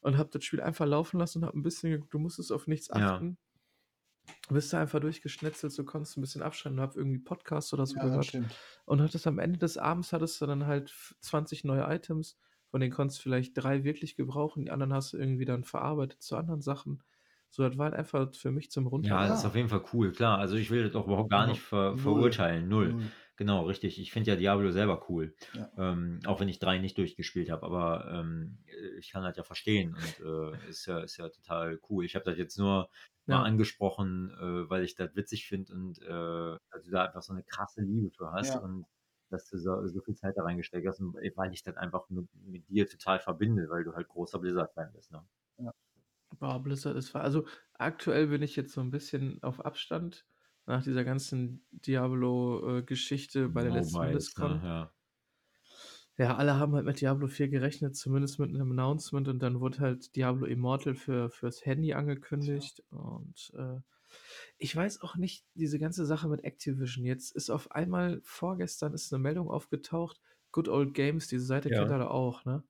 und 0.00 0.18
habe 0.18 0.28
das 0.30 0.44
Spiel 0.44 0.60
einfach 0.60 0.86
laufen 0.86 1.18
lassen 1.18 1.38
und 1.38 1.46
habe 1.46 1.58
ein 1.58 1.62
bisschen, 1.62 2.06
du 2.10 2.18
musstest 2.18 2.52
auf 2.52 2.66
nichts 2.66 2.90
Ja. 2.92 3.24
achten. 3.24 3.38
Bist 4.48 4.72
da 4.72 4.80
einfach 4.80 5.00
durchgeschnetzelt, 5.00 5.72
so 5.72 5.84
konntest 5.84 6.16
ein 6.16 6.20
bisschen 6.20 6.42
abschalten, 6.42 6.80
hab 6.80 6.96
irgendwie 6.96 7.18
Podcast 7.18 7.72
oder 7.72 7.86
so 7.86 7.94
Ja, 7.96 8.06
gehört. 8.06 8.32
Und 8.84 9.00
hattest 9.02 9.26
am 9.26 9.38
Ende 9.38 9.58
des 9.58 9.76
Abends 9.78 10.12
hattest 10.12 10.40
du 10.40 10.46
dann 10.46 10.66
halt 10.66 10.90
f- 10.90 11.14
20 11.20 11.64
neue 11.64 11.82
Items, 11.82 12.36
von 12.70 12.80
denen 12.80 12.92
konntest 12.92 13.18
du 13.20 13.22
vielleicht 13.24 13.56
drei 13.56 13.84
wirklich 13.84 14.16
gebrauchen, 14.16 14.62
die 14.64 14.70
anderen 14.70 14.92
hast 14.92 15.12
du 15.12 15.16
irgendwie 15.18 15.44
dann 15.44 15.64
verarbeitet 15.64 16.22
zu 16.22 16.36
anderen 16.36 16.60
Sachen. 16.62 17.02
So, 17.56 17.66
das 17.68 17.78
war 17.78 17.86
halt 17.86 17.94
einfach 17.94 18.34
für 18.34 18.50
mich 18.50 18.70
zum 18.70 18.86
Ja, 19.02 19.10
Runterladen. 19.16 19.28
das 19.28 19.40
ist 19.40 19.44
auf 19.44 19.54
jeden 19.54 19.68
Fall 19.68 19.84
cool, 19.92 20.10
klar. 20.12 20.38
Also 20.38 20.56
ich 20.56 20.70
will 20.70 20.82
das 20.84 20.94
auch 20.96 21.06
überhaupt 21.06 21.30
gar 21.30 21.46
Ja. 21.46 21.46
nicht 21.46 21.60
ver 21.60 21.96
Null. 21.96 21.98
verurteilen. 21.98 22.66
Null. 22.68 22.96
Null. 22.98 23.12
Genau, 23.36 23.66
richtig. 23.66 24.00
Ich 24.00 24.10
finde 24.10 24.30
ja 24.30 24.36
Diablo 24.36 24.70
selber 24.70 25.04
cool. 25.10 25.34
Ja. 25.52 25.70
Ähm, 25.76 26.20
auch 26.24 26.40
wenn 26.40 26.48
ich 26.48 26.58
drei 26.58 26.78
nicht 26.78 26.96
durchgespielt 26.96 27.50
habe, 27.50 27.66
aber 27.66 28.10
ähm, 28.10 28.64
ich 28.98 29.10
kann 29.12 29.22
das 29.22 29.36
ja 29.36 29.42
verstehen 29.42 29.94
und 29.94 30.18
äh, 30.20 30.66
ist, 30.68 30.86
ja, 30.86 31.00
ist 31.00 31.18
ja 31.18 31.28
total 31.28 31.78
cool. 31.90 32.04
Ich 32.06 32.14
habe 32.14 32.24
das 32.24 32.38
jetzt 32.38 32.58
nur 32.58 32.88
mal 33.26 33.42
Ja. 33.42 33.44
angesprochen, 33.44 34.30
äh, 34.30 34.70
weil 34.70 34.82
ich 34.84 34.94
das 34.94 35.14
witzig 35.14 35.46
finde 35.46 35.74
und 35.74 36.00
äh, 36.00 36.58
dass 36.70 36.84
du 36.84 36.90
da 36.90 37.04
einfach 37.04 37.20
so 37.22 37.34
eine 37.34 37.42
krasse 37.42 37.82
Liebe 37.82 38.10
für 38.10 38.32
hast 38.32 38.54
Ja. 38.54 38.62
und 38.62 38.86
dass 39.28 39.44
du 39.50 39.58
so, 39.58 39.86
so 39.88 40.00
viel 40.00 40.14
Zeit 40.14 40.36
da 40.38 40.42
reingesteckt 40.44 40.86
hast 40.88 41.00
und 41.00 41.14
weil 41.34 41.52
ich 41.52 41.62
das 41.62 41.76
einfach 41.76 42.08
mit, 42.08 42.28
mit 42.34 42.68
dir 42.70 42.88
total 42.88 43.18
verbinde, 43.18 43.68
weil 43.68 43.84
du 43.84 43.92
halt 43.94 44.08
großer 44.08 44.38
Blizzard-Fan 44.38 44.92
bist. 44.94 45.12
Ne? 45.12 45.26
Boah, 46.38 46.62
Blizzard 46.62 46.96
ist. 46.96 47.14
Also 47.14 47.46
aktuell 47.74 48.28
bin 48.28 48.42
ich 48.42 48.56
jetzt 48.56 48.72
so 48.72 48.80
ein 48.80 48.90
bisschen 48.90 49.42
auf 49.42 49.64
Abstand 49.64 50.26
nach 50.66 50.82
dieser 50.82 51.04
ganzen 51.04 51.64
Diablo-Geschichte 51.70 53.48
bei 53.48 53.62
der 53.62 53.72
letzten 53.72 53.98
Mobiles, 53.98 54.34
BlizzCon. 54.34 54.64
Ja. 54.64 54.92
Ja, 56.18 56.36
alle 56.36 56.58
haben 56.58 56.74
halt 56.74 56.86
mit 56.86 57.00
Diablo 57.00 57.26
4 57.26 57.48
gerechnet, 57.48 57.94
zumindest 57.94 58.38
mit 58.38 58.48
einem 58.48 58.70
Announcement 58.72 59.28
und 59.28 59.38
dann 59.40 59.60
wurde 59.60 59.80
halt 59.80 60.16
Diablo 60.16 60.46
Immortal 60.46 60.94
für, 60.94 61.28
fürs 61.28 61.66
Handy 61.66 61.92
angekündigt 61.92 62.82
und 62.90 63.52
äh, 63.54 63.80
ich 64.58 64.74
weiß 64.74 65.02
auch 65.02 65.16
nicht, 65.16 65.44
diese 65.54 65.78
ganze 65.78 66.06
Sache 66.06 66.28
mit 66.28 66.44
Activision. 66.44 67.04
Jetzt 67.04 67.36
ist 67.36 67.50
auf 67.50 67.70
einmal, 67.72 68.20
vorgestern 68.24 68.94
ist 68.94 69.12
eine 69.12 69.22
Meldung 69.22 69.50
aufgetaucht, 69.50 70.20
Good 70.52 70.68
Old 70.68 70.94
Games, 70.94 71.28
diese 71.28 71.44
Seite 71.44 71.68
Ja. 71.68 71.80
kennt 71.80 71.90
ihr 71.90 71.98
da 71.98 72.08
auch, 72.08 72.44
ne? 72.46 72.64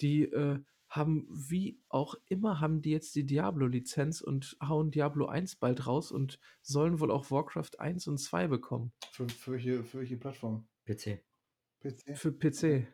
Die 0.00 0.24
äh, 0.24 0.60
haben, 0.96 1.26
wie 1.30 1.80
auch 1.88 2.14
immer, 2.26 2.60
haben 2.60 2.82
die 2.82 2.90
jetzt 2.90 3.14
die 3.14 3.24
Diablo-Lizenz 3.24 4.20
und 4.20 4.56
hauen 4.66 4.90
Diablo 4.90 5.26
1 5.26 5.56
bald 5.56 5.86
raus 5.86 6.10
und 6.10 6.38
sollen 6.62 7.00
wohl 7.00 7.10
auch 7.10 7.30
Warcraft 7.30 7.78
1 7.78 8.06
und 8.08 8.18
2 8.18 8.48
bekommen. 8.48 8.92
Für, 9.12 9.28
für, 9.28 9.52
welche, 9.52 9.84
für 9.84 9.98
welche 9.98 10.16
Plattform? 10.16 10.66
PC. 10.86 11.22
PC? 11.80 12.16
Für 12.16 12.32
PC. 12.32 12.86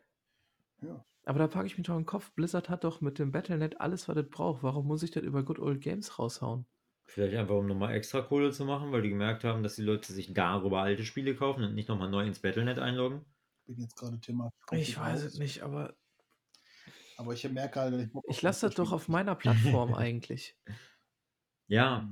Ja. 0.82 1.04
Aber 1.24 1.38
da 1.38 1.46
packe 1.46 1.66
ich 1.66 1.78
mich 1.78 1.86
doch 1.86 1.94
in 1.94 2.00
den 2.00 2.06
Kopf. 2.06 2.32
Blizzard 2.32 2.68
hat 2.68 2.84
doch 2.84 3.00
mit 3.00 3.18
dem 3.18 3.30
Battle.net 3.30 3.80
alles, 3.80 4.08
was 4.08 4.16
es 4.16 4.28
braucht. 4.28 4.62
Warum 4.62 4.86
muss 4.86 5.02
ich 5.02 5.12
das 5.12 5.22
über 5.22 5.44
Good 5.44 5.60
Old 5.60 5.80
Games 5.80 6.18
raushauen? 6.18 6.66
Vielleicht 7.04 7.36
einfach, 7.36 7.56
um 7.56 7.66
nochmal 7.66 7.94
extra 7.94 8.22
Kohle 8.22 8.50
zu 8.52 8.64
machen, 8.64 8.90
weil 8.92 9.02
die 9.02 9.10
gemerkt 9.10 9.44
haben, 9.44 9.62
dass 9.62 9.76
die 9.76 9.82
Leute 9.82 10.12
sich 10.12 10.32
darüber 10.32 10.80
alte 10.82 11.04
Spiele 11.04 11.34
kaufen 11.34 11.62
und 11.62 11.74
nicht 11.74 11.88
nochmal 11.88 12.10
neu 12.10 12.24
ins 12.26 12.40
Battle.net 12.40 12.78
einloggen. 12.78 13.24
Bin 13.66 13.78
jetzt 13.78 13.96
gerade 13.96 14.18
thematisch. 14.18 14.56
Ich 14.72 14.98
weiß 14.98 15.22
es 15.22 15.38
nicht, 15.38 15.62
aber 15.62 15.94
Aber 17.16 17.32
ich 17.34 17.48
merke 17.50 17.74
gerade, 17.74 17.90
dass 17.98 18.06
ich 18.06 18.12
ich 18.26 18.42
lasse 18.42 18.66
das 18.66 18.74
doch 18.74 18.90
Fußballspiele 18.90 18.96
auf 18.96 19.08
meiner 19.08 19.34
Plattform 19.34 19.94
eigentlich. 19.94 20.56
Ja. 21.68 22.08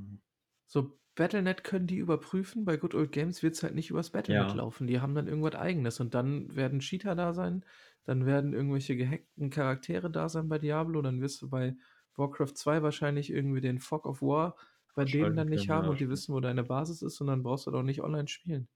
So, 0.66 0.98
Battle.net 1.16 1.64
können 1.64 1.86
die 1.86 1.98
überprüfen. 1.98 2.64
Bei 2.64 2.76
Good 2.76 2.94
Old 2.94 3.12
Games 3.12 3.42
wird 3.42 3.54
es 3.54 3.62
halt 3.62 3.74
nicht 3.74 3.90
übers 3.90 4.10
Battle.net 4.10 4.52
Ja. 4.52 4.54
laufen. 4.54 4.86
Die 4.86 5.00
haben 5.00 5.14
dann 5.14 5.26
irgendwas 5.26 5.54
eigenes. 5.54 6.00
Und 6.00 6.14
dann 6.14 6.54
werden 6.54 6.80
Cheater 6.80 7.14
da 7.14 7.34
sein. 7.34 7.64
Dann 8.04 8.24
werden 8.26 8.52
irgendwelche 8.54 8.96
gehackten 8.96 9.50
Charaktere 9.50 10.10
da 10.10 10.28
sein 10.28 10.48
bei 10.48 10.58
Diablo. 10.58 11.02
Dann 11.02 11.20
wirst 11.20 11.42
du 11.42 11.50
bei 11.50 11.76
Warcraft 12.16 12.54
2 12.54 12.82
wahrscheinlich 12.82 13.30
irgendwie 13.30 13.60
den 13.60 13.78
Fog 13.80 14.06
of 14.06 14.22
War 14.22 14.56
bei 14.94 15.04
denen 15.04 15.36
dann 15.36 15.48
nicht 15.48 15.68
haben 15.68 15.88
und 15.88 16.00
die 16.00 16.08
wissen, 16.08 16.34
wo 16.34 16.40
deine 16.40 16.64
Basis 16.64 17.02
ist. 17.02 17.20
Und 17.20 17.28
dann 17.28 17.42
brauchst 17.42 17.66
du 17.66 17.70
doch 17.70 17.82
nicht 17.82 18.02
online 18.02 18.28
spielen. 18.28 18.68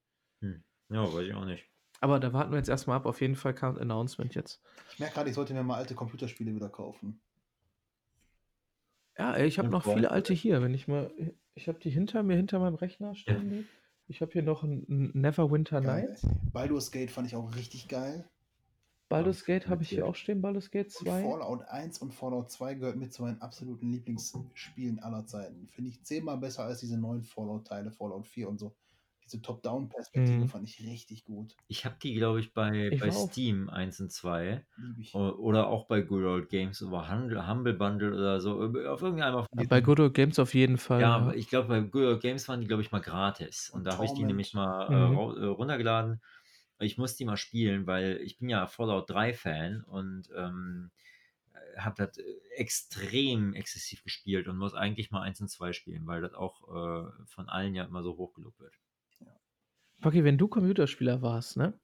hm. 0.42 0.62
ja, 0.90 1.12
weiß 1.12 1.26
ich 1.26 1.34
auch 1.34 1.44
nicht. 1.44 1.68
Aber 2.04 2.20
da 2.20 2.34
warten 2.34 2.50
wir 2.50 2.58
jetzt 2.58 2.68
erstmal 2.68 2.98
ab. 2.98 3.06
Auf 3.06 3.22
jeden 3.22 3.34
Fall 3.34 3.54
kam 3.54 3.76
ein 3.76 3.80
Announcement 3.80 4.34
jetzt. 4.34 4.60
Ich 4.92 4.98
merke 4.98 5.14
gerade, 5.14 5.30
ich 5.30 5.34
sollte 5.34 5.54
mir 5.54 5.62
mal 5.62 5.76
alte 5.76 5.94
Computerspiele 5.94 6.54
wieder 6.54 6.68
kaufen. 6.68 7.18
Ja, 9.16 9.38
ich 9.38 9.56
habe 9.56 9.68
Und 9.68 9.72
noch 9.72 9.84
viele 9.84 10.10
alte 10.10 10.34
hier. 10.34 10.60
Wenn 10.60 10.74
ich 10.74 10.86
mal, 10.86 11.10
ich 11.54 11.66
habe 11.66 11.78
die 11.78 11.88
hinter 11.88 12.22
mir, 12.22 12.36
hinter 12.36 12.58
meinem 12.58 12.74
Rechner 12.74 13.14
stehen. 13.14 13.50
Die. 13.50 13.66
Ich 14.06 14.20
habe 14.20 14.32
hier 14.32 14.42
noch 14.42 14.64
ein, 14.64 14.84
Neverwinter. 15.14 15.80
Nights. 15.80 16.26
Baldur's 16.52 16.90
Gate 16.90 17.10
fand 17.10 17.26
ich 17.26 17.36
auch 17.36 17.56
richtig 17.56 17.88
geil. 17.88 18.28
Baldur's 19.08 19.46
Gate 19.46 19.66
habe 19.68 19.82
ich 19.82 19.88
hier 19.88 20.06
auch 20.06 20.14
stehen. 20.14 20.42
Baldur's 20.42 20.70
Gate 20.70 20.94
Und 21.00 21.06
2. 21.08 21.22
Fallout 21.22 21.62
1 21.62 21.98
und 22.00 22.12
Fallout 22.12 22.50
2 22.50 22.74
gehört 22.74 22.96
mit 22.96 23.14
zu 23.14 23.22
meinen 23.22 23.40
absoluten 23.40 23.90
Lieblingsspielen 23.90 24.98
aller 24.98 25.24
Zeiten. 25.24 25.68
Finde 25.70 25.88
ich 25.88 26.04
zehnmal 26.04 26.36
besser 26.36 26.64
als 26.64 26.80
diese 26.80 26.98
neuen 26.98 27.22
Fallout-Teile, 27.22 27.92
Fallout 27.92 28.26
4 28.26 28.46
und 28.46 28.58
so. 28.58 28.76
Diese 29.24 29.40
Top-Down-Perspektive 29.40 30.44
Mhm. 30.44 30.48
fand 30.48 30.68
ich 30.68 30.80
richtig 30.80 31.24
gut. 31.24 31.56
Ich 31.66 31.84
habe 31.86 31.96
die, 32.02 32.14
glaube 32.14 32.40
ich, 32.40 32.52
bei, 32.52 32.88
Ich 32.92 33.00
bei 33.00 33.08
auf- 33.08 33.30
Steam 33.32 33.70
1 33.70 33.98
und 34.00 34.12
2 34.12 34.66
Liebe 34.76 35.00
ich. 35.00 35.14
o- 35.14 35.30
oder 35.38 35.68
auch 35.68 35.86
bei 35.86 36.02
Good 36.02 36.24
Old 36.24 36.48
Games 36.50 36.80
über 36.82 37.10
Humble, 37.10 37.46
Humble 37.48 37.72
Bundle 37.72 38.12
oder 38.14 38.40
so. 38.40 38.60
Auf 38.62 39.00
irgendeinem 39.02 39.46
diesen- 39.54 39.68
Bei 39.68 39.80
Good 39.80 40.00
Old 40.00 40.14
Games 40.14 40.38
auf 40.38 40.52
jeden 40.54 40.76
Fall. 40.76 41.00
Ja, 41.00 41.08
Ja, 41.08 41.16
aber 41.16 41.36
ich 41.36 41.48
glaube, 41.48 41.68
bei 41.68 41.80
Good 41.80 42.02
Old 42.04 42.20
Games 42.20 42.46
waren 42.48 42.60
die, 42.60 42.66
glaube 42.66 42.82
ich, 42.82 42.92
mal 42.92 43.00
gratis. 43.00 43.70
Und 43.70 43.78
Und 43.80 43.84
da 43.84 43.92
habe 43.94 44.04
ich 44.04 44.12
die 44.12 44.24
nämlich 44.24 44.52
mal 44.52 44.88
Mhm. 44.88 44.94
äh, 44.94 45.16
rau- 45.16 45.36
äh, 45.36 45.44
runtergeladen. 45.46 46.20
Ich 46.80 46.98
muss 46.98 47.16
die 47.16 47.24
mal 47.24 47.36
spielen, 47.38 47.86
weil 47.86 48.20
ich 48.22 48.38
bin 48.38 48.48
ja 48.50 48.66
Fallout 48.66 49.08
3-Fan 49.08 49.84
und 49.84 50.28
ähm, 50.36 50.90
habe 51.78 51.94
das 51.96 52.18
äh, 52.18 52.22
extrem 52.56 53.54
exzessiv 53.54 54.02
gespielt 54.04 54.48
und 54.48 54.58
muss 54.58 54.74
eigentlich 54.74 55.10
mal 55.10 55.22
1 55.22 55.40
und 55.40 55.48
2 55.48 55.72
spielen, 55.72 56.06
weil 56.06 56.20
das 56.20 56.34
auch 56.34 56.62
äh, 56.68 57.10
von 57.26 57.48
allen 57.48 57.74
ja 57.74 57.84
immer 57.84 58.02
so 58.02 58.16
hochgelobt 58.18 58.60
wird. 58.60 58.74
Paki, 60.04 60.22
wenn 60.24 60.38
du 60.38 60.48
Computerspieler 60.48 61.22
warst, 61.22 61.56
ne? 61.56 61.78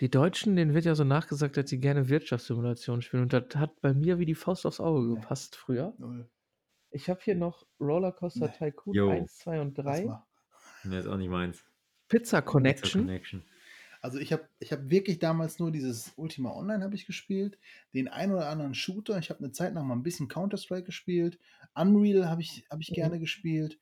Die 0.00 0.10
Deutschen, 0.10 0.56
denen 0.56 0.74
wird 0.74 0.84
ja 0.84 0.94
so 0.94 1.04
nachgesagt, 1.04 1.56
dass 1.56 1.68
sie 1.68 1.80
gerne 1.80 2.08
Wirtschaftssimulationen 2.08 3.02
spielen. 3.02 3.24
Und 3.24 3.32
das 3.32 3.54
hat 3.56 3.80
bei 3.80 3.92
mir 3.92 4.18
wie 4.18 4.26
die 4.26 4.34
Faust 4.36 4.64
aufs 4.64 4.80
Auge 4.80 5.06
Nee. 5.08 5.14
gepasst 5.20 5.56
früher. 5.56 5.94
Null. 5.98 6.30
Ich 6.90 7.10
habe 7.10 7.20
hier 7.22 7.34
noch 7.34 7.66
Rollercoaster 7.80 8.46
Nee. 8.46 8.70
Tycoon 8.70 8.94
Jo. 8.94 9.10
1, 9.10 9.36
2 9.38 9.60
und 9.60 9.76
Lass 9.76 9.98
3. 9.98 10.04
mal. 10.06 10.26
Ne, 10.84 10.98
ist 11.00 11.06
auch 11.06 11.16
nicht 11.18 11.28
meins. 11.30 11.64
Pizza 12.08 12.40
Connection. 12.40 13.02
Connection. 13.02 13.42
Also 14.00 14.18
ich 14.20 14.32
habe 14.32 14.48
ich 14.60 14.72
hab 14.72 14.88
wirklich 14.88 15.18
damals 15.18 15.58
nur 15.58 15.72
dieses 15.72 16.12
Ultima 16.16 16.52
Online 16.52 16.84
habe 16.84 16.94
ich 16.94 17.04
gespielt, 17.04 17.58
den 17.92 18.06
ein 18.08 18.30
oder 18.32 18.48
anderen 18.48 18.72
Shooter. 18.74 19.18
Ich 19.18 19.28
habe 19.28 19.40
eine 19.40 19.50
Zeit 19.52 19.74
lang 19.74 19.86
mal 19.88 19.96
ein 19.96 20.04
bisschen 20.04 20.28
Counter-Strike 20.28 20.84
gespielt. 20.84 21.38
Unreal 21.74 22.28
habe 22.30 22.40
ich, 22.40 22.64
hab 22.70 22.80
ich 22.80 22.90
Mhm. 22.90 22.94
gerne 22.94 23.18
gespielt. 23.18 23.78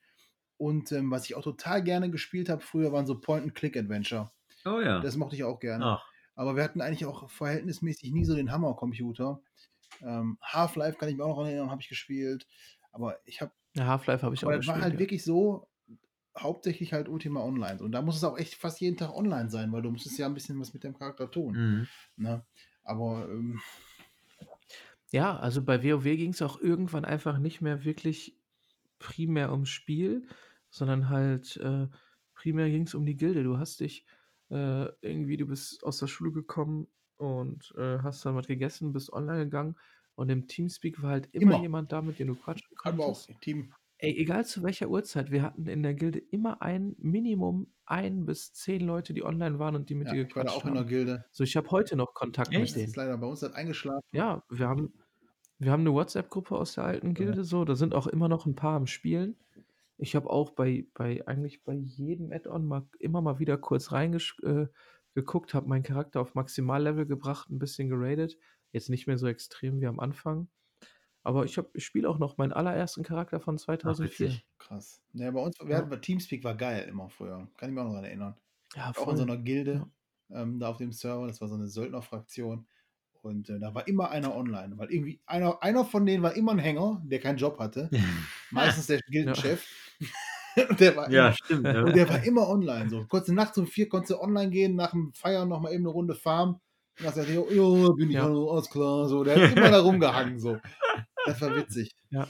Und 0.59 0.91
ähm, 0.93 1.11
was 1.11 1.27
ich 1.27 1.35
auch 1.35 1.43
total 1.43 1.83
gerne 1.83 2.11
gespielt 2.11 2.49
habe 2.49 2.63
früher, 2.63 2.93
waren 2.93 3.07
so 3.07 3.21
Point-and-Click-Adventure. 3.21 4.31
Oh 4.65 4.81
ja. 4.81 5.01
Das 5.01 5.17
mochte 5.17 5.37
ich 5.37 5.45
auch 5.45 5.61
gerne. 5.61 5.85
Ach, 5.85 6.07
Aber 6.35 6.57
wir 6.57 6.65
hatten 6.65 6.81
eigentlich 6.81 7.05
auch 7.05 7.29
verhältnismäßig 7.31 8.13
nie 8.13 8.25
so 8.25 8.35
den 8.35 8.51
Hammer-Computer. 8.51 9.41
Ähm, 10.03 10.39
Half-Life 10.43 10.99
kann 10.99 11.09
ich 11.09 11.17
mir 11.17 11.25
auch 11.25 11.37
noch 11.37 11.47
erinnern, 11.47 11.71
habe 11.71 11.83
ich 11.83 11.89
gespielt. 11.89 12.47
Aber 12.93 13.19
ich 13.25 13.41
habe, 13.41 13.53
Ja, 13.75 13.87
Half-Life 13.87 14.23
habe 14.25 14.35
ich 14.35 14.43
auch 14.45 14.49
aber 14.49 14.57
das 14.57 14.67
war 14.67 14.75
gespielt. 14.75 14.85
halt 14.85 14.95
ja. 14.95 15.01
wirklich 15.01 15.25
so, 15.25 15.69
hauptsächlich 16.39 16.93
halt 16.93 17.09
Ultima 17.09 17.41
Online. 17.41 17.81
Und 17.83 17.93
da 17.93 18.03
muss 18.03 18.17
es 18.17 18.25
auch 18.25 18.39
echt 18.39 18.55
fast 18.55 18.81
jeden 18.81 18.97
Tag 18.97 19.15
online 19.15 19.51
sein, 19.51 19.73
weil 19.73 19.83
du 19.83 19.91
musstest 19.91 20.19
ja 20.19 20.27
ein 20.27 20.35
bisschen 20.35 20.59
was 20.61 20.75
mit 20.75 20.85
dem 20.85 20.97
Charakter 20.97 21.31
tun. 21.31 21.53
mhm. 22.17 22.25
Ne? 22.25 22.45
Aber 22.83 23.29
ähm, 23.31 23.61
Ja, 25.13 25.37
also 25.37 25.63
bei 25.63 25.83
WoW 25.85 26.05
ging 26.05 26.31
es 26.33 26.43
auch 26.43 26.61
irgendwann 26.61 27.05
einfach 27.05 27.39
nicht 27.39 27.61
mehr 27.61 27.85
wirklich 27.85 28.37
primär 28.99 29.53
ums 29.53 29.69
Spiel, 29.69 30.27
sondern 30.77 31.09
halt 31.09 31.57
äh, 31.59 31.89
primär 32.35 32.71
ging 32.71 32.83
es 32.83 32.95
um 32.95 33.07
die 33.07 33.17
Gilde. 33.17 33.43
Du 33.45 33.59
hast 33.59 33.81
dich 33.81 34.05
äh, 34.51 34.87
irgendwie, 35.01 35.37
du 35.37 35.47
bist 35.47 35.83
aus 35.85 35.99
der 35.99 36.07
Schule 36.07 36.33
gekommen 36.33 36.89
und 37.17 37.73
äh, 37.77 37.99
hast 38.01 38.25
dann 38.25 38.37
was 38.37 38.47
gegessen, 38.47 38.93
bist 38.93 39.13
online 39.13 39.45
gegangen 39.45 39.77
und 40.15 40.29
im 40.31 40.47
Teamspeak 40.47 41.03
war 41.03 41.11
halt 41.11 41.29
immer, 41.33 41.55
Immer. 41.55 41.63
jemand 41.63 41.93
da, 41.93 42.03
mit 42.03 42.19
dem 42.19 42.29
du 42.29 42.37
quatschen 42.37 42.77
hatten 42.85 42.99
wir 42.99 43.05
auch 43.05 43.07
konntest. 43.07 43.29
im 43.29 43.41
Team. 43.41 43.75
Ey, 43.99 44.15
egal 44.19 44.45
zu 44.45 44.63
welcher 44.63 44.89
Uhrzeit, 44.91 45.31
wir 45.31 45.43
hatten 45.43 45.67
in 45.69 45.83
der 45.83 45.95
Gilde 45.95 46.19
immer 46.19 46.61
ein 46.63 46.95
Minimum 46.99 47.73
ein 47.87 48.27
bis 48.27 48.53
zehn 48.53 48.83
Leute, 48.83 49.15
die 49.15 49.25
online 49.25 49.59
waren 49.59 49.75
und 49.75 49.89
die 49.89 49.95
mit 49.95 50.09
Ja, 50.09 50.13
dir 50.13 50.25
ich 50.27 50.37
war 50.37 50.45
da 50.45 50.51
gequatscht 50.51 50.57
auch 50.57 50.67
in 50.67 50.75
der 50.75 50.85
haben. 50.85 50.89
Gilde. 50.89 51.25
So, 51.33 51.45
ich 51.45 51.57
habe 51.57 51.71
heute 51.71 51.97
noch 51.97 52.13
Kontakt 52.15 52.51
Echt? 52.53 52.61
mit 52.61 52.69
Das 52.69 52.75
denen. 52.75 52.89
ist 52.89 52.97
leider 52.97 53.17
bei 53.19 53.27
uns 53.27 53.43
hat 53.43 53.55
eingeschlafen. 53.55 54.03
Ja, 54.13 54.43
wir 54.51 54.69
haben, 54.69 54.93
wir 55.59 55.73
haben 55.73 55.81
eine 55.81 55.93
WhatsApp-Gruppe 55.93 56.57
aus 56.57 56.75
der 56.75 56.85
alten 56.85 57.15
Gilde, 57.15 57.45
so, 57.45 57.65
da 57.65 57.75
sind 57.77 57.95
auch 57.95 58.07
immer 58.07 58.29
noch 58.29 58.47
ein 58.47 58.55
paar 58.57 58.77
am 58.77 58.87
Spielen. 58.87 59.37
Ich 59.99 60.15
habe 60.15 60.29
auch 60.31 60.51
bei, 60.51 60.87
bei 60.95 61.27
eigentlich 61.27 61.65
bei 61.65 61.73
jedem 61.75 62.33
Add-on 62.33 62.67
mal, 62.67 62.87
immer 62.99 63.23
mal 63.23 63.39
wieder 63.39 63.57
kurz 63.57 63.93
reingeguckt, 63.93 64.43
äh, 64.45 64.67
geguckt, 65.15 65.55
habe 65.55 65.69
meinen 65.69 65.83
Charakter 65.83 66.21
auf 66.21 66.35
Maximallevel 66.35 67.07
gebracht, 67.07 67.49
ein 67.51 67.59
bisschen 67.59 67.89
geradet. 67.89 68.37
Jetzt 68.73 68.91
nicht 68.91 69.07
mehr 69.07 69.17
so 69.17 69.27
extrem 69.27 69.81
wie 69.81 69.87
am 69.87 69.99
Anfang. 70.01 70.49
Aber 71.23 71.45
ich, 71.45 71.59
ich 71.73 71.85
spiele 71.85 72.09
auch 72.09 72.19
noch 72.19 72.37
meinen 72.37 72.53
allerersten 72.53 73.03
Charakter 73.03 73.41
von 73.41 73.57
Ach, 73.57 73.61
2004. 73.61 74.29
witzig. 74.29 74.47
Krass. 74.59 75.03
Ja, 75.15 75.31
bei 75.31 75.41
uns, 75.41 75.59
wir 75.59 75.71
Ja. 75.71 75.79
hatten, 75.79 76.01
Teamspeak 76.03 76.45
war 76.45 76.55
geil 76.55 76.87
immer 76.89 77.09
früher. 77.09 77.49
Kann 77.57 77.71
ich 77.71 77.75
mich 77.75 77.81
auch 77.81 77.87
noch 77.87 77.93
daran 77.93 78.05
erinnern. 78.05 78.37
Ja, 78.75 78.91
Auch 78.97 79.09
in 79.09 79.17
so 79.17 79.23
voll. 79.25 79.33
einer 79.33 79.43
Gilde 79.43 79.87
ähm, 80.31 80.61
da 80.61 80.69
auf 80.69 80.77
dem 80.77 80.93
Server. 80.93 81.27
Das 81.27 81.41
war 81.41 81.49
so 81.49 81.55
eine 81.55 81.67
Söldnerfraktion. 81.69 82.67
Und 83.23 83.49
äh, 83.51 83.59
da 83.59 83.75
war 83.75 83.89
immer 83.89 84.11
einer 84.11 84.37
online. 84.37 84.79
Weil 84.79 84.93
irgendwie 84.93 85.21
einer, 85.27 85.63
einer 85.63 85.85
von 85.85 86.07
denen 86.07 86.23
war 86.23 86.37
immer 86.37 86.53
ein 86.53 86.59
Hänger, 86.59 87.03
der 87.05 87.19
keinen 87.19 87.39
Job 87.39 87.59
hatte. 87.59 87.91
Meistens 88.51 88.87
der 88.87 89.01
Gildenchef. 89.09 89.67
Der 90.81 90.97
war 90.97 91.11
ja, 91.11 91.27
immer, 91.29 91.33
stimmt. 91.37 91.63
ne? 91.63 91.85
und 91.85 91.97
der 91.97 92.09
war 92.09 92.25
immer 92.25 92.49
online. 92.49 92.89
So 92.91 93.05
kurz 93.07 93.29
nachts 93.29 93.59
um 93.59 93.67
vier 93.67 93.89
konntest 93.89 94.13
du 94.13 94.21
online 94.21 94.51
gehen, 94.51 94.75
nach 94.77 94.91
dem 94.93 95.13
Feiern 95.15 95.49
noch 95.49 95.61
mal 95.61 95.73
eben 95.73 95.83
eine 95.85 95.91
Runde 95.91 96.15
farmen. 96.15 96.55
Und 96.99 97.05
dann 97.05 97.15
sagte 97.15 97.33
er, 97.33 97.53
jo, 97.53 97.93
bin 97.95 98.09
ich 98.11 98.17
Ja. 98.17 98.23
hallo, 98.23 98.51
alles 98.51 98.71
klar. 98.71 99.09
So, 99.09 99.23
der 99.25 99.37
hat 99.37 99.57
immer 99.57 99.71
da 99.71 99.81
rumgehangen. 99.81 100.39
So. 100.41 100.59
Das 101.27 101.41
war 101.41 101.55
witzig. 101.57 101.95
Ja. 102.11 102.27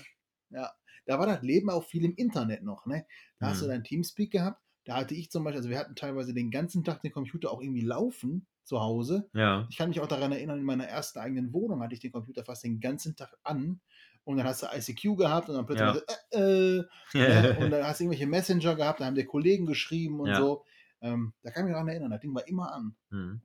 Ja. 0.51 0.71
Da 1.07 1.19
war 1.21 1.27
das 1.27 1.43
Leben 1.43 1.71
auch 1.71 1.85
viel 1.85 2.05
im 2.05 2.15
Internet 2.17 2.65
noch. 2.65 2.85
Ne? 2.87 3.07
Da 3.39 3.47
hast 3.49 3.61
du 3.63 3.67
Mhm. 3.67 3.71
dein 3.71 3.85
Teamspeak 3.85 4.33
gehabt. 4.33 4.61
Da 4.85 4.97
hatte 4.97 5.15
ich 5.15 5.31
zum 5.31 5.45
Beispiel, 5.45 5.59
also 5.59 5.69
wir 5.71 5.79
hatten 5.79 5.95
teilweise 5.95 6.33
den 6.35 6.51
ganzen 6.51 6.83
Tag 6.85 7.03
den 7.03 7.13
Computer 7.13 7.51
auch 7.53 7.61
irgendwie 7.61 7.81
laufen 7.83 8.47
zu 8.65 8.81
Hause. 8.81 9.29
ja. 9.33 9.67
Ich 9.71 9.77
kann 9.77 9.89
mich 9.91 10.01
auch 10.01 10.09
daran 10.09 10.33
erinnern, 10.33 10.59
in 10.59 10.65
meiner 10.65 10.87
ersten 10.89 11.21
eigenen 11.21 11.53
Wohnung 11.53 11.81
hatte 11.83 11.95
ich 11.95 12.01
den 12.01 12.11
Computer 12.11 12.45
fast 12.45 12.65
den 12.65 12.81
ganzen 12.81 13.15
Tag 13.15 13.33
an. 13.45 13.81
Und 14.27 14.39
dann 14.39 14.47
hast 14.47 14.63
du 14.63 14.69
ICQ 14.69 15.17
gehabt 15.17 15.49
und 15.49 15.57
dann 15.57 15.67
plötzlich 15.67 15.91
Ja. 15.91 15.95
so, 15.95 16.01
äh, 16.33 16.81
äh, 16.81 16.85
ja, 17.25 17.47
und 17.55 17.71
dann 17.71 17.85
hast 17.87 18.01
du 18.01 18.05
irgendwelche 18.05 18.27
Messenger 18.29 18.77
gehabt, 18.77 19.01
da 19.01 19.07
haben 19.07 19.17
dir 19.17 19.27
Kollegen 19.27 19.67
geschrieben 19.67 20.21
und 20.21 20.33
Ja. 20.33 20.37
so. 20.37 20.65
Ähm, 21.03 21.35
da 21.43 21.51
kann 21.53 21.63
ich 21.65 21.67
mich 21.69 21.75
daran 21.75 21.89
erinnern, 21.89 22.11
das 22.11 22.21
Ding 22.21 22.35
war 22.35 22.47
immer 22.49 22.73
an. 22.75 22.97
Mhm. 23.11 23.41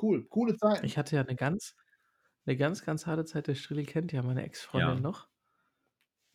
Cool, 0.00 0.26
coole 0.28 0.56
Zeiten. 0.56 0.86
Ich 0.86 0.96
hatte 0.96 1.16
ja 1.16 1.22
eine 1.22 1.36
ganz, 1.36 1.74
eine 2.46 2.56
ganz, 2.56 2.84
ganz 2.84 3.06
harte 3.06 3.24
Zeit. 3.26 3.46
Der 3.48 3.54
Strilli 3.56 3.84
kennt 3.84 4.12
ja 4.12 4.22
meine 4.22 4.44
Ex-Freundin 4.44 5.00
Ja. 5.00 5.02
noch. 5.02 5.28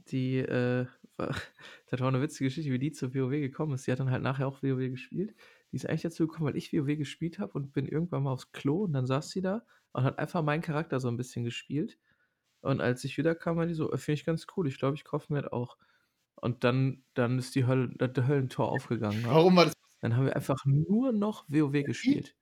Die, 0.10 0.38
äh, 0.38 0.88
war, 1.18 1.30
das 1.88 2.00
war 2.00 2.08
eine 2.08 2.22
witzige 2.22 2.46
Geschichte, 2.50 2.72
wie 2.72 2.80
die 2.80 2.92
zu 2.92 3.14
WoW 3.14 3.30
gekommen 3.32 3.74
ist. 3.76 3.86
Die 3.88 3.92
hat 3.92 4.00
dann 4.00 4.10
halt 4.12 4.24
nachher 4.24 4.48
auch 4.48 4.64
WoW 4.64 4.90
gespielt. 4.90 5.36
Die 5.72 5.76
ist 5.76 5.88
eigentlich 5.88 6.02
dazu 6.02 6.28
gekommen, 6.28 6.48
weil 6.50 6.58
ich 6.58 6.74
WoW 6.74 6.98
gespielt 6.98 7.40
habe 7.40 7.54
und 7.54 7.72
bin 7.72 7.88
irgendwann 7.88 8.24
mal 8.24 8.32
aufs 8.34 8.52
Klo 8.52 8.84
und 8.84 8.94
dann 8.94 9.06
saß 9.06 9.30
sie 9.30 9.42
da 9.42 9.64
und 9.94 10.04
hat 10.04 10.18
einfach 10.20 10.42
meinen 10.44 10.62
Charakter 10.62 11.00
so 11.00 11.08
ein 11.08 11.18
bisschen 11.18 11.44
gespielt. 11.46 12.00
Und 12.62 12.82
als 12.82 13.04
ich 13.04 13.18
wieder 13.18 13.36
kam, 13.36 13.58
war 13.58 13.66
die 13.68 13.74
so, 13.74 13.92
"Äh, 13.92 13.98
finde 13.98 14.16
ich 14.20 14.26
ganz 14.26 14.48
cool, 14.58 14.68
ich 14.68 14.78
glaube, 14.80 14.96
ich 14.96 15.04
kaufe 15.04 15.34
mir 15.34 15.42
das 15.44 15.52
auch. 15.52 15.78
Und 16.36 16.64
dann, 16.64 17.04
dann 17.14 17.40
ist 17.40 17.56
die 17.56 17.66
Hölle, 17.68 17.90
das 17.98 18.28
Höllentor 18.28 18.70
aufgegangen. 18.72 19.24
wa? 19.26 19.36
Warum 19.36 19.56
war 19.56 19.66
das? 19.66 19.74
Dann 20.02 20.16
haben 20.18 20.26
wir 20.26 20.36
einfach 20.36 20.64
nur 20.66 21.12
noch 21.14 21.46
WoW 21.50 21.84
gespielt. 21.84 22.36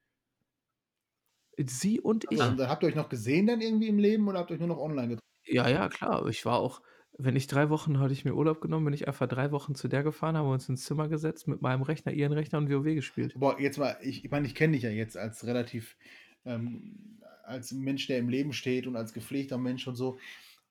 Sie 1.67 1.99
und 1.99 2.25
ich. 2.31 2.39
Also, 2.41 2.67
habt 2.67 2.83
ihr 2.83 2.87
euch 2.87 2.95
noch 2.95 3.09
gesehen 3.09 3.47
dann 3.47 3.61
irgendwie 3.61 3.87
im 3.87 3.99
Leben 3.99 4.27
oder 4.27 4.39
habt 4.39 4.49
ihr 4.49 4.53
euch 4.55 4.59
nur 4.59 4.69
noch 4.69 4.79
online 4.79 5.09
getroffen? 5.09 5.25
Ja, 5.45 5.67
ja, 5.67 5.89
klar. 5.89 6.25
Ich 6.27 6.45
war 6.45 6.59
auch, 6.59 6.81
wenn 7.17 7.35
ich 7.35 7.47
drei 7.47 7.69
Wochen 7.69 7.99
hatte 7.99 8.13
ich 8.13 8.23
mir 8.25 8.33
Urlaub 8.35 8.61
genommen, 8.61 8.85
bin 8.85 8.93
ich 8.93 9.07
einfach 9.07 9.27
drei 9.27 9.51
Wochen 9.51 9.75
zu 9.75 9.87
der 9.87 10.03
gefahren, 10.03 10.37
haben 10.37 10.47
wir 10.47 10.53
uns 10.53 10.69
ins 10.69 10.85
Zimmer 10.85 11.07
gesetzt, 11.09 11.47
mit 11.47 11.61
meinem 11.61 11.81
Rechner, 11.81 12.11
ihren 12.13 12.33
Rechner 12.33 12.59
und 12.59 12.69
WoW 12.69 12.83
gespielt. 12.95 13.37
Boah, 13.37 13.59
jetzt 13.59 13.77
mal, 13.77 13.97
ich, 14.01 14.25
ich 14.25 14.31
meine, 14.31 14.47
ich 14.47 14.55
kenne 14.55 14.73
dich 14.73 14.83
ja 14.83 14.89
jetzt 14.89 15.17
als 15.17 15.45
relativ, 15.45 15.97
ähm, 16.45 17.21
als 17.49 17.71
Mensch, 17.71 18.07
der 18.07 18.19
im 18.19 18.29
Leben 18.29 18.53
steht 18.53 18.87
und 18.87 18.95
als 18.95 19.13
gepflegter 19.13 19.57
Mensch 19.57 19.87
und 19.87 19.95
so. 19.95 20.19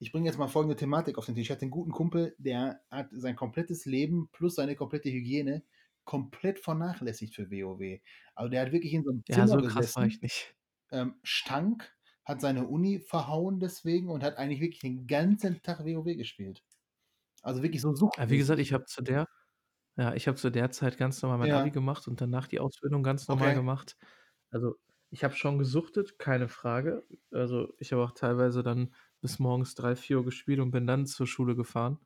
Ich 0.01 0.13
bringe 0.13 0.27
jetzt 0.27 0.39
mal 0.39 0.49
folgende 0.49 0.77
Thematik 0.77 1.19
auf 1.19 1.27
den 1.27 1.35
Tisch. 1.35 1.47
Ich 1.49 1.51
hatte 1.51 1.63
einen 1.63 1.71
guten 1.73 1.91
Kumpel, 1.93 2.35
der 2.39 2.83
hat 2.91 3.09
sein 3.13 3.37
komplettes 3.37 3.85
Leben 3.87 4.29
plus 4.33 4.55
seine 4.57 4.77
komplette 4.77 5.11
Hygiene 5.11 5.65
komplett 6.05 6.59
vernachlässigt 6.61 7.35
für 7.35 7.51
WoW. 7.51 8.01
Also 8.35 8.49
der 8.51 8.63
hat 8.63 8.73
wirklich 8.73 8.95
in 8.95 9.05
so 9.05 9.11
einem 9.11 9.25
Ja, 9.29 9.47
Zimmer 9.47 9.47
so 9.47 9.63
krass 9.63 9.95
war 9.95 10.07
ich 10.07 10.21
nicht. 10.23 10.55
ähm, 10.91 11.19
stank, 11.23 11.95
hat 12.25 12.41
seine 12.41 12.67
Uni 12.69 13.01
verhauen 13.01 13.61
deswegen 13.61 14.11
und 14.11 14.23
hat 14.23 14.37
eigentlich 14.37 14.61
wirklich 14.61 14.81
den 14.81 15.07
ganzen 15.07 15.63
Tag 15.63 15.85
WoW 15.85 16.17
gespielt. 16.17 16.65
Also 17.43 17.63
wirklich 17.63 17.83
so 17.83 17.95
Sucht. 17.95 18.17
Ja, 18.17 18.29
wie 18.31 18.39
gesagt, 18.39 18.61
ich 18.61 18.73
habe 18.73 18.85
zu 18.85 19.03
der, 19.03 19.27
ja, 19.97 20.15
ich 20.15 20.29
habe 20.29 20.37
zu 20.39 20.51
der 20.51 20.71
Zeit 20.73 20.99
ganz 20.99 21.23
normal 21.23 21.39
mein 21.39 21.51
Ja. 21.51 21.53
Abi 21.53 21.73
gemacht 21.73 22.09
und 22.09 22.21
danach 22.21 22.49
die 22.49 22.61
Ausbildung 22.61 23.03
ganz 23.05 23.29
normal 23.29 23.55
Okay. 23.55 23.55
gemacht. 23.55 23.97
Also 24.51 24.77
ich 25.11 25.25
habe 25.25 25.35
schon 25.35 25.59
gesuchtet, 25.59 26.19
keine 26.19 26.49
Frage. 26.49 27.07
Also 27.33 27.75
ich 27.79 27.93
habe 27.93 28.03
auch 28.05 28.13
teilweise 28.13 28.63
dann 28.63 28.95
bis 29.21 29.39
morgens 29.39 29.75
drei, 29.75 29.97
vier 29.97 30.19
Uhr 30.19 30.25
gespielt 30.25 30.61
und 30.61 30.71
bin 30.71 30.87
dann 30.87 31.07
zur 31.07 31.27
Schule 31.27 31.57
gefahren. 31.57 31.99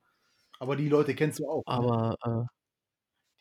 Aber 0.59 0.77
die 0.77 0.89
Leute 0.89 1.15
kennst 1.15 1.41
du 1.41 1.49
auch. 1.49 1.65
Ne? 1.75 1.87
Aber 1.87 2.17
äh, 2.25 2.45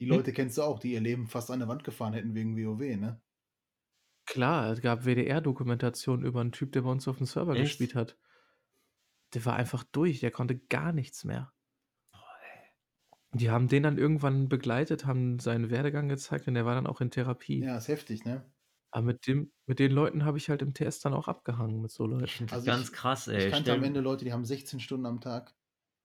Die 0.01 0.05
Hm? 0.09 0.17
Leute 0.17 0.33
kennst 0.33 0.57
du 0.57 0.63
auch, 0.63 0.79
die 0.79 0.91
ihr 0.91 0.99
Leben 0.99 1.29
fast 1.29 1.49
an 1.49 1.59
der 1.59 1.69
Wand 1.69 1.85
gefahren 1.85 2.11
hätten 2.11 2.35
wegen 2.35 2.57
WoW, 2.57 2.97
ne? 2.97 3.21
Klar, 4.25 4.71
es 4.71 4.81
gab 4.81 5.05
WDR-Dokumentationen 5.05 6.25
über 6.25 6.41
einen 6.41 6.51
Typ, 6.51 6.71
der 6.71 6.81
bei 6.81 6.89
uns 6.89 7.07
auf 7.07 7.17
dem 7.17 7.27
Server 7.27 7.55
Echt? 7.55 7.55
gespielt 7.55 7.93
hat. 7.93 8.17
Der 9.33 9.43
war 9.43 9.57
einfach 9.57 9.83
durch, 9.83 10.21
der 10.21 10.31
konnte 10.31 10.57
gar 10.57 10.93
nichts 10.93 11.25
mehr. 11.25 11.51
Die 13.33 13.49
haben 13.49 13.67
den 13.67 13.83
dann 13.83 13.97
irgendwann 13.97 14.47
begleitet, 14.47 15.05
haben 15.05 15.37
seinen 15.39 15.69
Werdegang 15.69 16.07
gezeigt 16.07 16.47
und 16.47 16.53
der 16.53 16.65
war 16.65 16.75
dann 16.75 16.87
auch 16.87 17.01
in 17.01 17.11
Therapie. 17.11 17.67
Ja, 17.67 17.77
ist 17.77 17.87
heftig, 17.87 18.25
ne? 18.25 18.51
Aber 18.91 19.05
mit, 19.05 19.25
dem, 19.25 19.51
mit 19.67 19.79
den 19.79 19.91
Leuten 19.91 20.25
habe 20.25 20.37
ich 20.37 20.49
halt 20.49 20.61
im 20.61 20.73
TS 20.73 20.99
dann 20.99 21.13
auch 21.13 21.27
abgehangen, 21.29 21.81
mit 21.81 21.91
so 21.91 22.05
Ich 22.05 22.39
Leuten. 22.39 22.53
Also 22.53 22.65
ganz 22.65 22.87
ich- 22.89 22.91
krass, 22.93 23.27
Ich 23.27 23.35
ey. 23.35 23.49
kannte 23.49 23.61
Stell- 23.71 23.77
am 23.77 23.83
Ende 23.83 24.01
Leute, 24.01 24.25
die 24.25 24.33
haben 24.33 24.43
16 24.45 24.79
Stunden 24.81 25.05
am 25.05 25.21
Tag 25.21 25.55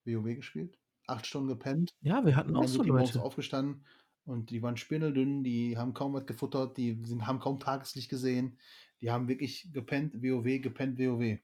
WoW 0.04 0.34
gespielt, 0.36 0.78
8 1.08 1.26
Stunden 1.26 1.48
gepennt, 1.48 1.90
Ja, 2.00 2.24
wir 2.24 2.36
hatten 2.36 2.54
auch 2.56 2.68
so 2.68 2.82
die 2.84 2.90
Leute. 2.90 3.20
aufgestanden 3.22 3.84
und 4.24 4.50
die 4.50 4.62
waren 4.62 4.76
spindeldünn, 4.76 5.42
die 5.42 5.76
haben 5.76 5.94
kaum 5.94 6.14
was 6.14 6.26
gefuttert, 6.26 6.76
die 6.76 7.00
sind, 7.04 7.26
haben 7.26 7.40
kaum 7.40 7.58
Tageslicht 7.58 8.08
gesehen, 8.08 8.58
die 9.00 9.10
haben 9.10 9.26
wirklich 9.28 9.72
gepennt, 9.72 10.22
WoW, 10.22 10.60
gepennt, 10.62 10.98
WoW. 10.98 11.38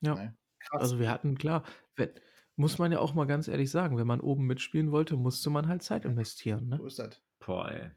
Ja. 0.00 0.14
Ne? 0.14 0.36
Krass. 0.60 0.80
Also 0.80 0.98
wir 0.98 1.10
hatten, 1.10 1.36
klar, 1.38 1.64
wenn, 1.96 2.10
muss 2.56 2.78
man 2.78 2.90
ja 2.92 2.98
auch 2.98 3.14
mal 3.14 3.26
ganz 3.26 3.46
ehrlich 3.46 3.70
sagen, 3.70 3.96
wenn 3.98 4.06
man 4.06 4.20
oben 4.20 4.46
mitspielen 4.46 4.90
wollte, 4.90 5.16
musste 5.16 5.50
man 5.50 5.68
halt 5.68 5.82
Zeit 5.82 6.04
investieren. 6.04 6.68
Ne? 6.68 6.78
so 6.78 6.86
ist 6.86 6.98
das. 6.98 7.20
Boah, 7.40 7.70
ey. 7.70 7.90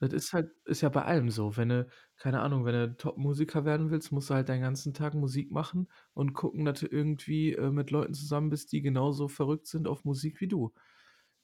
Das 0.00 0.12
ist 0.12 0.32
halt, 0.32 0.50
ist 0.64 0.80
ja 0.82 0.88
bei 0.88 1.02
allem 1.04 1.30
so. 1.30 1.56
Wenn 1.56 1.68
du, 1.70 1.88
keine 2.16 2.40
Ahnung, 2.40 2.64
wenn 2.64 2.74
du 2.74 2.96
Top-Musiker 2.96 3.64
werden 3.64 3.90
willst, 3.90 4.12
musst 4.12 4.30
du 4.30 4.34
halt 4.34 4.48
deinen 4.48 4.60
ganzen 4.62 4.92
Tag 4.94 5.14
Musik 5.14 5.50
machen 5.50 5.88
und 6.14 6.34
gucken, 6.34 6.64
dass 6.64 6.80
du 6.80 6.86
irgendwie 6.86 7.52
äh, 7.54 7.70
mit 7.70 7.90
Leuten 7.90 8.14
zusammen 8.14 8.50
bist, 8.50 8.72
die 8.72 8.82
genauso 8.82 9.28
verrückt 9.28 9.66
sind 9.66 9.86
auf 9.88 10.04
Musik 10.04 10.40
wie 10.40 10.48
du. 10.48 10.72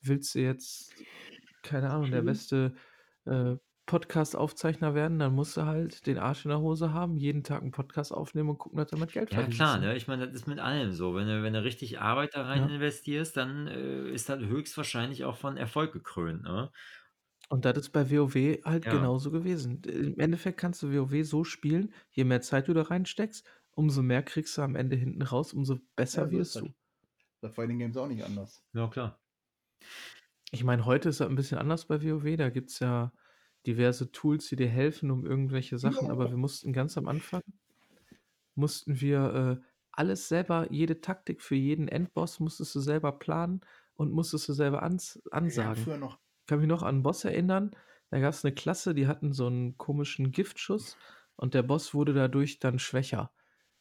Willst 0.03 0.34
du 0.34 0.40
jetzt, 0.40 1.07
keine 1.62 1.90
Ahnung, 1.90 2.11
der 2.11 2.22
Schön. 2.22 2.24
beste 2.24 2.74
äh, 3.26 3.57
Podcast-Aufzeichner 3.86 4.94
werden, 4.94 5.18
dann 5.18 5.34
musst 5.34 5.57
du 5.57 5.62
halt 5.66 6.07
den 6.07 6.18
Arsch 6.18 6.44
in 6.44 6.51
der 6.51 6.61
Hose 6.61 6.92
haben, 6.92 7.16
jeden 7.18 7.44
Tag 7.44 7.62
einen 7.62 7.72
Podcast 7.72 8.12
aufnehmen 8.12 8.51
und 8.51 8.59
gucken, 8.59 8.78
dass 8.78 8.88
du 8.88 8.96
damit 8.96 9.12
Geld 9.12 9.30
Ja, 9.32 9.46
verdienst. 9.46 9.76
klar, 9.76 9.78
ne? 9.78 9.94
Ich 9.96 10.09
meine, 10.09 10.26
das 10.26 10.34
ist 10.34 10.46
mit 10.48 10.59
allem 10.59 10.90
so. 10.92 11.14
Wenn 11.14 11.28
du, 11.28 11.42
wenn 11.44 11.53
du 11.53 11.62
richtig 11.62 12.01
Arbeit 12.01 12.34
da 12.34 12.42
rein 12.46 12.64
Ja. 12.64 12.68
investierst, 12.68 13.36
dann 13.36 13.68
äh, 13.68 14.11
ist 14.11 14.28
das 14.28 14.40
höchstwahrscheinlich 14.40 15.24
auch 15.24 15.36
von 15.36 15.57
Erfolg 15.57 15.92
gekrönt, 15.92 16.42
ne? 16.42 16.72
Und 17.53 17.64
das 17.64 17.76
ist 17.76 17.90
bei 17.90 18.09
WoW 18.12 18.61
halt 18.64 18.88
Ja. 18.88 18.90
genauso 18.90 19.32
gewesen. 19.32 19.82
Im 19.82 20.20
Endeffekt 20.20 20.57
kannst 20.59 20.84
du 20.84 20.92
WoW 20.92 21.24
so 21.24 21.42
spielen, 21.42 21.92
je 22.11 22.22
mehr 22.22 22.40
Zeit 22.42 22.68
du 22.68 22.74
da 22.74 22.82
reinsteckst, 22.82 23.44
umso 23.72 24.03
mehr 24.03 24.22
kriegst 24.22 24.57
du 24.57 24.62
am 24.62 24.76
Ende 24.76 24.94
hinten 24.94 25.22
raus, 25.22 25.53
umso 25.53 25.80
besser 25.96 26.28
Ja, 26.28 26.28
so 26.28 26.38
wirst 26.38 26.61
ist 26.61 26.61
du. 26.61 26.70
das. 26.70 26.74
Bei 27.42 27.51
Fighting 27.51 27.78
Games 27.80 27.96
auch 27.96 28.09
nicht 28.09 28.24
anders. 28.24 28.62
Ja, 28.74 28.88
klar. 28.88 29.16
Ich 30.53 30.64
meine, 30.64 30.84
heute 30.84 31.09
ist 31.11 31.20
das 31.20 31.28
'n 31.28 31.36
bisschen 31.36 31.59
anders 31.59 31.86
bei 31.86 32.03
WoW. 32.03 32.36
Da 32.36 32.51
gibt's 32.51 32.80
ja 32.80 33.12
diverse 33.66 34.11
Tools, 34.11 34.48
die 34.48 34.57
dir 34.57 34.68
helfen, 34.68 35.11
um 35.12 35.24
irgendwelche 35.24 35.78
Sachen 35.78 36.11
aber 36.11 36.28
wir 36.30 36.36
mussten 36.36 36.72
ganz 36.72 36.96
am 36.98 37.07
Anfang 37.09 37.42
mussten 38.57 39.01
wir, 39.01 39.61
äh, 39.62 39.66
alles 39.92 40.28
selber 40.28 40.70
jede 40.72 41.01
Taktik 41.01 41.42
für 41.42 41.57
jeden 41.57 41.88
Endboss 41.88 42.40
musstest 42.40 42.74
du 42.74 42.80
selber 42.80 43.12
planen 43.18 43.61
und 43.94 44.12
musstest 44.12 44.48
du 44.48 44.53
selber 44.53 44.82
ans 44.82 45.20
Ja, 45.44 45.72
ansagen. 45.72 45.74
früher 45.74 45.96
noch. 45.98 46.18
Ich 46.51 46.53
kann 46.53 46.59
mich 46.62 46.68
noch 46.68 46.82
an 46.82 46.96
'n 46.96 47.03
Boss 47.05 47.24
erinnern, 47.24 47.70
da 48.11 48.18
gab's 48.18 48.42
'ne 48.42 48.51
Klasse, 48.53 48.92
die 48.92 49.07
hatten 49.07 49.32
so 49.32 49.46
'n 49.46 49.78
komischen 49.78 50.32
Giftschuss 50.32 50.98
und 51.36 51.55
der 51.55 51.62
Boss 51.62 51.94
wurde 51.94 52.12
dadurch 52.12 52.59
dann 52.59 52.80
schwächer. 52.80 53.30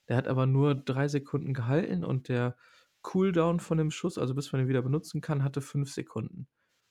Der 0.08 0.18
hat 0.18 0.28
aber 0.28 0.46
nur 0.46 0.76
3 0.76 1.08
Sekunden 1.08 1.56
gehalten 1.56 2.04
und 2.04 2.30
der 2.30 2.58
Cooldown 3.02 3.60
von 3.60 3.80
dem 3.80 3.90
Schuss, 3.90 4.20
also 4.20 4.36
bis 4.36 4.52
man 4.52 4.62
ihn 4.62 4.68
wieder 4.68 4.84
benutzen 4.84 5.20
kann, 5.22 5.44
hatte 5.44 5.62
5 5.62 5.92
Sekunden. 5.92 6.48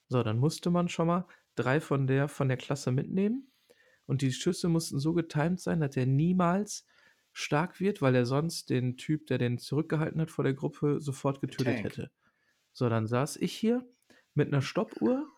So, 0.08 0.22
dann 0.24 0.38
musste 0.38 0.70
man 0.70 0.88
schon 0.88 1.06
mal 1.08 1.26
3 1.56 1.80
von 1.80 2.08
der 2.08 2.28
von 2.28 2.48
der 2.48 2.56
Klasse 2.58 2.90
mitnehmen 2.92 3.52
und 4.06 4.22
die 4.22 4.32
Schüsse 4.32 4.68
mussten 4.68 4.98
so 5.00 5.14
getimed 5.14 5.60
sein, 5.60 5.80
dass 5.80 5.92
der 5.96 6.06
niemals 6.06 6.86
stark 7.32 7.80
wird, 7.80 8.02
weil 8.02 8.14
er 8.16 8.26
sonst 8.26 8.70
den 8.70 8.96
Typ, 8.96 9.26
der 9.28 9.38
den 9.38 9.58
zurückgehalten 9.58 10.20
hat 10.22 10.30
vor 10.32 10.44
der 10.44 10.54
Gruppe, 10.54 11.00
sofort 11.00 11.40
getötet 11.42 11.82
Tank. 11.82 11.84
hätte. 11.84 12.10
So, 12.74 12.88
dann 12.90 13.06
saß 13.08 13.36
ich 13.38 13.54
hier 13.54 13.88
mit 14.34 14.50
'ner 14.52 14.62
Stoppuhr, 14.62 15.28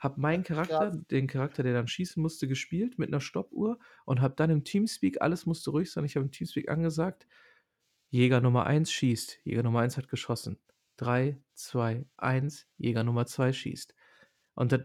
habe 0.00 0.20
meinen 0.20 0.44
Charakter, 0.44 0.90
Krass. 0.90 1.00
den 1.10 1.26
Charakter, 1.28 1.62
der 1.62 1.74
dann 1.74 1.88
schießen 1.88 2.22
musste, 2.22 2.48
gespielt 2.48 2.98
mit 2.98 3.10
'ner 3.10 3.20
Stoppuhr 3.20 3.78
und 4.06 4.20
habe 4.22 4.34
dann 4.36 4.50
im 4.50 4.64
Teamspeak 4.64 5.20
alles 5.22 5.46
musste 5.46 5.70
ruhig 5.70 5.92
sein. 5.92 6.04
Ich 6.04 6.16
habe 6.16 6.26
im 6.26 6.32
Teamspeak 6.32 6.70
angesagt: 6.70 7.28
„Jäger 8.10 8.40
Nummer 8.40 8.66
1 8.66 8.92
schießt. 8.92 9.40
Jäger 9.44 9.62
Nummer 9.62 9.80
1 9.80 9.96
hat 9.96 10.08
geschossen. 10.08 10.58
3, 10.96 11.42
2, 11.54 12.06
1, 12.18 12.68
Jäger 12.78 13.04
Nummer 13.04 13.26
2 13.26 13.52
schießt.“ 13.52 13.94
Und 14.54 14.72
das 14.72 14.82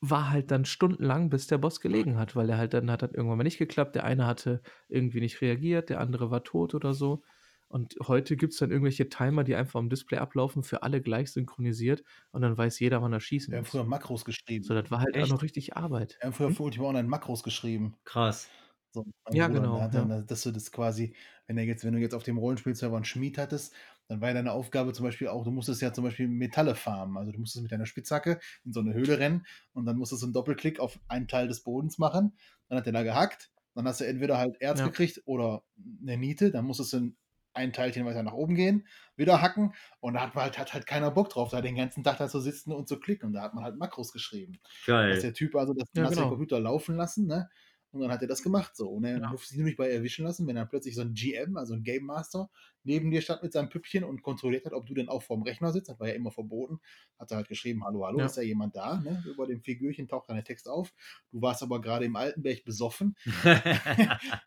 war 0.00 0.30
halt 0.30 0.50
dann 0.50 0.64
stundenlang, 0.64 1.30
bis 1.30 1.46
der 1.48 1.58
Boss 1.58 1.80
gelegen 1.80 2.18
hat, 2.18 2.36
weil 2.36 2.46
der 2.48 2.58
halt 2.58 2.74
dann 2.74 2.90
hat 2.90 3.02
das 3.02 3.12
irgendwann 3.12 3.38
mal 3.38 3.44
nicht 3.44 3.58
geklappt. 3.58 3.94
Der 3.96 4.04
eine 4.04 4.26
hatte 4.26 4.62
irgendwie 4.88 5.20
nicht 5.20 5.40
reagiert, 5.40 5.90
der 5.90 6.00
andere 6.00 6.30
war 6.30 6.44
tot 6.44 6.74
oder 6.74 6.94
so. 6.94 7.22
Und 7.68 7.96
heute 8.06 8.36
gibt's 8.36 8.58
dann 8.58 8.70
irgendwelche 8.70 9.08
Timer, 9.08 9.44
die 9.44 9.54
einfach 9.56 9.78
am 9.80 9.88
Display 9.90 10.18
ablaufen, 10.18 10.62
für 10.62 10.82
alle 10.82 11.02
gleich 11.02 11.32
synchronisiert 11.32 12.04
und 12.32 12.42
dann 12.42 12.56
weiß 12.56 12.78
jeder, 12.80 13.02
wann 13.02 13.12
er 13.12 13.20
schießen 13.20 13.52
Wir 13.52 13.58
haben 13.58 13.64
muss. 13.64 13.66
früher 13.66 13.84
Makros 13.84 14.24
geschrieben. 14.24 14.68
So, 14.68 14.74
das 14.74 14.90
war 14.90 15.00
halt 15.00 15.16
auch 15.18 15.26
Echt? 15.26 15.28
noch 15.28 15.42
richtig 15.42 15.76
Arbeit. 15.76 16.20
Wir 16.20 16.26
haben 16.28 16.34
früher 16.34 16.50
Hm? 16.50 16.56
für 16.56 16.64
Ultima 16.64 16.86
Online 16.88 17.08
Makros 17.08 17.42
geschrieben. 17.42 17.96
Krass. 18.04 18.50
So, 18.92 19.04
Ja, 19.30 19.48
Bruder, 19.48 19.48
genau, 19.48 19.84
hat 19.84 19.94
ja. 19.94 20.10
dann, 20.10 20.26
dass 20.26 20.42
du 20.42 20.52
das 20.52 20.72
quasi, 20.72 21.14
wenn 21.46 21.58
er 21.58 21.64
jetzt, 21.64 21.84
wenn 21.84 21.94
du 21.94 22.00
jetzt 22.00 22.14
auf 22.14 22.22
dem 22.22 22.38
Rollenspielserver 22.38 22.96
einen 22.96 23.04
Schmied 23.04 23.38
hattest, 23.38 23.74
dann 24.08 24.20
war 24.20 24.28
ja 24.28 24.34
deine 24.34 24.52
Aufgabe 24.52 24.92
zum 24.94 25.04
Beispiel 25.04 25.28
auch, 25.28 25.44
du 25.44 25.50
musstest 25.50 25.82
ja 25.82 25.92
zum 25.92 26.04
Beispiel 26.04 26.28
Metalle 26.28 26.74
farmen. 26.74 27.16
Also 27.18 27.32
du 27.32 27.38
musstest 27.40 27.62
mit 27.62 27.72
deiner 27.72 27.86
Spitzhacke 27.86 28.40
in 28.64 28.72
so 28.72 28.80
eine 28.80 28.94
Höhle 28.94 29.18
rennen 29.18 29.46
und 29.72 29.86
dann 29.86 29.98
musstest 29.98 30.22
du 30.22 30.26
einen 30.26 30.32
Doppelklick 30.34 30.80
auf 30.80 31.00
einen 31.08 31.28
Teil 31.28 31.48
des 31.48 31.62
Bodens 31.62 31.98
machen. 31.98 32.36
Dann 32.68 32.78
hat 32.78 32.86
der 32.86 32.92
da 32.94 33.02
gehackt. 33.02 33.50
Dann 33.74 33.86
hast 33.86 34.00
du 34.00 34.06
entweder 34.06 34.38
halt 34.38 34.56
Erz 34.60 34.80
Ja. 34.80 34.82
gekriegt 34.82 35.22
oder 35.26 35.64
eine 36.02 36.16
Niete. 36.16 36.50
Dann 36.50 36.64
musstest 36.64 36.92
du 36.94 37.12
ein- 37.56 37.72
Teilchen 37.72 38.04
weiter 38.06 38.22
nach 38.22 38.32
oben 38.32 38.54
gehen, 38.54 38.86
wieder 39.16 39.42
hacken. 39.42 39.74
Und 40.00 40.14
da 40.14 40.20
hat, 40.20 40.34
man 40.34 40.44
halt, 40.44 40.58
hat 40.58 40.72
halt 40.74 40.86
keiner 40.86 41.10
Bock 41.10 41.30
drauf, 41.30 41.50
da 41.50 41.60
den 41.60 41.76
ganzen 41.76 42.04
Tag 42.04 42.18
da 42.18 42.28
zu 42.28 42.40
sitzen 42.40 42.72
und 42.72 42.88
zu 42.88 43.00
klicken. 43.00 43.26
Und 43.28 43.32
da 43.32 43.42
hat 43.42 43.54
man 43.54 43.64
halt 43.64 43.76
Makros 43.76 44.12
geschrieben. 44.12 44.58
Dass 44.62 44.86
Geil. 44.86 45.20
der 45.20 45.34
Typ 45.34 45.54
also 45.56 45.74
das 45.74 45.88
Ja, 45.94 46.04
den 46.04 46.14
genau. 46.14 46.28
Computer 46.28 46.60
laufen 46.60 46.96
lassen, 46.96 47.26
ne? 47.26 47.48
Und 47.96 48.02
dann 48.02 48.12
hat 48.12 48.22
er 48.22 48.28
das 48.28 48.42
gemacht 48.42 48.76
so. 48.76 48.88
Und 48.88 49.04
er 49.04 49.18
Ja. 49.18 49.28
durfte 49.30 49.48
sich 49.48 49.56
nämlich 49.56 49.76
bei 49.76 49.90
erwischen 49.90 50.24
lassen, 50.24 50.46
wenn 50.46 50.56
dann 50.56 50.68
plötzlich 50.68 50.94
so 50.94 51.02
ein 51.02 51.14
GM, 51.14 51.56
also 51.56 51.74
ein 51.74 51.82
Game 51.82 52.04
Master, 52.04 52.48
neben 52.84 53.10
dir 53.10 53.20
stand 53.20 53.42
mit 53.42 53.52
seinem 53.52 53.68
Püppchen 53.68 54.04
und 54.04 54.22
kontrolliert 54.22 54.64
hat, 54.66 54.72
ob 54.72 54.86
du 54.86 54.94
denn 54.94 55.08
auch 55.08 55.22
vorm 55.22 55.42
Rechner 55.42 55.72
sitzt. 55.72 55.88
Das 55.88 55.98
war 55.98 56.08
ja 56.08 56.14
immer 56.14 56.30
verboten. 56.30 56.80
Hat 57.18 57.30
er 57.30 57.38
halt 57.38 57.48
geschrieben, 57.48 57.84
hallo, 57.84 58.06
hallo, 58.06 58.20
Ja. 58.20 58.26
ist 58.26 58.36
da 58.36 58.42
jemand 58.42 58.76
da? 58.76 59.00
Ne? 59.00 59.22
Über 59.26 59.46
dem 59.46 59.60
Figürchen 59.60 60.06
taucht 60.08 60.28
dann 60.28 60.36
der 60.36 60.44
Text 60.44 60.68
auf. 60.68 60.92
Du 61.32 61.40
warst 61.42 61.62
aber 61.62 61.80
gerade 61.80 62.04
im 62.04 62.14
Altenberg 62.16 62.64
besoffen, 62.64 63.16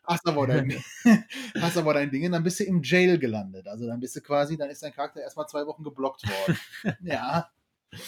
hast 0.04 0.26
aber 0.28 0.48
dein, 0.48 0.74
hast 1.60 1.78
aber 1.78 1.94
dein 1.94 2.12
Ding, 2.12 2.26
und 2.26 2.32
dann 2.32 2.44
bist 2.44 2.60
du 2.60 2.64
im 2.64 2.82
Jail 2.82 3.18
gelandet. 3.20 3.68
Also 3.68 3.88
dann 3.88 4.00
bist 4.00 4.16
du 4.16 4.22
quasi, 4.22 4.58
dann 4.58 4.70
ist 4.70 4.84
dein 4.84 4.94
Charakter 4.94 5.22
erstmal 5.22 5.48
zwei 5.48 5.66
Wochen 5.66 5.84
geblockt 5.84 6.24
worden. 6.28 6.58
ja, 7.04 7.50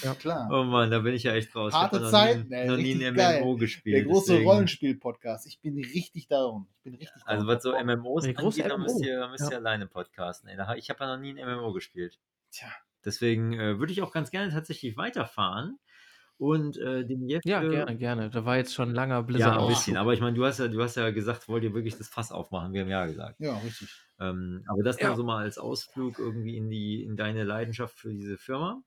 Ja. 0.03 0.13
klar. 0.15 0.47
oh 0.51 0.63
Mann, 0.63 0.91
da 0.91 0.99
bin 0.99 1.13
ich 1.15 1.23
ja 1.23 1.33
echt 1.33 1.55
raus. 1.55 1.73
Harte 1.73 1.97
ich 1.97 2.03
habe 2.03 2.05
noch 2.05 2.11
Zeiten, 2.11 2.49
nie, 2.49 2.55
ey, 2.55 2.67
noch 2.67 2.77
nie 2.77 2.83
richtig 2.91 3.07
ein 3.07 3.15
geil. 3.15 3.41
MMO 3.41 3.55
gespielt. 3.55 3.95
Der 3.97 4.03
große 4.05 4.41
Rollenspiel-Podcast. 4.43 5.47
Ich 5.47 5.59
bin 5.59 5.75
richtig 5.77 6.27
down. 6.27 6.67
Ich 6.77 6.83
bin 6.83 6.93
richtig 6.95 7.23
down. 7.23 7.35
Also 7.37 7.47
was 7.47 7.63
so 7.63 7.71
MMOs 7.71 8.23
Der 8.23 8.33
große 8.33 8.63
angeht, 8.63 8.71
da 8.71 8.77
müsst 8.77 8.99
MMO. 8.99 9.05
ihr, 9.07 9.27
müsst 9.29 9.45
ihr 9.45 9.51
Ja. 9.53 9.57
alleine 9.57 9.87
podcasten. 9.87 10.49
Ey. 10.49 10.57
Da- 10.57 10.75
Ich 10.75 10.89
habe 10.89 11.03
ja 11.03 11.15
noch 11.15 11.21
nie 11.21 11.31
ein 11.31 11.37
MMO 11.47 11.73
gespielt. 11.73 12.19
Tja. 12.51 12.67
Deswegen 13.03 13.53
äh, 13.53 13.79
würde 13.79 13.91
ich 13.91 14.01
auch 14.03 14.11
ganz 14.11 14.29
gerne 14.29 14.51
tatsächlich 14.51 14.95
weiterfahren 14.97 15.79
und 16.37 16.77
äh, 16.77 17.03
den 17.03 17.27
Jeff. 17.27 17.41
Ja, 17.45 17.63
äh, 17.63 17.69
gerne, 17.69 17.97
gerne. 17.97 18.29
Da 18.29 18.45
war 18.45 18.57
jetzt 18.57 18.75
schon 18.75 18.89
'n 18.89 18.93
langer 18.95 19.23
Blizzard 19.23 19.55
Ja, 19.55 19.61
ein 19.63 19.67
bisschen. 19.67 19.97
Aber 19.97 20.13
ich 20.13 20.21
meine, 20.21 20.35
du 20.35 20.45
hast 20.45 20.59
ja, 20.59 20.67
du 20.67 20.81
hast 20.83 20.95
ja 20.97 21.09
gesagt, 21.09 21.47
wollt 21.47 21.63
ihr 21.63 21.73
wirklich 21.73 21.97
das 21.97 22.07
Fass 22.07 22.31
aufmachen? 22.31 22.73
Wir 22.73 22.81
haben 22.81 22.89
ja 22.89 23.05
gesagt. 23.07 23.39
Ja, 23.39 23.57
richtig. 23.57 23.89
Ähm, 24.19 24.63
aber 24.67 24.83
das 24.83 24.99
Ja. 24.99 25.07
dann 25.07 25.17
so 25.17 25.23
mal 25.23 25.41
als 25.43 25.57
Ausflug 25.57 26.19
irgendwie 26.19 26.55
in 26.57 26.69
die, 26.69 27.03
in 27.03 27.15
deine 27.17 27.43
Leidenschaft 27.43 27.97
für 27.97 28.13
diese 28.13 28.37
Firma. 28.37 28.83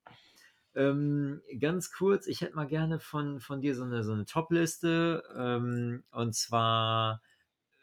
Ähm, 0.75 1.41
ganz 1.59 1.91
kurz, 1.91 2.27
ich 2.27 2.41
hätte 2.41 2.55
mal 2.55 2.67
gerne 2.67 2.99
von, 2.99 3.39
von 3.39 3.61
dir 3.61 3.75
so 3.75 3.83
eine, 3.83 4.03
so 4.03 4.11
eine 4.13 4.25
Top-Liste. 4.25 5.23
Ähm, 5.35 6.03
und 6.11 6.35
zwar, 6.35 7.21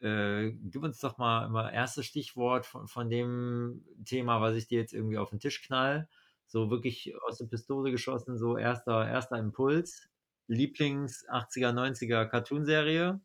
äh, 0.01 0.53
gib 0.53 0.83
uns 0.83 1.01
doch 1.01 1.19
mal 1.19 1.47
immer 1.47 1.73
erstes 1.73 2.07
Stichwort 2.07 2.67
von, 2.67 2.89
von 2.89 3.09
dem 3.11 3.85
Thema, 4.05 4.41
was 4.41 4.57
ich 4.57 4.67
dir 4.69 4.81
jetzt 4.81 4.93
irgendwie 4.93 5.19
auf 5.19 5.31
den 5.31 5.41
Tisch 5.41 5.63
knall. 5.63 6.09
So 6.47 6.71
wirklich 6.71 7.15
aus 7.27 7.39
der 7.39 7.47
Pistole 7.47 7.91
geschossen, 7.91 8.37
so 8.37 8.59
erster, 8.59 9.09
erster 9.09 9.39
Impuls. 9.39 10.09
Lieblings 10.49 11.27
80er, 11.29 11.73
90er 11.73 12.27
Cartoonserie. 12.27 13.21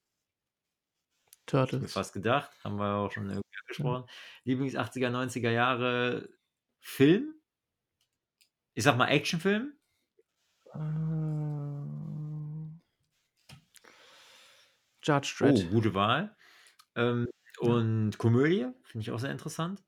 Ich 1.40 1.46
Turtles. 1.46 1.94
fast 1.94 2.14
gedacht, 2.14 2.52
haben 2.64 2.78
wir 2.78 2.96
auch 2.96 3.12
schon 3.12 3.30
irgendwie 3.30 3.58
angesprochen. 3.62 4.10
Lieblings 4.44 4.76
80er, 4.76 5.10
90er 5.10 5.52
Jahre 5.52 6.30
Film? 6.80 7.37
Ich 8.78 8.84
sag 8.84 8.96
mal 8.96 9.08
Actionfilm? 9.08 9.74
Ähm. 10.74 12.80
Judge 15.02 15.36
Oh, 15.42 15.46
Dredd. 15.46 15.64
gute 15.64 15.94
Wahl. 15.94 16.36
Ähm, 16.96 17.28
Ja. 17.62 17.72
und 17.72 18.18
Komödie, 18.18 18.68
finde 18.84 19.02
ich 19.04 19.12
auch 19.12 19.20
sehr 19.20 19.32
interessant. 19.32 19.84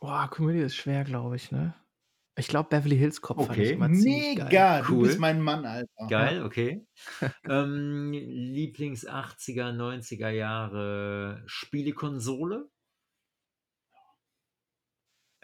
Boah, 0.00 0.28
Komödie 0.30 0.60
ist 0.60 0.76
schwer, 0.76 1.04
glaube 1.04 1.36
ich, 1.36 1.50
ne? 1.52 1.74
Ich 2.38 2.48
glaube, 2.48 2.68
Beverly 2.70 2.96
Hills 2.98 3.20
Cop 3.22 3.42
fand 3.42 3.58
ich 3.62 3.62
Okay. 3.62 3.72
immer 3.72 3.92
ziemlich 3.92 4.34
geil. 4.34 4.54
Mega, 4.54 4.80
du 4.82 4.88
Cool. 4.88 4.98
bist 4.98 5.18
mein 5.18 5.40
Mann, 5.42 5.64
Alter. 5.66 6.06
Geil, 6.08 6.42
okay. 6.44 6.86
ähm, 7.48 8.12
Lieblings 8.12 9.06
80er, 9.06 9.72
90er 9.72 10.30
Jahre 10.30 11.42
Spielekonsole? 11.46 12.70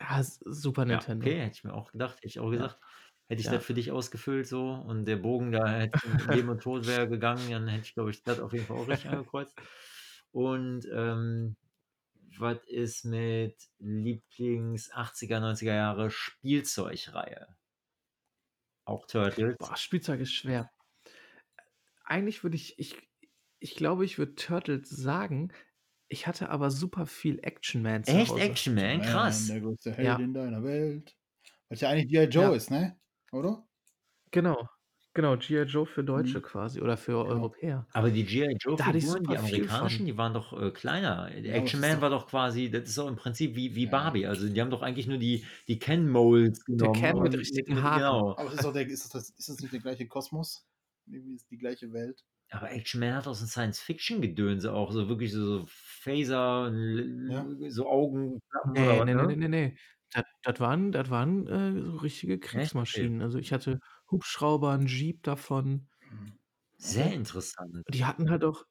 Ja, 0.03 0.21
S 0.21 0.39
Super 0.45 0.85
Ja, 0.89 1.07
Nintendo. 1.07 1.29
okay, 1.29 1.39
hätte 1.41 1.57
ich 1.57 1.65
mir 1.65 1.75
auch 1.75 1.93
gedacht, 1.93 2.17
hätte 2.19 2.27
ich 2.29 2.41
auch 2.41 2.51
Ja. 2.51 2.51
gesagt. 2.51 2.81
Hätte 3.29 3.41
ich 3.41 3.49
Ja. 3.49 3.49
das 3.49 3.65
für 3.65 3.75
dich 3.75 3.93
ausgefüllt 3.93 4.47
so 4.47 4.73
und 4.73 5.05
der 5.07 5.17
Bogen 5.17 5.53
da 5.53 5.67
hätte 5.69 6.09
Leben 6.27 6.49
und 6.51 6.61
Tod 6.63 6.87
wäre 6.87 7.09
gegangen, 7.09 7.51
dann 7.51 7.69
hätte 7.69 7.85
ich, 7.87 7.95
glaube 7.95 8.11
ich, 8.11 8.23
das 8.25 8.41
auf 8.41 8.53
jeden 8.53 8.67
Fall 8.67 8.77
auch 8.77 8.89
richtig 8.89 9.09
angekreuzt. 9.11 9.57
Und 10.33 10.87
ähm, 10.93 11.57
was 12.39 12.59
ist 12.67 13.05
mit 13.05 13.69
Lieblings 13.79 14.91
80er, 14.93 15.41
90er 15.41 15.75
Jahre 15.75 16.11
Spielzeugreihe? 16.11 17.57
Auch 18.85 19.07
Turtles. 19.09 19.57
Boah, 19.59 19.77
Spielzeug 19.77 20.21
ist 20.21 20.33
schwer. 20.35 20.71
Eigentlich 22.05 22.43
würde 22.43 22.57
ich 22.57 22.79
ich 22.79 23.09
ich 23.61 23.77
glaube, 23.77 24.05
ich 24.05 24.19
würde 24.19 24.35
Turtles 24.35 24.89
sagen. 24.91 25.53
Ich 26.13 26.27
hatte 26.27 26.51
aber 26.51 26.71
super 26.71 27.07
viel 27.07 27.39
Action 27.43 27.81
Man 27.83 28.05
zu 28.05 28.13
Echt 28.13 28.31
Hause. 28.33 28.41
Action 28.43 28.75
Man? 28.75 29.01
Krass. 29.01 29.47
der 29.47 29.63
größte 29.63 29.93
Held 29.93 30.07
Ja. 30.07 30.17
in 30.17 30.35
deiner 30.35 30.63
Welt. 30.63 31.17
Was 31.71 31.81
ja 31.81 31.89
eigentlich 31.89 32.09
G.I. 32.11 32.25
Joe 32.25 32.45
Ja. 32.45 32.53
ist, 32.53 32.71
ne? 32.71 32.99
Oder? 33.33 33.67
Genau. 34.31 34.69
Genau, 35.15 35.37
G.I. 35.39 35.63
Joe 35.63 35.87
für 35.87 36.05
Deutsche 36.05 36.39
Mhm. 36.39 36.43
quasi 36.43 36.81
oder 36.83 36.99
für 36.99 37.13
Genau. 37.13 37.25
Europäer. 37.31 37.87
Aber 37.95 38.11
die 38.11 38.25
G.I. 38.25 38.57
Joe-Figuren, 38.61 39.25
die 39.25 39.39
amerikanischen, 39.39 40.05
die 40.05 40.17
waren 40.19 40.35
doch 40.35 40.53
äh, 40.61 40.71
kleiner. 40.71 41.35
Ja, 41.35 41.53
Action 41.55 41.81
Man 41.81 42.03
war 42.03 42.11
doch 42.11 42.27
quasi, 42.27 42.71
das 42.71 42.91
ist 42.91 42.99
doch 42.99 43.09
im 43.09 43.17
Prinzip 43.17 43.57
wie, 43.57 43.75
wie 43.75 43.85
Ja. 43.85 43.91
Barbie. 43.91 44.27
Also 44.27 44.47
die 44.51 44.61
haben 44.61 44.71
doch 44.71 44.83
eigentlich 44.83 45.07
nur 45.07 45.17
die, 45.19 45.47
die 45.67 45.79
Ken-Molds 45.79 46.65
Der 46.67 46.77
genommen. 46.77 47.01
Ken 47.01 47.19
mit 47.21 47.35
richtigen 47.39 47.75
mit- 47.75 47.83
Haaren. 47.85 47.99
Genau. 48.01 48.37
Aber 48.37 48.53
ist 48.53 48.65
doch 48.65 48.73
der, 48.75 48.87
ist 48.87 49.15
das, 49.15 49.31
ist 49.31 49.49
das 49.49 49.59
nicht 49.61 49.73
der 49.73 49.81
gleiche 49.81 50.07
Kosmos? 50.07 50.67
Irgendwie 51.07 51.35
ist 51.37 51.51
die 51.51 51.57
gleiche 51.59 51.91
Welt. 51.95 52.23
Aber 52.53 52.71
Action 52.71 53.01
Man 53.01 53.15
hat 53.15 53.27
auch 53.27 53.35
so 53.35 53.45
ein 53.45 53.49
Science-Fiction-Gedönse 53.49 54.73
auch, 54.75 54.93
so 54.93 55.09
wirklich 55.09 55.33
so, 55.33 55.45
so 55.61 55.65
Phaser, 55.69 56.71
Ja. 57.27 57.53
so 57.71 57.89
Augenklappen 57.89 58.77
oder 58.79 58.99
Nee, 58.99 59.01
was, 59.01 59.09
nee, 59.15 59.15
ne? 59.15 59.27
nee, 59.27 59.37
nee, 59.37 59.49
nee. 59.49 59.77
Das 60.13 60.25
das 60.43 60.61
waren 60.61 60.93
das 60.93 61.11
waren, 61.11 61.47
äh, 61.47 61.83
so 61.83 61.97
richtige 61.99 62.39
Echt? 62.53 62.77
Kriegsmaschinen. 62.79 63.23
Also, 63.23 63.39
ich 63.39 63.53
hatte 63.53 63.81
Hubschrauber, 64.11 64.73
'n 64.75 64.87
Jeep 64.87 65.23
davon. 65.23 65.89
Sehr 66.79 67.15
interessant. 67.15 67.87
Die 67.89 68.05
hatten 68.05 68.31
halt 68.31 68.45
auch 68.45 68.65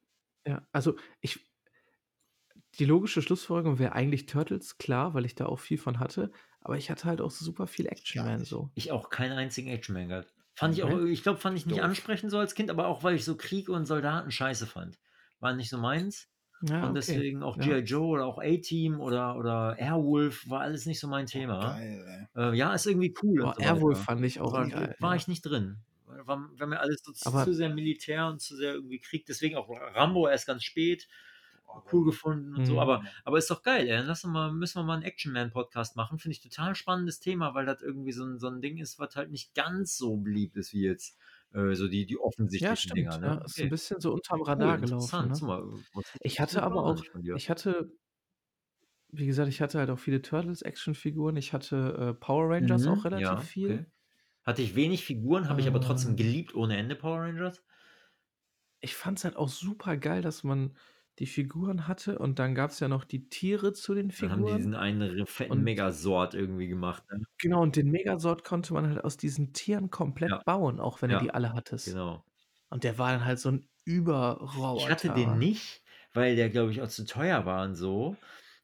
ja, 0.47 0.67
also, 0.71 0.95
ich 1.21 1.51
die 2.79 2.85
logische 2.85 3.21
Schlussfolgerung 3.21 3.79
wäre 3.79 3.93
eigentlich 3.93 4.25
Turtles, 4.25 4.77
klar, 4.77 5.13
weil 5.13 5.25
ich 5.25 5.35
da 5.35 5.45
auch 5.45 5.59
viel 5.59 5.77
von 5.77 5.99
hatte. 5.99 6.31
aber 6.61 6.77
ich 6.77 6.89
hatte 6.91 7.05
halt 7.05 7.21
auch 7.21 7.31
super 7.31 7.65
viel 7.67 7.87
Action 7.87 8.23
Man 8.23 8.37
nicht. 8.37 8.45
so. 8.45 8.71
Ich 8.73 8.91
auch 8.91 9.09
keinen 9.09 9.33
einzigen 9.37 9.69
Action-Man 9.69 10.07
gehabt. 10.09 10.33
Fand 10.61 10.73
ich 10.75 10.83
auch, 10.83 10.89
Okay. 10.91 11.11
ich 11.11 11.23
glaube, 11.23 11.39
fand 11.39 11.57
ich 11.57 11.65
nicht 11.65 11.79
Doof. 11.79 11.85
ansprechend 11.85 12.31
so 12.31 12.37
als 12.39 12.55
Kind, 12.55 12.69
aber 12.69 12.87
auch, 12.87 13.03
weil 13.03 13.15
ich 13.15 13.25
so 13.25 13.35
Krieg 13.35 13.67
und 13.69 13.85
Soldaten 13.85 14.31
scheiße 14.31 14.67
fand. 14.67 14.99
War 15.39 15.53
nicht 15.53 15.69
so 15.69 15.77
meins. 15.77 16.27
Ja, 16.61 16.83
und 16.83 16.89
okay. 16.91 16.93
deswegen 16.93 17.41
auch 17.41 17.57
Ja. 17.57 17.63
G.I. 17.63 17.79
Joe 17.79 18.05
oder 18.07 18.25
auch 18.27 18.37
A-Team 18.37 18.99
oder, 18.99 19.35
oder 19.37 19.75
Airwolf 19.79 20.47
war 20.49 20.61
alles 20.61 20.85
nicht 20.85 20.99
so 20.99 21.07
mein 21.07 21.25
Thema. 21.25 21.73
Geil. 21.77 22.29
Äh, 22.35 22.55
ja, 22.55 22.73
ist 22.75 22.85
irgendwie 22.85 23.13
cool. 23.23 23.41
Oh, 23.41 23.47
und 23.47 23.55
so 23.55 23.61
Airwolf 23.63 23.97
weiter. 23.97 24.05
fand 24.05 24.25
ich 24.25 24.39
auch 24.39 24.53
Aber 24.53 24.67
geil. 24.67 24.95
war 24.99 25.15
ich 25.15 25.27
nicht 25.27 25.41
drin. 25.41 25.79
War, 26.05 26.27
war 26.59 26.67
mir 26.67 26.79
alles 26.79 27.01
so 27.03 27.11
zu, 27.13 27.31
zu 27.45 27.53
sehr 27.53 27.69
Militär 27.69 28.27
und 28.27 28.39
zu 28.41 28.55
sehr 28.55 28.73
irgendwie 28.75 28.99
Krieg. 28.99 29.25
Deswegen 29.25 29.55
auch 29.55 29.69
Rambo 29.95 30.27
erst 30.27 30.45
ganz 30.45 30.63
spät 30.63 31.07
cool 31.91 32.05
gefunden 32.05 32.53
und 32.55 32.65
so. 32.65 32.73
Mhm. 32.73 32.79
Aber, 32.79 33.03
aber 33.23 33.37
ist 33.37 33.49
doch 33.51 33.63
geil, 33.63 33.87
ey. 33.87 34.05
Wir 34.05 34.29
mal, 34.29 34.51
müssen 34.53 34.79
wir 34.79 34.83
mal 34.83 34.95
einen 34.95 35.03
Action-Man-Podcast 35.03 35.95
machen. 35.95 36.19
Finde 36.19 36.33
ich 36.33 36.41
total 36.41 36.75
spannendes 36.75 37.19
Thema, 37.19 37.53
weil 37.53 37.65
das 37.65 37.81
irgendwie 37.81 38.11
so 38.11 38.25
ein, 38.25 38.39
so 38.39 38.47
ein 38.47 38.61
Ding 38.61 38.77
ist, 38.77 38.99
was 38.99 39.15
halt 39.15 39.31
nicht 39.31 39.53
ganz 39.55 39.97
so 39.97 40.17
beliebt 40.17 40.57
ist 40.57 40.73
wie 40.73 40.83
jetzt 40.83 41.17
äh, 41.53 41.73
so 41.75 41.87
die, 41.87 42.05
die 42.05 42.17
offensichtlichen 42.19 42.61
Ja, 42.61 42.75
stimmt. 42.75 42.93
Dinger. 42.93 43.17
Ne? 43.19 43.27
Ja, 43.27 43.43
ist 43.45 43.61
ein 43.61 43.69
bisschen 43.69 43.99
so 43.99 44.13
unterm 44.13 44.41
Radar 44.41 44.77
gelaufen. 44.79 45.27
interessant. 45.27 45.41
Ne? 45.41 45.83
Ich 46.21 46.39
hatte 46.39 46.63
aber 46.63 46.83
auch, 46.83 47.03
ich 47.33 47.49
hatte, 47.49 47.91
wie 49.09 49.25
gesagt, 49.25 49.49
ich 49.49 49.61
hatte 49.61 49.79
halt 49.79 49.89
auch 49.89 49.99
viele 49.99 50.21
Turtles-Action-Figuren. 50.21 51.35
Ich 51.35 51.53
hatte 51.53 52.11
äh, 52.11 52.13
Power 52.13 52.49
Rangers 52.49 52.87
Mhm, 52.87 52.87
auch 52.87 53.03
relativ 53.05 53.41
ja, 53.41 53.41
viel. 53.41 53.69
okay. 53.69 53.85
Hatte 54.43 54.61
ich 54.63 54.75
wenig 54.75 55.03
Figuren, 55.05 55.49
habe 55.49 55.61
ich 55.61 55.67
aber 55.67 55.81
trotzdem 55.81 56.15
Ähm. 56.15 56.17
geliebt 56.17 56.55
ohne 56.55 56.77
Ende 56.77 56.95
Power 56.95 57.21
Rangers. 57.21 57.63
Ich 58.79 58.95
fand 58.95 59.17
es 59.19 59.23
halt 59.25 59.35
auch 59.35 59.49
super 59.49 59.97
geil, 59.97 60.21
dass 60.21 60.43
man 60.43 60.75
die 61.19 61.25
Figuren 61.27 61.87
hatte 61.87 62.17
und 62.19 62.39
dann 62.39 62.55
gab 62.55 62.71
es 62.71 62.79
ja 62.79 62.87
noch 62.87 63.03
die 63.03 63.29
Tiere 63.29 63.73
zu 63.73 63.93
den 63.93 64.09
Dann 64.09 64.31
haben 64.31 64.39
die 64.39 64.43
Figuren. 64.45 64.57
diesen 64.57 64.75
einen 64.75 65.27
fetten 65.27 65.51
Und- 65.51 65.63
Megasort 65.63 66.33
irgendwie 66.33 66.67
gemacht. 66.67 67.03
Ne? 67.11 67.23
Genau, 67.37 67.61
und 67.61 67.75
den 67.75 67.91
Megasort 67.91 68.43
konnte 68.43 68.73
man 68.73 68.87
halt 68.87 69.03
aus 69.03 69.17
diesen 69.17 69.53
Tieren 69.53 69.89
komplett 69.91 70.31
Ja. 70.31 70.41
bauen, 70.45 70.79
auch 70.79 71.01
wenn 71.01 71.11
Ja, 71.11 71.19
du 71.19 71.25
die 71.25 71.33
alle 71.33 71.53
hattest. 71.53 71.87
Genau. 71.87 72.23
Und 72.69 72.83
der 72.83 72.97
war 72.97 73.11
dann 73.11 73.25
halt 73.25 73.39
so 73.39 73.49
ein 73.51 73.67
Überroboter. 73.85 74.77
Ich 74.83 74.89
hatte 74.89 75.09
den 75.13 75.37
nicht, 75.37 75.83
weil 76.13 76.35
der, 76.35 76.49
glaube 76.49 76.71
ich, 76.71 76.81
auch 76.81 76.87
zu 76.87 77.05
teuer 77.05 77.45
war 77.45 77.65
und 77.65 77.75
so. 77.75 78.15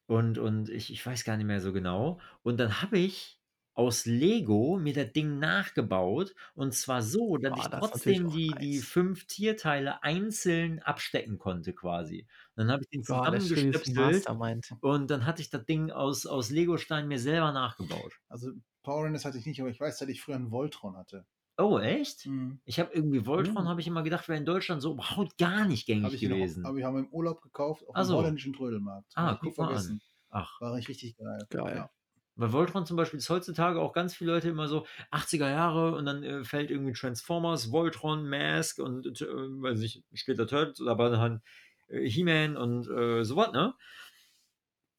Und, 0.06 0.38
und 0.38 0.70
ich, 0.70 0.90
ich 0.90 1.04
weiß 1.04 1.24
gar 1.24 1.36
nicht 1.36 1.46
mehr 1.46 1.60
so 1.60 1.72
genau. 1.72 2.18
Und 2.42 2.58
dann 2.58 2.80
habe 2.80 2.98
ich 2.98 3.37
aus 3.78 4.06
Lego 4.06 4.78
mir 4.78 4.92
das 4.94 5.12
Ding 5.12 5.38
nachgebaut. 5.38 6.34
Und 6.54 6.74
zwar 6.74 7.02
so, 7.02 7.36
dass 7.38 7.56
Boah, 7.56 7.56
ich 7.56 7.70
das 7.70 7.84
ist 7.86 7.92
natürlich 7.94 8.22
trotzdem 8.22 8.26
auch 8.26 8.38
die, 8.38 8.56
die 8.58 8.80
fünf 8.80 9.26
Tierteile 9.26 10.02
einzeln 10.02 10.80
abstecken 10.80 11.38
konnte, 11.38 11.74
quasi. 11.74 12.26
Und 12.56 12.64
dann 12.66 12.72
habe 12.72 12.82
ich 12.82 12.88
den 12.90 13.04
Boah, 13.06 13.34
ist 13.34 13.56
ein 13.56 13.74
zusammengestöpselt. 13.74 13.94
Mastermind. 13.94 14.72
Und 14.80 15.10
dann 15.10 15.26
hatte 15.26 15.42
ich 15.42 15.50
das 15.50 15.64
Ding 15.66 15.90
aus, 15.90 16.26
aus 16.26 16.50
Lego-Steinen 16.50 17.08
mir 17.08 17.18
selber 17.18 17.52
nachgebaut. 17.52 18.20
Also 18.28 18.52
Power 18.82 19.04
Rangers 19.04 19.26
hatte 19.26 19.36
ich 19.36 19.44
nicht, 19.44 19.60
aber 19.60 19.68
ich 19.68 19.78
weiß, 19.80 19.98
dass 19.98 20.08
ich 20.08 20.22
früher 20.22 20.36
einen 20.36 20.50
Voltron 20.50 20.96
hatte. 20.96 21.26
Oh, 21.58 21.78
echt? 21.78 22.26
Mhm. 22.26 22.60
Ich 22.64 22.78
habe 22.80 22.92
irgendwie 22.92 23.26
Voltron, 23.26 23.66
Mhm. 23.66 23.68
habe 23.68 23.80
ich 23.80 23.86
immer 23.86 24.02
gedacht, 24.02 24.28
wäre 24.28 24.38
in 24.38 24.44
Deutschland 24.46 24.82
so 24.82 24.92
überhaupt 24.92 25.38
gar 25.38 25.64
nicht 25.66 25.86
gängig 25.86 26.16
ich, 26.16 26.22
ihn 26.22 26.30
gewesen. 26.30 26.64
auch, 26.64 26.68
aber 26.68 26.78
ich 26.78 26.84
habe 26.84 26.98
im 27.00 27.12
Urlaub 27.12 27.40
gekauft 27.42 27.86
auf 27.86 27.96
Ach 27.96 28.04
dem 28.04 28.06
so. 28.06 28.14
holländischen 28.14 28.52
Trödelmarkt. 28.52 29.14
Ah, 29.14 29.30
Hab 29.30 29.36
ich 29.36 29.42
nie 29.42 29.52
guck 29.52 29.58
mal 29.58 29.72
an. 29.72 29.92
vergessen. 29.92 30.02
Ach. 30.30 30.60
War 30.60 30.74
richtig, 30.74 30.96
richtig 30.96 31.16
geil. 31.18 31.48
Geil. 31.50 31.74
Ja. 31.74 31.90
Bei 32.38 32.52
Voltron 32.52 32.86
zum 32.86 32.96
Beispiel 32.96 33.18
ist 33.18 33.30
heutzutage 33.30 33.80
auch 33.80 33.92
ganz 33.92 34.14
viele 34.14 34.32
Leute 34.32 34.48
immer 34.48 34.68
so 34.68 34.86
80er 35.10 35.50
Jahre 35.50 35.94
und 35.96 36.06
dann 36.06 36.22
äh, 36.22 36.44
fällt 36.44 36.70
irgendwie 36.70 36.92
Transformers, 36.92 37.72
Voltron, 37.72 38.28
Mask 38.28 38.78
und 38.78 39.06
äh, 39.20 39.26
weiß 39.26 39.78
nicht, 39.80 40.04
später 40.14 40.46
Turtles 40.46 40.80
oder 40.80 40.92
aber 40.92 41.10
dann 41.10 41.42
äh, 41.88 42.08
He-Man 42.08 42.56
und 42.56 42.88
äh, 42.88 43.24
sowas, 43.24 43.52
ne? 43.52 43.74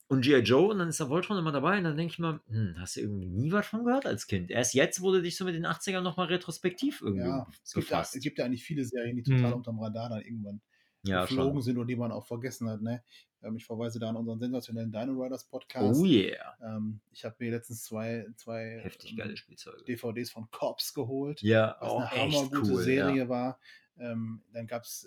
Und 0.08 0.22
G.I. 0.22 0.40
Joe 0.42 0.70
und 0.72 0.80
dann 0.80 0.90
ist 0.90 1.00
da 1.00 1.08
Voltron 1.10 1.38
immer 1.38 1.52
dabei 1.52 1.78
und 1.78 1.84
dann 1.84 1.96
denke 1.96 2.14
ich 2.14 2.20
mal, 2.20 2.40
hm, 2.48 2.76
hast 2.80 2.96
du 2.96 3.02
irgendwie 3.02 3.28
nie 3.28 3.52
was 3.52 3.68
von 3.68 3.86
gehört 3.86 4.08
als 4.08 4.26
Kind? 4.26 4.50
Erst 4.50 4.74
jetzt 4.74 5.02
wurde 5.02 5.22
dich 5.22 5.38
so 5.38 5.46
mit 5.46 5.54
den 5.54 5.68
80ern 5.68 6.02
nochmal 6.04 6.28
retrospektiv 6.28 7.02
irgendwie 7.02 7.38
Ja, 7.38 7.48
es 7.64 7.74
gibt, 7.74 7.90
ja, 7.90 8.02
es 8.02 8.12
gibt 8.20 8.38
ja 8.38 8.46
eigentlich 8.46 8.64
viele 8.64 8.84
Serien, 8.86 9.16
die 9.16 9.24
total 9.24 9.54
Mhm. 9.54 9.54
unterm 9.54 9.80
Radar 9.80 10.10
dann 10.10 10.22
irgendwann 10.22 10.62
ja, 11.04 11.22
geflogen 11.22 11.54
schon. 11.56 11.62
sind 11.62 11.78
und 11.78 11.88
die 11.88 11.96
man 11.96 12.12
auch 12.12 12.26
vergessen 12.26 12.70
hat. 12.70 12.82
Ne? 12.82 13.04
Ähm, 13.42 13.56
ich 13.56 13.66
verweise 13.66 14.00
da 14.00 14.10
an 14.10 14.16
unseren 14.16 14.40
sensationellen 14.40 14.92
Dino 14.92 15.14
Riders 15.14 15.46
Podcast. 15.46 16.00
Oh 16.00 16.06
yeah. 16.06 16.56
Ähm, 16.62 17.00
ich 17.12 17.24
habe 17.24 17.36
mir 17.40 17.52
letztens 17.52 17.84
zwei, 17.84 18.26
zwei 18.36 18.80
Heftig 18.82 19.12
ähm, 19.12 19.18
geile 19.18 19.38
Spielzeuge. 19.38 19.84
DVDs 19.84 20.32
von 20.32 20.50
Cops 20.52 20.94
geholt, 20.94 21.42
Ja, 21.42 21.78
was 21.80 21.90
auch 21.90 22.00
eine 22.00 22.12
hammergute 22.12 22.72
cool. 22.72 22.84
Serie 22.84 23.24
ja. 23.24 23.30
war. 23.30 23.60
Dann 24.02 24.66
gab 24.66 24.84
es 24.84 25.06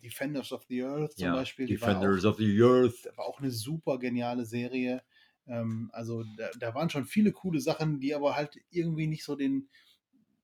Defenders 0.00 0.52
of 0.52 0.64
the 0.68 0.84
Earth 0.84 1.14
zum 1.14 1.24
ja. 1.24 1.34
Beispiel. 1.34 1.66
Die 1.66 1.74
Defenders 1.74 2.24
auch, 2.24 2.30
of 2.30 2.36
the 2.36 2.62
Earth. 2.62 3.10
war 3.16 3.24
auch 3.26 3.40
eine 3.40 3.50
super 3.50 3.98
geniale 3.98 4.46
Serie. 4.46 5.02
Also 5.90 6.22
da, 6.36 6.50
da 6.56 6.72
waren 6.72 6.88
schon 6.88 7.04
viele 7.04 7.32
coole 7.32 7.60
Sachen, 7.60 7.98
die 7.98 8.14
aber 8.14 8.36
halt 8.36 8.56
irgendwie 8.70 9.08
nicht 9.08 9.24
so 9.24 9.34
den 9.34 9.68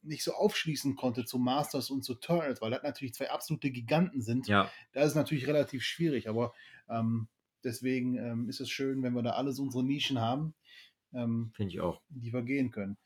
nicht 0.05 0.23
so 0.25 0.33
aufschließen 0.35 0.97
konnte 0.97 1.25
zu 1.25 1.39
Masters 1.39 1.91
und 1.91 2.03
zu 2.05 2.15
Turtles, 2.15 2.61
weil 2.61 2.71
das 2.71 2.83
natürlich 2.83 3.15
zwei 3.15 3.31
absolute 3.31 3.71
Giganten 3.71 4.21
sind. 4.23 4.47
Ja, 4.49 4.71
Da 4.93 5.01
ist 5.03 5.11
es 5.11 5.15
natürlich 5.15 5.47
relativ 5.47 5.83
schwierig, 5.83 6.29
aber 6.29 6.53
ähm, 6.89 7.29
deswegen 7.65 8.17
ähm, 8.17 8.49
ist 8.49 8.61
es 8.61 8.71
schön, 8.71 9.03
wenn 9.03 9.15
wir 9.15 9.23
da 9.23 9.31
alles 9.33 9.59
unsere 9.59 9.83
Nischen 9.85 10.21
haben, 10.21 10.55
ähm, 11.13 11.53
finde 11.55 11.73
ich 11.75 11.81
auch. 11.81 12.03
die 12.09 12.33
wir 12.33 12.43
gehen 12.43 12.71
können. 12.71 12.99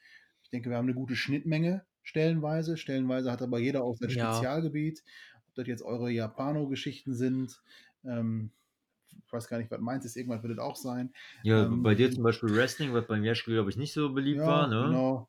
Ich 0.42 0.50
denke, 0.50 0.70
wir 0.70 0.76
haben 0.76 0.86
eine 0.86 0.94
gute 0.94 1.14
Schnittmenge 1.16 1.84
stellenweise. 2.02 2.76
Stellenweise 2.76 3.30
hat 3.30 3.42
aber 3.42 3.58
jeder 3.58 3.84
auch 3.84 3.96
sein 3.96 4.10
Ja. 4.10 4.32
Spezialgebiet. 4.32 5.04
Ob 5.48 5.54
das 5.54 5.66
jetzt 5.66 5.82
eure 5.82 6.10
Japano-Geschichten 6.10 7.14
sind. 7.14 7.62
Ähm, 8.04 8.50
ich 9.26 9.32
weiß 9.32 9.48
gar 9.48 9.58
nicht, 9.58 9.70
was 9.70 9.80
meins 9.80 10.04
ist. 10.04 10.16
Irgendwann 10.16 10.42
wird 10.42 10.52
es 10.54 10.58
auch 10.58 10.76
sein. 10.76 11.12
Ja, 11.42 11.66
Ähm, 11.66 11.82
bei 11.82 11.94
dir 11.94 12.10
zum 12.10 12.22
Beispiel 12.22 12.54
Wrestling, 12.54 12.94
was 12.94 13.06
beim 13.06 13.24
Jeschke, 13.24 13.52
glaube 13.52 13.70
ich, 13.70 13.76
nicht 13.76 13.92
so 13.92 14.12
beliebt 14.12 14.40
war, 14.40 14.68
ne? 14.68 14.86
genau. 14.86 15.28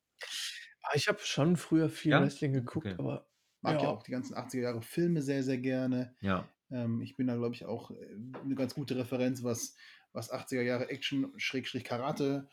Ah, 0.90 0.96
Ich 0.96 1.08
habe 1.08 1.20
schon 1.20 1.56
früher 1.58 1.90
viel 1.90 2.14
Ja? 2.14 2.22
Wrestling 2.22 2.54
geguckt, 2.54 2.88
Okay. 2.88 3.00
aber 3.00 3.28
Mag 3.62 3.76
ja. 3.76 3.82
Ja. 3.84 3.90
auch 3.90 4.04
die 4.04 4.12
ganzen 4.12 4.36
80er 4.36 4.64
Jahre 4.64 4.82
Filme 4.82 5.22
sehr, 5.22 5.44
sehr 5.44 5.58
gerne. 5.58 6.16
Ja. 6.22 6.50
Ähm, 6.72 7.02
ich 7.02 7.16
bin 7.18 7.28
da, 7.28 7.36
glaube 7.36 7.56
ich, 7.56 7.66
auch 7.66 7.92
äh, 7.92 7.96
eine 8.44 8.56
ganz 8.56 8.76
gute 8.76 8.96
Referenz, 8.98 9.44
was, 9.44 9.76
was 10.14 10.32
80er 10.32 10.62
Jahre 10.64 10.90
Action-Karate-Filme 10.90 12.50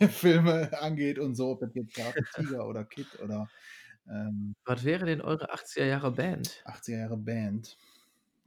angeht 0.80 1.18
und 1.18 1.34
so, 1.36 1.50
ob 1.50 1.60
das 1.60 1.74
jetzt 1.74 1.94
Karate 1.94 2.26
Tiger 2.34 2.66
oder 2.68 2.84
Kid 2.84 3.18
oder 3.20 3.50
ähm, 4.08 4.54
was 4.66 4.84
wäre 4.84 5.06
denn 5.06 5.22
eure 5.22 5.50
80er 5.50 5.86
Jahre 5.86 6.12
Band? 6.12 6.66
80er 6.66 6.98
Jahre 6.98 7.16
Band. 7.16 7.78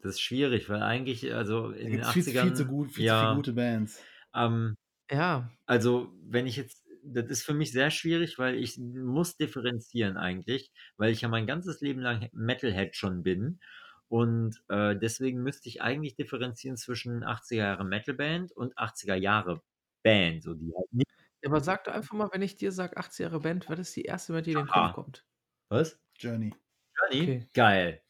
Das 0.01 0.15
ist 0.15 0.21
schwierig, 0.21 0.69
weil 0.69 0.81
eigentlich, 0.81 1.33
also 1.33 1.71
Da 1.81 1.89
in 1.89 1.91
den 1.91 2.03
gibt 2.03 2.05
es 2.05 2.11
viel, 2.11 2.23
80ern. 2.23 2.41
viel, 2.41 2.53
zu 2.53 2.65
gut, 2.65 2.91
viel 2.91 3.05
zu 3.05 3.05
ja, 3.05 3.17
viele 3.17 3.35
gute 3.35 3.51
Bands. 3.53 4.07
ähm, 4.35 4.75
Ja, 5.11 5.51
also 5.65 6.11
wenn 6.23 6.47
ich 6.47 6.55
jetzt, 6.57 6.83
das 7.13 7.29
ist 7.29 7.43
für 7.43 7.53
mich 7.53 7.71
sehr 7.71 7.91
schwierig, 7.91 8.37
weil 8.37 8.55
ich 8.55 8.77
muss 8.77 9.37
differenzieren 9.37 10.17
eigentlich, 10.17 10.71
weil 10.97 11.11
ich 11.11 11.21
ja 11.21 11.27
mein 11.27 11.47
ganzes 11.47 11.81
Leben 11.81 12.01
lang 12.01 12.29
Metalhead 12.33 12.95
schon 12.95 13.23
bin. 13.23 13.59
Und 14.07 14.61
äh, 14.69 14.95
deswegen 14.97 15.43
müsste 15.43 15.69
ich 15.69 15.81
eigentlich 15.81 16.15
differenzieren 16.15 16.77
zwischen 16.77 17.23
80er 17.23 17.55
Jahre 17.55 17.85
Metalband 17.85 18.51
und 18.51 18.75
80er 18.77 19.15
Jahre 19.15 19.61
Band, 20.03 20.43
so 20.43 20.53
die 20.53 20.73
halt 20.75 20.91
nicht. 20.91 21.11
aber 21.45 21.61
sag 21.61 21.83
doch 21.83 21.93
einfach 21.93 22.15
mal, 22.15 22.29
wenn 22.31 22.41
ich 22.41 22.55
dir 22.55 22.71
sage 22.71 22.97
80er 22.97 23.23
Jahre 23.23 23.39
Band, 23.39 23.69
was 23.69 23.79
ist 23.79 23.95
die 23.95 24.03
erste, 24.03 24.33
mit 24.33 24.45
die 24.45 24.53
dir 24.53 24.59
in 24.59 24.65
den. 24.65 24.71
Kopf 24.71 24.93
kommt? 24.93 25.25
Was? 25.69 25.99
Journey. 26.17 26.53
Journey? 26.97 27.23
Okay. 27.23 27.47
Geil. 27.53 28.01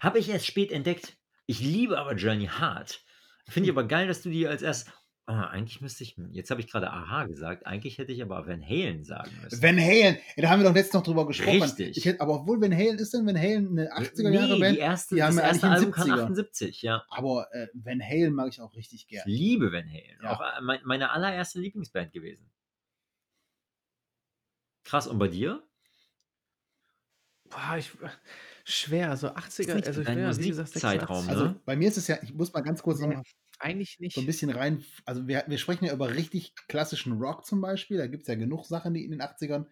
Habe 0.00 0.18
ich 0.18 0.28
erst 0.28 0.46
spät 0.46 0.72
entdeckt. 0.72 1.16
Ich 1.46 1.60
liebe 1.60 1.98
aber 1.98 2.14
Journey 2.14 2.46
hart. 2.46 3.02
Finde 3.48 3.68
ich 3.68 3.70
aber 3.76 3.86
geil, 3.86 4.06
dass 4.06 4.22
du 4.22 4.30
die 4.30 4.46
als 4.46 4.62
erst. 4.62 4.92
Ah, 5.30 5.46
eigentlich 5.46 5.80
müsste 5.80 6.02
ich. 6.02 6.16
Jetzt 6.32 6.50
habe 6.50 6.60
ich 6.60 6.66
gerade 6.66 6.90
Aha 6.90 7.24
gesagt. 7.26 7.64
Eigentlich 7.64 7.98
hätte 7.98 8.10
ich 8.10 8.20
aber 8.20 8.48
Van 8.48 8.66
Halen 8.66 9.04
sagen 9.04 9.30
müssen. 9.40 9.62
Van 9.62 9.78
Halen, 9.78 10.18
ja, 10.34 10.42
da 10.42 10.50
haben 10.50 10.60
wir 10.60 10.68
doch 10.68 10.74
letztens 10.74 10.94
noch 10.94 11.02
drüber 11.04 11.24
gesprochen. 11.24 11.62
Richtig. 11.62 11.96
Ich 11.96 12.04
hätte, 12.04 12.20
aber 12.20 12.40
obwohl 12.40 12.60
Van 12.60 12.74
Halen 12.74 12.98
ist 12.98 13.14
denn 13.14 13.24
Van 13.24 13.38
Halen 13.38 13.78
eine 13.78 13.92
80er 13.92 14.28
Jahre 14.28 14.54
nee, 14.54 14.58
Band? 14.58 14.76
die 14.76 14.80
erste, 14.80 15.14
Die 15.14 15.22
haben 15.22 15.36
das 15.36 15.44
ja 15.44 15.48
erste 15.50 15.68
Album 15.68 15.92
kann 15.92 16.08
70er. 16.10 16.22
78, 16.24 16.82
ja. 16.82 17.04
Aber 17.10 17.46
äh, 17.52 17.68
Van 17.74 18.02
Halen 18.02 18.34
mag 18.34 18.48
ich 18.48 18.60
auch 18.60 18.74
richtig 18.74 19.02
Ich 19.02 19.06
gern. 19.06 19.22
liebe 19.28 19.70
Van 19.70 19.86
Halen. 19.86 20.18
Ja. 20.20 20.32
Auch 20.32 20.40
äh, 20.40 20.60
mein, 20.62 20.80
meine 20.82 21.12
allererste 21.12 21.60
Lieblingsband 21.60 22.12
gewesen. 22.12 22.50
Krass, 24.82 25.06
und 25.06 25.20
bei 25.20 25.28
dir? 25.28 25.62
Boah, 27.50 27.76
ich, 27.78 27.92
schwer, 28.64 29.16
so 29.16 29.28
80er, 29.28 29.74
nicht 29.76 29.86
also 29.86 30.00
ich 30.00 30.08
bin 30.08 30.18
ja, 30.18 30.36
wie 30.36 30.48
gesagt, 30.48 30.70
Musikzeitraum, 30.74 31.24
86. 31.24 31.26
ne? 31.28 31.30
Also 31.30 31.60
bei 31.64 31.76
mir 31.76 31.86
ist 31.86 31.98
es 31.98 32.08
ja, 32.08 32.18
ich 32.20 32.34
muss 32.34 32.52
mal 32.52 32.62
ganz 32.62 32.82
kurz 32.82 32.98
nochmal 32.98 33.22
Eigentlich 33.60 34.00
nicht. 34.00 34.14
so 34.14 34.20
ein 34.22 34.26
bisschen 34.26 34.50
rein, 34.50 34.84
also 35.04 35.28
wir, 35.28 35.44
wir 35.46 35.58
sprechen 35.58 35.84
ja 35.84 35.92
über 35.92 36.14
richtig 36.14 36.54
klassischen 36.68 37.12
Rock 37.20 37.44
zum 37.46 37.60
Beispiel, 37.60 37.98
da 37.98 38.06
gibt 38.06 38.22
es 38.22 38.28
ja 38.28 38.34
genug 38.34 38.64
Sachen, 38.66 38.94
die 38.94 39.04
in 39.04 39.10
den 39.12 39.20
80ern, 39.22 39.66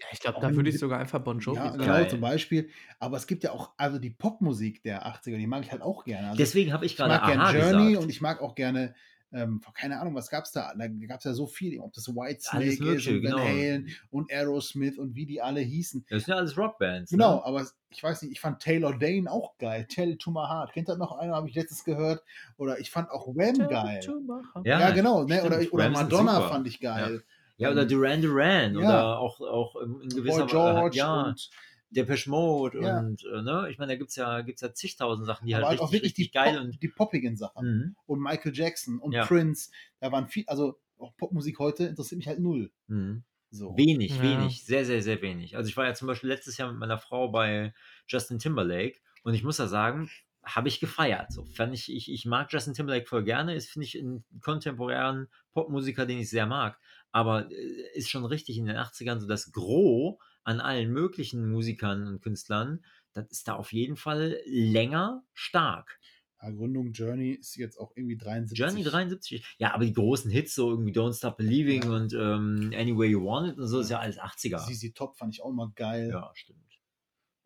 Ja, 0.00 0.06
ich 0.12 0.20
glaube, 0.20 0.38
da 0.40 0.54
würde 0.54 0.68
ich 0.70 0.78
sogar 0.78 1.00
einfach 1.00 1.20
Bon 1.20 1.38
Jovi 1.38 1.56
ja, 1.56 1.72
sagen. 1.72 1.78
genau 1.78 2.04
zum 2.04 2.20
Beispiel, 2.20 2.70
aber 2.98 3.16
es 3.16 3.26
gibt 3.26 3.44
ja 3.44 3.52
auch, 3.52 3.72
also 3.78 3.98
die 3.98 4.10
Popmusik 4.10 4.82
der 4.82 5.06
80er, 5.06 5.38
die 5.38 5.46
mag 5.46 5.64
ich 5.64 5.72
halt 5.72 5.82
auch 5.82 6.04
gerne. 6.04 6.28
Also 6.28 6.36
Deswegen 6.36 6.72
habe 6.72 6.84
ich 6.84 6.92
ich 6.92 6.96
gerade 6.98 7.14
mag 7.14 7.26
gerne 7.26 7.58
Journey 7.58 7.86
gesagt. 7.92 8.04
und 8.04 8.10
ich 8.10 8.20
mag 8.20 8.40
auch 8.42 8.54
gerne, 8.54 8.94
ähm, 9.36 9.60
keine 9.74 10.00
Ahnung, 10.00 10.14
was 10.14 10.30
gab 10.30 10.44
es 10.44 10.52
da? 10.52 10.72
Da 10.76 10.88
gab 10.88 11.18
es 11.18 11.24
ja 11.24 11.32
so 11.34 11.46
viel, 11.46 11.78
ob 11.80 11.92
das 11.92 12.08
White 12.08 12.40
Snake 12.40 12.94
ist 12.94 13.06
und 13.06 13.22
Van 13.22 13.22
genau. 13.22 13.38
Halen 13.38 13.88
und 14.10 14.32
Aerosmith 14.32 14.98
und 14.98 15.14
wie 15.14 15.26
die 15.26 15.40
alle 15.40 15.60
hießen. 15.60 16.04
Das 16.08 16.24
sind 16.24 16.32
ja 16.32 16.38
alles 16.38 16.56
Rockbands. 16.56 17.10
Genau, 17.10 17.36
Ne? 17.36 17.44
aber 17.44 17.66
ich 17.90 18.02
weiß 18.02 18.22
nicht, 18.22 18.32
ich 18.32 18.40
fand 18.40 18.60
Taylor 18.60 18.98
Dane 18.98 19.30
auch 19.30 19.56
geil. 19.58 19.86
Tell 19.88 20.16
to 20.16 20.30
my 20.30 20.46
heart. 20.46 20.72
Kennt 20.72 20.88
das 20.88 20.98
noch 20.98 21.16
einer? 21.18 21.34
Habe 21.34 21.48
ich 21.48 21.54
letztens 21.54 21.84
gehört. 21.84 22.22
Oder 22.56 22.78
ich 22.78 22.90
fand 22.90 23.10
auch 23.10 23.26
Wham 23.28 23.68
geil. 23.68 24.00
To 24.00 24.20
my 24.20 24.42
heart. 24.54 24.66
Ja, 24.66 24.90
genau. 24.90 25.24
Ne? 25.24 25.42
Oder, 25.44 25.60
oder 25.70 25.90
Madonna 25.90 26.40
fand 26.48 26.66
ich 26.66 26.80
geil. 26.80 27.22
Ja, 27.58 27.70
oder 27.70 27.82
Ähm, 27.82 27.88
Duran 27.88 28.22
Duran 28.22 28.74
ja. 28.74 28.78
oder 28.80 29.18
auch, 29.18 29.40
auch 29.40 29.76
in 29.76 30.08
gewisser 30.10 30.46
George 30.46 30.96
ja, 30.96 31.22
und 31.22 31.50
Depeche 31.90 32.28
Mode 32.30 32.80
Ja. 32.82 32.98
und 32.98 33.24
äh, 33.24 33.42
ne, 33.42 33.68
ich 33.70 33.78
meine, 33.78 33.92
da 33.92 33.96
gibt's 33.98 34.16
ja, 34.16 34.40
gibt's 34.42 34.60
ja 34.62 34.72
zigtausend 34.74 35.26
Sachen, 35.26 35.46
die 35.46 35.54
aber 35.54 35.68
halt 35.68 35.78
halt 35.78 35.88
auch 35.88 35.92
richtig, 35.92 36.16
wirklich 36.16 36.26
die, 36.28 36.32
geil 36.32 36.54
Pop, 36.54 36.64
und 36.64 36.82
die 36.82 36.88
poppigen 36.88 37.36
Sachen. 37.36 37.66
mhm, 37.66 37.96
Und 38.06 38.20
Michael 38.20 38.52
Jackson 38.54 38.98
und 38.98 39.12
Ja. 39.12 39.24
Prince, 39.26 39.70
da 40.00 40.10
waren 40.12 40.28
viel, 40.28 40.44
also 40.48 40.78
auch 40.98 41.16
Popmusik 41.16 41.58
heute 41.58 41.84
interessiert 41.84 42.18
mich 42.18 42.28
halt 42.28 42.40
null. 42.40 42.70
mhm. 42.88 43.22
So. 43.50 43.76
Wenig, 43.76 44.16
Ja. 44.16 44.22
wenig, 44.22 44.64
sehr, 44.64 44.84
sehr, 44.84 45.00
sehr 45.02 45.22
wenig. 45.22 45.56
Also 45.56 45.68
ich 45.68 45.76
war 45.76 45.86
ja 45.86 45.94
zum 45.94 46.08
Beispiel 46.08 46.28
letztes 46.28 46.56
Jahr 46.58 46.68
mit 46.70 46.80
meiner 46.80 46.98
Frau 46.98 47.28
bei 47.28 47.72
Justin 48.08 48.38
Timberlake 48.40 48.98
und 49.22 49.34
ich 49.34 49.44
muss 49.44 49.58
ja 49.58 49.68
sagen, 49.68 50.10
habe 50.44 50.68
ich 50.68 50.80
gefeiert. 50.80 51.32
So 51.32 51.44
fand 51.46 51.72
ich, 51.72 51.90
ich, 51.90 52.10
ich 52.10 52.26
mag 52.26 52.52
Justin 52.52 52.74
Timberlake 52.74 53.06
voll 53.06 53.22
gerne, 53.24 53.54
ist, 53.54 53.70
finde 53.70 53.86
ich, 53.86 53.94
ein 53.94 54.24
kontemporären 54.40 55.28
Popmusiker, 55.54 56.06
den 56.06 56.18
ich 56.18 56.28
sehr 56.28 56.46
mag. 56.46 56.78
Aber 57.12 57.50
äh, 57.50 57.54
ist 57.94 58.10
schon 58.10 58.24
richtig 58.24 58.58
in 58.58 58.66
den 58.66 58.76
80ern 58.76 59.20
so 59.20 59.26
das 59.28 59.52
Gros 59.52 60.16
an 60.46 60.60
allen 60.60 60.92
möglichen 60.92 61.50
Musikern 61.50 62.06
und 62.06 62.22
Künstlern, 62.22 62.84
das 63.12 63.26
ist 63.30 63.48
da 63.48 63.54
auf 63.54 63.72
jeden 63.72 63.96
Fall 63.96 64.38
länger 64.46 65.24
stark. 65.34 65.98
Ja, 66.40 66.50
Gründung 66.50 66.92
Journey 66.92 67.30
ist 67.32 67.56
jetzt 67.56 67.78
auch 67.78 67.92
irgendwie 67.96 68.16
73. 68.16 68.58
Journey 68.58 68.82
73, 68.84 69.56
ja, 69.58 69.72
aber 69.74 69.84
die 69.84 69.92
großen 69.94 70.30
Hits, 70.30 70.54
so 70.54 70.70
irgendwie 70.70 70.92
Don't 70.92 71.14
Stop 71.16 71.38
Believing 71.38 71.82
Ja. 71.82 71.90
und 71.90 72.12
ähm, 72.12 72.72
Any 72.76 72.96
Way 72.96 73.08
You 73.10 73.24
Want 73.24 73.52
It 73.52 73.58
und 73.58 73.66
so, 73.66 73.80
ist 73.80 73.90
ja 73.90 73.98
alles 73.98 74.18
80er. 74.18 74.58
ZZ 74.58 74.94
Top 74.94 75.16
fand 75.16 75.34
ich 75.34 75.42
auch 75.42 75.50
immer 75.50 75.72
geil. 75.74 76.10
Ja, 76.10 76.30
stimmt. 76.34 76.60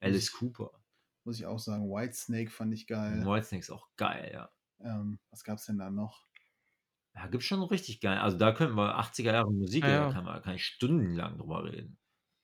Alice 0.00 0.32
Cooper. 0.32 0.72
Muss 1.24 1.38
ich 1.38 1.46
auch 1.46 1.58
sagen. 1.58 1.88
Whitesnake 1.88 2.50
fand 2.50 2.74
ich 2.74 2.86
geil. 2.86 3.24
Whitesnake 3.24 3.60
ist 3.60 3.70
auch 3.70 3.86
geil, 3.96 4.30
ja. 4.32 4.50
Ähm, 4.80 5.18
was 5.30 5.44
gab's 5.44 5.66
denn 5.66 5.78
da 5.78 5.90
noch? 5.90 6.26
Ja, 7.14 7.26
gibt 7.28 7.42
schon 7.44 7.62
richtig 7.62 8.00
geil. 8.00 8.18
Also 8.18 8.38
da 8.38 8.52
könnten 8.52 8.76
wir 8.76 8.98
80er 8.98 9.32
Jahre 9.32 9.52
Musik, 9.52 9.84
Ja, 9.84 9.88
da 9.90 10.06
ja. 10.06 10.12
kann, 10.12 10.24
man, 10.24 10.42
kann 10.42 10.54
ich 10.54 10.64
stundenlang 10.66 11.38
drüber 11.38 11.64
reden. 11.64 11.98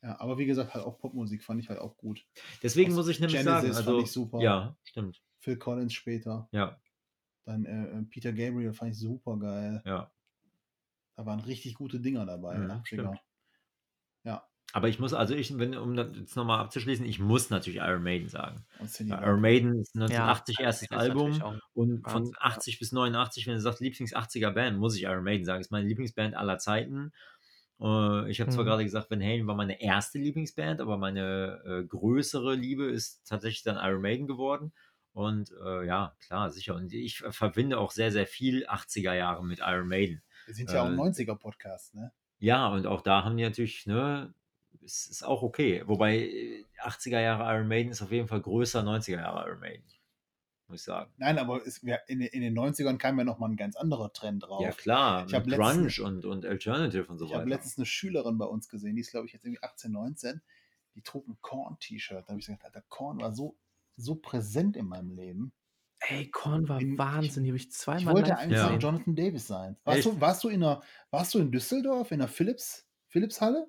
Ja, 0.07 0.21
aber 0.21 0.39
wie 0.39 0.47
gesagt, 0.47 0.73
halt 0.73 0.85
auch 0.85 0.99
Popmusik 0.99 1.43
fand 1.43 1.61
ich 1.61 1.69
halt 1.69 1.81
auch 1.81 1.97
gut. 1.97 2.25
Deswegen 2.63 2.91
Also 2.91 3.01
muss 3.01 3.09
ich 3.09 3.19
nämlich 3.19 3.41
Genesis 3.41 3.61
sagen, 3.63 3.75
fand 3.75 3.89
also, 3.89 4.01
ich 4.01 4.13
super. 4.13 4.41
ja, 4.41 4.77
stimmt. 4.85 5.21
Phil 5.41 5.57
Collins 5.57 5.95
später. 5.95 6.49
Ja, 6.53 6.79
Dann 7.45 7.65
äh, 7.65 7.87
äh, 7.99 8.03
Peter 8.05 8.33
Gabriel 8.33 8.73
fand 8.73 8.93
ich 8.93 8.99
super 8.99 9.37
geil. 9.37 9.83
ja. 9.85 10.13
Da 11.17 11.25
waren 11.25 11.41
richtig 11.41 11.75
gute 11.75 11.99
Dinger 11.99 12.27
dabei. 12.27 12.59
Mhm, 12.59 12.71
80er. 12.71 12.87
stimmt. 12.87 13.19
Ja, 14.23 14.47
Aber 14.75 14.89
ich 14.91 14.99
muss, 14.99 15.15
also 15.15 15.35
ich, 15.35 15.57
wenn, 15.57 15.75
um 15.75 15.97
das 15.97 16.15
jetzt 16.15 16.37
nochmal 16.37 16.61
abzuschließen, 16.61 17.07
ich 17.07 17.19
muss 17.19 17.49
natürlich 17.49 17.79
Iron 17.81 18.03
Maiden 18.03 18.29
sagen. 18.29 18.67
Iron 19.01 19.41
Maiden 19.41 19.81
ist 19.81 19.95
1980 19.97 20.59
Ja, 20.59 20.65
erstes 20.67 20.91
Album 20.91 21.31
und 21.73 22.03
von 22.07 22.21
Wahnsinn, 22.23 22.35
ja. 22.35 22.47
80 22.49 22.79
bis 22.79 22.93
89, 22.93 23.47
wenn 23.47 23.55
du 23.55 23.61
sagst 23.61 23.81
Lieblings-80er 23.81 24.51
Band, 24.51 24.79
muss 24.79 24.95
ich 24.95 25.05
Iron 25.05 25.25
Maiden 25.25 25.47
sagen. 25.47 25.63
Ist 25.63 25.71
meine 25.73 25.89
Lieblingsband 25.89 26.35
aller 26.37 26.59
Zeiten. 26.59 27.13
Äh, 27.81 28.31
ich 28.31 28.41
habe 28.41 28.51
zwar 28.51 28.65
Mhm. 28.65 28.69
gerade 28.69 28.85
gesagt, 28.85 29.11
Van 29.11 29.23
Halen 29.23 29.47
war 29.47 29.55
meine 29.55 29.81
erste 29.81 30.19
Lieblingsband, 30.19 30.81
aber 30.81 30.97
meine 30.97 31.63
äh, 31.67 31.85
größere 31.85 32.55
Liebe 32.55 32.85
ist 32.87 33.27
tatsächlich 33.29 33.63
dann 33.63 33.77
Iron 33.77 34.03
Maiden 34.03 34.27
geworden. 34.27 34.73
Und 35.13 35.51
äh, 35.65 35.87
ja, 35.87 36.15
klar, 36.27 36.51
sicher. 36.51 36.75
Und 36.75 36.93
ich 36.93 37.19
ver- 37.19 37.33
verbinde 37.33 37.79
auch 37.79 37.91
sehr, 37.91 38.13
sehr 38.13 38.27
viel 38.27 38.67
80er 38.67 39.15
Jahre 39.15 39.45
mit 39.45 39.61
Iron 39.61 39.89
Maiden. 39.89 40.23
Wir 40.45 40.55
sind 40.55 40.71
ja 40.71 40.83
auch 40.83 40.87
ein 40.87 40.95
äh, 40.99 41.01
90er-Podcast, 41.03 41.95
ne? 41.95 42.13
Ja, 42.39 42.69
und 42.69 42.87
auch 42.87 43.01
da 43.01 43.25
haben 43.25 43.37
die 43.39 43.43
natürlich, 43.45 43.87
ne, 43.87 44.35
es 44.85 45.07
ist 45.07 45.23
auch 45.23 45.43
okay. 45.43 45.83
Wobei 45.87 46.19
äh, 46.19 46.65
80er 46.83 47.21
Jahre 47.21 47.45
Iron 47.57 47.67
Maiden 47.69 47.93
ist 47.93 48.03
auf 48.03 48.13
jeden 48.13 48.29
Fall 48.29 48.43
größer 48.43 48.83
90er 48.83 49.13
Jahre 49.17 49.49
Iron 49.49 49.61
Maiden. 49.61 49.85
Muss 50.69 50.81
ich 50.81 50.85
sagen. 50.85 51.13
Nein, 51.17 51.39
aber 51.39 51.65
es, 51.65 51.85
wir, 51.85 52.01
in, 52.09 52.19
den- 52.19 52.29
in 52.29 52.41
den 52.43 52.59
90ern 52.59 52.99
kam 52.99 53.19
ja 53.19 53.25
nochmal 53.25 53.51
ein 53.51 53.57
ganz 53.57 53.77
anderer 53.77 54.13
Trend 54.13 54.43
drauf. 54.43 54.61
Ja, 54.63 54.73
klar. 54.73 55.25
Ich 55.27 55.33
hab 55.35 55.47
mit 55.47 55.57
letztens- 55.57 55.97
Grunge 55.97 56.09
und, 56.09 56.25
und 56.25 56.45
Alternative 56.47 57.07
und 57.07 57.19
so 57.19 57.25
ich 57.27 57.33
habe 57.35 57.43
weiter. 57.45 57.51
letztens 57.51 57.77
eine 57.79 57.87
Schülerin 57.87 58.37
bei 58.39 58.47
uns 58.47 58.69
gesehen, 58.69 58.97
die 58.97 59.03
ist, 59.03 59.13
glaube 59.13 59.27
ich, 59.27 59.33
jetzt 59.33 59.45
irgendwie 59.45 59.63
18, 59.63 59.93
19. 59.93 60.43
Die 60.97 61.03
trug 61.03 61.29
ein 61.29 61.37
Korn-T-Shirt. 61.41 62.25
Da 62.25 62.29
habe 62.31 62.41
ich 62.41 62.47
gesagt, 62.47 62.65
Alter, 62.65 62.83
Korn 62.89 63.21
war 63.21 63.33
so, 63.33 63.57
so 63.97 64.17
präsent 64.17 64.77
in 64.77 64.87
meinem 64.87 65.11
Leben. 65.13 65.53
Ey, 66.01 66.29
Korn 66.31 66.69
war 66.69 66.81
In- 66.81 66.99
Wahnsinn, 66.99 67.45
die 67.45 67.51
habe 67.51 67.57
ich 67.59 67.67
Ich 67.67 67.73
zweimal 67.73 68.15
wollte 68.15 68.31
live 68.31 68.39
eigentlich 68.41 68.59
Ja. 68.59 68.77
Jonathan 68.77 69.15
Davis 69.15 69.47
sein. 69.47 69.77
Warst 69.85 69.99
Echt? 69.99 70.07
du, 70.09 70.21
warst, 70.21 70.43
du 70.45 70.49
in 70.49 70.61
der, 70.61 70.83
warst 71.11 71.33
du 71.35 71.39
in 71.39 71.53
Düsseldorf, 71.53 72.11
in 72.11 72.19
der 72.19 72.29
Philips, 72.29 72.87
Philips-Halle? 73.09 73.69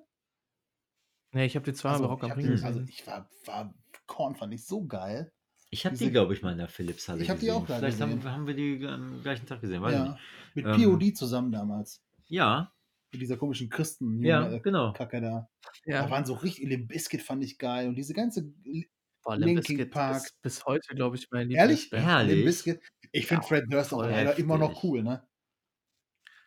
Nee, 1.32 1.44
ich 1.46 1.54
habe 1.56 1.64
die 1.64 1.74
zweimal 1.74 2.00
bei 2.00 2.06
Rock 2.06 2.22
ich 2.24 2.30
am 2.32 2.36
Ring 2.38 2.46
die, 2.46 2.52
gesehen. 2.52 2.66
also 2.66 2.80
ich 2.80 3.06
war, 3.06 3.28
war, 3.44 3.74
Korn 4.06 4.34
fand 4.34 4.52
ich 4.54 4.64
so 4.64 4.84
geil. 4.86 5.32
Ich 5.70 5.84
habe 5.86 5.96
die, 5.96 6.10
glaube 6.10 6.32
ich, 6.34 6.42
mal 6.42 6.52
in 6.52 6.58
der 6.58 6.68
Philips-Halle 6.68 7.22
Ich 7.22 7.30
hab 7.30 7.38
die 7.40 7.50
auch 7.52 7.66
da 7.66 7.76
Vielleicht 7.78 8.00
haben, 8.00 8.16
gesehen. 8.16 8.32
haben 8.32 8.46
wir 8.46 8.54
die 8.54 8.86
am 8.86 9.20
gleichen 9.22 9.46
Tag 9.46 9.60
gesehen. 9.60 9.82
Weiß 9.82 9.92
Ja, 9.92 10.04
nicht. 10.12 10.18
mit 10.54 10.66
Ähm, 10.66 10.72
POD 10.72 11.14
zusammen 11.14 11.52
damals. 11.52 12.02
Ja, 12.28 12.72
Mit 13.12 13.22
dieser 13.22 13.36
komischen 13.38 13.68
Christen 13.70 14.24
ja, 14.24 14.58
genau. 14.58 14.92
Kacke 14.92 15.20
da. 15.20 15.48
Da 15.90 15.92
ja, 15.92 16.10
waren 16.10 16.24
so 16.26 16.34
richtig, 16.34 16.64
Limp 16.68 16.88
Bizkit 16.88 17.22
fand 17.22 17.42
ich 17.44 17.58
geil 17.58 17.88
und 17.88 17.96
diese 17.96 18.14
ganze 18.14 18.52
boah, 19.22 19.36
Linkin 19.36 19.88
Park. 19.90 20.16
ist 20.26 20.42
bis 20.42 20.64
heute, 20.66 20.94
glaube 20.94 21.16
ich, 21.16 21.30
meine 21.30 21.50
Ehrlich? 21.52 21.90
Lieblingsband. 21.92 22.04
Herrlich. 22.06 22.64
Limp. 22.64 22.82
Ich 23.12 23.26
finde 23.26 23.42
Ja, 23.42 23.48
Fred 23.48 23.64
Durst 23.72 23.92
auch 23.94 24.02
leider 24.02 24.38
immer 24.38 24.58
noch 24.58 24.82
cool, 24.84 25.02
ne? 25.02 25.26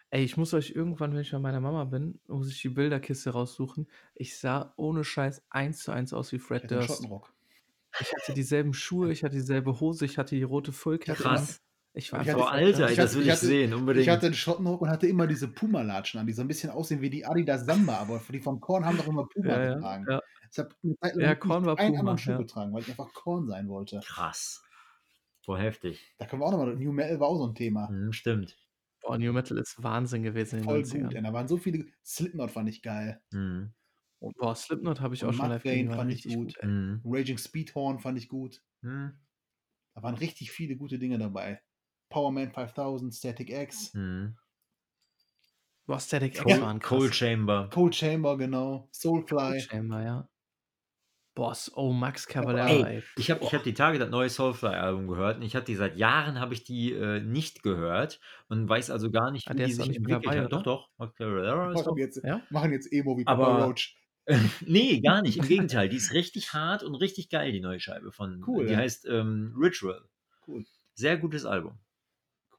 Ey, 0.09 0.23
ich 0.23 0.35
muss 0.37 0.53
euch 0.53 0.71
irgendwann, 0.71 1.13
wenn 1.13 1.21
ich 1.21 1.31
bei 1.31 1.39
meiner 1.39 1.61
Mama 1.61 1.85
bin, 1.85 2.19
muss 2.27 2.49
ich 2.51 2.61
die 2.61 2.69
Bilderkiste 2.69 3.29
raussuchen. 3.31 3.87
Ich 4.13 4.37
sah 4.37 4.73
ohne 4.75 5.03
Scheiß 5.03 5.43
eins 5.49 5.83
zu 5.83 5.91
eins 5.91 6.13
aus 6.13 6.31
wie 6.33 6.39
Fred 6.39 6.69
Durst. 6.69 6.87
Schottenrock. 6.87 7.33
Ich 7.99 8.11
hatte 8.13 8.33
dieselben 8.33 8.73
Schuhe, 8.73 9.11
ich 9.11 9.23
hatte 9.23 9.35
dieselbe 9.35 9.79
Hose, 9.79 10.05
ich 10.05 10.17
hatte 10.17 10.35
die 10.35 10.43
rote 10.43 10.71
Fullcap. 10.71 11.17
an. 11.17 11.23
Krass. 11.23 11.61
Ich 11.93 12.13
war 12.13 12.21
Ich 12.21 12.29
hatte- 12.29 12.37
Boah, 12.39 12.51
Alter, 12.51 12.89
ich 12.89 12.95
das 12.95 13.09
hatte- 13.09 13.15
will 13.15 13.21
ich 13.23 13.27
ich 13.27 13.33
hatte- 13.33 13.45
sehen, 13.45 13.73
unbedingt. 13.73 14.03
Ich 14.03 14.09
hatte 14.09 14.27
einen 14.27 14.35
Schottenrock 14.35 14.81
und 14.81 14.89
hatte 14.89 15.07
immer 15.07 15.27
diese 15.27 15.49
Puma-Latschen 15.49 16.21
an, 16.21 16.25
die 16.27 16.31
so 16.33 16.41
ein 16.41 16.47
bisschen 16.47 16.69
aussehen 16.69 17.01
wie 17.01 17.09
die 17.09 17.25
Adidas 17.25 17.65
Samba, 17.65 17.97
aber 17.97 18.21
die 18.31 18.39
vom 18.39 18.61
Korn 18.61 18.85
haben 18.85 18.95
doch 18.97 19.07
immer 19.07 19.27
Puma 19.27 19.47
Ja, 19.49 19.63
ja, 19.63 19.73
getragen. 19.75 20.05
ja. 20.09 20.21
Ich 20.51 20.57
habe 20.59 20.69
eine 20.83 20.95
Zeit 20.99 21.15
lang 21.15 21.25
Ja, 21.25 21.35
Korn 21.35 21.65
war 21.65 21.77
einen 21.77 21.87
Puma, 21.89 21.99
anderen 21.99 22.17
Schuh 22.17 22.31
ja. 22.31 22.37
getragen, 22.37 22.73
weil 22.73 22.81
ich 22.81 22.89
einfach 22.89 23.13
Korn 23.13 23.45
sein 23.47 23.67
wollte. 23.67 23.99
Krass. 24.05 24.63
Boah, 25.45 25.57
heftig. 25.59 26.13
Da 26.17 26.25
können 26.27 26.41
wir 26.41 26.45
auch 26.45 26.51
nochmal, 26.51 26.75
New 26.75 26.93
Metal 26.93 27.19
war 27.19 27.27
auch 27.27 27.37
so 27.37 27.47
ein 27.47 27.55
Thema. 27.55 27.89
Hm, 27.89 28.13
stimmt. 28.13 28.57
Boah, 29.01 29.17
New 29.17 29.33
Metal 29.33 29.57
ist 29.57 29.81
Wahnsinn 29.83 30.23
gewesen 30.23 30.57
in 30.59 30.61
den 30.61 30.65
Voll 30.69 30.79
90ern. 30.83 31.03
gut. 31.07 31.15
ey. 31.15 31.23
Da 31.23 31.33
waren 31.33 31.47
so 31.49 31.57
viele, 31.57 31.85
Slipknot 32.05 32.51
fand 32.51 32.69
ich 32.69 32.81
geil. 32.83 33.19
Hm, 33.33 33.73
Und 34.21 34.37
boah, 34.37 34.55
Slipknot 34.55 35.01
habe 35.01 35.15
ich 35.15 35.25
auch 35.25 35.33
schon 35.33 35.49
live 35.49 35.63
gesehen, 35.63 35.89
fand 35.91 36.11
ich 36.13 36.23
gut. 36.25 36.35
gut. 36.35 36.57
ey. 36.59 36.67
hm, 36.67 37.01
Raging 37.05 37.37
Speedhorn 37.39 37.99
fand 37.99 38.17
ich 38.19 38.29
gut. 38.29 38.61
hm, 38.81 39.13
Da 39.95 40.03
waren 40.03 40.15
richtig 40.15 40.51
viele 40.51 40.75
gute 40.77 40.99
Dinge 40.99 41.17
dabei. 41.17 41.59
Powerman 42.09 42.51
5000, 42.51 43.13
Static 43.15 43.49
X, 43.49 43.93
hm. 43.93 44.37
Boah, 45.87 45.99
Static 45.99 46.35
X 46.35 46.43
Cold, 46.43 46.61
waren 46.61 46.79
krass. 46.79 46.99
Cold 46.99 47.15
Chamber. 47.15 47.69
Cold 47.73 47.95
Chamber, 47.95 48.37
genau. 48.37 48.87
Soulfly. 48.91 49.59
Chamber, 49.61 50.03
ja. 50.03 50.29
Boss, 51.33 51.71
oh, 51.75 51.93
Max 51.93 52.27
Cavalera, 52.27 52.89
Ey, 52.89 53.03
ich 53.15 53.31
habe 53.31 53.41
ich 53.43 53.53
hab 53.55 53.63
die 53.63 53.73
Tage 53.73 53.97
das 53.97 54.09
neue 54.09 54.29
Soulfly-Album 54.29 55.07
gehört 55.07 55.37
und 55.37 55.43
ich 55.43 55.55
habe 55.55 55.65
die 55.65 55.75
seit 55.75 55.95
Jahren 55.95 56.39
habe 56.41 56.53
ich 56.53 56.65
die 56.65 56.91
äh, 56.91 57.21
nicht 57.21 57.63
gehört 57.63 58.19
und 58.49 58.67
weiß 58.67 58.91
also 58.91 59.09
gar 59.09 59.31
nicht, 59.31 59.47
Ah, 59.47 59.53
wie 59.53 59.57
der 59.59 59.67
die 59.67 59.77
doch 59.77 59.85
sich 59.85 59.95
entwickelt 59.95 60.25
dabei, 60.25 60.41
hat. 60.41 60.51
Doch, 60.51 60.57
oder? 60.59 60.63
doch. 60.63 60.89
Mark 60.97 61.15
Cavalera 61.15 61.71
ist 61.71 61.79
doch 61.79 61.85
Machen 61.87 61.97
jetzt, 61.97 62.21
Ja? 62.25 62.41
machen 62.49 62.71
jetzt 62.73 62.91
Emo 62.91 63.17
wie 63.17 63.25
Aber- 63.25 63.45
Papa 63.45 63.65
Roach. 63.65 63.95
nee, 64.65 65.01
gar 65.01 65.21
nicht. 65.21 65.37
Im 65.37 65.47
Gegenteil. 65.47 65.89
Die 65.89 65.97
ist 65.97 66.13
richtig 66.13 66.53
hart 66.53 66.83
und 66.83 66.95
richtig 66.95 67.29
geil, 67.29 67.51
die 67.51 67.59
neue 67.59 67.79
Scheibe 67.79 68.11
von. 68.11 68.43
Cool, 68.45 68.65
Die 68.67 68.73
ja. 68.73 68.79
heißt 68.79 69.05
ähm, 69.05 69.55
Ritual. 69.57 70.03
Cool. 70.47 70.65
Sehr 70.93 71.17
gutes 71.17 71.45
Album. 71.45 71.79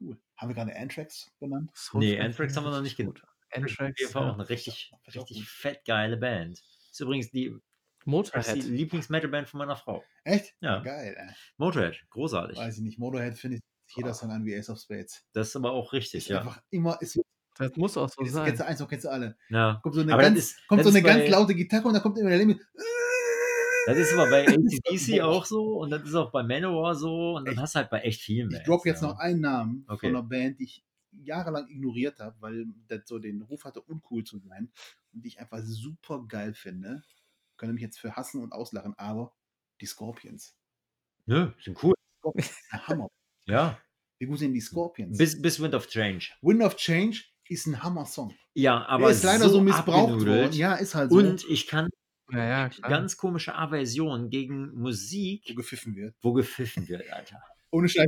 Cool. 0.01 0.18
Haben 0.36 0.48
wir 0.48 0.55
gerade 0.55 0.76
Anthrax 0.76 1.30
genannt? 1.39 1.70
Nee, 1.72 1.74
Soulfly 1.74 2.20
Anthrax 2.20 2.56
haben 2.56 2.64
wir 2.64 2.70
noch 2.70 2.82
nicht 2.82 2.97
gut. 2.97 3.22
Auf 3.22 3.30
jeden 3.55 3.68
Anthrax, 3.68 4.10
Fall 4.10 4.22
auch 4.22 4.26
ja. 4.26 4.34
eine 4.34 4.48
richtig, 4.48 4.90
auch 4.93 5.06
richtig 5.06 5.48
fett 5.48 5.84
geile 5.84 6.16
Band. 6.16 6.59
Ist 6.90 7.01
übrigens 7.01 7.30
die, 7.30 7.44
ist 7.47 7.60
die 8.05 8.10
Motorhead. 8.10 8.64
Lieblings-Metal-Band 8.64 9.48
von 9.48 9.59
meiner 9.59 9.76
Frau. 9.76 10.02
Echt? 10.24 10.55
Ja. 10.60 10.80
Geil, 10.80 11.14
ey. 11.16 11.34
Motorhead, 11.59 12.01
großartig. 12.10 12.59
Weiß 12.59 12.78
ich 12.78 12.82
nicht. 12.82 12.98
Motorhead 12.98 13.39
finde 13.39 13.59
ich 13.59 13.62
jeder. 13.94 14.14
Song 14.14 14.30
an 14.30 14.44
wie 14.44 14.56
Ace 14.56 14.70
of 14.70 14.80
Spades. 14.80 15.24
Das 15.32 15.48
ist 15.48 15.56
aber 15.56 15.72
auch 15.72 15.93
richtig, 15.93 16.22
Ist 16.22 16.28
ja. 16.28 16.39
einfach 16.39 16.62
immer, 16.70 17.01
ist, 17.01 17.20
Das 17.58 17.76
muss 17.76 17.96
auch 17.96 18.08
so 18.08 18.22
ist 18.22 18.32
sein. 18.32 18.46
kennst 18.46 18.60
du 18.60 18.66
eins, 18.66 18.80
noch 18.80 18.88
kennst 18.88 19.04
du 19.04 19.10
alle. 19.10 19.36
ja. 19.50 19.78
Kommt 19.82 19.94
so 19.94 20.00
eine, 20.00 20.12
Aber 20.12 20.22
das 20.22 20.30
ganz, 20.32 20.38
ist- 20.38 20.66
kommt 20.68 20.80
das 20.80 20.86
so 20.86 20.92
eine 20.98 21.02
ganz 21.02 21.28
laute 21.28 21.54
Gitarre 21.54 21.86
und 21.88 21.94
da 21.94 22.00
kommt 22.00 22.18
immer 22.18 22.30
der 22.30 22.38
Limit. 22.38 22.60
Das 23.86 23.96
ist 23.98 24.12
aber 24.12 24.30
bei 24.30 24.46
ACDC 24.48 25.20
auch 25.22 25.44
so 25.44 25.80
und 25.80 25.90
das 25.90 26.02
ist 26.04 26.14
auch 26.14 26.30
bei 26.30 26.42
Manowar 26.42 26.94
so 26.94 27.34
und 27.36 27.46
dann 27.48 27.58
hast 27.60 27.74
du 27.74 27.80
halt 27.80 27.90
bei 27.90 28.00
echt 28.02 28.20
vielen 28.22 28.48
Ich 28.50 28.54
Bands. 28.58 28.66
drop 28.68 28.86
jetzt 28.86 29.02
ja. 29.02 29.08
noch 29.08 29.18
einen 29.18 29.40
Namen 29.40 29.84
Okay. 29.88 30.06
von 30.06 30.16
einer 30.16 30.22
Band, 30.26 30.60
die 30.60 30.64
ich 30.64 30.84
jahrelang 31.10 31.68
ignoriert 31.68 32.20
habe, 32.20 32.36
weil 32.40 32.66
das 32.88 33.00
so 33.06 33.18
den 33.18 33.42
Ruf 33.42 33.64
hatte, 33.64 33.80
uncool 33.82 34.22
zu 34.24 34.38
sein 34.38 34.70
und 35.12 35.22
die 35.24 35.28
ich 35.28 35.40
einfach 35.40 35.60
super 35.62 36.24
geil 36.28 36.54
finde. 36.54 37.02
Können 37.56 37.74
mich 37.74 37.82
jetzt 37.82 37.98
für 37.98 38.14
hassen 38.16 38.40
und 38.42 38.52
auslachen, 38.52 38.94
aber 38.96 39.34
die 39.80 39.86
Scorpions. 39.86 40.56
Nö, 41.26 41.50
sind 41.62 41.82
cool. 41.82 41.94
Scorpions 42.20 42.52
Hammer. 42.70 43.08
Ja. 43.46 43.78
Wie 44.18 44.26
gut 44.26 44.38
sind 44.38 44.54
die 44.54 44.60
Scorpions? 44.60 45.18
Bis, 45.18 45.42
bis 45.42 45.60
Wind 45.60 45.74
of 45.74 45.88
Change. 45.88 46.30
Wind 46.40 46.62
of 46.62 46.76
Change 46.76 47.24
ist 47.52 47.66
ein 47.66 47.82
Hammer-Song. 47.82 48.34
Ja, 48.54 48.84
aber 48.86 49.04
Der 49.06 49.10
ist 49.16 49.22
leider 49.24 49.48
so, 49.48 49.60
missbraucht 49.60 50.10
abgenudelt. 50.12 50.42
worden. 50.44 50.52
Ja, 50.56 50.74
ist 50.74 50.94
halt 50.94 51.10
so. 51.10 51.18
Und 51.18 51.44
ich 51.48 51.66
kann 51.66 51.88
Ja, 52.30 52.44
ja, 52.44 52.68
ganz 52.68 53.16
komische 53.16 53.54
Aversion 53.54 54.30
gegen 54.30 54.72
wo 54.74 54.80
Musik, 54.88 55.54
gepfiffen 55.56 55.94
wird. 55.96 56.14
wo 56.22 56.32
gepfiffen 56.32 56.88
wird, 56.88 57.10
Alter. 57.12 57.42
Ohne 57.70 57.88
Scheiß. 57.88 58.06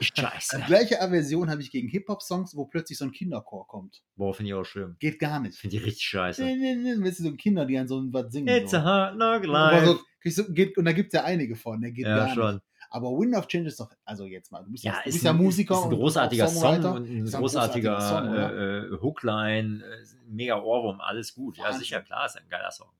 Scheiße. 0.00 0.58
Die 0.58 0.64
gleiche 0.66 1.00
Aversion 1.00 1.48
habe 1.50 1.62
ich 1.62 1.70
gegen 1.70 1.88
Hip-Hop-Songs, 1.88 2.56
wo 2.56 2.66
plötzlich 2.66 2.98
so 2.98 3.04
ein 3.04 3.12
Kinderchor 3.12 3.66
kommt. 3.66 4.02
Boah, 4.16 4.34
finde 4.34 4.50
ich 4.50 4.54
auch 4.54 4.64
schlimm. 4.64 4.96
Geht 4.98 5.18
gar 5.18 5.40
nicht. 5.40 5.56
Finde 5.56 5.76
ich 5.76 5.84
richtig 5.84 6.04
scheiße. 6.04 6.44
Nee, 6.44 6.56
nee, 6.56 6.74
nee, 6.74 7.04
Weißt 7.04 7.20
du, 7.20 7.24
so 7.24 7.32
Kinder, 7.34 7.64
die 7.64 7.78
an 7.78 7.88
so 7.88 8.02
was 8.12 8.32
singen. 8.32 8.48
It's 8.48 8.72
so. 8.72 8.78
a 8.78 8.82
hard 8.82 9.14
knock 9.14 9.44
life. 9.44 9.98
so, 10.30 10.52
geht, 10.52 10.76
und 10.78 10.84
da 10.84 10.92
gibt 10.92 11.12
es 11.14 11.18
ja 11.18 11.24
einige 11.24 11.56
von, 11.56 11.80
der 11.80 11.92
geht 11.92 12.06
ja, 12.06 12.16
gar 12.16 12.34
schon. 12.34 12.54
nicht. 12.54 12.64
Aber 12.92 13.08
Wind 13.18 13.34
of 13.34 13.46
Change 13.48 13.68
ist 13.68 13.80
doch, 13.80 13.90
also 14.04 14.26
jetzt 14.26 14.52
mal, 14.52 14.62
du 14.64 14.70
bist 14.70 14.84
ja, 14.84 14.92
Ja, 14.92 15.00
du 15.02 15.08
ist, 15.08 15.14
bist 15.14 15.24
ja 15.24 15.30
ein, 15.30 15.36
Musiker 15.38 15.74
ist 15.74 15.80
ein 15.84 15.88
und 15.92 15.94
großartiger 15.96 16.44
auch 16.44 16.48
Song 16.48 16.84
und 16.84 17.06
ein 17.08 17.24
Ist 17.24 17.32
ja 17.32 17.38
ein 17.38 17.42
großartiger 17.42 17.94
großartiger 17.94 18.00
Song, 18.00 18.34
äh, 18.34 18.78
äh, 18.96 19.00
Hookline, 19.00 19.84
äh, 19.84 20.04
mega 20.26 20.60
Ohrwurm, 20.60 21.00
alles 21.00 21.34
gut. 21.34 21.56
Ja, 21.56 21.64
Wahnsinn. 21.64 21.80
sicher, 21.80 22.02
klar, 22.02 22.26
ist 22.26 22.36
ein 22.36 22.48
geiler 22.48 22.70
Song. 22.70 22.90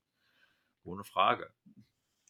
Ohne 0.83 1.03
Frage. 1.03 1.49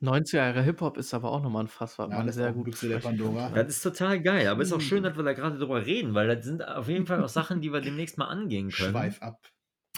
90er 0.01 0.37
Jahre 0.37 0.61
Hip-Hop 0.63 0.97
ist 0.97 1.13
aber 1.13 1.31
auch 1.31 1.41
nochmal 1.41 1.63
ein 1.63 1.67
Fass, 1.69 1.97
was 1.97 2.09
Ja, 2.09 2.17
man 2.17 2.27
das 2.27 2.35
sehr 2.35 2.51
gut 2.51 2.81
der 2.83 2.97
Pandora. 2.99 3.49
Das 3.49 3.67
ist 3.69 3.81
total 3.81 4.21
geil, 4.21 4.47
aber 4.47 4.61
ist 4.61 4.73
auch 4.73 4.81
schön, 4.81 4.99
Mhm. 4.99 5.03
dass 5.03 5.15
wir 5.17 5.23
da 5.23 5.33
gerade 5.33 5.57
drüber 5.57 5.85
reden, 5.85 6.13
weil 6.13 6.27
das 6.35 6.43
sind 6.45 6.61
auf 6.67 6.89
jeden 6.89 7.05
Fall 7.05 7.23
auch 7.23 7.29
Sachen, 7.29 7.61
die 7.61 7.71
wir 7.71 7.79
demnächst 7.79 8.17
mal 8.17 8.27
angehen 8.27 8.69
können. 8.69 8.91
Schweif 8.91 9.21
ab. 9.21 9.39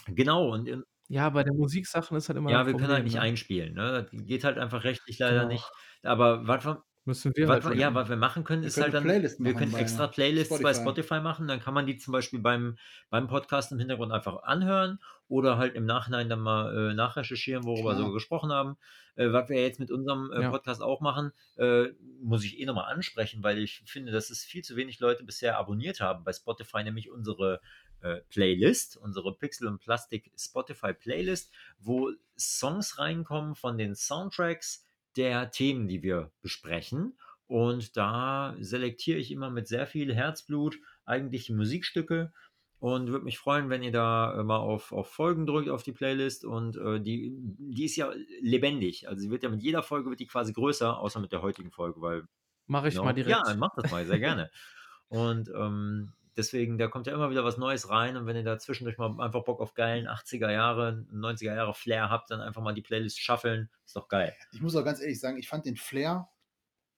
Genau, 0.08 0.52
und 0.54 0.68
in, 0.68 0.84
Ja, 1.08 1.30
bei 1.30 1.44
den 1.44 1.58
Musiksachen 1.58 2.16
ist 2.18 2.30
halt 2.30 2.38
immer 2.38 2.52
ja, 2.52 2.60
wir 2.60 2.74
können 2.74 2.74
Problem, 2.82 2.94
halt 2.96 3.04
nicht 3.06 3.16
ne? 3.16 3.22
einspielen. 3.22 3.74
Ne? 3.74 4.08
Das 4.12 4.26
geht 4.26 4.44
halt 4.44 4.60
einfach 4.60 4.84
rechtlich 4.84 5.18
leider 5.18 5.40
Genau. 5.42 5.54
nicht. 5.54 5.66
Aber 6.04 6.46
was 6.48 6.64
Müssen 7.06 7.36
wir 7.36 7.48
was 7.48 7.64
halt 7.64 7.78
ja, 7.78 7.94
was 7.94 8.10
wir 8.10 8.16
machen 8.16 8.44
können, 8.44 8.64
Wir 8.64 8.68
ist 8.68 8.76
können 8.76 8.86
halt 8.86 8.94
dann, 8.96 9.04
Playlist 9.04 9.44
wir 9.44 9.54
können 9.54 9.76
extra 9.76 10.08
Playlists 10.08 10.50
bei 10.50 10.74
Spotify. 10.74 10.82
Spotify 10.82 11.22
machen, 11.22 11.48
dann 11.48 11.60
kann 11.60 11.76
man 11.76 11.86
die 11.86 11.98
zum 11.98 12.12
Beispiel 12.14 12.40
beim, 12.40 12.78
beim 13.12 13.28
Podcast 13.28 13.72
im 13.72 13.78
Hintergrund 13.78 14.12
einfach 14.12 14.42
anhören 14.44 15.00
oder 15.28 15.58
halt 15.58 15.76
im 15.76 15.86
Nachhinein 15.86 16.30
dann 16.30 16.40
mal 16.40 16.92
äh, 16.92 16.94
nachrecherchieren, 16.96 17.64
worüber 17.64 17.92
Klar. 17.92 18.02
wir 18.02 18.08
so 18.08 18.12
gesprochen 18.14 18.52
haben. 18.52 18.78
Äh, 19.16 19.32
was 19.32 19.50
wir 19.50 19.62
jetzt 19.62 19.80
mit 19.80 19.92
unserem 19.92 20.32
äh, 20.32 20.42
Ja. 20.42 20.50
Podcast 20.50 20.82
auch 20.82 21.00
machen, 21.00 21.32
äh, 21.58 21.90
muss 22.22 22.44
ich 22.44 22.60
eh 22.60 22.66
nochmal 22.66 22.92
ansprechen, 22.92 23.44
weil 23.44 23.60
ich 23.60 23.84
finde, 23.86 24.12
dass 24.12 24.30
es 24.30 24.44
viel 24.44 24.64
zu 24.64 24.76
wenig 24.76 25.00
Leute 25.00 25.24
bisher 25.24 25.58
abonniert 25.58 26.00
haben 26.02 26.24
bei 26.24 26.34
Spotify, 26.34 26.84
nämlich 26.84 27.12
unsere 27.12 27.62
äh, 28.02 28.22
Playlist, 28.30 28.98
unsere 28.98 29.36
Pixel 29.36 29.68
und 29.68 29.80
Plastik 29.80 30.32
Spotify 30.38 30.94
Playlist, 30.94 31.52
wo 31.80 32.12
Songs 32.38 33.00
reinkommen 33.00 33.56
von 33.56 33.78
den 33.78 33.96
Soundtracks 33.96 34.85
der 35.18 35.52
Themen, 35.52 35.88
die 35.88 36.04
wir 36.04 36.32
besprechen. 36.42 37.18
Und 37.48 37.96
da 37.96 38.56
selektiere 38.60 39.20
ich 39.20 39.32
immer 39.32 39.50
mit 39.50 39.68
sehr 39.68 39.86
viel 39.88 40.14
Herzblut 40.14 40.78
eigentlich 41.06 41.50
Musikstücke 41.50 42.34
und 42.80 43.08
würde 43.10 43.26
mich 43.26 43.38
freuen, 43.38 43.70
wenn 43.70 43.84
ihr 43.84 43.92
da 43.92 44.40
äh, 44.40 44.44
mal 44.44 44.58
auf, 44.58 44.92
auf 44.92 45.10
Folgen 45.10 45.46
drückt 45.46 45.70
auf 45.70 45.84
die 45.84 45.92
Playlist. 45.94 46.44
Und 46.46 46.78
äh, 46.78 47.00
die, 47.00 47.32
die 47.36 47.86
ist 47.86 47.96
ja 47.96 48.12
lebendig. 48.42 49.08
Also 49.08 49.22
sie 49.22 49.30
wird 49.30 49.44
ja 49.44 49.50
mit 49.50 49.64
jeder 49.64 49.84
Folge 49.84 50.10
wird 50.10 50.20
die 50.20 50.28
quasi 50.28 50.54
größer, 50.54 50.98
außer 51.00 51.20
mit 51.20 51.32
der 51.32 51.42
heutigen 51.42 51.72
Folge, 51.72 52.02
weil 52.02 52.28
Mache 52.68 52.88
ich 52.88 52.96
Genau. 52.96 53.06
mal 53.06 53.14
direkt. 53.14 53.48
Ja, 53.48 53.56
mach 53.56 53.76
das 53.76 53.92
mal, 53.92 54.06
sehr 54.06 54.20
gerne. 54.20 54.50
Und 55.08 55.50
ähm, 55.56 56.14
deswegen, 56.38 56.78
da 56.78 56.88
kommt 56.88 57.08
ja 57.08 57.14
immer 57.14 57.30
wieder 57.30 57.44
was 57.44 57.58
Neues 57.58 57.90
rein. 57.90 58.18
Und 58.18 58.26
wenn 58.26 58.36
ihr 58.36 58.44
da 58.44 58.58
zwischendurch 58.60 58.98
mal 58.98 59.20
einfach 59.20 59.44
Bock 59.44 59.60
auf 59.62 59.74
geilen 59.74 60.08
80er 60.08 60.52
Jahre, 60.52 61.06
90er 61.12 61.56
Jahre 61.56 61.74
Flair 61.74 62.10
habt, 62.10 62.32
dann 62.32 62.42
einfach 62.42 62.62
mal 62.62 62.74
die 62.74 62.82
Playlist 62.82 63.20
shuffeln. 63.20 63.70
Ist 63.86 63.96
doch 63.96 64.08
geil. 64.08 64.36
Ich 64.52 64.62
muss 64.62 64.76
auch 64.76 64.86
ganz 64.86 65.02
ehrlich 65.02 65.20
sagen, 65.20 65.38
ich 65.38 65.48
fand 65.48 65.66
den 65.66 65.78
Flair 65.78 66.30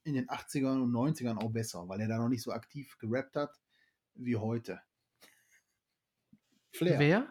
in 0.04 0.14
den 0.14 0.28
80ern 0.28 0.82
und 0.82 0.92
90ern 0.92 1.38
auch 1.38 1.52
besser, 1.52 1.88
weil 1.88 2.00
er 2.02 2.08
da 2.08 2.18
noch 2.18 2.30
nicht 2.30 2.44
so 2.44 2.52
aktiv 2.52 2.98
gerappt 2.98 3.36
hat 3.36 3.52
wie 4.16 4.38
heute. 4.38 4.82
Flair. 6.72 7.00
Wer? 7.00 7.28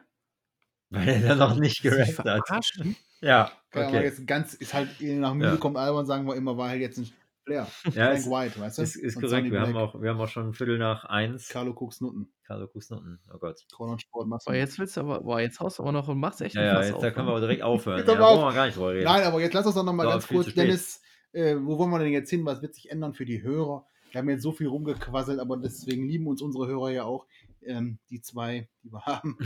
Weil 0.90 1.08
er 1.08 1.20
dann 1.20 1.38
noch 1.38 1.56
nicht 1.56 1.82
gerappt 1.82 2.18
hat. 2.18 2.72
Ja, 3.20 3.50
Kann 3.70 3.84
man 3.86 3.94
okay. 3.94 4.04
jetzt 4.04 4.26
ganz, 4.26 4.54
ist 4.54 4.74
halt 4.74 5.00
nach 5.00 5.34
Mühe 5.34 5.48
Ja. 5.48 5.56
kommt 5.56 5.76
albern, 5.78 6.06
sagen 6.06 6.26
wir 6.26 6.36
immer, 6.36 6.56
war 6.56 6.68
halt 6.68 6.80
jetzt 6.80 6.98
ein 6.98 7.10
Flair. 7.46 7.66
Ja, 7.84 7.90
Frank 7.92 8.18
ist, 8.18 8.30
White, 8.30 8.60
weißt 8.60 8.78
du? 8.78 8.82
ist, 8.82 8.96
ist 8.96 9.20
korrekt. 9.20 9.50
Wir 9.50 9.60
haben, 9.60 9.76
auch, 9.76 10.00
wir 10.00 10.10
haben 10.10 10.20
auch 10.20 10.28
schon 10.28 10.52
Viertel 10.52 10.78
nach 10.78 11.04
eins. 11.04 11.48
Carlo 11.48 11.72
Cooks 11.72 12.00
Nutten. 12.00 12.28
Carlo 12.44 12.66
Kusnutten. 12.68 13.20
Oh 13.32 13.38
Gott. 13.38 13.60
Korn 13.72 13.90
und 13.90 14.02
Sport 14.02 14.28
machst 14.28 14.46
du 14.46 14.50
Boah, 14.50 14.56
jetzt 14.56 14.78
willst 14.78 14.96
du 14.96 15.00
aber, 15.00 15.20
boah, 15.20 15.40
jetzt 15.40 15.58
haust 15.60 15.78
du 15.78 15.82
aber 15.84 15.92
noch 15.92 16.08
und 16.08 16.18
machst 16.18 16.40
echt 16.42 16.54
Ja, 16.56 16.60
ein 16.60 16.66
ja, 16.66 16.82
jetzt, 16.82 16.94
auf, 16.94 17.02
da 17.02 17.10
können 17.10 17.26
wir 17.26 17.30
ne? 17.32 17.36
aber 17.38 17.40
direkt 17.46 17.62
aufhören. 17.62 17.98
Jetzt 17.98 18.08
Ja, 18.08 18.14
aber 18.14 18.28
auf. 18.28 18.34
brauchen 18.40 18.50
wir 18.50 18.54
gar 18.54 18.66
nicht 18.66 18.76
drüber 18.76 18.92
reden. 18.92 19.04
Nein, 19.04 19.22
aber 19.24 19.40
jetzt 19.40 19.52
lass 19.54 19.66
uns 19.66 19.74
doch 19.76 19.84
noch 19.84 19.92
mal 19.92 20.04
So, 20.04 20.10
ganz 20.10 20.26
kurz. 20.28 20.54
Dennis, 20.54 21.00
äh, 21.32 21.56
wo 21.60 21.78
wollen 21.78 21.90
wir 21.90 21.98
denn 22.00 22.12
jetzt 22.12 22.30
hin? 22.30 22.44
Was 22.44 22.62
wird 22.62 22.74
sich 22.74 22.90
ändern 22.90 23.14
für 23.14 23.24
die 23.24 23.42
Hörer? 23.42 23.86
Wir 24.10 24.20
haben 24.20 24.28
jetzt 24.30 24.42
so 24.42 24.52
viel 24.52 24.68
rumgequasselt, 24.68 25.40
aber 25.40 25.56
deswegen 25.56 26.06
lieben 26.08 26.26
uns 26.26 26.40
unsere 26.42 26.66
Hörer 26.66 26.90
ja 26.90 27.04
auch. 27.04 27.26
Ähm, 27.62 27.98
die 28.10 28.20
zwei, 28.20 28.68
die 28.82 28.92
wir 28.92 29.02
haben. 29.06 29.36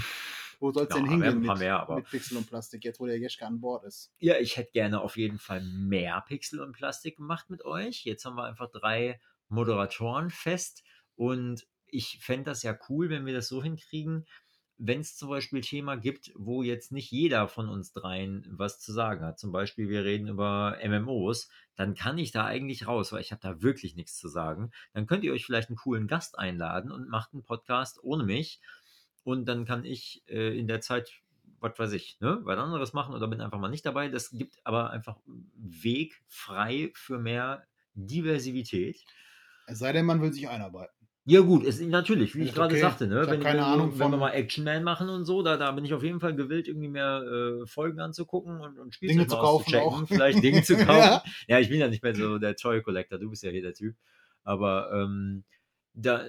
Wo 0.61 0.71
soll 0.71 0.85
es 0.85 0.91
Ja, 0.91 0.97
denn 0.97 1.09
hingehen 1.09 1.39
ein 1.39 1.43
paar 1.43 1.55
mit, 1.57 1.61
mehr, 1.65 1.81
aber- 1.81 1.97
mit 1.97 2.11
Pixel 2.11 2.37
und 2.37 2.47
Plastik, 2.47 2.85
jetzt 2.85 3.01
wo 3.01 3.07
der 3.07 3.19
Jeschke 3.19 3.47
an 3.47 3.61
Bord 3.61 3.85
ist? 3.85 4.13
Ja, 4.19 4.37
ich 4.39 4.57
hätte 4.57 4.73
gerne 4.73 5.01
auf 5.01 5.17
jeden 5.17 5.39
Fall 5.39 5.63
mehr 5.63 6.23
Pixel 6.29 6.61
und 6.61 6.73
Plastik 6.73 7.17
gemacht 7.17 7.49
mit 7.51 7.65
euch. 7.65 8.05
Jetzt 8.05 8.25
haben 8.25 8.37
wir 8.37 8.45
einfach 8.45 8.71
drei 8.71 9.19
Moderatoren 9.49 10.31
fest 10.31 10.85
und 11.17 11.67
ich 11.87 12.19
fände 12.23 12.45
das 12.51 12.63
ja 12.63 12.79
cool, 12.89 13.11
wenn 13.11 13.27
wir 13.27 13.35
das 13.35 13.49
so 13.49 13.63
hinkriegen, 13.63 14.27
wenn 14.83 15.01
es 15.01 15.17
zum 15.17 15.29
Beispiel 15.29 15.61
Thema 15.61 15.97
gibt, 15.97 16.33
wo 16.37 16.63
jetzt 16.63 16.91
nicht 16.93 17.11
jeder 17.11 17.49
von 17.49 17.69
uns 17.69 17.93
dreien 17.93 18.47
was 18.51 18.81
zu 18.81 18.93
sagen 18.93 19.25
hat. 19.27 19.39
Zum 19.39 19.53
Beispiel, 19.53 19.91
wir 19.91 20.05
reden 20.05 20.29
über 20.29 20.79
MMOs, 20.83 21.51
dann 21.77 21.95
kann 21.95 22.17
ich 22.17 22.31
da 22.33 22.47
eigentlich 22.47 22.87
raus, 22.87 23.13
weil 23.13 23.21
ich 23.21 23.31
habe 23.33 23.43
da 23.43 23.61
wirklich 23.61 23.95
nichts 23.97 24.17
zu 24.17 24.29
sagen. 24.29 24.71
Dann 24.95 25.07
könnt 25.07 25.25
ihr 25.25 25.33
euch 25.35 25.45
vielleicht 25.45 25.69
einen 25.69 25.77
coolen 25.77 26.07
Gast 26.07 26.39
einladen 26.39 26.91
und 26.93 27.09
macht 27.11 27.35
einen 27.35 27.43
Podcast 27.43 27.99
ohne 28.03 28.25
mich. 28.25 28.61
Und 29.23 29.47
dann 29.47 29.65
kann 29.65 29.85
ich 29.85 30.23
äh, 30.29 30.59
in 30.59 30.67
der 30.67 30.81
Zeit, 30.81 31.21
was 31.61 31.79
weiß 31.79 31.93
ich, 31.93 32.19
ne, 32.21 32.41
was 32.43 32.59
anderes 32.59 32.93
machen 32.93 33.15
oder 33.15 33.29
bin 33.29 33.41
einfach 33.41 33.59
mal 33.59 33.69
nicht 33.69 33.85
dabei. 33.85 34.09
Das 34.09 34.31
gibt 34.31 34.59
aber 34.65 34.91
einfach 34.91 35.19
Weg 35.55 36.21
frei 36.29 36.91
für 36.95 37.19
mehr 37.19 37.65
Diversität. 37.95 39.05
Es 39.67 39.79
sei 39.79 39.93
denn, 39.93 40.07
man 40.07 40.23
will 40.23 40.33
sich 40.33 40.49
einarbeiten. 40.49 41.01
Ja, 41.27 41.43
gut, 41.43 41.65
es, 41.65 41.81
natürlich, 41.81 42.35
wie 42.35 42.41
Ja, 42.41 42.47
ich 42.47 42.55
gerade 42.55 42.75
okay. 42.75 42.81
sagte, 42.81 43.07
ne? 43.07 43.23
Ich 43.23 43.31
wenn, 43.31 43.41
keine 43.41 43.65
Ahnung 43.65 43.99
wenn 43.99 44.11
wir 44.11 44.17
mal 44.17 44.31
Action 44.31 44.65
Man 44.65 44.83
machen 44.83 45.09
und 45.11 45.27
so, 45.27 45.43
da, 45.43 45.59
da 45.59 45.71
bin 45.71 45.85
ich 45.85 45.93
auf 45.93 46.03
jeden 46.03 46.19
Fall 46.19 46.35
gewillt, 46.35 46.67
irgendwie 46.67 46.89
mehr 46.89 47.23
äh, 47.23 47.67
Folgen 47.67 48.01
anzugucken 48.01 48.61
und, 48.61 48.79
und 48.79 48.95
Spielzeug 48.95 49.17
Dinge 49.17 49.29
zu 49.29 49.37
kaufen 49.37 49.75
auch. 49.77 50.09
vielleicht 50.09 50.43
Dinge 50.43 50.63
zu 50.63 50.77
kaufen. 50.77 50.89
Ja. 50.89 51.23
ja. 51.47 51.61
ich 51.61 51.69
bin 51.69 51.79
ja 51.79 51.89
nicht 51.89 52.03
mehr 52.03 52.15
so 52.15 52.39
der 52.39 52.57
Toy 52.57 52.83
Collector, 52.83 53.19
du 53.19 53.29
bist 53.31 53.43
ja 53.43 53.51
hier 53.51 53.63
der 53.63 53.75
Typ. 53.75 53.95
Aber 54.43 54.91
ähm, 54.93 55.45
da, 55.93 56.25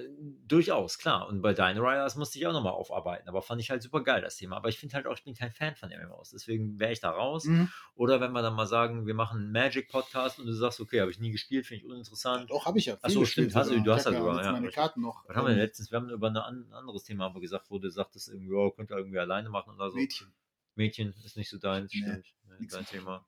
durchaus, 0.46 0.98
klar. 0.98 1.28
Und 1.28 1.40
bei 1.40 1.54
Dino 1.54 1.82
Riders 1.82 2.16
musste 2.16 2.38
ich 2.38 2.46
auch 2.46 2.52
nochmal 2.52 2.72
aufarbeiten, 2.72 3.28
aber 3.28 3.42
fand 3.42 3.60
ich 3.60 3.70
halt 3.70 3.80
super 3.82 4.02
geil, 4.02 4.20
das 4.20 4.36
Thema. 4.36 4.56
Aber 4.56 4.68
ich 4.68 4.78
finde 4.78 4.96
halt 4.96 5.06
auch, 5.06 5.14
ich 5.16 5.22
bin 5.24 5.34
kein 5.34 5.52
Fan 5.52 5.76
von 5.76 5.88
MMOs, 5.90 6.30
deswegen 6.30 6.80
wäre 6.80 6.92
ich 6.92 7.00
da 7.00 7.10
raus. 7.10 7.44
Mhm. 7.44 7.68
Oder 7.94 8.20
wenn 8.20 8.32
wir 8.32 8.42
dann 8.42 8.54
mal 8.54 8.66
sagen, 8.66 9.06
wir 9.06 9.14
machen 9.14 9.38
einen 9.40 9.52
Magic-Podcast 9.52 10.40
und 10.40 10.46
du 10.46 10.52
sagst, 10.52 10.80
okay, 10.80 11.00
habe 11.00 11.10
ich 11.12 11.20
nie 11.20 11.30
gespielt, 11.30 11.66
finde 11.66 11.84
ich 11.84 11.88
uninteressant. 11.88 12.50
Doch, 12.50 12.66
habe 12.66 12.78
ich 12.78 12.86
ja. 12.86 12.98
Ach 13.02 13.06
viel 13.06 13.14
so, 13.14 13.20
gespielt 13.20 13.50
stimmt, 13.50 13.56
hast 13.56 13.70
du- 13.70 13.92
hast 13.92 14.04
ja 14.06 14.12
sogar, 14.12 14.36
jetzt 14.36 14.46
ja, 14.46 14.52
meine. 14.52 14.68
Karten 14.70 15.00
noch. 15.00 15.24
Was 15.28 15.36
haben 15.36 15.44
wir 15.44 15.50
denn 15.50 15.58
Ähm, 15.58 15.64
letztens? 15.64 15.90
Wir 15.92 15.96
haben 16.00 16.10
über 16.10 16.28
ein 16.28 16.36
anderes 16.72 17.04
Thema 17.04 17.24
haben 17.24 17.34
wir 17.34 17.40
gesagt, 17.40 17.70
wo 17.70 17.78
du 17.78 17.88
sagtest, 17.88 18.28
irgendwie, 18.28 18.52
oh, 18.52 18.70
könnt 18.72 18.90
ihr 18.90 18.96
irgendwie 18.96 19.18
alleine 19.18 19.48
machen 19.48 19.74
oder 19.74 19.90
so. 19.90 19.96
Mädchen. 19.96 20.32
Mädchen 20.74 21.14
ist 21.24 21.36
nicht 21.36 21.50
so 21.50 21.58
deins, 21.58 21.92
Nee, 21.94 22.00
stimmt. 22.00 22.26
Nee, 22.60 22.66
dein 22.70 22.86
Thema. 22.86 23.26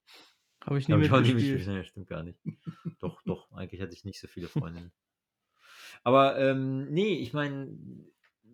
Habe 0.65 0.79
ich 0.79 0.89
nie 0.89 0.97
mitgespielt. 0.97 1.67
Nee, 1.69 1.85
stimmt 1.85 2.09
gar 2.09 2.23
nicht. 2.23 2.41
doch, 2.99 3.23
doch, 3.25 3.53
eigentlich 3.53 3.81
hatte 3.83 3.93
ich 3.93 4.05
nicht 4.05 4.19
so 4.21 4.27
viele 4.27 4.49
Freundinnen. 4.49 4.93
Aber 6.05 6.39
ähm, 6.39 6.87
nee, 6.91 7.15
ich 7.17 7.33
meine, 7.33 7.77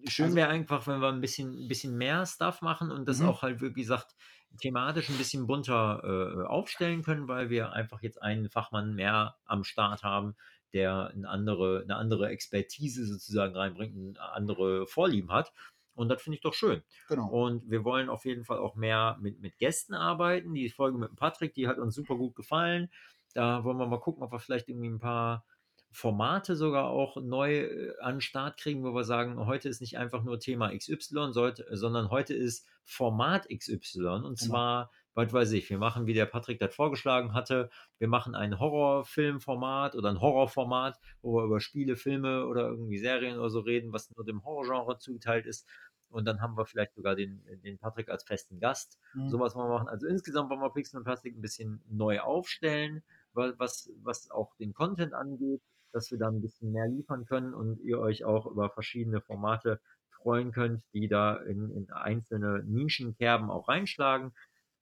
schön 0.09 0.27
Also- 0.27 0.37
wäre 0.37 0.49
einfach, 0.49 0.87
wenn 0.87 1.01
wir 1.01 1.09
ein 1.09 1.21
bisschen, 1.21 1.65
ein 1.65 1.69
bisschen 1.69 1.97
mehr 1.99 2.25
Stuff 2.25 2.63
machen 2.63 2.91
und 2.91 3.07
das 3.09 3.21
Mhm. 3.21 3.29
auch 3.29 3.43
halt 3.43 3.61
wirklich 3.61 3.87
sagt, 3.87 4.15
thematisch 4.61 5.09
ein 5.11 5.19
bisschen 5.19 5.47
bunter 5.47 6.03
äh, 6.03 6.47
aufstellen 6.47 7.03
können, 7.03 7.29
weil 7.29 7.51
wir 7.51 7.73
einfach 7.73 8.03
jetzt 8.03 8.21
einen 8.23 8.49
Fachmann 8.49 8.95
mehr 8.95 9.37
am 9.45 9.63
Start 9.65 10.03
haben, 10.03 10.35
der 10.73 11.09
eine 11.15 11.29
andere, 11.29 11.83
eine 11.83 11.97
andere 11.97 12.29
Expertise 12.29 13.05
sozusagen 13.07 13.55
reinbringt, 13.57 13.97
eine 14.19 14.33
andere 14.33 14.87
Vorlieben 14.87 15.31
hat. 15.31 15.53
Und 15.95 16.09
das 16.09 16.23
finde 16.23 16.37
ich 16.37 16.43
doch 16.43 16.55
schön. 16.55 16.83
Genau. 17.09 17.29
Und 17.29 17.69
wir 17.71 17.85
wollen 17.85 18.09
auf 18.09 18.25
jeden 18.25 18.45
Fall 18.45 18.59
auch 18.59 18.75
mehr 18.77 19.19
mit, 19.21 19.41
mit 19.41 19.59
Gästen 19.59 19.95
arbeiten. 19.95 20.55
Die 20.55 20.71
Folge 20.71 20.99
mit 20.99 21.15
Patrick, 21.17 21.53
die 21.55 21.69
hat 21.69 21.79
uns 21.79 21.95
super 21.95 22.17
gut 22.17 22.35
gefallen. 22.37 22.91
Da 23.35 23.63
wollen 23.65 23.77
wir 23.79 23.87
mal 23.87 24.01
gucken, 24.01 24.23
ob 24.23 24.33
wir 24.33 24.39
vielleicht 24.39 24.69
irgendwie 24.69 24.89
ein 24.89 24.99
paar 25.01 25.45
Formate 25.93 26.55
sogar 26.57 26.89
auch 26.89 27.17
neu 27.17 27.63
äh, 27.63 27.95
an 28.01 28.17
den 28.17 28.21
Start 28.21 28.59
kriegen, 28.59 28.85
wo 28.85 28.95
wir 28.95 29.05
sagen, 29.05 29.45
heute 29.47 29.69
ist 29.69 29.81
nicht 29.81 29.99
einfach 29.99 30.23
nur 30.23 30.39
Thema 30.39 30.71
XY, 30.77 31.33
sollte, 31.33 31.67
sondern 31.77 32.11
heute 32.11 32.33
ist 32.35 32.67
Format 32.85 33.49
XY. 33.49 34.07
Und 34.07 34.23
Genau. 34.23 34.35
zwar, 34.37 34.91
was 35.15 35.33
weiß 35.33 35.53
ich, 35.53 35.69
wir 35.69 35.79
machen, 35.79 36.07
wie 36.07 36.15
der 36.15 36.27
Patrick 36.27 36.61
das 36.61 36.75
vorgeschlagen 36.75 37.35
hatte, 37.35 37.71
wir 37.99 38.07
machen 38.09 38.35
ein 38.37 38.59
Horrorfilmformat 38.61 39.95
oder 39.97 40.11
ein 40.11 40.21
Horrorformat, 40.21 40.99
wo 41.23 41.37
wir 41.37 41.45
über 41.45 41.61
Spiele, 41.61 41.97
Filme 41.97 42.47
oder 42.47 42.69
irgendwie 42.69 42.99
Serien 42.99 43.39
oder 43.39 43.51
so 43.51 43.61
reden, 43.61 43.93
was 43.93 44.11
nur 44.15 44.25
dem 44.25 44.45
Horrorgenre 44.45 44.99
zugeteilt 44.99 45.47
ist. 45.47 45.67
Und 46.09 46.25
dann 46.25 46.41
haben 46.41 46.57
wir 46.57 46.67
vielleicht 46.67 46.95
sogar 46.95 47.15
den, 47.15 47.43
den 47.63 47.79
Patrick 47.79 48.09
als 48.09 48.25
festen 48.25 48.59
Gast. 48.59 48.99
Mhm. 49.15 49.29
Sowas 49.29 49.55
wollen 49.55 49.69
wir 49.69 49.75
machen. 49.79 49.89
Also 49.89 50.07
insgesamt 50.09 50.51
wollen 50.51 50.61
wir 50.61 50.71
Pixel 50.73 50.99
und 50.99 51.05
Plastik 51.05 51.37
ein 51.37 51.41
bisschen 51.41 51.83
neu 51.89 52.21
aufstellen, 52.21 53.03
wa- 53.33 53.53
was, 53.59 53.91
was 54.03 54.29
auch 54.31 54.55
den 54.57 54.73
Content 54.75 55.15
angeht, 55.15 55.63
dass 55.93 56.11
wir 56.11 56.19
da 56.19 56.29
ein 56.29 56.41
bisschen 56.41 56.73
mehr 56.73 56.87
liefern 56.87 57.27
können 57.27 57.55
und 57.55 57.81
ihr 57.81 57.99
euch 57.99 58.25
auch 58.25 58.47
über 58.47 58.71
verschiedene 58.71 59.21
Formate 59.21 59.81
freuen 60.11 60.53
könnt, 60.53 60.83
die 60.93 61.09
da 61.09 61.37
in, 61.37 61.71
in 61.71 61.91
einzelne 61.91 62.63
Nischenkerben 62.65 63.51
auch 63.51 63.69
reinschlagen. 63.69 64.33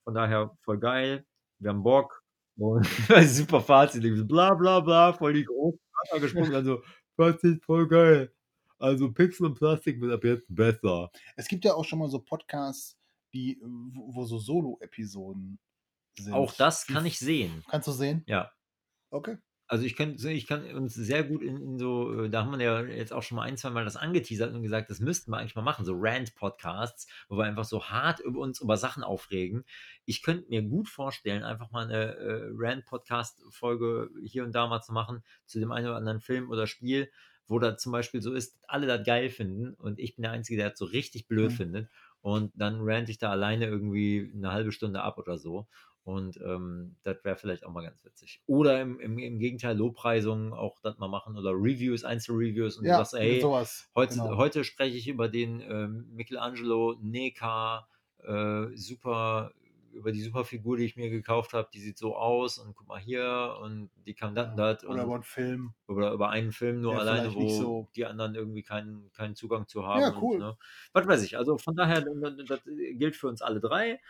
Von 0.04 0.14
daher 0.14 0.56
voll 0.60 0.78
geil. 0.78 1.24
Wir 1.58 1.70
haben 1.70 1.82
Bock. 1.82 2.22
Und 2.56 2.84
super 3.26 3.60
Fazit, 3.60 4.02
bla 4.26 4.54
bla 4.54 4.80
bla, 4.80 5.12
voll 5.12 5.32
die 5.32 5.44
großen 5.44 5.78
Wörter 5.92 6.20
gesprungen. 6.20 6.54
Also 6.54 6.82
ich 7.42 7.64
voll 7.64 7.86
geil. 7.86 8.32
Also 8.78 9.12
Pixel 9.12 9.46
und 9.46 9.54
Plastik 9.54 10.00
wird 10.00 10.12
ab 10.12 10.24
jetzt 10.24 10.46
besser. 10.48 11.10
Es 11.36 11.48
gibt 11.48 11.64
ja 11.64 11.74
auch 11.74 11.84
schon 11.84 11.98
mal 11.98 12.08
so 12.08 12.20
Podcasts, 12.20 12.96
die, 13.34 13.60
wo, 13.62 14.24
so 14.24 14.38
Solo-Episoden 14.38 15.58
sind. 16.18 16.32
Auch 16.32 16.52
das 16.54 16.86
kann 16.86 17.04
ich 17.04 17.18
sehen. 17.18 17.64
Kannst 17.68 17.88
du 17.88 17.92
sehen? 17.92 18.22
Ja. 18.26 18.52
Okay. 19.10 19.38
Also 19.70 19.84
ich 19.84 19.96
kann, 19.96 20.16
ich 20.18 20.46
kann 20.46 20.64
uns 20.74 20.94
sehr 20.94 21.24
gut 21.24 21.42
in, 21.42 21.60
in 21.60 21.78
so, 21.78 22.24
äh, 22.24 22.30
da 22.30 22.44
haben 22.44 22.58
wir 22.58 22.64
ja 22.64 22.80
jetzt 22.84 23.12
auch 23.12 23.22
schon 23.22 23.36
mal 23.36 23.42
ein, 23.42 23.58
zwei 23.58 23.68
Mal 23.68 23.84
das 23.84 23.96
angeteasert 23.96 24.54
und 24.54 24.62
gesagt, 24.62 24.88
das 24.88 24.98
müssten 24.98 25.30
wir 25.30 25.36
eigentlich 25.36 25.56
mal 25.56 25.62
machen, 25.62 25.84
so 25.84 25.92
Rant-Podcasts, 25.94 27.06
wo 27.28 27.36
wir 27.36 27.44
einfach 27.44 27.66
so 27.66 27.84
hart 27.84 28.20
über 28.20 28.40
uns 28.40 28.60
über 28.62 28.78
Sachen 28.78 29.02
aufregen. 29.04 29.64
Ich 30.06 30.22
könnte 30.22 30.48
mir 30.48 30.62
gut 30.62 30.88
vorstellen, 30.88 31.42
einfach 31.44 31.70
mal 31.70 31.84
eine 31.84 32.16
äh, 32.16 32.48
Rant-Podcast-Folge 32.54 34.08
hier 34.24 34.44
und 34.44 34.54
da 34.54 34.66
mal 34.66 34.80
zu 34.80 34.92
machen 34.94 35.22
zu 35.44 35.60
dem 35.60 35.70
einen 35.70 35.86
oder 35.88 35.96
anderen 35.96 36.20
Film 36.20 36.48
oder 36.50 36.66
Spiel, 36.66 37.10
wo 37.46 37.58
da 37.58 37.76
zum 37.76 37.92
Beispiel 37.92 38.22
so 38.22 38.32
ist, 38.32 38.58
alle 38.68 38.86
das 38.86 39.04
geil 39.06 39.28
finden 39.28 39.74
und 39.74 39.98
ich 39.98 40.16
bin 40.16 40.22
der 40.22 40.32
Einzige, 40.32 40.56
der 40.58 40.70
das 40.70 40.78
so 40.78 40.86
richtig 40.86 41.28
blöd 41.28 41.52
Mhm. 41.52 41.56
findet. 41.56 41.90
Und 42.20 42.52
dann 42.56 42.80
rant 42.80 43.08
ich 43.08 43.18
da 43.18 43.30
alleine 43.30 43.66
irgendwie 43.66 44.32
eine 44.34 44.50
halbe 44.52 44.72
Stunde 44.72 45.02
ab 45.02 45.18
oder 45.18 45.38
so. 45.38 45.68
Und 46.08 46.38
ähm, 46.38 46.96
das 47.02 47.22
wäre 47.22 47.36
vielleicht 47.36 47.64
auch 47.66 47.70
mal 47.70 47.82
ganz 47.82 48.02
witzig. 48.02 48.42
Oder 48.46 48.80
im, 48.80 48.98
im, 48.98 49.18
im 49.18 49.38
Gegenteil 49.38 49.76
Lobpreisungen 49.76 50.54
auch 50.54 50.80
das 50.80 50.96
mal 50.98 51.08
machen 51.08 51.36
oder 51.36 51.50
Reviews, 51.52 52.02
Einzelreviews 52.02 52.78
und 52.78 52.84
Ja, 52.86 52.96
du 52.96 53.00
sagst, 53.02 53.12
ey, 53.14 53.40
sowas. 53.42 53.90
heute, 53.94 54.14
genau. 54.14 54.36
heute 54.38 54.64
spreche 54.64 54.96
ich 54.96 55.06
über 55.08 55.28
den 55.28 55.60
ähm, 55.60 56.08
Michelangelo 56.14 56.96
Neka, 57.00 57.88
äh, 58.22 58.66
super, 58.74 59.52
über 59.92 60.12
die 60.12 60.22
super 60.22 60.44
Figur, 60.46 60.78
die 60.78 60.84
ich 60.84 60.96
mir 60.96 61.10
gekauft 61.10 61.52
habe, 61.52 61.68
die 61.74 61.80
sieht 61.80 61.98
so 61.98 62.16
aus 62.16 62.56
und 62.58 62.74
guck 62.74 62.88
mal 62.88 63.00
hier 63.00 63.58
und 63.60 63.90
die 64.06 64.14
kann 64.14 64.34
das 64.34 64.48
und 64.50 64.56
das 64.56 64.84
Oder 64.84 65.02
über 65.04 65.14
einen 65.14 65.22
Film. 65.24 65.74
oder 65.88 66.12
über 66.12 66.28
einen 66.30 66.52
Film 66.52 66.80
nur 66.80 66.92
Der 66.92 67.00
alleine, 67.00 67.34
wo 67.34 67.48
so- 67.48 67.88
die 67.96 68.04
anderen 68.06 68.34
irgendwie 68.34 68.62
keinen, 68.62 69.10
keinen 69.12 69.34
Zugang 69.34 69.66
zu 69.66 69.86
haben. 69.86 70.02
Ja, 70.04 70.12
cool. 70.22 70.36
Und, 70.36 70.40
ne, 70.40 70.56
was 70.92 71.06
weiß 71.06 71.22
ich. 71.22 71.36
Also 71.36 71.58
von 71.58 71.74
daher, 71.76 72.02
das 72.02 72.60
gilt 72.64 73.16
für 73.16 73.28
uns 73.28 73.42
alle 73.42 73.60
drei. 73.60 74.00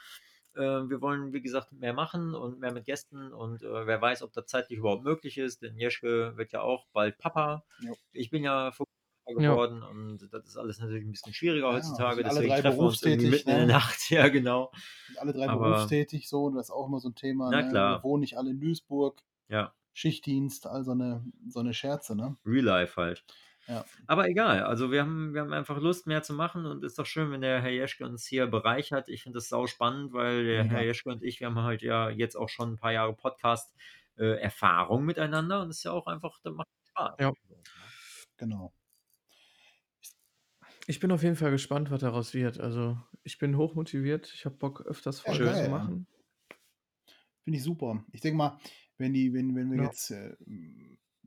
Äh, 0.55 0.61
wir 0.89 1.01
wollen, 1.01 1.33
wie 1.33 1.41
gesagt, 1.41 1.73
mehr 1.73 1.93
machen 1.93 2.35
und 2.35 2.59
mehr 2.61 2.73
mit 2.73 2.85
Gästen 2.85 3.33
und 3.33 3.63
äh, 3.63 3.87
wer 3.87 4.01
weiß, 4.01 4.23
ob 4.23 4.33
das 4.33 4.47
zeitlich 4.47 4.79
überhaupt 4.79 5.05
möglich 5.05 5.39
ist, 5.39 5.63
denn 5.63 5.77
Jeschke 5.77 6.37
wird 6.37 6.53
ja 6.53 6.61
auch 6.63 6.87
bald 6.93 7.19
Papa. 7.19 7.65
Jo. 7.81 7.95
Ich 8.13 8.31
bin 8.31 8.43
ja 8.45 8.71
vor 8.73 8.87
kurzem 9.25 9.43
Ja. 9.45 9.51
geworden 9.53 9.83
und 9.83 10.29
das 10.33 10.47
ist 10.47 10.57
alles 10.57 10.79
natürlich 10.81 11.05
ein 11.05 11.13
bisschen 11.13 11.35
schwieriger 11.35 11.69
Ja, 11.69 11.75
heutzutage, 11.75 12.23
deswegen 12.25 12.49
drei 12.49 12.61
treffen 12.63 12.79
wir 12.79 12.85
uns 12.87 13.05
mitten 13.05 13.25
in 13.25 13.45
der 13.47 13.59
ne? 13.59 13.67
Nacht. 13.67 13.99
Ja, 14.11 14.29
genau. 14.29 14.73
Sind 15.07 15.19
alle 15.19 15.33
drei 15.33 15.49
Aber- 15.49 15.71
berufstätig, 15.77 16.29
so, 16.29 16.51
das 16.51 16.67
ist 16.67 16.71
auch 16.71 16.87
immer 16.87 16.99
so 17.01 17.09
ein 17.11 17.15
Thema. 17.15 17.51
Na 17.51 17.63
ne? 17.63 17.69
klar. 17.69 17.99
Wir 17.99 18.05
wohnen 18.05 18.21
nicht 18.23 18.37
alle 18.39 18.51
in 18.51 18.59
Duisburg, 18.61 19.21
Ja, 19.49 19.75
Schichtdienst, 19.93 20.67
also 20.67 20.93
eine, 20.93 21.25
so 21.49 21.61
eine 21.61 21.75
Scherze, 21.75 22.17
ne? 22.17 22.37
Real 22.47 22.65
Life 22.65 22.97
halt. 23.01 23.25
Ja. 23.69 23.85
Aber 24.07 24.27
egal, 24.29 24.63
also 24.63 24.91
wir 24.91 25.03
haben, 25.03 25.35
wir 25.35 25.43
haben 25.43 25.53
einfach 25.53 25.79
Lust, 25.79 26.07
mehr 26.07 26.23
zu 26.23 26.33
machen 26.33 26.65
und 26.65 26.83
ist 26.85 26.99
doch 26.99 27.05
schön, 27.07 27.31
wenn 27.31 27.43
der 27.43 27.61
Herr 27.61 27.71
Jeschke 27.71 28.07
uns 28.07 28.27
hier 28.27 28.47
bereichert. 28.47 29.09
Ich 29.11 29.23
finde 29.25 29.37
das 29.37 29.49
sau 29.51 29.67
spannend, 29.67 30.13
weil 30.15 30.45
der 30.45 30.65
Mega. 30.65 30.77
Herr 30.77 30.85
Jeschke 30.85 31.11
und 31.11 31.23
ich, 31.23 31.41
wir 31.41 31.49
haben 31.49 31.59
halt 31.59 31.83
ja 31.83 32.09
jetzt 32.09 32.35
auch 32.37 32.49
schon 32.49 32.73
ein 32.73 32.77
paar 32.79 32.93
Jahre 32.93 33.15
Podcast-Erfahrung 33.15 35.05
miteinander 35.05 35.61
und 35.63 35.69
es 35.69 35.79
ist 35.79 35.85
ja 35.85 35.93
auch 35.93 36.07
einfach, 36.07 36.41
das 36.43 36.55
macht 36.55 36.69
Spaß. 36.89 37.17
Ja. 37.21 37.33
Genau. 38.39 38.73
Ich 40.87 41.01
bin 41.01 41.13
auf 41.13 41.23
jeden 41.23 41.37
Fall 41.37 41.51
gespannt, 41.51 41.91
was 41.91 42.01
daraus 42.01 42.33
wird. 42.33 42.59
Also, 42.61 42.97
ich 43.23 43.37
bin 43.39 43.59
hochmotiviert. 43.59 44.33
Ich 44.33 44.47
habe 44.47 44.57
Bock, 44.57 44.81
öfters 44.87 45.23
Ja, 45.25 45.33
Folgen 45.33 45.45
geil, 45.45 45.55
zu 45.57 45.63
ja. 45.65 45.69
machen. 45.69 46.07
Finde 47.45 47.59
ich 47.59 47.63
super. 47.65 48.03
Ich 48.13 48.23
denke 48.23 48.39
mal, 48.39 48.59
wenn 48.97 49.13
die, 49.13 49.35
wenn, 49.35 49.55
wenn 49.55 49.71
wir 49.71 49.79
Ja. 49.79 49.85
jetzt 49.85 50.11
äh, 50.11 50.35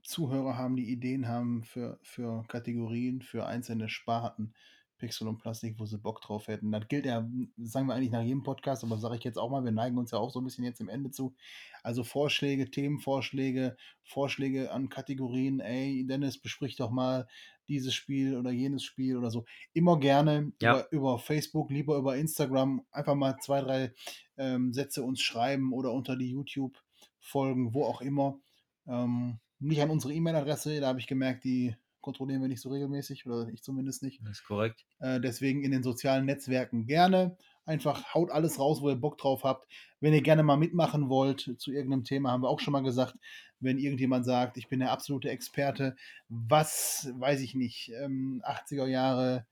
Zuhörer 0.03 0.57
haben, 0.57 0.75
die 0.75 0.89
Ideen 0.91 1.27
haben 1.27 1.63
für, 1.63 1.99
für 2.01 2.43
Kategorien, 2.47 3.21
für 3.21 3.45
einzelne 3.45 3.89
Sparten, 3.89 4.53
Pixel 4.97 5.27
und 5.27 5.39
Plastik, 5.39 5.79
wo 5.79 5.85
sie 5.85 5.97
Bock 5.97 6.21
drauf 6.21 6.47
hätten, 6.47 6.71
das 6.71 6.87
gilt 6.87 7.05
ja, 7.07 7.27
sagen 7.57 7.87
wir 7.87 7.95
eigentlich 7.95 8.11
nach 8.11 8.21
jedem 8.21 8.43
Podcast, 8.43 8.83
aber 8.83 8.97
sage 8.97 9.17
ich 9.17 9.23
jetzt 9.23 9.37
auch 9.37 9.49
mal, 9.49 9.63
wir 9.63 9.71
neigen 9.71 9.97
uns 9.97 10.11
ja 10.11 10.19
auch 10.19 10.29
so 10.29 10.39
ein 10.39 10.43
bisschen 10.43 10.63
jetzt 10.63 10.79
im 10.79 10.89
Ende 10.89 11.09
zu. 11.09 11.33
Also 11.81 12.03
Vorschläge, 12.03 12.69
Themenvorschläge, 12.69 13.75
Vorschläge 14.03 14.71
an 14.71 14.89
Kategorien, 14.89 15.59
ey, 15.59 16.05
Dennis, 16.05 16.37
besprich 16.37 16.75
doch 16.75 16.91
mal 16.91 17.27
dieses 17.67 17.95
Spiel 17.95 18.37
oder 18.37 18.51
jenes 18.51 18.83
Spiel 18.83 19.17
oder 19.17 19.31
so. 19.31 19.45
Immer 19.73 19.99
gerne 19.99 20.51
Ja. 20.61 20.73
über, 20.73 20.91
über 20.91 21.19
Facebook, 21.19 21.71
lieber 21.71 21.97
über 21.97 22.15
Instagram, 22.15 22.85
einfach 22.91 23.15
mal 23.15 23.37
zwei, 23.39 23.61
drei 23.61 23.93
ähm, 24.37 24.71
Sätze 24.71 25.01
uns 25.01 25.21
schreiben 25.21 25.73
oder 25.73 25.91
unter 25.93 26.15
die 26.15 26.29
YouTube-Folgen, 26.29 27.73
wo 27.73 27.85
auch 27.85 28.01
immer. 28.01 28.39
Ähm, 28.87 29.39
nicht 29.61 29.81
an 29.81 29.89
unsere 29.89 30.13
E-Mail-Adresse, 30.13 30.79
da 30.79 30.87
habe 30.87 30.99
ich 30.99 31.07
gemerkt, 31.07 31.43
die 31.43 31.75
kontrollieren 32.01 32.41
wir 32.41 32.47
nicht 32.47 32.61
so 32.61 32.69
regelmäßig 32.69 33.27
oder 33.27 33.47
ich 33.49 33.61
zumindest 33.61 34.03
nicht. 34.03 34.21
Das 34.23 34.39
ist 34.39 34.43
korrekt. 34.43 34.85
Äh, 34.99 35.21
deswegen 35.21 35.63
in 35.63 35.71
den 35.71 35.83
sozialen 35.83 36.25
Netzwerken 36.25 36.87
gerne. 36.87 37.37
Einfach 37.65 38.15
haut 38.15 38.31
alles 38.31 38.59
raus, 38.59 38.81
wo 38.81 38.89
ihr 38.89 38.95
Bock 38.95 39.19
drauf 39.19 39.43
habt. 39.43 39.67
Wenn 39.99 40.13
ihr 40.13 40.23
gerne 40.23 40.41
mal 40.41 40.57
mitmachen 40.57 41.09
wollt 41.09 41.55
zu 41.59 41.71
irgendeinem 41.71 42.03
Thema, 42.03 42.31
haben 42.31 42.41
wir 42.41 42.49
auch 42.49 42.59
schon 42.59 42.71
mal 42.71 42.81
gesagt, 42.81 43.15
wenn 43.59 43.77
irgendjemand 43.77 44.25
sagt, 44.25 44.57
ich 44.57 44.67
bin 44.67 44.79
der 44.79 44.91
absolute 44.91 45.29
Experte, 45.29 45.95
was, 46.27 47.11
weiß 47.19 47.41
ich 47.41 47.53
nicht, 47.53 47.91
ähm, 48.01 48.41
80er 48.43 48.87
Jahre, 48.87 49.45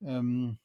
ähm, 0.00 0.58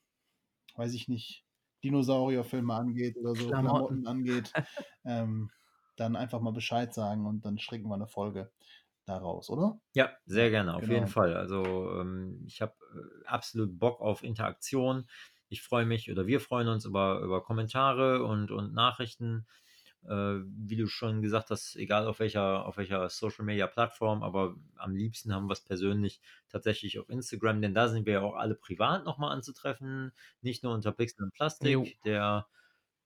weiß 0.75 0.95
ich 0.95 1.07
nicht, 1.07 1.45
Dinosaurierfilme 1.83 2.73
angeht 2.73 3.15
oder 3.17 3.35
so, 3.35 3.47
Klamotten. 3.47 4.01
Klamotten 4.01 4.07
angeht, 4.07 4.51
ähm, 5.05 5.51
dann 5.95 6.15
einfach 6.15 6.41
mal 6.41 6.51
Bescheid 6.51 6.91
sagen 6.95 7.27
und 7.27 7.45
dann 7.45 7.59
stricken 7.59 7.87
wir 7.87 7.95
eine 7.95 8.07
Folge 8.07 8.51
daraus, 9.07 9.49
oder? 9.49 9.79
Ja, 9.93 10.11
sehr 10.25 10.49
gerne, 10.49 10.75
auf 10.75 10.81
Genau. 10.81 10.93
jeden 10.93 11.07
Fall. 11.07 11.35
Also 11.35 11.63
ähm, 11.99 12.43
ich 12.45 12.61
habe 12.61 12.73
äh, 12.93 13.25
absolut 13.25 13.77
Bock 13.79 13.99
auf 14.01 14.23
Interaktion. 14.23 15.07
Ich 15.49 15.61
freue 15.61 15.85
mich 15.85 16.11
oder 16.11 16.27
wir 16.27 16.39
freuen 16.39 16.67
uns 16.67 16.85
über, 16.85 17.19
über 17.21 17.41
Kommentare 17.43 18.23
und, 18.23 18.51
und 18.51 18.73
Nachrichten. 18.73 19.47
Äh, 20.03 20.39
wie 20.45 20.75
du 20.77 20.87
schon 20.87 21.21
gesagt 21.21 21.49
hast, 21.49 21.75
egal 21.75 22.07
auf 22.07 22.19
welcher, 22.19 22.65
auf 22.65 22.77
welcher 22.77 23.09
Social 23.09 23.43
Media 23.43 23.67
Plattform, 23.67 24.23
aber 24.23 24.55
am 24.75 24.95
liebsten 24.95 25.33
haben 25.33 25.47
wir 25.47 25.53
es 25.53 25.61
persönlich 25.61 26.21
tatsächlich 26.49 26.99
auf 26.99 27.09
Instagram, 27.09 27.61
denn 27.61 27.73
da 27.73 27.87
sind 27.89 28.05
wir 28.05 28.13
ja 28.13 28.21
auch 28.21 28.35
alle 28.35 28.55
privat 28.55 29.03
nochmal 29.05 29.31
anzutreffen, 29.31 30.13
nicht 30.41 30.63
nur 30.63 30.73
unter 30.73 30.91
Pixel 30.91 31.23
und 31.25 31.33
Plastik. 31.33 31.71
Jo. 31.71 31.85
Der 32.05 32.47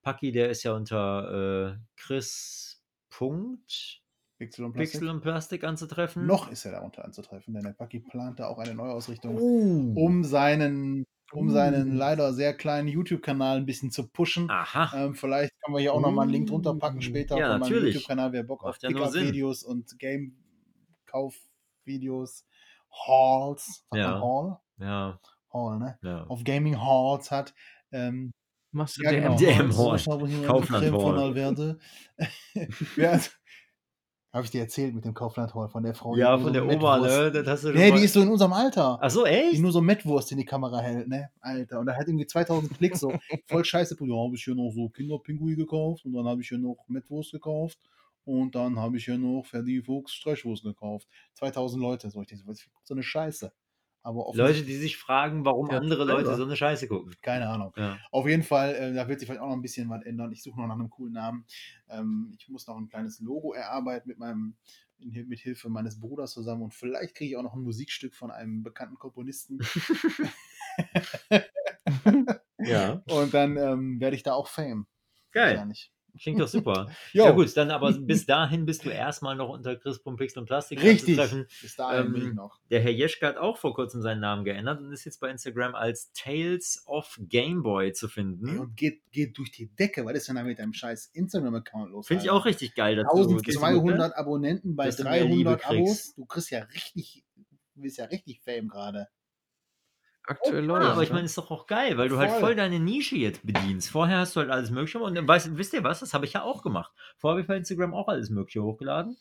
Paki, 0.03 0.31
der 0.31 0.49
ist 0.49 0.63
ja 0.63 0.73
unter 0.73 1.73
äh, 1.73 1.79
Chris 1.95 2.83
Punkt 3.09 4.00
Pixel 4.41 4.65
und 4.65 4.73
Plastik. 4.73 4.99
Pixel 4.99 5.09
und 5.13 5.21
Plastik 5.21 5.63
anzutreffen. 5.63 6.25
Noch 6.25 6.49
ist 6.51 6.65
er 6.65 6.71
darunter 6.71 7.05
anzutreffen, 7.05 7.53
denn 7.53 7.61
der 7.63 7.73
Paki 7.73 7.99
plant 7.99 8.39
da 8.39 8.47
auch 8.47 8.57
eine 8.57 8.73
Neuausrichtung, 8.73 9.37
Uh. 9.37 9.93
um 9.95 10.23
seinen, 10.23 11.05
um 11.31 11.51
seinen 11.51 11.91
Uh. 11.93 11.97
leider 11.97 12.33
sehr 12.33 12.55
kleinen 12.55 12.87
YouTube-Kanal 12.87 13.57
ein 13.57 13.67
bisschen 13.67 13.91
zu 13.91 14.07
pushen. 14.09 14.49
Aha. 14.49 15.05
Ähm, 15.05 15.13
vielleicht 15.13 15.51
können 15.61 15.75
wir 15.75 15.81
hier 15.81 15.93
auch 15.93 16.01
nochmal 16.01 16.23
einen 16.23 16.31
Link 16.33 16.47
drunter 16.47 16.73
packen 16.75 17.01
später 17.03 17.37
Ja, 17.37 17.51
von 17.51 17.59
meinem 17.59 17.69
natürlich. 17.71 17.93
YouTube-Kanal, 17.95 18.31
wer 18.33 18.41
Bock 18.43 18.63
auf 18.63 18.77
ja. 18.81 18.89
Pickup-Videos 18.89 19.61
und 19.63 19.99
Game-Kauf-Videos, 19.99 22.45
Halls, 23.07 23.85
Ja. 23.93 24.19
Hall? 24.21 24.57
Ja, 24.79 25.19
Hall, 25.53 25.77
ne? 25.79 25.97
ja. 26.01 26.23
Auf 26.25 26.43
Gaming-Halls 26.43 27.29
hat. 27.31 27.53
Ähm, 27.91 28.31
Machst 28.73 28.97
du 28.97 29.03
ja, 29.03 29.11
genau. 29.11 29.35
DM 29.35 29.69
So, 29.71 29.91
Hall. 29.91 29.99
hier 30.27 30.47
Kaufland 30.47 30.83
Creme 30.85 30.99
von 31.01 31.15
Hall. 31.15 31.23
Alverde. 31.25 31.77
Wer 32.95 33.19
Habe 34.33 34.45
ich 34.45 34.51
dir 34.51 34.61
erzählt 34.61 34.95
mit 34.95 35.03
dem 35.03 35.13
Kaufland 35.13 35.53
Hall 35.53 35.67
von 35.67 35.83
der 35.83 35.93
Frau? 35.93 36.13
die 36.15 36.21
Ja, 36.21 36.37
von 36.37 36.45
so 36.45 36.49
der 36.53 36.63
Oma, 36.65 36.97
Mettwurst- 36.99 37.19
ne? 37.19 37.31
Das 37.31 37.47
hast 37.47 37.63
du 37.65 37.71
Nee, 37.73 37.91
die 37.91 38.03
ist 38.05 38.13
so 38.13 38.21
in 38.21 38.29
unserem 38.29 38.53
Alter. 38.53 38.97
Ach 39.01 39.09
so, 39.11 39.25
Die 39.25 39.31
echt? 39.31 39.59
nur 39.61 39.73
so 39.73 39.81
Mettwurst 39.81 40.31
in 40.31 40.37
die 40.37 40.45
Kamera 40.45 40.79
hält, 40.79 41.09
ne? 41.09 41.29
Alter. 41.41 41.79
Und 41.81 41.87
da 41.87 41.95
hat 41.95 42.07
irgendwie 42.07 42.25
2000 42.27 42.77
Klicks 42.77 43.01
so. 43.01 43.11
Voll 43.47 43.65
scheiße. 43.65 43.97
Ja, 43.99 44.15
habe 44.23 44.35
ich 44.35 44.43
hier 44.43 44.55
noch 44.55 44.71
so 44.71 44.87
Kinderpingui 44.87 45.55
gekauft 45.55 46.05
und 46.05 46.13
dann 46.13 46.25
habe 46.25 46.41
ich 46.41 46.47
hier 46.47 46.57
noch 46.59 46.77
Mettwurst 46.87 47.33
gekauft 47.33 47.77
und 48.23 48.55
dann 48.55 48.79
habe 48.79 48.95
ich 48.97 49.03
hier 49.05 49.17
noch 49.17 49.43
Ferdi 49.45 49.81
Fuchs 49.81 50.13
Streichwurst 50.13 50.63
gekauft. 50.63 51.09
2000 51.33 51.81
Leute. 51.81 52.09
So, 52.09 52.21
ich 52.21 52.27
denke, 52.27 52.45
so 52.83 52.93
eine 52.93 53.03
Scheiße. 53.03 53.51
Aber 54.03 54.31
Leute, 54.33 54.63
die 54.63 54.75
sich 54.75 54.97
fragen, 54.97 55.45
warum 55.45 55.69
Ja, 55.69 55.77
andere 55.77 56.05
Leute 56.05 56.25
selber. 56.25 56.37
so 56.37 56.43
eine 56.43 56.55
Scheiße 56.55 56.87
gucken. 56.87 57.13
keine 57.21 57.47
Ahnung. 57.47 57.71
Ja. 57.75 57.99
Auf 58.11 58.27
jeden 58.27 58.41
Fall, 58.43 58.73
äh, 58.73 58.93
da 58.93 59.07
wird 59.07 59.19
sich 59.19 59.27
vielleicht 59.27 59.41
auch 59.41 59.49
noch 59.49 59.55
ein 59.55 59.61
bisschen 59.61 59.89
was 59.89 60.03
ändern. 60.03 60.31
Ich 60.31 60.41
suche 60.41 60.59
noch 60.59 60.67
nach 60.67 60.75
einem 60.75 60.89
coolen 60.89 61.13
Namen. 61.13 61.45
Ähm, 61.87 62.33
ich 62.37 62.49
muss 62.49 62.65
noch 62.65 62.77
ein 62.77 62.89
kleines 62.89 63.19
Logo 63.19 63.53
erarbeiten 63.53 64.09
mit 64.09 64.17
meinem, 64.17 64.55
in, 64.97 65.27
mit 65.27 65.39
Hilfe 65.39 65.69
meines 65.69 65.99
Bruders 65.99 66.31
zusammen 66.31 66.63
und 66.63 66.73
vielleicht 66.73 67.15
kriege 67.15 67.31
ich 67.31 67.37
auch 67.37 67.43
noch 67.43 67.53
ein 67.53 67.61
Musikstück 67.61 68.15
von 68.15 68.31
einem 68.31 68.63
bekannten 68.63 68.97
Komponisten. 68.97 69.59
ja. 72.57 73.03
und 73.09 73.33
dann 73.33 73.57
ähm, 73.57 73.99
werde 73.99 74.15
ich 74.15 74.23
da 74.23 74.33
auch 74.33 74.47
Fame. 74.47 74.87
Geil. 75.31 75.63
Klingt 76.19 76.39
doch 76.39 76.47
super. 76.47 76.89
Ja 77.13 77.31
gut, 77.31 77.55
dann 77.55 77.71
aber 77.71 77.91
bis 77.93 78.25
dahin 78.25 78.65
bist 78.65 78.85
du 78.85 78.89
erstmal 78.89 79.35
noch 79.35 79.49
unter 79.49 79.75
Chris 79.75 80.01
Pixel 80.03 80.39
und 80.39 80.45
Plastik 80.45 80.81
Richtig. 80.83 81.17
Bis 81.61 81.75
dahin 81.75 82.11
bin 82.13 82.21
Ähm, 82.21 82.27
ich 82.29 82.33
noch. 82.33 82.59
Der 82.69 82.81
Herr 82.81 82.91
Jeschke 82.91 83.25
hat 83.27 83.37
auch 83.37 83.57
vor 83.57 83.73
kurzem 83.73 84.01
seinen 84.01 84.19
Namen 84.19 84.43
geändert 84.43 84.79
und 84.81 84.91
ist 84.91 85.05
jetzt 85.05 85.19
bei 85.19 85.29
Instagram 85.29 85.75
als 85.75 86.11
Tales 86.13 86.83
of 86.85 87.17
Gameboy 87.19 87.93
zu 87.93 88.07
Ey, 88.07 88.11
finden. 88.11 88.59
und 88.59 88.75
geht, 88.75 89.01
geht 89.11 89.37
durch 89.37 89.51
die 89.51 89.67
Decke. 89.75 90.05
Was 90.05 90.13
ist 90.15 90.27
denn 90.27 90.35
da 90.35 90.43
mit 90.43 90.59
deinem 90.59 90.73
scheiß 90.73 91.11
Instagram-Account 91.13 91.91
los? 91.91 92.07
Finde 92.07 92.23
ich 92.23 92.29
auch 92.29 92.45
richtig 92.45 92.75
geil. 92.75 92.95
du- 92.95 93.01
1200 93.03 94.15
Abonnenten 94.15 94.75
bei 94.75 94.85
dass 94.87 94.97
du 94.97 95.03
mehr 95.03 95.23
Liebe 95.25 95.51
300 95.55 95.61
kriegst. 95.61 95.79
Abos. 95.79 96.15
Du 96.15 96.25
kriegst 96.25 96.51
ja 96.51 96.59
richtig 96.63 97.23
Du 97.73 97.81
bist 97.83 97.97
ja 97.97 98.05
richtig 98.05 98.41
Fame 98.41 98.67
gerade. 98.67 99.07
Aktuell 100.23 100.61
Ja, 100.61 100.67
läuft. 100.67 100.85
aber 100.87 101.03
ich 101.03 101.09
ne? 101.09 101.15
meine, 101.15 101.25
ist 101.25 101.37
doch 101.37 101.49
auch 101.51 101.65
geil, 101.67 101.97
weil 101.97 102.07
du 102.09 102.17
halt 102.17 102.29
Voll. 102.31 102.39
voll 102.39 102.55
deine 102.55 102.79
Nische 102.79 103.15
jetzt 103.15 103.45
bedienst. 103.45 103.89
Vorher 103.89 104.19
hast 104.19 104.35
du 104.35 104.39
halt 104.39 104.51
alles 104.51 104.69
Mögliche 104.69 104.99
und 104.99 105.15
dann 105.15 105.27
weißt, 105.27 105.57
wisst 105.57 105.73
ihr 105.73 105.83
was, 105.83 105.99
das 106.01 106.13
habe 106.13 106.25
ich 106.25 106.33
ja 106.33 106.43
auch 106.43 106.61
gemacht. 106.61 106.91
Vorher 107.17 107.33
habe 107.35 107.41
ich 107.41 107.47
bei 107.47 107.57
Instagram 107.57 107.93
auch 107.93 108.07
alles 108.07 108.29
Mögliche 108.29 108.61
hochgeladen. 108.63 109.17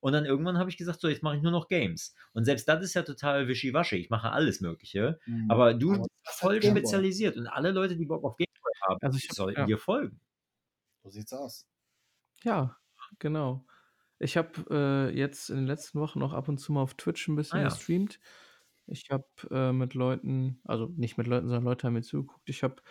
Und 0.00 0.12
dann 0.12 0.24
irgendwann 0.24 0.58
habe 0.58 0.68
ich 0.68 0.76
gesagt, 0.76 1.00
so, 1.00 1.08
jetzt 1.08 1.22
mache 1.22 1.36
ich 1.36 1.42
nur 1.42 1.52
noch 1.52 1.68
Games. 1.68 2.14
Und 2.32 2.44
selbst 2.44 2.68
das 2.68 2.82
ist 2.82 2.94
ja 2.94 3.02
total 3.02 3.46
wischiwaschi. 3.48 3.96
Ich 3.96 4.10
mache 4.10 4.30
alles 4.32 4.60
Mögliche. 4.60 5.20
Mhm. 5.26 5.48
Aber 5.50 5.74
du 5.74 5.92
Aber 5.94 6.00
bist 6.02 6.10
voll 6.40 6.54
halt 6.54 6.64
spezialisiert. 6.64 7.36
Und 7.36 7.46
alle 7.46 7.70
Leute, 7.70 7.96
die 7.96 8.04
Bock 8.06 8.24
auf 8.24 8.36
Gameboy 8.36 8.72
haben, 8.88 8.98
Also 9.00 9.16
ich 9.18 9.28
hab- 9.28 9.36
sollten 9.36 9.60
ja. 9.60 9.66
dir 9.66 9.78
folgen. 9.78 10.20
So 11.04 11.10
sieht's 11.10 11.32
aus. 11.32 11.66
Ja, 12.42 12.76
genau. 13.20 13.64
Ich 14.18 14.36
habe 14.36 15.10
äh, 15.12 15.16
jetzt 15.16 15.50
in 15.50 15.56
den 15.56 15.66
letzten 15.66 16.00
Wochen 16.00 16.20
auch 16.22 16.32
ab 16.32 16.48
und 16.48 16.58
zu 16.58 16.72
mal 16.72 16.82
auf 16.82 16.94
Twitch 16.94 17.26
ein 17.28 17.36
bisschen 17.36 17.60
Ah 17.60 17.62
ja. 17.62 17.68
gestreamt. 17.68 18.18
Ich 18.92 19.10
habe 19.10 19.26
äh, 19.50 19.72
mit 19.72 19.94
Leuten, 19.94 20.60
also 20.64 20.86
nicht 20.86 21.16
mit 21.18 21.26
Leuten, 21.26 21.48
sondern 21.48 21.64
Leute 21.64 21.86
haben 21.86 21.94
mir 21.94 22.02
zugeguckt. 22.02 22.48
Ich 22.50 22.62
habe 22.62 22.82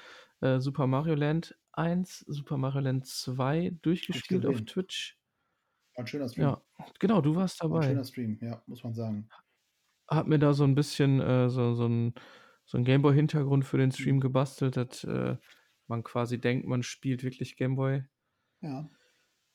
äh, 0.41 0.60
Super 0.60 0.88
Mario 0.88 1.15
Land 1.15 1.57
1, 1.73 2.19
Super 2.28 2.57
Mario 2.57 2.82
Land 2.82 3.06
2 3.07 3.78
durchgespielt 3.82 4.45
auf. 4.45 4.61
Twitch. 4.61 5.18
War 5.95 6.03
ein 6.03 6.07
schöner 6.07 6.28
Stream. 6.30 6.48
Ja, 6.48 6.61
genau, 6.99 7.22
du 7.22 7.36
warst 7.36 7.64
War 7.69 7.78
ein 7.78 7.82
dabei. 7.82 7.82
schöner 7.82 8.03
Stream, 8.03 8.38
ja, 8.41 8.61
muss 8.68 8.84
man 8.84 8.94
sagen. 8.94 9.32
Hab 10.10 10.28
mir 10.28 10.40
da 10.40 10.53
so 10.53 10.64
ein 10.65 10.76
bisschen 10.76 11.19
äh, 11.22 11.49
so, 11.49 11.73
so 11.73 11.88
ein, 11.88 12.14
so 12.65 12.78
ein 12.78 12.84
Gameboy-Hintergrund 12.84 13.65
für 13.65 13.78
den 13.78 13.91
Mhm. 13.98 14.11
Stream 14.11 14.19
gebastelt, 14.19 14.76
dass 14.78 15.03
äh, 15.03 15.38
man 15.88 16.03
quasi 16.03 16.40
denkt, 16.40 16.68
man 16.68 16.84
spielt 16.84 17.23
wirklich 17.23 17.56
Gameboy. 17.57 18.03
Ja. 18.61 18.90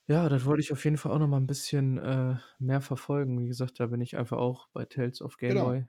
Ja, 0.08 0.28
das 0.28 0.44
wollte 0.44 0.60
ich 0.62 0.72
auf 0.72 0.84
jeden 0.84 0.96
Fall 0.98 1.12
auch 1.12 1.18
noch 1.18 1.26
mal 1.28 1.36
ein 1.38 1.46
bisschen 1.48 1.98
äh, 1.98 2.36
mehr 2.60 2.80
verfolgen. 2.80 3.40
Wie 3.40 3.48
gesagt, 3.48 3.80
da 3.80 3.86
bin 3.86 4.00
ich 4.00 4.16
einfach 4.16 4.38
auch 4.38 4.68
bei 4.68 4.84
Tales 4.84 5.20
of 5.20 5.36
Genau. 5.46 5.80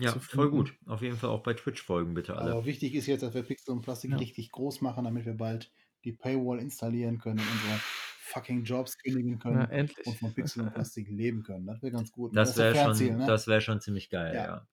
Ja, 0.00 0.12
voll 0.12 0.50
gut. 0.50 0.74
Auf 0.86 1.02
jeden 1.02 1.16
Fall 1.16 1.30
auch 1.30 1.42
bei 1.42 1.54
Twitch 1.54 1.82
folgen, 1.82 2.14
bitte 2.14 2.36
alle. 2.36 2.52
Aber 2.52 2.64
wichtig 2.66 2.94
ist 2.94 3.06
jetzt, 3.06 3.22
dass 3.22 3.34
wir 3.34 3.42
Pixel 3.42 3.72
und 3.74 3.82
Plastik 3.82 4.12
Ja. 4.12 4.16
richtig 4.16 4.52
groß 4.52 4.80
machen, 4.80 5.04
damit 5.04 5.26
wir 5.26 5.34
bald 5.34 5.72
die 6.04 6.12
Paywall 6.12 6.60
installieren 6.60 7.18
können 7.18 7.40
und 7.40 7.46
unsere 7.50 7.80
fucking 8.20 8.62
Jobs 8.64 8.96
kündigen 8.98 9.32
Na, 9.32 9.38
können 9.38 9.70
endlich. 9.70 10.06
und 10.06 10.16
von 10.18 10.32
Pixel 10.34 10.62
und 10.62 10.72
Plastik 10.72 11.08
leben 11.10 11.42
können. 11.42 11.66
Das 11.66 11.82
wäre 11.82 11.92
ganz 11.92 12.12
gut. 12.12 12.36
das 12.36 12.56
wäre 12.56 12.74
schon, 12.76 13.16
ne? 13.18 13.26
das 13.26 13.48
wär 13.48 13.60
schon 13.60 13.80
ziemlich 13.80 14.08
geil, 14.10 14.34
Ja. 14.34 14.44
ja. 14.44 14.68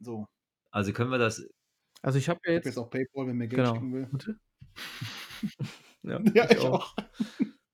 So. 0.00 0.26
Also 0.70 0.92
können 0.92 1.10
wir 1.10 1.18
das. 1.18 1.44
Also 2.02 2.18
ich 2.18 2.28
habe 2.28 2.38
ja 2.44 2.52
Ich 2.52 2.56
hab 2.58 2.64
jetzt. 2.64 2.66
jetzt 2.66 2.78
auch 2.78 2.90
Paypal, 2.90 3.26
wenn 3.26 3.36
mir 3.36 3.48
Geld 3.48 3.62
Genau. 3.62 3.74
schicken 3.74 3.92
will. 3.94 4.06
Bitte? 4.06 4.38
ja, 6.04 6.20
Ja, 6.34 6.50
ich 6.50 6.58
auch. 6.58 6.94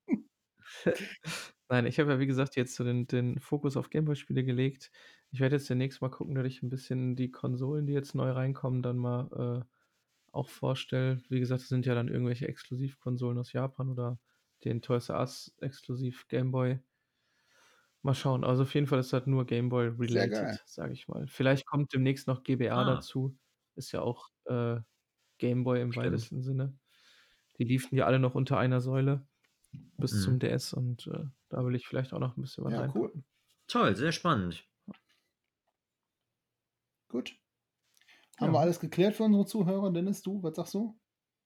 Nein, 1.71 1.87
ich 1.87 1.99
habe 1.99 2.13
ja 2.13 2.19
wie 2.21 2.27
gesagt 2.27 2.57
jetzt 2.57 2.75
so 2.75 2.85
den, 2.85 3.07
den 3.07 3.41
Fokus 3.41 3.77
auf 3.77 3.89
Gameboy-Spiele 3.91 4.45
gelegt. 4.45 4.91
Ich 5.31 5.41
werde 5.41 5.57
jetzt 5.57 5.69
demnächst 5.71 6.03
mal 6.03 6.11
gucken, 6.11 6.35
dass 6.35 6.47
ich 6.47 6.63
ein 6.63 6.69
bisschen 6.69 7.17
die 7.17 7.31
Konsolen, 7.31 7.87
die 7.87 7.95
jetzt 7.95 8.15
neu 8.15 8.31
reinkommen, 8.31 8.83
dann 8.83 8.99
mal 8.99 9.65
äh, 9.65 10.33
auch 10.33 10.49
vorstelle. 10.51 11.23
Wie 11.31 11.41
gesagt, 11.41 11.63
das 11.63 11.69
sind 11.69 11.87
ja 11.87 11.95
dann 11.95 12.09
irgendwelche 12.09 12.49
Exklusivkonsolen 12.49 13.39
aus 13.39 13.53
Japan 13.53 13.89
oder 13.91 14.21
den 14.65 14.83
Toys 14.83 15.09
R 15.09 15.21
Us 15.21 15.55
exklusiv 15.61 16.29
Gameboy. 16.29 16.81
Mal 18.03 18.15
schauen. 18.15 18.45
Also 18.45 18.63
auf 18.65 18.75
jeden 18.75 18.87
Fall 18.87 18.99
ist 19.01 19.13
das 19.13 19.27
nur 19.27 19.47
Gameboy 19.47 19.89
related, 19.99 20.63
sage 20.67 20.93
ich 20.93 21.09
mal. 21.09 21.27
Vielleicht 21.27 21.65
kommt 21.67 21.93
demnächst 21.95 22.27
noch 22.29 22.43
GBA 22.43 22.83
Ah. 22.83 22.85
dazu. 22.85 23.39
Ist 23.77 23.93
ja 23.93 24.03
auch 24.03 24.29
äh, 24.45 24.81
Gameboy 25.39 25.81
im 25.81 25.97
Stimmt. 25.97 25.97
weitesten 25.97 26.43
Sinne. 26.43 26.79
Die 27.59 27.65
liefen 27.65 27.97
ja 27.97 28.07
alle 28.07 28.19
noch 28.21 28.35
unter 28.35 28.59
einer 28.59 28.81
Säule 28.81 29.27
bis 29.97 30.13
Mhm. 30.13 30.21
zum 30.21 30.39
DS 30.39 30.73
und 30.73 31.07
äh, 31.09 31.25
da 31.49 31.65
will 31.65 31.75
ich 31.75 31.87
vielleicht 31.87 32.13
auch 32.13 32.19
noch 32.21 32.37
ein 32.37 32.43
bisschen 32.43 32.65
was 32.65 32.73
Ja, 32.73 32.93
cool. 32.95 33.13
Toll, 33.69 33.97
sehr 33.97 34.13
spannend. 34.13 34.65
Gut. 37.09 37.37
Haben 38.39 38.49
Ja. 38.49 38.53
wir 38.55 38.61
alles 38.61 38.81
geklärt 38.81 39.15
für 39.15 39.23
unsere 39.25 39.47
Zuhörer? 39.47 39.93
Dennis, 39.93 40.23
du, 40.23 40.43
was 40.43 40.57
sagst 40.57 40.75
du? 40.75 40.99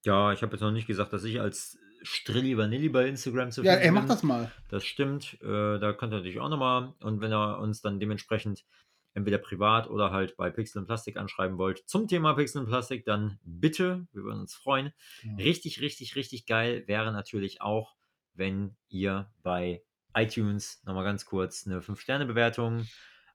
Ja, 0.05 0.33
ich 0.33 0.41
habe 0.41 0.53
jetzt 0.53 0.61
noch 0.61 0.71
nicht 0.71 0.87
gesagt, 0.87 1.13
dass 1.13 1.23
ich 1.23 1.39
als 1.39 1.77
Strilli 2.01 2.57
Vanilli 2.57 2.89
bei 2.89 3.07
Instagram 3.07 3.51
zu 3.51 3.61
Ja, 3.63 3.73
finden 3.73 3.85
ey, 3.85 3.91
mach 3.91 4.05
das 4.07 4.23
mal. 4.23 4.51
Das 4.69 4.85
stimmt. 4.85 5.37
Äh, 5.41 5.79
da 5.79 5.93
könnt 5.93 6.13
ihr 6.13 6.17
natürlich 6.17 6.39
auch 6.39 6.49
nochmal. 6.49 6.93
Und 7.01 7.19
wenn 7.21 7.31
ihr 7.33 7.59
uns 7.59 7.81
dann 7.81 7.99
dementsprechend 7.99 8.65
entweder 9.13 9.37
privat 9.37 9.89
oder 9.89 10.11
halt 10.11 10.37
bei 10.37 10.49
Pixel 10.49 10.79
und 10.79 10.85
Plastik 10.87 11.17
anschreiben 11.17 11.57
wollt 11.57 11.83
zum 11.89 12.07
Thema 12.07 12.33
Pixel 12.33 12.61
und 12.61 12.67
Plastik, 12.67 13.03
dann 13.05 13.39
bitte, 13.43 14.07
wir 14.13 14.23
würden 14.23 14.39
uns 14.39 14.55
freuen. 14.55 14.93
Ja. 15.23 15.35
Richtig, 15.35 15.81
richtig, 15.81 16.15
richtig 16.15 16.45
geil 16.45 16.83
wäre 16.87 17.11
natürlich 17.11 17.61
auch, 17.61 17.95
wenn 18.33 18.75
ihr 18.89 19.31
bei 19.43 19.83
iTunes 20.15 20.81
nochmal 20.85 21.03
ganz 21.03 21.25
kurz 21.25 21.65
eine 21.65 21.81
5-Sterne-Bewertung 21.81 22.87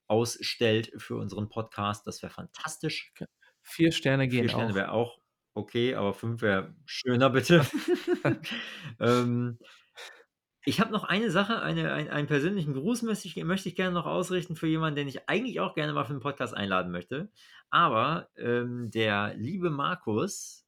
ausstellt 0.07 0.93
für 0.97 1.17
unseren 1.17 1.49
Podcast. 1.49 2.07
Das 2.07 2.23
wäre 2.23 2.33
fantastisch. 2.33 3.13
Vier 3.63 3.93
Sterne 3.93 4.29
gehen 4.29 4.43
Vier 4.43 4.51
Sterne 4.51 4.75
wäre 4.75 4.93
auch 4.93 5.19
okay, 5.55 5.95
aber 5.95 6.15
fünf 6.15 6.43
wäre 6.43 6.75
schöner, 6.85 7.31
bitte. 7.31 7.65
ähm, 9.01 9.59
ich 10.67 10.81
habe 10.81 10.93
noch 10.93 11.05
eine 11.05 11.31
Sache, 11.31 11.61
eine, 11.61 11.93
ein, 11.93 12.09
einen 12.09 12.27
persönlichen 12.27 12.75
Gruß 12.75 13.03
möchte 13.03 13.29
ich, 13.29 13.37
möchte 13.45 13.69
ich 13.69 13.77
gerne 13.77 13.93
noch 13.93 14.07
ausrichten 14.07 14.57
für 14.57 14.67
jemanden, 14.67 14.97
den 14.97 15.09
ich 15.09 15.29
eigentlich 15.29 15.61
auch 15.61 15.75
gerne 15.75 15.93
mal 15.93 16.05
für 16.05 16.15
den 16.15 16.21
Podcast 16.21 16.55
einladen 16.55 16.91
möchte. 16.91 17.31
Aber 17.71 18.29
ähm, 18.37 18.91
der 18.91 19.35
liebe 19.37 19.71
Markus, 19.71 20.64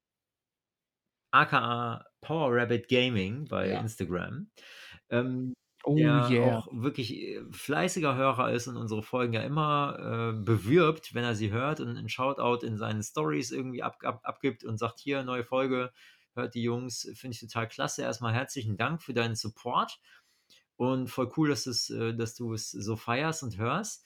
aka 1.40 2.04
Power 2.20 2.54
Rabbit 2.56 2.88
Gaming 2.88 3.46
bei 3.48 3.70
Ja. 3.70 3.76
Instagram, 3.76 4.50
ähm, 5.10 5.54
Oh 5.84 5.96
der 5.96 6.24
yeah. 6.28 6.40
auch 6.40 6.68
wirklich 6.72 7.12
äh, 7.14 7.42
fleißiger 7.52 8.16
Hörer 8.16 8.52
ist 8.52 8.68
und 8.68 8.76
unsere 8.76 9.02
Folgen 9.02 9.34
ja 9.34 9.42
immer 9.42 10.34
äh, 10.36 10.42
bewirbt, 10.44 11.14
wenn 11.14 11.24
er 11.24 11.34
sie 11.34 11.50
hört 11.52 11.80
und 11.80 11.88
einen 11.88 12.08
Shoutout 12.08 12.66
in 12.66 12.76
seinen 12.78 13.02
Stories 13.02 13.50
irgendwie 13.52 13.82
ab, 13.82 13.98
ab, 14.04 14.20
abgibt 14.24 14.64
und 14.64 14.78
sagt, 14.78 15.00
hier, 15.00 15.22
neue 15.24 15.44
Folge, 15.44 15.92
hört 16.34 16.54
die 16.54 16.62
Jungs, 16.62 17.10
finde 17.14 17.34
ich 17.34 17.40
total 17.40 17.68
klasse. 17.68 18.02
Erstmal 18.02 18.34
herzlichen 18.34 18.76
Dank 18.76 19.02
für 19.02 19.14
deinen 19.14 19.36
Support 19.36 20.00
und 20.76 21.08
voll 21.08 21.30
cool, 21.36 21.48
dass, 21.48 21.66
es, 21.66 21.90
äh, 21.90 22.14
dass 22.14 22.34
du 22.34 22.52
es 22.54 22.70
so 22.70 22.96
feierst 22.96 23.42
und 23.42 23.58
hörst. 23.58 24.04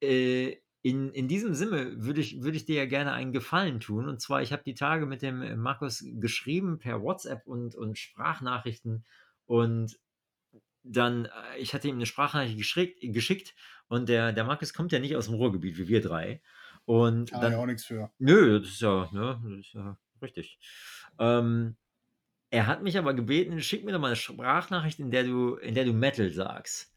Äh, 0.00 0.61
in, 0.82 1.10
in 1.12 1.28
diesem 1.28 1.54
Sinne 1.54 2.02
würde 2.04 2.20
ich, 2.20 2.42
würde 2.42 2.56
ich 2.56 2.64
dir 2.64 2.76
ja 2.76 2.86
gerne 2.86 3.12
einen 3.12 3.32
Gefallen 3.32 3.78
tun. 3.80 4.08
Und 4.08 4.20
zwar, 4.20 4.42
ich 4.42 4.52
habe 4.52 4.64
die 4.64 4.74
Tage 4.74 5.06
mit 5.06 5.22
dem 5.22 5.40
äh, 5.40 5.56
Markus 5.56 6.04
geschrieben 6.14 6.78
per 6.78 7.02
WhatsApp 7.02 7.46
und, 7.46 7.74
und 7.76 7.98
Sprachnachrichten. 7.98 9.04
Und 9.46 9.98
dann, 10.82 11.26
äh, 11.26 11.58
ich 11.58 11.72
hatte 11.72 11.88
ihm 11.88 11.94
eine 11.94 12.06
Sprachnachricht 12.06 12.58
geschickt, 12.58 12.98
geschickt 13.00 13.54
und 13.86 14.08
der, 14.08 14.32
der 14.32 14.44
Markus 14.44 14.74
kommt 14.74 14.90
ja 14.92 14.98
nicht 14.98 15.14
aus 15.16 15.26
dem 15.26 15.34
Ruhrgebiet 15.34 15.78
wie 15.78 15.88
wir 15.88 16.00
drei. 16.00 16.42
Und 16.84 17.32
Ah, 17.32 17.40
dann, 17.40 17.52
ja, 17.52 17.58
auch 17.58 17.66
nichts 17.66 17.84
für. 17.84 18.10
Nö, 18.18 18.58
das 18.58 18.70
ist 18.70 18.80
ja, 18.80 19.08
ne, 19.12 19.40
das 19.44 19.66
ist 19.66 19.74
ja 19.74 19.96
richtig. 20.20 20.58
Ähm, 21.20 21.76
er 22.50 22.66
hat 22.66 22.82
mich 22.82 22.98
aber 22.98 23.14
gebeten, 23.14 23.60
schick 23.62 23.84
mir 23.84 23.92
doch 23.92 24.00
mal 24.00 24.08
eine 24.08 24.16
Sprachnachricht, 24.16 24.98
in 24.98 25.12
der 25.12 25.24
du, 25.24 25.54
in 25.56 25.74
der 25.74 25.84
du 25.84 25.92
Metal 25.92 26.30
sagst. 26.30 26.91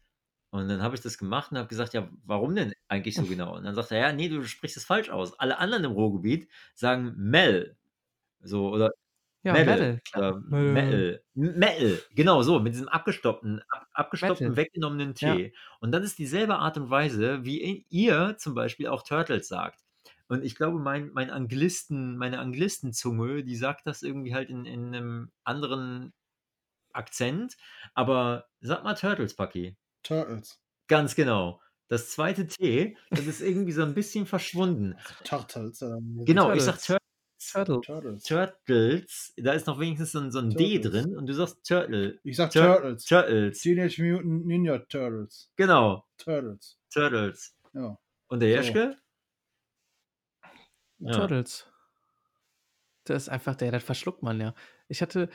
Und 0.56 0.68
dann 0.68 0.82
habe 0.82 0.94
ich 0.94 1.00
das 1.02 1.18
gemacht 1.18 1.52
und 1.52 1.58
habe 1.58 1.68
gesagt, 1.68 1.94
ja, 1.94 2.08
warum 2.24 2.54
denn 2.54 2.72
eigentlich 2.88 3.14
so 3.16 3.24
genau? 3.26 3.56
Und 3.56 3.64
dann 3.64 3.74
sagt 3.74 3.90
er, 3.92 3.98
ja, 3.98 4.12
nee, 4.12 4.28
du 4.28 4.42
sprichst 4.44 4.76
es 4.76 4.84
falsch 4.84 5.10
aus. 5.10 5.38
Alle 5.38 5.58
anderen 5.58 5.84
im 5.84 5.92
Ruhrgebiet 5.92 6.48
sagen 6.74 7.14
Mel. 7.16 7.76
So, 8.40 8.70
oder 8.70 8.90
Ja, 9.42 9.52
Metal. 9.52 9.76
Metal. 9.76 10.00
Oder 10.14 10.40
Metal. 10.50 11.22
Metal. 11.34 12.02
Genau 12.14 12.42
so, 12.42 12.58
mit 12.60 12.74
diesem 12.74 12.88
abgestoppten, 12.88 13.62
ab, 13.68 13.86
abgestoppten, 13.92 14.48
Metal. 14.50 14.56
weggenommenen 14.64 15.14
T. 15.14 15.54
Und 15.80 15.92
das 15.92 16.04
ist 16.04 16.18
dieselbe 16.18 16.56
Art 16.56 16.76
und 16.78 16.90
Weise, 16.90 17.44
wie 17.44 17.84
ihr 17.88 18.36
zum 18.38 18.54
Beispiel 18.54 18.88
auch 18.88 19.02
Turtles 19.02 19.48
sagt. 19.48 19.80
Und 20.28 20.44
ich 20.44 20.56
glaube, 20.56 20.78
mein, 20.80 21.12
mein 21.12 21.30
Anglisten, 21.30 22.16
meine 22.16 22.40
Anglistenzunge, 22.40 23.44
die 23.44 23.56
sagt 23.56 23.86
das 23.86 24.02
irgendwie 24.02 24.34
halt 24.34 24.50
in, 24.50 24.64
in 24.64 24.94
einem 24.94 25.30
anderen 25.44 26.12
Akzent. 26.92 27.56
Aber 27.94 28.46
sag 28.60 28.84
mal 28.84 28.94
Turtles, 28.94 29.36
Paki. 29.36 29.76
Turtles. 30.06 30.60
Ganz 30.88 31.14
genau. 31.14 31.60
Das 31.88 32.10
zweite 32.10 32.46
T, 32.46 32.96
das 33.10 33.26
ist 33.26 33.40
irgendwie 33.42 33.72
so 33.72 33.82
ein 33.82 33.94
bisschen 33.94 34.26
verschwunden. 34.26 34.96
Turtles. 35.24 35.82
ähm, 35.82 36.22
Genau, 36.24 36.52
ich 36.52 36.62
sag 36.62 36.78
Turtles. 36.80 37.00
Turtles. 37.52 37.86
Turtle. 37.86 38.18
Turtles. 38.18 38.22
Turtles, 38.24 39.34
da 39.36 39.52
ist 39.52 39.66
noch 39.66 39.78
wenigstens 39.78 40.12
so 40.12 40.18
ein, 40.20 40.32
so 40.32 40.38
ein 40.40 40.50
D 40.50 40.80
Turtles. 40.80 41.04
drin 41.04 41.16
und 41.16 41.26
du 41.26 41.34
sagst 41.34 41.64
Turtle. 41.66 42.18
Ich 42.24 42.36
sag 42.36 42.50
Tur- 42.50 42.62
Turtles. 42.62 43.04
Turtles. 43.04 43.60
Teenage 43.60 44.02
Mutant 44.02 44.46
Ninja 44.46 44.78
Turtles. 44.78 45.50
Genau, 45.56 46.04
Turtles. 46.18 46.78
Turtles. 46.92 47.54
Ja. 47.72 47.96
Und 48.28 48.40
der 48.40 48.48
So. 48.50 48.68
Jeschke? 48.68 48.96
Ja. 50.98 51.12
Turtles. 51.12 51.66
Das 53.04 53.24
ist 53.24 53.28
einfach 53.28 53.54
der, 53.54 53.70
das 53.70 53.84
verschluckt 53.84 54.22
man 54.22 54.40
ja. 54.40 54.54
Ich 54.88 55.02
hatte, 55.02 55.28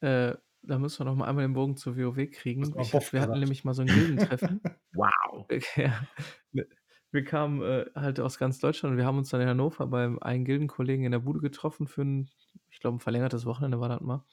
äh, 0.00 0.34
da 0.62 0.78
müssen 0.78 1.00
wir 1.00 1.04
noch 1.06 1.16
mal 1.16 1.26
einmal 1.28 1.44
den 1.46 1.54
Bogen 1.54 1.76
zur 1.76 1.96
WoW 1.96 2.26
kriegen. 2.30 2.74
Ich, 2.78 3.12
wir 3.12 3.20
hatten 3.20 3.38
nämlich 3.38 3.64
mal 3.64 3.74
so 3.74 3.82
ein 3.82 3.92
Gildentreffen. 3.92 4.62
Wow. 4.94 5.46
ja. 5.76 6.08
Wir- 6.52 7.24
kamen 7.24 7.60
äh, 7.62 7.90
halt 7.94 8.20
aus 8.20 8.38
ganz 8.38 8.58
Deutschland 8.58 8.92
und 8.92 8.96
wir 8.98 9.04
haben 9.06 9.18
uns 9.18 9.28
dann 9.30 9.40
in 9.42 9.48
Hannover 9.48 9.86
beim 9.86 10.18
einen 10.20 10.44
Gildenkollegen 10.46 11.04
in 11.04 11.12
der 11.12 11.18
Bude 11.18 11.40
getroffen 11.40 11.86
für 11.86 12.02
ein, 12.02 12.30
ich 12.70 12.80
glaube, 12.80 12.96
ein 12.96 13.00
verlängertes 13.00 13.44
Wochenende 13.44 13.80
war 13.80 13.88
das 13.90 14.00
mal. 14.00 14.24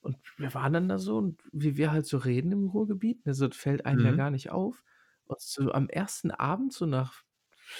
Und 0.00 0.18
wir 0.36 0.52
waren 0.54 0.72
dann 0.72 0.88
da 0.88 0.98
so, 0.98 1.18
und 1.18 1.42
wie 1.52 1.76
wir 1.76 1.92
halt 1.92 2.06
so 2.06 2.18
reden 2.18 2.52
im 2.52 2.68
Ruhrgebiet, 2.68 3.24
ne, 3.26 3.34
so 3.34 3.46
das 3.48 3.56
fällt 3.56 3.86
einem 3.86 4.04
ja 4.04 4.12
Mhm. 4.12 4.16
gar 4.16 4.30
nicht 4.30 4.50
auf. 4.50 4.82
Und 5.24 5.40
so 5.40 5.72
am 5.72 5.88
ersten 5.88 6.30
Abend, 6.30 6.72
so 6.72 6.86
nach 6.86 7.22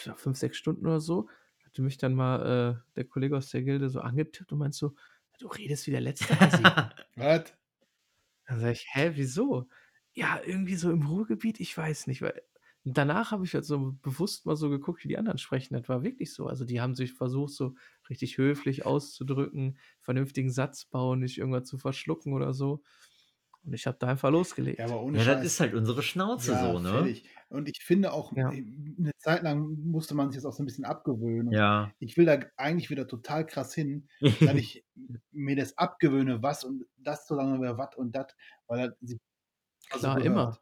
ja, 0.05 0.15
fünf, 0.15 0.39
sechs 0.39 0.57
Stunden 0.59 0.87
oder 0.87 1.01
so, 1.01 1.29
hatte 1.65 1.83
mich 1.83 1.99
dann 1.99 2.15
mal 2.15 2.81
äh, 2.87 2.95
der 2.97 3.05
Kollege 3.05 3.37
aus 3.37 3.51
der 3.51 3.63
Gilde 3.63 3.89
so 3.91 4.01
angetippt 4.01 4.53
und 4.53 4.59
meint 4.59 4.75
so, 4.75 4.95
du 5.43 5.49
redest 5.49 5.87
wie 5.87 5.91
der 5.93 6.01
letzte 6.03 6.41
Assi. 6.41 6.63
Was? 7.17 7.53
Dann 8.47 8.61
sage 8.61 8.73
ich, 8.73 8.87
hä, 8.93 9.13
wieso? 9.15 9.69
Ja, 10.15 10.41
irgendwie 10.45 10.77
so 10.77 10.91
im 10.91 11.07
Ruhrgebiet, 11.07 11.61
ich 11.61 11.77
weiß 11.77 12.07
nicht, 12.07 12.23
weil 12.23 12.43
danach 12.85 13.31
habe 13.31 13.45
ich 13.45 13.55
halt 13.55 13.65
so 13.65 13.97
bewusst 14.03 14.47
mal 14.47 14.57
so 14.57 14.69
geguckt, 14.69 15.05
wie 15.05 15.09
die 15.09 15.19
anderen 15.19 15.39
sprechen. 15.39 15.75
Das 15.75 15.89
war 15.89 16.03
wirklich 16.03 16.33
so. 16.33 16.47
Also 16.47 16.65
die 16.65 16.81
haben 16.81 16.95
sich 16.95 17.13
versucht, 17.13 17.55
so 17.55 17.75
richtig 18.11 18.39
höflich 18.39 18.85
auszudrücken, 18.85 19.79
vernünftigen 20.01 20.51
Satz 20.51 20.85
bauen, 20.85 21.21
nicht 21.21 21.39
irgendwas 21.39 21.65
zu 21.69 21.79
verschlucken 21.79 22.33
oder 22.33 22.53
so. 22.53 22.83
Und 23.65 23.75
ich 23.75 23.87
habe 23.87 23.97
da 23.99 24.09
einfach 24.09 24.31
losgelegt. 24.31 24.79
Ja, 24.81 24.87
aber 24.87 25.03
ohne 25.03 25.19
Ja, 25.19 25.25
das 25.25 25.45
ist 25.45 25.61
halt 25.61 25.75
unsere 25.75 26.03
Schnauze 26.03 26.53
Ja, 26.53 26.73
so, 26.73 26.79
ne? 26.81 26.91
fertig. 26.91 27.29
Und 27.49 27.69
ich 27.69 27.85
finde 27.85 28.13
auch, 28.13 28.33
Ja. 28.37 28.49
eine 28.49 29.13
Zeit 29.19 29.43
lang 29.43 29.77
musste 29.85 30.15
man 30.15 30.31
sich 30.31 30.43
das 30.43 30.47
auch 30.47 30.57
so 30.57 30.63
ein 30.63 30.67
bisschen 30.67 30.85
abgewöhnen. 30.85 31.53
Ja. 31.53 31.93
Ich 32.01 32.17
will 32.17 32.25
da 32.27 32.41
eigentlich 32.57 32.91
wieder 32.91 33.07
total 33.07 33.47
krass 33.47 33.73
hin, 33.75 34.09
dass 34.45 34.57
ich 34.57 34.85
mir 35.31 35.55
das 35.57 35.79
abgewöhne, 35.79 36.43
was 36.43 36.65
und 36.65 36.87
das 36.97 37.27
so 37.27 37.35
lange 37.37 37.61
wäre, 37.61 37.79
was 37.79 37.95
und 37.97 38.13
das, 38.17 38.35
weil 38.67 38.81
er 38.81 38.97
sich 39.01 39.19
also 39.91 40.09
Klar, 40.09 40.21
immer. 40.21 40.59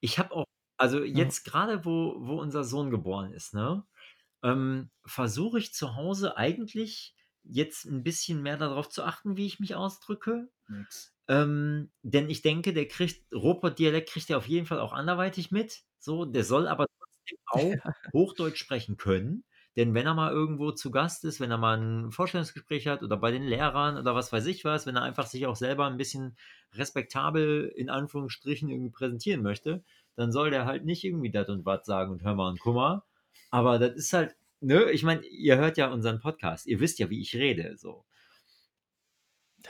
Ich 0.00 0.18
habe 0.18 0.32
auch, 0.34 0.44
also 0.76 1.02
jetzt 1.04 1.44
gerade, 1.44 1.84
wo, 1.84 2.16
wo 2.20 2.40
unser 2.40 2.64
Sohn 2.64 2.90
geboren 2.90 3.32
ist, 3.32 3.54
ne, 3.54 3.84
ähm, 4.42 4.90
versuche 5.06 5.58
ich 5.58 5.74
zu 5.74 5.96
Hause 5.96 6.36
eigentlich 6.36 7.16
jetzt 7.44 7.84
ein 7.86 8.02
bisschen 8.02 8.42
mehr 8.42 8.56
darauf 8.58 8.88
zu 8.90 9.04
achten, 9.04 9.36
wie 9.36 9.46
ich 9.46 9.60
mich 9.60 9.74
ausdrücke. 9.74 10.50
Nix. 10.68 11.13
Ähm, 11.28 11.90
denn 12.02 12.28
ich 12.28 12.42
denke, 12.42 12.72
der 12.74 12.86
kriegt, 12.86 13.32
Ruhrpott-Dialekt 13.32 14.10
kriegt 14.10 14.30
er 14.30 14.38
auf 14.38 14.48
jeden 14.48 14.66
Fall 14.66 14.80
auch 14.80 14.92
anderweitig 14.92 15.50
mit. 15.50 15.82
So, 15.98 16.24
der 16.24 16.44
soll 16.44 16.68
aber 16.68 16.86
trotzdem 16.98 17.38
auch 17.46 18.12
Hochdeutsch 18.12 18.58
sprechen 18.58 18.96
können. 18.96 19.44
Denn 19.76 19.92
wenn 19.92 20.06
er 20.06 20.14
mal 20.14 20.30
irgendwo 20.30 20.70
zu 20.70 20.90
Gast 20.90 21.24
ist, 21.24 21.40
wenn 21.40 21.50
er 21.50 21.58
mal 21.58 21.76
ein 21.78 22.12
Vorstellungsgespräch 22.12 22.86
hat 22.86 23.02
oder 23.02 23.16
bei 23.16 23.32
den 23.32 23.42
Lehrern 23.42 23.98
oder 23.98 24.14
was 24.14 24.32
weiß 24.32 24.46
ich 24.46 24.64
was, 24.64 24.86
wenn 24.86 24.94
er 24.96 25.02
einfach 25.02 25.26
sich 25.26 25.46
auch 25.46 25.56
selber 25.56 25.86
ein 25.86 25.96
bisschen 25.96 26.36
respektabel 26.74 27.72
in 27.74 27.90
Anführungsstrichen 27.90 28.68
irgendwie 28.68 28.90
präsentieren 28.90 29.42
möchte, 29.42 29.82
dann 30.14 30.30
soll 30.30 30.50
der 30.50 30.64
halt 30.64 30.84
nicht 30.84 31.02
irgendwie 31.02 31.30
dat 31.30 31.48
und 31.48 31.66
wat 31.66 31.86
sagen 31.86 32.12
und 32.12 32.22
hör 32.22 32.34
mal 32.34 32.48
einen 32.48 32.58
Kummer. 32.58 33.04
Aber 33.50 33.78
das 33.80 33.94
ist 33.94 34.12
halt, 34.12 34.36
ne, 34.60 34.90
ich 34.92 35.02
meine, 35.02 35.24
ihr 35.26 35.56
hört 35.58 35.76
ja 35.76 35.90
unseren 35.92 36.20
Podcast, 36.20 36.66
ihr 36.66 36.78
wisst 36.78 37.00
ja, 37.00 37.10
wie 37.10 37.20
ich 37.20 37.34
rede, 37.34 37.76
so. 37.76 38.04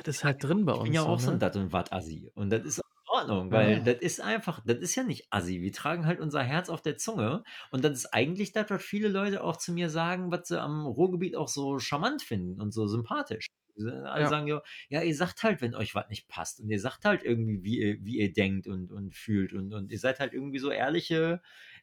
Das 0.03 0.17
ist 0.17 0.25
halt 0.25 0.43
drin 0.43 0.65
bei 0.65 0.73
Ich 0.73 0.79
uns. 0.79 0.85
bin 0.85 0.93
ja 0.95 1.03
auch 1.03 1.21
so 1.21 1.29
ein 1.31 1.35
ne? 1.35 1.39
Dat 1.39 1.57
und 1.57 1.73
Wat 1.73 1.93
Assi. 1.93 2.31
Und 2.35 2.51
das 2.51 2.65
ist 2.65 2.79
in 2.79 2.83
Ordnung, 3.07 3.47
Ja. 3.47 3.53
weil 3.53 3.83
das 3.85 3.97
ist 4.01 4.21
einfach, 4.21 4.61
das 4.67 4.79
ist 4.79 4.95
ja 4.97 5.05
nicht 5.05 5.27
Assi. 5.31 5.61
Wir 5.61 5.73
tragen 5.73 6.05
halt 6.07 6.21
unser 6.21 6.43
Herz 6.43 6.69
auf 6.69 6.83
der 6.83 6.97
Zunge. 6.97 7.45
Und 7.71 7.85
das 7.85 7.93
ist 7.93 8.07
eigentlich 8.13 8.53
das, 8.53 8.69
was 8.71 8.83
viele 8.83 9.09
Leute 9.09 9.43
auch 9.45 9.57
zu 9.57 9.73
mir 9.73 9.89
sagen, 9.91 10.31
was 10.33 10.49
sie 10.49 10.61
am 10.61 10.87
Ruhrgebiet 10.87 11.37
auch 11.37 11.49
so 11.49 11.79
charmant 11.79 12.23
finden 12.23 12.61
und 12.61 12.73
so 12.73 12.87
sympathisch. 12.89 13.47
Sie 13.77 13.89
Alle 13.91 14.23
Ja. 14.25 14.29
sagen 14.29 14.47
ja, 14.47 14.63
ja, 14.89 15.03
ihr 15.03 15.15
sagt 15.17 15.43
halt, 15.43 15.61
wenn 15.61 15.75
euch 15.75 15.95
was 15.95 16.09
nicht 16.09 16.29
passt. 16.29 16.61
Und 16.61 16.71
ihr 16.71 16.81
sagt 16.81 17.05
halt 17.05 17.23
irgendwie, 17.25 17.63
wie 17.63 17.79
ihr, 17.81 18.05
wie 18.05 18.19
ihr 18.19 18.33
denkt 18.33 18.67
und, 18.67 18.91
und 18.93 19.15
fühlt. 19.15 19.53
Und, 19.53 19.73
und 19.75 19.91
ihr 19.91 19.99
seid 19.99 20.19
halt 20.21 20.33
irgendwie 20.33 20.59
so 20.61 20.71
ehrliche, 20.71 21.41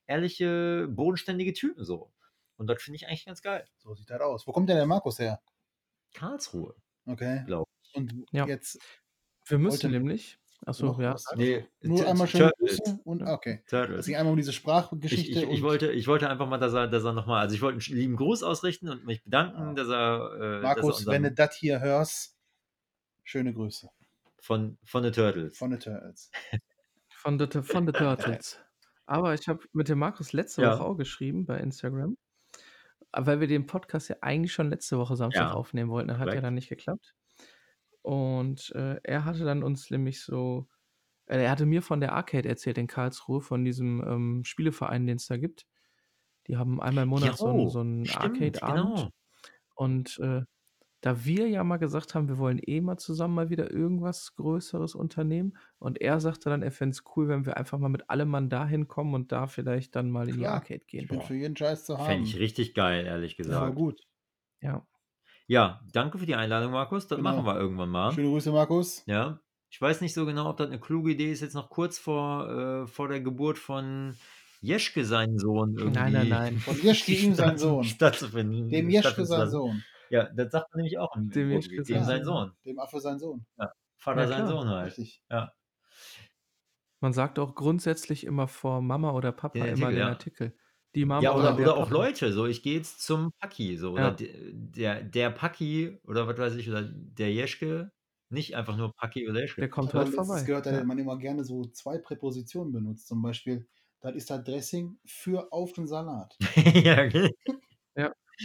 ehrliche, 0.08 0.88
bodenständige 0.90 1.54
Typen 1.54 1.84
so. 1.86 2.12
Und 2.58 2.68
das 2.68 2.82
finde 2.82 2.96
ich 2.98 3.08
eigentlich 3.08 3.26
ganz 3.26 3.42
geil. 3.42 3.68
So 3.78 3.94
sieht 3.96 4.10
das 4.10 4.22
aus. 4.22 4.48
Wo 4.48 4.52
kommt 4.52 4.70
denn 4.70 4.78
der 4.78 4.86
Markus 4.86 5.20
her? 5.20 5.42
Karlsruhe. 6.14 6.76
Okay. 7.06 7.44
Glaub 7.46 7.68
Und 7.94 8.26
Ja. 8.32 8.46
jetzt 8.48 8.80
Wir 9.48 9.58
müssen 9.60 9.92
nämlich. 9.92 10.38
Achso, 10.64 10.96
ja. 11.02 11.16
Nee, 11.36 11.66
nur 11.82 12.08
einmal. 12.08 12.28
Grüße 12.28 13.00
und 13.04 13.24
ah, 13.24 13.34
okay. 13.34 13.64
Es 13.66 14.06
ging 14.06 14.16
einmal 14.16 14.32
um 14.34 14.38
diese 14.38 14.52
Ich, 14.52 14.58
Sprachgeschichte. 14.58 15.32
ich, 15.32 15.38
ich, 15.38 15.48
und 15.50 15.62
wollte, 15.64 15.92
ich 15.92 16.08
wollte 16.08 16.30
einfach 16.30 16.48
mal, 16.48 16.60
dass 16.60 16.74
er, 16.74 16.88
dass 16.88 17.04
er 17.04 17.14
nochmal, 17.14 17.42
also 17.42 17.56
ich 17.56 17.64
wollte 17.64 17.80
einen 17.84 17.98
lieben 18.00 18.16
Gruß 18.16 18.44
ausrichten 18.44 18.88
und 18.90 19.04
mich 19.06 19.24
bedanken, 19.24 19.60
Ja. 19.70 19.74
dass 19.74 19.88
er, 19.90 20.60
äh, 20.60 20.62
Markus, 20.62 20.98
dass 21.00 21.08
er 21.08 21.14
wenn 21.14 21.24
du 21.24 21.32
das 21.32 21.56
hier 21.56 21.80
hörst, 21.80 22.38
schöne 23.24 23.54
Grüße 23.56 23.90
von, 24.40 24.78
von 24.86 25.02
den 25.02 25.14
Turtles. 25.14 25.58
von 25.58 25.72
den 25.72 25.80
Turtles. 25.80 26.30
Von 27.10 27.40
the, 27.40 27.48
von 27.64 27.88
the 27.88 27.92
Turtles. 27.94 28.60
Aber 29.08 29.34
ich 29.34 29.48
habe 29.48 29.64
mit 29.74 29.90
dem 29.90 29.98
Markus 29.98 30.32
letzte 30.32 30.62
Ja. 30.62 30.74
Woche 30.76 30.84
auch 30.86 30.96
geschrieben 30.96 31.46
bei 31.48 31.60
Instagram, 31.60 32.18
weil 33.14 33.40
wir 33.40 33.48
den 33.48 33.66
Podcast 33.66 34.10
ja 34.10 34.18
eigentlich 34.22 34.54
schon 34.54 34.70
letzte 34.70 35.00
Woche 35.00 35.16
Samstag 35.16 35.42
Ja, 35.50 35.54
aufnehmen 35.54 35.90
wollten. 35.90 36.10
Das 36.10 36.18
hat 36.18 36.26
ja 36.28 36.32
korrekt. 36.34 36.46
dann 36.46 36.54
nicht 36.54 36.70
geklappt. 36.70 37.14
Und 38.02 38.72
äh, 38.76 39.00
er 39.04 39.26
hatte 39.26 39.44
dann 39.44 39.64
uns 39.64 39.90
nämlich 39.92 40.22
so, 40.22 40.68
äh, 41.28 41.44
er 41.44 41.52
hatte 41.52 41.66
mir 41.66 41.82
von 41.82 42.00
der 42.00 42.14
Arcade 42.14 42.50
erzählt 42.50 42.78
in 42.78 42.88
Karlsruhe, 42.88 43.42
von 43.42 43.64
diesem 43.64 44.04
ähm, 44.06 44.44
Spieleverein, 44.44 45.06
den 45.06 45.18
es 45.18 45.28
da 45.28 45.38
gibt. 45.38 45.66
Die 46.48 46.58
haben 46.58 46.82
einmal 46.82 47.04
im 47.04 47.10
Monat 47.10 47.38
so 47.38 47.48
einen, 47.48 47.60
Jo, 47.60 47.70
so 47.70 47.80
einen 47.80 48.10
Arcade-Abend. 48.10 48.96
genau. 48.96 49.10
Und 49.76 50.20
äh, 50.20 50.42
da 51.02 51.26
wir 51.26 51.50
ja 51.50 51.64
mal 51.64 51.78
gesagt 51.78 52.14
haben, 52.14 52.28
wir 52.28 52.38
wollen 52.38 52.60
eh 52.64 52.80
mal 52.80 52.98
zusammen 52.98 53.34
mal 53.34 53.50
wieder 53.50 53.72
irgendwas 53.72 54.36
Größeres 54.36 54.94
unternehmen. 54.94 55.58
Und 55.80 56.00
er 56.00 56.20
sagte 56.20 56.50
dann, 56.52 56.62
er 56.62 56.72
fände 56.72 56.94
es 56.94 57.04
cool, 57.16 57.28
wenn 57.28 57.46
wir 57.46 57.58
einfach 57.58 57.80
mal 57.80 57.90
mit 57.90 58.10
allem 58.10 58.30
Mann 58.30 58.50
dahin 58.50 58.88
kommen 58.88 59.16
und 59.16 59.32
da 59.32 59.48
vielleicht 59.48 59.96
dann 59.96 60.12
mal 60.12 60.30
in 60.30 60.38
die 60.38 60.46
Arcade 60.46 60.84
gehen. 60.86 61.04
Ich 61.04 61.08
bin 61.10 61.20
Boah. 61.20 61.26
für 61.26 61.36
jeden 61.36 61.56
Scheiß 61.56 61.86
zu 61.86 61.98
haben. 61.98 62.06
Fände 62.06 62.28
ich 62.28 62.38
richtig 62.38 62.76
geil, 62.76 63.06
ehrlich 63.06 63.34
ja, 63.34 63.38
gesagt. 63.38 63.76
gut. 63.76 64.02
Ja. 64.62 64.86
Ja, 65.48 65.82
danke 65.92 66.18
für 66.18 66.26
die 66.26 66.36
Einladung, 66.36 66.72
Markus. 66.72 67.08
Das 67.08 67.18
Genau. 67.18 67.32
machen 67.32 67.46
wir 67.46 67.56
irgendwann 67.60 67.90
mal. 67.90 68.12
Schöne 68.14 68.30
Grüße, 68.30 68.52
Markus. 68.52 69.04
Ja. 69.06 69.40
Ich 69.70 69.82
weiß 69.82 70.02
nicht 70.02 70.14
so 70.14 70.26
genau, 70.26 70.50
ob 70.50 70.58
das 70.58 70.68
eine 70.68 70.80
kluge 70.80 71.12
Idee 71.12 71.32
ist, 71.32 71.42
jetzt 71.42 71.54
noch 71.56 71.70
kurz 71.70 71.98
vor, 71.98 72.50
äh, 72.50 72.88
vor 72.88 73.08
der 73.08 73.22
Geburt 73.22 73.58
von 73.58 74.16
Jeschke, 74.62 75.06
seinen 75.06 75.38
Sohn, 75.40 75.76
irgendwie 75.78 76.00
Nein, 76.00 76.14
nein, 76.14 76.30
nein. 76.30 76.58
Von 76.60 76.76
Jeschke, 76.84 77.14
ihm 77.14 77.34
sein 77.36 77.50
statt- 77.50 77.60
Sohn. 77.60 77.84
stattzufinden. 77.84 78.70
Dem 78.70 78.90
Jeschke 78.90 79.26
sein. 79.26 79.50
Sohn. 79.50 79.84
Ja, 80.10 80.26
das 80.36 80.52
sagt 80.52 80.74
man 80.74 80.80
nämlich 80.80 80.98
auch 81.00 81.14
Dem 81.18 81.52
Jeschke. 81.52 81.82
Dem 81.84 82.04
sein 82.04 82.24
Sohn. 82.26 82.52
Dem 82.66 82.80
Affe 82.80 83.00
sein 83.00 83.18
Sohn. 83.18 83.46
Vater 83.98 84.22
Ja, 84.24 84.28
sein. 84.28 84.48
Sohn 84.48 84.68
halt. 84.70 84.88
Richtig. 84.88 85.22
Ja. 85.30 85.52
Man 87.00 87.14
sagt 87.14 87.40
auch 87.40 87.56
grundsätzlich 87.56 88.26
immer 88.26 88.48
vor 88.48 88.82
Mama 88.82 89.12
oder 89.12 89.32
Papa 89.32 89.54
Den 89.60 89.76
immer 89.78 89.88
Artikel, 89.88 89.92
den 89.92 89.98
ja. 90.00 90.08
Artikel. 90.10 90.56
Die 90.96 91.06
Mama 91.06 91.22
Ja, 91.22 91.34
oder, 91.36 91.54
der 91.54 91.68
oder 91.74 91.78
auch. 91.78 91.90
Leute, 91.90 92.34
so 92.34 92.46
ich 92.46 92.64
gehe 92.64 92.76
jetzt 92.76 93.02
zum 93.02 93.32
Paki, 93.40 93.78
so, 93.78 93.92
oder 93.94 94.02
Ja. 94.04 94.12
de- 94.12 94.52
der, 94.54 95.02
der 95.04 95.30
Paki 95.30 96.00
oder 96.06 96.28
was 96.28 96.38
weiß 96.38 96.56
ich, 96.56 96.70
oder 96.70 96.84
der 96.84 97.32
Jeschke, 97.32 97.92
nicht 98.30 98.56
einfach 98.56 98.76
nur 98.78 98.94
Paki 98.96 99.30
oder 99.30 99.42
Jeschke. 99.42 99.62
Der 99.62 99.70
kommt 99.70 99.94
halt 99.94 100.10
vorbei. 100.10 100.44
gehört, 100.44 100.66
dass 100.66 100.74
Ja. 100.78 100.84
man 100.84 101.00
immer 101.00 101.18
gerne 101.18 101.44
so 101.46 101.64
zwei 101.66 101.98
Präpositionen 101.98 102.74
benutzt. 102.74 103.08
Zum 103.08 103.22
Beispiel, 103.22 103.68
das 104.02 104.16
ist 104.16 104.30
das 104.30 104.44
Dressing 104.44 104.98
für 105.06 105.52
auf 105.54 105.74
den 105.74 105.88
Salat. 105.88 106.36
ja, 106.86 107.04
okay. 107.06 107.30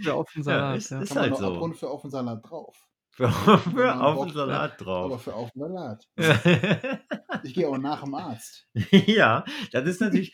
Der 0.05 0.15
auf 0.15 0.31
den 0.31 0.43
Salat. 0.43 0.77
ist- 0.77 0.91
ja. 0.91 1.01
ist- 1.01 1.09
Kann 1.09 1.17
man 1.23 1.29
halt 1.31 1.37
so. 1.39 1.53
abrunden 1.53 1.77
für 1.77 1.89
auf 1.89 2.01
den 2.01 2.11
Salat 2.11 2.47
drauf. 2.49 2.87
für, 3.11 3.29
für 3.31 3.99
auf 3.99 4.25
den 4.27 4.33
Salat 4.35 4.73
Aber 4.81 4.83
drauf. 5.09 5.23
für 5.23 5.33
auf 5.33 5.49
den 5.51 5.59
Salat. 5.61 6.07
Ich 7.47 7.53
gehe 7.53 7.67
auch 7.69 7.77
nach 7.77 8.03
dem 8.03 8.13
Arzt. 8.15 8.67
ja, 8.91 9.43
das 9.71 9.85
ist 9.87 10.01
natürlich, 10.01 10.33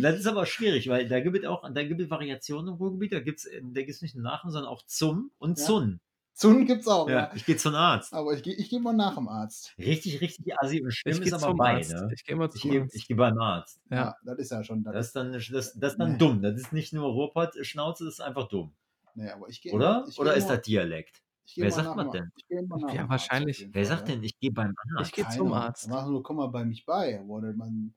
das 0.00 0.18
ist 0.18 0.26
aber 0.26 0.46
schwierig, 0.46 0.88
weil 0.88 1.08
da 1.08 1.20
gibt 1.20 1.36
es 1.38 1.44
auch, 1.44 1.68
da 1.72 1.82
gibt 1.84 2.00
es 2.00 2.10
Variationen 2.10 2.68
im 2.68 2.74
Ruhrgebiet, 2.74 3.12
da 3.12 3.20
gibt 3.20 3.38
es 3.38 3.48
da 3.50 3.82
gibt's 3.82 4.02
nicht 4.02 4.14
nur 4.14 4.24
Nachen, 4.24 4.50
sondern 4.50 4.70
auch 4.70 4.82
zum 4.86 5.30
und 5.38 5.58
Ja. 5.58 5.64
Zun. 5.64 6.00
Zun 6.34 6.66
gibt's 6.66 6.86
auch, 6.86 7.08
Ja, 7.08 7.14
ja. 7.16 7.30
ich 7.34 7.46
gehe 7.46 7.56
zum 7.56 7.74
Arzt. 7.74 8.12
Aber 8.12 8.34
ich 8.34 8.42
gehe 8.42 8.52
ich 8.54 8.68
geh 8.68 8.78
mal 8.78 8.92
nach 8.92 9.14
dem 9.14 9.26
Arzt. 9.26 9.72
Richtig, 9.78 10.20
richtig 10.20 10.52
assi 10.58 10.82
und 10.82 10.90
schlimm 10.92 11.14
Ich 11.14 11.20
ist 11.20 11.24
gehe 11.30 11.34
aber 11.36 11.46
zum 11.48 11.56
bei, 11.56 11.76
Arzt. 11.76 11.92
ne? 11.92 12.10
Ich 12.14 12.24
gehe 12.24 12.34
immer 12.36 12.50
Ich 12.54 12.60
zum 12.60 12.70
gehe 12.70 12.82
Arzt. 12.82 12.94
ich 12.94 13.08
geh 13.08 13.14
beim 13.14 13.38
Arzt. 13.38 13.80
Ja. 13.90 13.96
Ja, 13.96 14.16
das 14.22 14.38
ist 14.40 14.50
ja 14.50 14.62
schon. 14.62 14.82
Das 14.84 14.92
Das 14.92 15.06
ist 15.06 15.16
dann, 15.16 15.32
das, 15.32 15.50
das 15.50 15.92
ist 15.92 15.98
dann 15.98 16.12
Nee. 16.12 16.18
dumm. 16.18 16.42
Das 16.42 16.54
ist 16.60 16.74
nicht 16.74 16.92
nur 16.92 17.08
Ruhrpott-Schnauze, 17.10 18.04
das 18.04 18.14
ist 18.14 18.20
einfach 18.20 18.48
dumm. 18.48 18.74
nee, 19.14 19.30
aber 19.30 19.48
ich 19.48 19.62
gehe 19.62 19.72
Oder? 19.72 20.00
immer- 20.00 20.08
ich 20.08 20.14
geh 20.16 20.20
Oder 20.20 20.34
ist 20.34 20.48
das 20.48 20.60
Dialekt? 20.60 21.22
Ich 21.46 21.54
geh 21.54 21.62
wer 21.62 21.70
sagt 21.70 21.96
man 21.96 22.10
denn? 22.10 22.30
Ich 22.36 22.94
Ja, 22.94 23.08
wahrscheinlich. 23.08 23.68
Wer 23.72 23.86
sagt 23.86 24.08
denn, 24.08 24.22
ich 24.22 24.38
gehe 24.38 24.52
beim 24.52 24.74
Arzt? 24.96 25.10
Ich 25.10 25.14
gehe 25.14 25.28
zum. 25.28 25.52
Arzt. 25.52 25.88
Mach 25.88 26.06
nur, 26.06 26.22
komm 26.22 26.36
mal 26.36 26.48
bei 26.48 26.64
mich 26.64 26.84
bei. 26.84 27.20
Oder 27.22 27.52
man, 27.54 27.94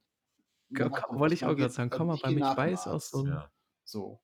wollte 0.69 1.33
ich 1.33 1.45
auch 1.45 1.55
gerade 1.55 1.69
sagen, 1.73 1.89
komm 1.89 2.07
mal 2.07 2.15
ich 2.15 2.21
bei 2.21 2.29
geh 2.29 2.35
mich 2.35 2.55
bei, 2.55 2.71
ist 2.71 2.87
auch 2.87 3.01
so 3.01 3.25
Ja. 3.25 3.49
So, 3.83 4.21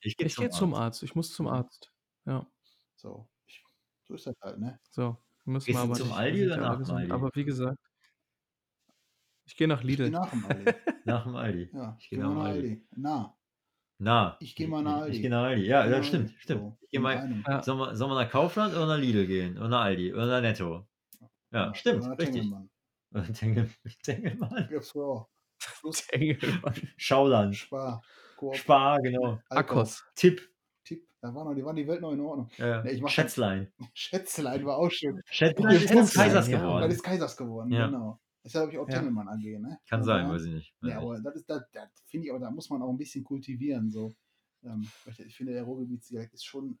Ich 0.00 0.16
gehe 0.16 0.26
Ich 0.26 0.36
gehe 0.36 0.50
zum 0.50 0.74
Arzt. 0.74 1.02
Ich 1.02 1.14
muss 1.14 1.32
zum 1.32 1.46
Arzt. 1.46 1.92
Ja. 2.26 2.46
so. 2.96 3.28
Ich, 3.46 3.62
so 4.02 4.14
ist 4.14 4.26
das 4.26 4.34
halt, 4.42 4.58
ne? 4.58 4.80
So. 4.90 5.16
Müssen 5.44 5.66
Gehst 5.66 5.78
wir 5.78 5.82
aber 5.82 5.94
zum 5.94 6.08
nicht. 6.08 6.16
Aldi 6.16 6.46
oder 6.46 6.56
nach. 6.56 6.88
Aldi? 6.88 7.12
Aber 7.12 7.30
wie 7.34 7.44
gesagt, 7.44 7.78
ich 9.46 9.56
gehe 9.56 9.68
nach 9.68 9.82
Ich 9.84 10.00
gehe 10.02 10.06
Lidl. 10.06 10.10
nach 10.10 10.30
dem 10.30 10.44
Aldi. 10.46 10.72
Nach 11.04 11.24
dem 11.24 11.36
Aldi. 11.36 11.70
Ja, 11.72 11.96
Ich 11.98 12.04
ich 12.04 12.10
geh 12.10 12.16
gehe 12.16 12.24
nach 12.24 12.30
dem. 12.30 12.38
Aldi. 12.38 12.86
Na, 12.96 13.36
Na. 13.98 14.36
Ich 14.40 14.54
geh 14.56 14.66
mal 14.66 14.82
nach 14.82 15.02
Aldi. 15.02 15.16
Ich 15.16 15.22
gehe 15.22 15.30
nach 15.30 15.44
Aldi. 15.44 15.66
Ja, 15.66 15.84
geh 15.84 15.90
das 15.90 16.06
stimmt, 16.06 16.34
stimmt. 16.38 16.60
So, 16.62 16.78
ich 16.82 16.90
gehe 16.90 16.98
in 16.98 17.02
mal. 17.02 17.42
Ja. 17.46 17.62
sollen, 17.62 17.78
wir, 17.78 17.96
sollen 17.96 18.10
wir 18.10 18.22
nach 18.24 18.30
Kaufland 18.30 18.74
oder 18.74 18.86
nach 18.86 18.98
Lidl 18.98 19.26
gehen? 19.26 19.56
Oder 19.58 19.68
nach 19.68 19.84
Aldi? 19.84 20.12
Oder 20.12 20.26
nach 20.26 20.40
Netto? 20.40 20.86
Ja, 21.20 21.28
Ja, 21.66 21.74
stimmt, 21.74 22.04
richtig. 22.18 22.42
Tengelmann. 22.42 22.70
Tengelmann. 24.02 24.68
Gibt's 24.68 24.90
früher 24.90 25.06
auch. 25.06 25.28
Plus 25.80 26.08
Engelmann. 26.10 26.74
Schauland. 26.96 27.56
Spar. 27.56 28.02
Coop, 28.36 28.56
Spar, 28.56 29.00
genau. 29.00 29.38
Akkos. 29.48 30.04
Tipp. 30.16 30.42
Tipp. 30.84 31.06
Da 31.20 31.32
war 31.34 31.44
noch, 31.44 31.54
die 31.54 31.64
waren 31.64 31.76
die 31.76 31.86
Welt 31.86 32.00
noch 32.00 32.12
in 32.12 32.20
Ordnung. 32.20 32.50
Ja. 32.58 32.82
Nee, 32.82 33.00
Schätzlein. 33.08 33.72
Schätzlein 33.94 34.64
war 34.66 34.76
auch 34.78 34.90
schön. 34.90 35.20
Schätzlein 35.30 35.76
ist 35.76 36.14
Kaisers 36.14 36.48
ja. 36.48 36.58
Geworden. 36.58 36.82
das 36.82 36.94
ist 36.94 37.02
Kaisers 37.02 37.36
geworden, 37.36 37.70
Ja. 37.72 37.86
genau. 37.86 38.20
Deshalb 38.44 38.64
habe 38.66 38.72
ich 38.72 38.78
auch 38.78 38.88
Ja. 38.88 38.96
Tengelmann 38.98 39.28
AG, 39.28 39.58
ne? 39.58 39.78
Kann 39.88 40.00
Ja, 40.00 40.04
sein, 40.04 40.26
ja. 40.26 40.32
weiß 40.32 40.44
ich 40.44 40.52
nicht. 40.54 40.74
Ja, 40.82 40.98
aber 41.00 41.18
das 41.20 41.34
ist, 41.36 41.48
das, 41.48 41.62
das 41.72 41.88
finde 42.06 42.26
ich 42.26 42.32
auch, 42.32 42.38
da 42.38 42.50
muss 42.50 42.68
man 42.70 42.82
auch 42.82 42.90
ein 42.90 42.98
bisschen 42.98 43.24
kultivieren, 43.24 43.90
so. 43.90 44.14
Ähm, 44.62 44.86
ich 45.26 45.36
finde, 45.36 45.54
der 45.54 45.62
Ruhrgebietsdialekt 45.64 46.34
ist 46.34 46.44
schon 46.44 46.78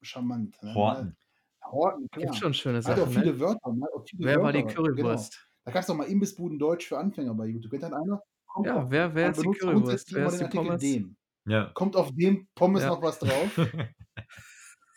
charmant. 0.00 0.60
Ne? 0.62 0.74
Horten. 0.74 1.16
Horten, 1.64 2.08
klar. 2.10 2.24
Gibt 2.26 2.36
schon 2.36 2.54
schöne 2.54 2.78
Hat 2.78 2.84
Sachen. 2.84 3.02
auch 3.02 3.08
viele 3.08 3.32
Ne? 3.32 3.40
Wörter. 3.40 3.72
Ne? 3.72 3.86
Auch 3.94 4.04
viele 4.08 4.24
Wer 4.28 4.42
war 4.42 4.52
die 4.52 4.60
Wörter, 4.64 4.74
genau. 4.74 4.86
Currywurst? 4.94 5.48
Da 5.64 5.70
gab 5.72 5.80
es 5.82 5.86
doch 5.86 5.94
mal 5.96 6.04
Imbissbuden 6.04 6.58
Deutsch 6.58 6.88
für 6.88 6.98
Anfänger 6.98 7.34
bei 7.34 7.46
YouTube. 7.46 7.70
Kennt 7.70 7.84
dann 7.84 7.94
einer? 7.94 8.20
Kommt 8.46 8.66
Ja, 8.66 8.82
auf- 8.82 8.90
wer, 8.90 9.14
wer 9.14 9.30
ist 9.30 9.40
die 9.42 9.48
Currywurst? 9.50 10.12
Wer 10.12 10.26
ist 10.26 10.38
die 10.40 10.44
Artikel 10.44 10.64
Pommes? 10.66 10.80
dem. 10.80 11.16
Ja. 11.46 11.70
Kommt 11.74 11.96
auf 11.96 12.12
dem 12.12 12.48
Pommes 12.54 12.82
Ja. 12.82 12.88
noch 12.88 13.02
was 13.02 13.18
drauf? 13.18 13.56
Ne? 13.56 13.94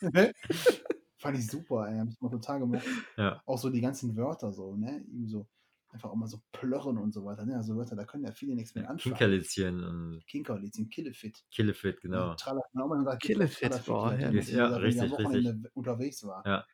Fand 1.18 1.38
ich 1.38 1.46
super, 1.46 1.88
ey. 1.88 1.98
Hab 1.98 2.08
ich 2.08 2.20
mal 2.20 2.30
total 2.30 2.60
gemacht. 2.60 2.84
Ja. 3.16 3.40
Auch 3.46 3.58
so 3.58 3.70
die 3.70 3.80
ganzen 3.80 4.16
Wörter 4.16 4.52
so, 4.52 4.76
ne? 4.76 4.98
Irgendwie 5.06 5.28
so, 5.28 5.46
einfach 5.88 6.10
auch 6.10 6.16
mal 6.16 6.26
so 6.26 6.38
plörren 6.52 6.98
und 6.98 7.12
so 7.12 7.24
weiter. 7.24 7.46
Ne? 7.46 7.56
Also 7.56 7.76
Wörter, 7.76 7.96
da 7.96 8.04
können 8.04 8.24
ja 8.24 8.32
viele 8.32 8.54
nichts 8.54 8.74
mehr 8.74 8.84
anfangen. 8.90 9.14
Kinkerlitzchen 9.14 9.82
und 9.82 10.26
Kinkerlitzchen, 10.26 10.88
Killefit. 10.90 11.42
Killefit, 11.50 12.00
genau. 12.00 12.30
Ne? 12.34 13.18
Killefit, 13.20 13.84
boah, 13.86 14.12
herrlich. 14.12 14.48
Ja, 14.48 14.70
wenn 14.72 14.80
richtig, 14.82 15.04
ich 15.04 15.12
am 15.18 15.24
Wochenende 15.24 15.70
unterwegs 15.74 16.24
war. 16.24 16.46
Ja. 16.46 16.66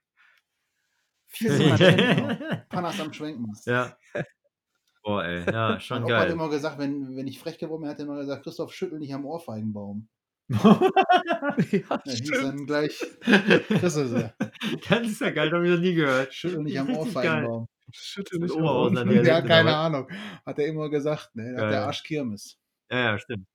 Vier 1.28 1.52
Monate 1.58 2.66
Panas 2.68 3.00
am 3.00 3.12
Schwenkmast. 3.12 3.66
ja. 3.66 3.96
Boah, 5.02 5.24
ey, 5.24 5.44
ja, 5.50 5.80
schon 5.80 6.02
Mein 6.02 6.04
Opa 6.04 6.14
hat 6.18 6.22
geil. 6.26 6.32
immer 6.32 6.48
gesagt, 6.48 6.78
wenn, 6.78 7.16
wenn 7.16 7.26
ich 7.26 7.38
frech 7.40 7.58
geworden 7.58 7.82
bin, 7.82 7.90
hat 7.90 7.98
er 7.98 8.04
immer 8.04 8.18
gesagt, 8.18 8.44
Christoph, 8.44 8.72
schüttel 8.72 8.98
nicht 8.98 9.12
am 9.14 9.24
Ohrfeigenbaum. 9.24 10.08
ja, 10.48 10.82
Ja, 12.04 12.42
dann 12.42 12.66
gleich, 12.66 13.00
das 13.80 13.96
ist 13.96 14.12
er. 14.12 14.34
das 14.88 15.06
ist 15.08 15.20
ja 15.20 15.30
geil, 15.30 15.50
das 15.50 15.58
hab 15.58 15.64
ich 15.64 15.70
noch 15.70 15.78
nie 15.80 15.94
gehört. 15.94 16.32
Schüttel 16.34 16.62
nicht 16.62 16.78
am 16.78 16.86
Richtig 16.88 17.14
geil. 17.14 17.44
Ohrfeigenbaum. 17.46 17.68
Schüttel 17.92 18.40
Das 18.40 18.50
nicht 18.50 18.56
Dialekt, 18.58 19.26
Ja, 19.26 19.38
oder 19.38 19.48
keine 19.48 19.68
was? 19.70 19.74
Ahnung. 19.76 20.08
Hat 20.46 20.58
er 20.58 20.66
immer 20.66 20.88
gesagt, 20.90 21.34
ne? 21.34 21.54
Hat 21.56 21.70
der 21.72 21.86
Arsch 21.86 22.02
Kirmes. 22.02 22.58
Ja, 22.90 22.98
ja, 22.98 23.18
stimmt. 23.18 23.46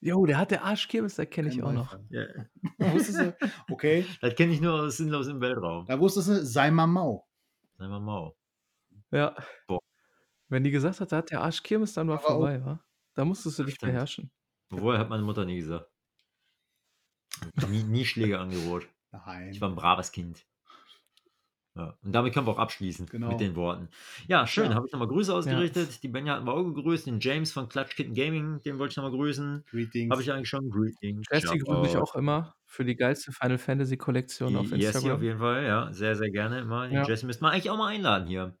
Jo, 0.00 0.26
der 0.26 0.38
hat 0.38 0.50
der 0.50 0.62
Arschkirmes, 0.62 1.14
da 1.14 1.24
kenne 1.24 1.48
ich 1.48 1.62
auch 1.62 1.72
noch. 1.72 1.98
Ja. 2.10 2.26
Du, 2.78 3.34
okay, 3.72 4.04
Das 4.20 4.34
kenne 4.34 4.52
ich 4.52 4.60
nur 4.60 4.74
aus 4.74 4.98
Sinnlos 4.98 5.26
im 5.26 5.40
Weltraum. 5.40 5.86
da 5.86 5.98
wusstest 5.98 6.28
du, 6.28 6.44
sei 6.44 6.70
mal 6.70 6.86
mau. 6.86 7.26
Wir 7.78 7.88
mal. 7.88 8.32
Ja. 9.10 9.34
Boah. 9.66 9.80
Wenn 10.48 10.62
die 10.64 10.70
gesagt 10.70 11.00
hat, 11.00 11.12
da 11.12 11.16
hat 11.18 11.30
der 11.30 11.40
Arschkirmes, 11.40 11.94
dann 11.94 12.08
war 12.08 12.18
Aber 12.18 12.26
vorbei, 12.26 12.64
wa? 12.64 12.80
Da 13.14 13.24
musstest 13.24 13.58
du 13.58 13.64
dich 13.64 13.74
Stimmt. 13.76 13.92
beherrschen. 13.92 14.30
Obwohl, 14.70 14.98
hat 14.98 15.08
meine 15.08 15.22
Mutter 15.22 15.44
nie 15.44 15.56
gesagt. 15.56 15.90
Nie, 17.68 17.82
nie 17.82 18.04
Schläge 18.04 18.38
angedroht. 18.38 18.86
Nein. 19.10 19.50
Ich 19.50 19.60
war 19.60 19.68
ein 19.70 19.76
braves 19.76 20.12
Kind. 20.12 20.46
Ja. 21.76 21.94
Und 22.02 22.12
damit 22.12 22.32
können 22.32 22.46
wir 22.46 22.52
auch 22.52 22.58
abschließen 22.58 23.06
Genau. 23.06 23.28
mit 23.28 23.40
den 23.40 23.54
Worten. 23.54 23.88
Ja, 24.28 24.46
schön. 24.46 24.70
Ja. 24.70 24.76
Habe 24.76 24.86
ich 24.86 24.92
nochmal 24.92 25.08
Grüße 25.08 25.34
ausgerichtet. 25.34 26.02
Die 26.02 26.08
Benja 26.08 26.34
hatten 26.34 26.46
wir 26.46 26.54
auch 26.54 26.64
gegrüßt. 26.64 27.06
Den 27.06 27.20
James 27.20 27.52
von 27.52 27.68
Clutch 27.68 27.96
Kitten 27.96 28.14
Gaming, 28.14 28.62
den 28.62 28.78
wollte 28.78 28.92
ich 28.92 28.96
nochmal 28.96 29.12
grüßen. 29.12 29.64
Greetings. 29.70 30.10
Habe 30.10 30.22
ich 30.22 30.32
eigentlich 30.32 30.48
schon. 30.48 30.70
Greetings. 30.70 31.26
Jessie 31.30 31.58
grüße 31.58 31.90
ich 31.90 31.96
auch 31.98 32.14
immer 32.14 32.54
für 32.64 32.84
die 32.84 32.96
geilste 32.96 33.30
Final 33.32 33.58
Fantasy 33.58 33.96
Kollektion 33.98 34.56
auf 34.56 34.70
Jessie 34.70 34.86
Instagram. 34.86 35.10
auf 35.16 35.22
jeden 35.22 35.38
Fall, 35.38 35.64
ja. 35.64 35.92
Sehr, 35.92 36.16
sehr 36.16 36.30
gerne 36.30 36.60
immer. 36.60 36.86
Den 36.88 36.94
Ja. 36.94 37.04
Jessie 37.06 37.26
müssten 37.26 37.44
wir 37.44 37.50
eigentlich 37.50 37.68
auch 37.70 37.76
mal 37.76 37.88
einladen 37.88 38.26
hier. 38.26 38.56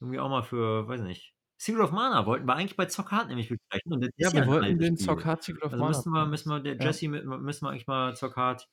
Irgendwie 0.00 0.18
auch 0.18 0.28
mal 0.28 0.42
für, 0.42 0.88
weiß 0.88 1.02
nicht. 1.02 1.32
Secret 1.58 1.84
of 1.84 1.92
Mana 1.92 2.26
wollten 2.26 2.46
wir 2.46 2.54
eigentlich 2.54 2.76
bei 2.76 2.84
Zockhart 2.86 3.28
nämlich 3.28 3.48
besprechen. 3.48 3.92
Und 3.92 4.02
Ja, 4.16 4.28
ist 4.28 4.34
wir 4.34 4.46
wollten 4.46 4.78
den 4.78 4.96
Spiel. 4.98 5.06
Zock 5.06 5.22
Secret 5.42 5.62
of 5.62 5.72
Also 5.72 5.84
Mana 5.84 5.96
müssen 5.96 6.10
wir, 6.12 6.26
müssen 6.26 6.50
wir, 6.50 6.60
der 6.60 6.76
Ja. 6.76 6.84
Jesse, 6.84 7.08
müssen 7.08 7.64
wir 7.64 7.70
eigentlich 7.70 7.86
mal 7.86 8.14
Zockhart 8.14 8.68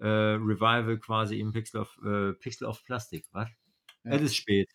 äh, 0.00 0.06
Revival 0.06 0.98
quasi 0.98 1.38
im 1.40 1.52
Pixel 1.52 1.80
of, 1.80 1.96
äh, 2.04 2.32
Pixel 2.34 2.66
of 2.66 2.84
Plastik, 2.84 3.24
was? 3.32 3.48
Ja. 4.04 4.12
Es 4.12 4.22
ist 4.22 4.36
spät. 4.36 4.68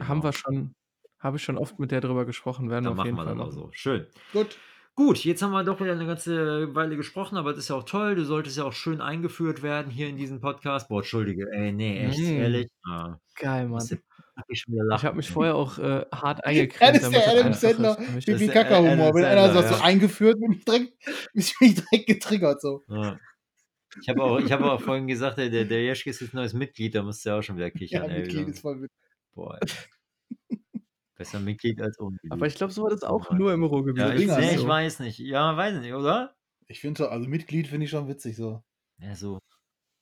Haben 0.00 0.22
wir 0.22 0.32
schon, 0.32 0.74
habe 1.18 1.36
ich 1.36 1.42
schon 1.42 1.58
oft 1.58 1.78
mit 1.78 1.90
der 1.90 2.00
drüber 2.00 2.24
gesprochen, 2.24 2.70
werden 2.70 2.84
Dann 2.84 2.92
auf 2.92 2.96
machen 2.98 3.06
jeden 3.06 3.18
wir 3.18 3.24
Fall 3.24 3.32
auch 3.34 3.46
machen. 3.46 3.52
so. 3.52 3.70
Schön. 3.72 4.06
Gut. 4.32 4.56
Gut, 4.94 5.24
jetzt 5.24 5.40
haben 5.40 5.52
wir 5.52 5.64
doch 5.64 5.80
wieder 5.80 5.92
eine 5.92 6.04
ganze 6.06 6.74
Weile 6.74 6.96
gesprochen, 6.98 7.38
aber 7.38 7.52
das 7.52 7.60
ist 7.60 7.68
ja 7.70 7.76
auch 7.76 7.84
toll. 7.84 8.14
Du 8.14 8.26
solltest 8.26 8.58
ja 8.58 8.64
auch 8.64 8.74
schön 8.74 9.00
eingeführt 9.00 9.62
werden 9.62 9.90
hier 9.90 10.06
in 10.08 10.18
diesen 10.18 10.40
Podcast. 10.40 10.88
Boah, 10.88 10.98
Entschuldige, 11.00 11.50
ey, 11.50 11.72
nee, 11.72 11.98
echt, 12.06 12.18
Mm. 12.18 12.24
ehrlich. 12.24 12.68
Ah, 12.86 13.16
Geil, 13.36 13.68
Mann. 13.68 13.88
Ich 14.48 14.64
lachen. 14.68 15.06
habe 15.06 15.16
mich 15.16 15.30
vorher 15.30 15.54
auch 15.54 15.78
äh, 15.78 16.04
hart 16.12 16.38
Ja, 16.44 16.44
eingecremt, 16.44 16.96
das 16.96 17.02
ist 17.04 17.12
der 17.12 17.28
Adam 17.28 17.52
Sandler, 17.54 17.96
der 18.26 18.48
Kaka 18.48 18.78
Humor. 18.78 19.14
Wenn 19.14 19.24
einer 19.24 19.52
so 19.52 19.60
ja. 19.60 19.80
eingeführt, 19.82 20.38
bin 20.38 20.52
ich 20.52 20.64
direkt, 20.64 20.92
bin 21.32 21.42
ich 21.42 21.54
direkt 21.58 22.06
getriggert. 22.06 22.60
So. 22.60 22.82
Ja. 22.88 23.18
Ich 24.00 24.08
habe 24.08 24.22
auch, 24.22 24.38
ich 24.40 24.50
hab 24.50 24.60
auch 24.62 24.80
vorhin 24.80 25.06
gesagt, 25.06 25.38
ey, 25.38 25.50
der, 25.50 25.64
der 25.64 25.82
Jeschke 25.84 26.10
ist 26.10 26.20
jetzt 26.20 26.34
neues 26.34 26.54
Mitglied, 26.54 26.94
da 26.94 27.02
musst 27.02 27.24
du 27.24 27.30
ja 27.30 27.38
auch 27.38 27.42
schon 27.42 27.56
wieder 27.56 27.66
Ja, 27.66 27.70
kichern. 27.70 28.10
ey, 28.10 28.20
Mitglied 28.22 28.48
ist 28.48 28.60
voll 28.60 28.82
witzig. 28.82 28.96
Boah, 29.34 29.58
ey. 29.60 29.68
Besser 31.16 31.40
Mitglied 31.40 31.80
als 31.80 31.98
Unmitglied. 31.98 32.32
Aber 32.32 32.46
ich 32.46 32.54
glaube, 32.54 32.72
so 32.72 32.82
war 32.84 32.90
das 32.90 33.02
auch 33.02 33.30
Ja. 33.30 33.36
nur 33.36 33.52
im 33.52 33.62
Ruhrgebiet. 33.64 34.00
ja, 34.02 34.08
so 34.08 34.14
ich, 34.14 34.26
nee, 34.28 34.34
ne? 34.36 34.54
ich 34.54 34.66
weiß 34.66 35.00
nicht. 35.00 35.18
Ja, 35.18 35.56
weiß 35.56 35.78
nicht, 35.80 35.92
oder? 35.92 36.34
Ich 36.66 36.80
finde 36.80 37.02
so, 37.02 37.08
also 37.08 37.28
Mitglied 37.28 37.68
finde 37.68 37.84
ich 37.84 37.90
schon 37.90 38.08
witzig. 38.08 38.36
So. 38.36 38.62
Ja, 38.98 39.14
so. 39.14 39.38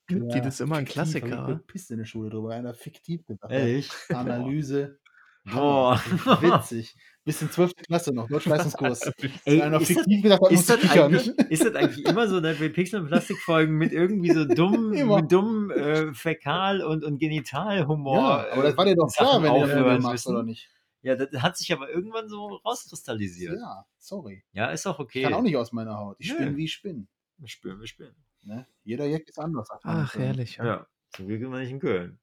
Mitglied 0.09 0.43
Ja, 0.43 0.49
ist 0.49 0.61
immer 0.61 0.77
ein 0.77 0.85
Klassiker. 0.85 1.59
Ich 1.61 1.67
pisst 1.67 1.91
in 1.91 1.99
der 1.99 2.05
Schule 2.05 2.31
drüber. 2.31 2.55
Einer 2.55 2.75
fiktiv 2.75 3.25
gesagt. 3.27 3.53
Ehrlich? 3.53 3.91
Analyse. 4.09 4.99
Boah. 5.45 6.01
Hammer. 6.27 6.43
Witzig. 6.61 6.97
Bis 7.31 7.43
in 7.43 7.51
12. 7.53 7.77
Klasse 7.77 8.13
noch, 8.13 8.27
Deutschleistungskurs. 8.29 9.03
Ey, 9.45 9.63
einer 9.63 9.81
ist 9.81 9.91
das, 9.97 9.99
hat, 9.99 10.51
ist, 10.51 10.69
das 10.69 10.83
ich 10.83 11.39
ist 11.51 11.65
das 11.65 11.75
eigentlich 11.77 12.05
immer 12.05 12.27
so, 12.27 12.41
dass 12.41 12.59
wir 12.59 12.73
Pixel- 12.73 13.03
und 13.03 13.07
Plastikfolgen 13.07 13.77
mit 13.77 13.93
irgendwie 13.93 14.33
so 14.33 14.45
dumm, 14.45 14.93
Immer. 14.95 15.19
mit 15.23 15.31
dumm 15.31 15.71
äh, 15.71 16.13
Fäkal- 16.13 16.83
und, 16.83 17.05
und 17.05 17.21
Genitalhumor. 17.21 18.17
Ja, 18.49 18.53
aber 18.53 18.63
das 18.65 18.77
war 18.77 18.85
dir 18.85 18.97
doch 18.97 19.09
Sachen 19.09 19.45
klar, 19.45 19.69
wenn 19.69 19.79
du 19.79 19.85
das 19.85 20.03
machst, 20.03 20.27
oder 20.27 20.43
nicht? 20.43 20.69
Ja, 21.03 21.15
das 21.15 21.41
hat 21.41 21.57
sich 21.57 21.73
aber 21.73 21.89
irgendwann 21.89 22.29
so 22.29 22.57
rauskristallisiert. 22.65 23.55
Ja, 23.61 23.61
Ja, 23.61 23.87
sorry. 24.01 24.43
ist 24.73 24.89
auch 24.89 24.99
okay. 24.99 25.21
Ich 25.21 25.25
kann 25.27 25.35
auch 25.35 25.43
nicht 25.43 25.57
aus 25.57 25.71
meiner 25.71 25.97
Haut. 25.97 26.17
Ich 26.19 26.31
Nö. 26.31 26.35
spinne, 26.35 26.57
wie 26.57 26.65
ich 26.65 26.83
bin. 26.83 27.07
Wir 27.39 27.49
spielen, 27.49 27.79
wir 27.79 27.87
spielen. 27.87 28.17
Ne? 28.43 28.67
Jeder 28.83 29.07
Jack 29.07 29.29
ist 29.29 29.39
anders. 29.39 29.69
Ach, 29.85 30.17
herrlich. 30.17 30.57
Ja. 30.57 30.65
Ja, 30.65 30.87
so 31.17 31.29
wie 31.29 31.39
wir 31.39 31.49
nicht 31.49 31.71
in 31.71 31.79
Köln. 31.79 32.19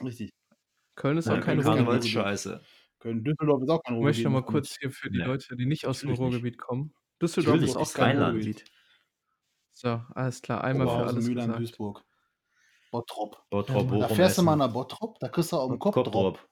Richtig. 0.00 0.30
Köln 0.94 1.18
ist 1.18 1.26
Ja, 1.26 1.32
auch 1.32 1.36
kein 1.40 1.58
Köln 1.58 1.58
ist. 1.58 1.64
Karnevalsscheiße. 1.66 2.60
Köln, 3.04 3.22
Düsseldorf 3.22 3.62
ist 3.62 3.68
auch 3.68 3.82
kein 3.82 3.96
Ich 3.96 4.02
möchte 4.02 4.28
mal 4.30 4.38
Ruhrgebiet, 4.38 4.52
kurz 4.52 4.78
hier 4.80 4.90
für 4.90 5.10
die 5.10 5.18
Nee. 5.18 5.24
Leute, 5.26 5.56
die 5.56 5.66
nicht 5.66 5.86
aus 5.86 6.00
dem. 6.00 6.14
Ruhrgebiet 6.14 6.56
kommen. 6.56 6.94
Düsseldorf 7.20 7.60
ist 7.60 7.76
auch 7.76 7.92
kein 7.92 8.16
Rheinland. 8.16 8.34
Ruhrgebiet. 8.36 8.64
So, 9.74 10.00
alles 10.14 10.40
klar. 10.40 10.64
Einmal 10.64 10.86
für 10.86 10.92
Oberhausen, 10.94 11.16
alles 11.16 11.28
Mülheim, 11.28 11.46
gesagt. 11.48 11.60
Duisburg. 11.60 12.04
Bottrop. 12.90 13.44
Bottrop, 13.50 13.92
Ja, 13.92 13.98
Da 13.98 14.08
fährst 14.08 14.38
du 14.38 14.42
mal 14.42 14.56
nach 14.56 14.72
Bottrop, 14.72 15.18
da 15.18 15.28
kriegst 15.28 15.52
du 15.52 15.56
auf 15.58 15.68
den 15.70 15.78
Kopf 15.78 15.94
Kopf 15.94 16.10
drauf. 16.10 16.34
drauf. 16.38 16.48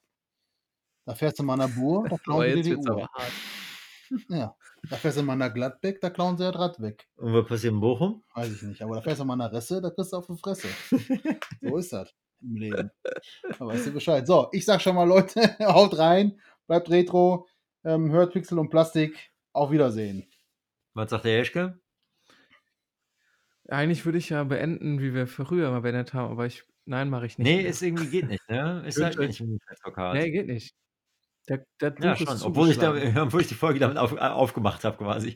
Da 1.06 1.14
fährst 1.14 1.38
du 1.38 1.42
mal 1.42 1.56
nach 1.56 1.70
Bur, 1.74 2.06
da 2.06 2.16
klauen 2.24 2.52
sie 2.52 2.62
dir 2.62 2.76
die 2.76 2.88
Uhr. 2.88 3.08
Ja. 4.28 4.54
Da 4.90 4.96
fährst 4.96 5.16
du 5.16 5.22
mal 5.22 5.36
nach 5.36 5.54
Gladbeck, 5.54 5.98
da 6.02 6.10
klauen 6.10 6.36
sie 6.36 6.44
das 6.44 6.54
Rad 6.54 6.82
weg. 6.82 7.08
Und 7.16 7.32
was 7.32 7.46
passiert 7.46 7.72
in 7.72 7.80
Bochum? 7.80 8.22
Weiß 8.34 8.52
ich 8.52 8.60
nicht. 8.60 8.82
Aber 8.82 8.96
da 8.96 9.00
fährst 9.00 9.20
du 9.22 9.24
mal 9.24 9.36
nach 9.36 9.50
Resse, 9.50 9.80
da 9.80 9.88
kriegst 9.88 10.12
du 10.12 10.18
auf 10.18 10.26
die 10.26 10.36
Fresse. 10.36 10.68
so 11.62 11.76
ist 11.78 11.92
das 11.94 12.12
im 12.42 12.56
Leben. 12.56 12.90
Da 13.58 13.66
weißt 13.66 13.86
du 13.86 13.92
Bescheid. 13.92 14.26
So, 14.26 14.48
ich 14.52 14.64
sag 14.64 14.80
schon 14.80 14.94
mal, 14.94 15.06
Leute, 15.06 15.40
haut 15.60 15.98
rein, 15.98 16.40
bleibt 16.66 16.90
retro, 16.90 17.48
ähm, 17.84 18.10
hört 18.10 18.32
Pixel 18.32 18.58
und 18.58 18.70
Plastik. 18.70 19.30
Auf 19.54 19.70
Wiedersehen. 19.70 20.26
Was 20.94 21.10
sagt 21.10 21.26
der 21.26 21.36
Jeschke? 21.36 21.78
Eigentlich 23.68 24.04
würde 24.04 24.18
ich 24.18 24.30
ja 24.30 24.44
beenden, 24.44 25.00
wie 25.00 25.14
wir 25.14 25.26
früher 25.26 25.70
mal 25.70 25.80
beendet 25.80 26.14
haben, 26.14 26.30
aber 26.30 26.46
ich, 26.46 26.64
nein, 26.84 27.10
mache 27.10 27.26
ich 27.26 27.38
nicht. 27.38 27.46
Nee, 27.46 27.58
mehr. 27.58 27.66
ist 27.66 27.82
irgendwie 27.82 28.08
geht 28.08 28.28
nicht, 28.28 28.48
ne? 28.48 28.82
Ist 28.86 29.00
halt 29.00 29.18
euch- 29.18 29.28
nicht 29.28 29.40
im 29.40 29.58
nee, 30.14 30.30
geht 30.30 30.46
nicht. 30.46 30.74
Der, 31.48 31.66
der 31.80 31.94
Ja, 32.00 32.12
ist 32.12 32.20
schon. 32.20 32.42
Obwohl 32.42 32.70
ich, 32.70 32.78
da, 32.78 32.94
obwohl 33.22 33.40
ich 33.40 33.48
die 33.48 33.54
Folge 33.54 33.78
damit 33.80 33.98
auf, 33.98 34.16
aufgemacht 34.16 34.84
habe, 34.84 34.96
quasi. 34.96 35.34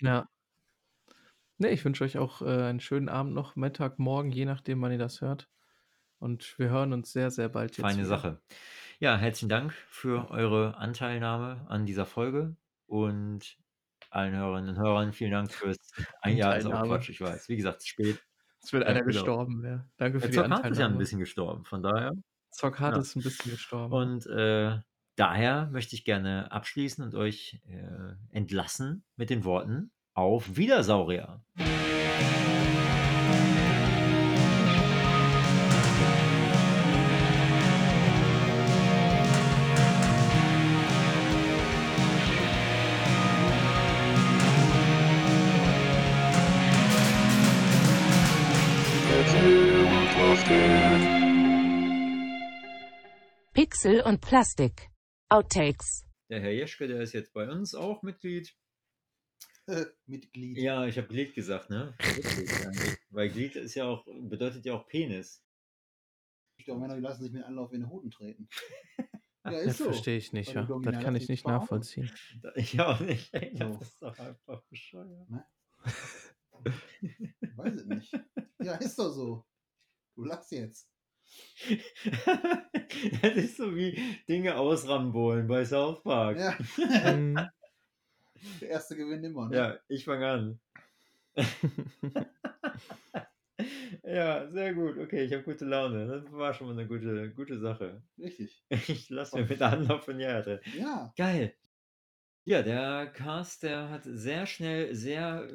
Ja. 0.00 0.28
Nee, 1.58 1.70
ich 1.70 1.84
wünsche 1.84 2.04
euch 2.04 2.18
auch 2.18 2.42
äh, 2.42 2.46
einen 2.46 2.80
schönen 2.80 3.08
Abend 3.08 3.34
noch, 3.34 3.56
Mittag, 3.56 3.98
morgen, 3.98 4.30
je 4.30 4.44
nachdem, 4.44 4.80
wann 4.82 4.92
ihr 4.92 4.98
das 4.98 5.20
hört. 5.20 5.48
Und 6.22 6.54
wir 6.58 6.70
hören 6.70 6.92
uns 6.92 7.10
sehr, 7.12 7.30
sehr 7.32 7.48
bald 7.48 7.76
jetzt. 7.76 7.80
Feine 7.84 7.98
wieder. 7.98 8.06
Sache. 8.08 8.40
Ja, 9.00 9.16
herzlichen 9.16 9.48
Dank 9.48 9.72
für 9.88 10.30
eure 10.30 10.76
Anteilnahme 10.76 11.66
an 11.68 11.84
dieser 11.84 12.06
Folge 12.06 12.54
und 12.86 13.58
allen 14.10 14.36
Hörerinnen 14.36 14.76
und 14.76 14.80
Hörern 14.80 15.12
vielen 15.12 15.32
Dank 15.32 15.50
fürs 15.52 15.76
ein 16.22 16.36
Jahr 16.36 16.56
ist 16.56 16.66
auch 16.66 16.70
Anteilnahme. 16.70 16.98
Quatsch, 16.98 17.08
ich 17.08 17.20
weiß. 17.20 17.48
Wie 17.48 17.56
gesagt, 17.56 17.84
spät. 17.84 18.22
Es 18.62 18.72
wird 18.72 18.84
Ja, 18.84 18.90
einer 18.90 19.00
genau. 19.00 19.12
gestorben, 19.12 19.64
ja. 19.64 19.84
Danke 19.96 20.20
für 20.20 20.28
Der 20.28 20.30
die 20.30 20.36
Zock 20.36 20.44
hat 20.44 20.50
ist 20.50 20.78
ja 20.78 20.86
ein 20.86 20.92
Anteilnahme. 20.92 20.98
bisschen 20.98 21.18
gestorben, 21.18 21.64
von 21.64 21.82
daher. 21.82 22.12
Zockhart 22.52 22.94
Ja. 22.94 23.00
ist 23.00 23.16
ein 23.16 23.22
bisschen 23.22 23.50
gestorben. 23.50 23.92
Und 23.92 24.26
äh, 24.26 24.78
daher 25.16 25.66
möchte 25.72 25.96
ich 25.96 26.04
gerne 26.04 26.52
abschließen 26.52 27.02
und 27.02 27.16
euch 27.16 27.60
äh, 27.66 28.14
entlassen 28.30 29.04
mit 29.16 29.28
den 29.30 29.44
Worten 29.44 29.90
Auf 30.14 30.56
Wiedersaurier. 30.56 31.44
Pixel 53.82 54.00
und 54.02 54.20
Plastik. 54.20 54.90
Outtakes. 55.28 56.06
Der 56.30 56.40
Herr 56.40 56.52
Jeschke, 56.52 56.86
der 56.86 57.00
ist 57.00 57.14
jetzt 57.14 57.32
bei 57.32 57.50
uns 57.50 57.74
auch 57.74 58.02
Mitglied. 58.04 58.56
Äh, 59.66 59.86
mit 60.06 60.32
Glied. 60.32 60.58
Ja, 60.58 60.86
ich 60.86 60.98
habe 60.98 61.08
Glied 61.08 61.34
gesagt, 61.34 61.68
ne? 61.68 61.92
Weil 63.10 63.30
Glied 63.30 63.56
ist 63.56 63.74
ja 63.74 63.86
auch, 63.86 64.04
bedeutet 64.06 64.64
ja 64.66 64.74
auch 64.74 64.86
Penis. 64.86 65.44
Ich 66.58 66.64
glaube, 66.64 66.80
Männer 66.80 66.94
die 66.94 67.00
lassen 67.00 67.24
sich 67.24 67.32
mit 67.32 67.42
Anlauf 67.42 67.72
in 67.72 67.80
den 67.80 67.90
Hoden 67.90 68.10
treten. 68.10 68.48
Ja, 69.44 69.64
Das 69.64 69.78
so. 69.78 69.86
verstehe 69.86 70.18
ich 70.18 70.32
nicht, 70.32 70.52
ja. 70.54 70.62
Das 70.62 71.02
kann 71.02 71.16
ich 71.16 71.28
nicht 71.28 71.44
nachvollziehen. 71.48 72.12
Ich 72.54 72.78
auch 72.80 73.00
nicht. 73.00 73.34
Ey, 73.34 73.52
So. 73.56 73.64
Das 73.80 73.88
ist 73.88 74.00
doch 74.00 74.16
einfach 74.16 74.62
bescheuert. 74.70 75.28
Weiß 77.56 77.76
ich 77.80 77.86
nicht. 77.86 78.14
Ja, 78.60 78.76
ist 78.76 78.96
doch 79.00 79.10
so. 79.10 79.44
Du 80.14 80.22
lachst 80.22 80.52
jetzt. 80.52 80.91
das 83.22 83.36
ist 83.36 83.56
so 83.56 83.74
wie 83.74 83.98
Dinge 84.28 84.56
ausrambolen 84.56 85.46
bei 85.46 85.64
South 85.64 86.02
Park. 86.02 86.38
Ja. 86.38 86.56
Mhm. 87.16 87.38
Der 88.60 88.70
erste 88.70 88.96
gewinnt 88.96 89.24
immer, 89.24 89.48
ne? 89.48 89.56
Ja, 89.56 89.78
ich 89.88 90.04
fange 90.04 90.28
an. 90.28 90.60
ja, 94.02 94.50
sehr 94.50 94.74
gut. 94.74 94.98
Okay, 94.98 95.22
ich 95.22 95.32
habe 95.32 95.44
gute 95.44 95.64
Laune. 95.64 96.08
Das 96.08 96.32
war 96.32 96.52
schon 96.52 96.66
mal 96.66 96.72
eine 96.72 96.88
gute, 96.88 97.30
gute 97.30 97.60
Sache. 97.60 98.02
Richtig. 98.18 98.64
Ich 98.68 99.08
lasse 99.10 99.36
mir 99.36 99.46
mit 99.46 99.62
Anlauf 99.62 100.08
in 100.08 100.18
die 100.18 100.24
Erde. 100.24 100.60
Ja. 100.76 101.12
Geil. 101.16 101.54
Ja, 102.44 102.62
der 102.62 103.06
Cast, 103.06 103.62
der 103.62 103.88
hat 103.90 104.02
sehr 104.04 104.46
schnell 104.46 104.92
sehr 104.96 105.48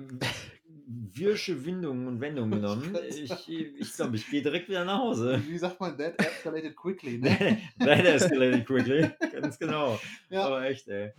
wirsche 0.87 1.65
Windungen 1.65 2.07
und 2.07 2.21
Wendungen 2.21 2.51
genommen. 2.61 2.97
Ich 3.07 3.25
glaube, 3.25 3.41
ich, 3.79 3.93
glaub, 3.93 4.13
ich 4.13 4.29
gehe 4.29 4.41
direkt 4.41 4.69
wieder 4.69 4.85
nach 4.85 4.99
Hause. 4.99 5.41
Wie 5.45 5.57
sagt 5.57 5.79
man, 5.79 5.97
that 5.97 6.19
escalated 6.19 6.75
quickly, 6.75 7.17
ne? 7.21 7.59
That 7.79 8.05
escalated 8.05 8.65
quickly. 8.65 9.09
Ganz 9.31 9.59
genau. 9.59 9.99
Ja. 10.29 10.45
Aber 10.45 10.63
echt, 10.63 10.87
ey. 10.87 11.11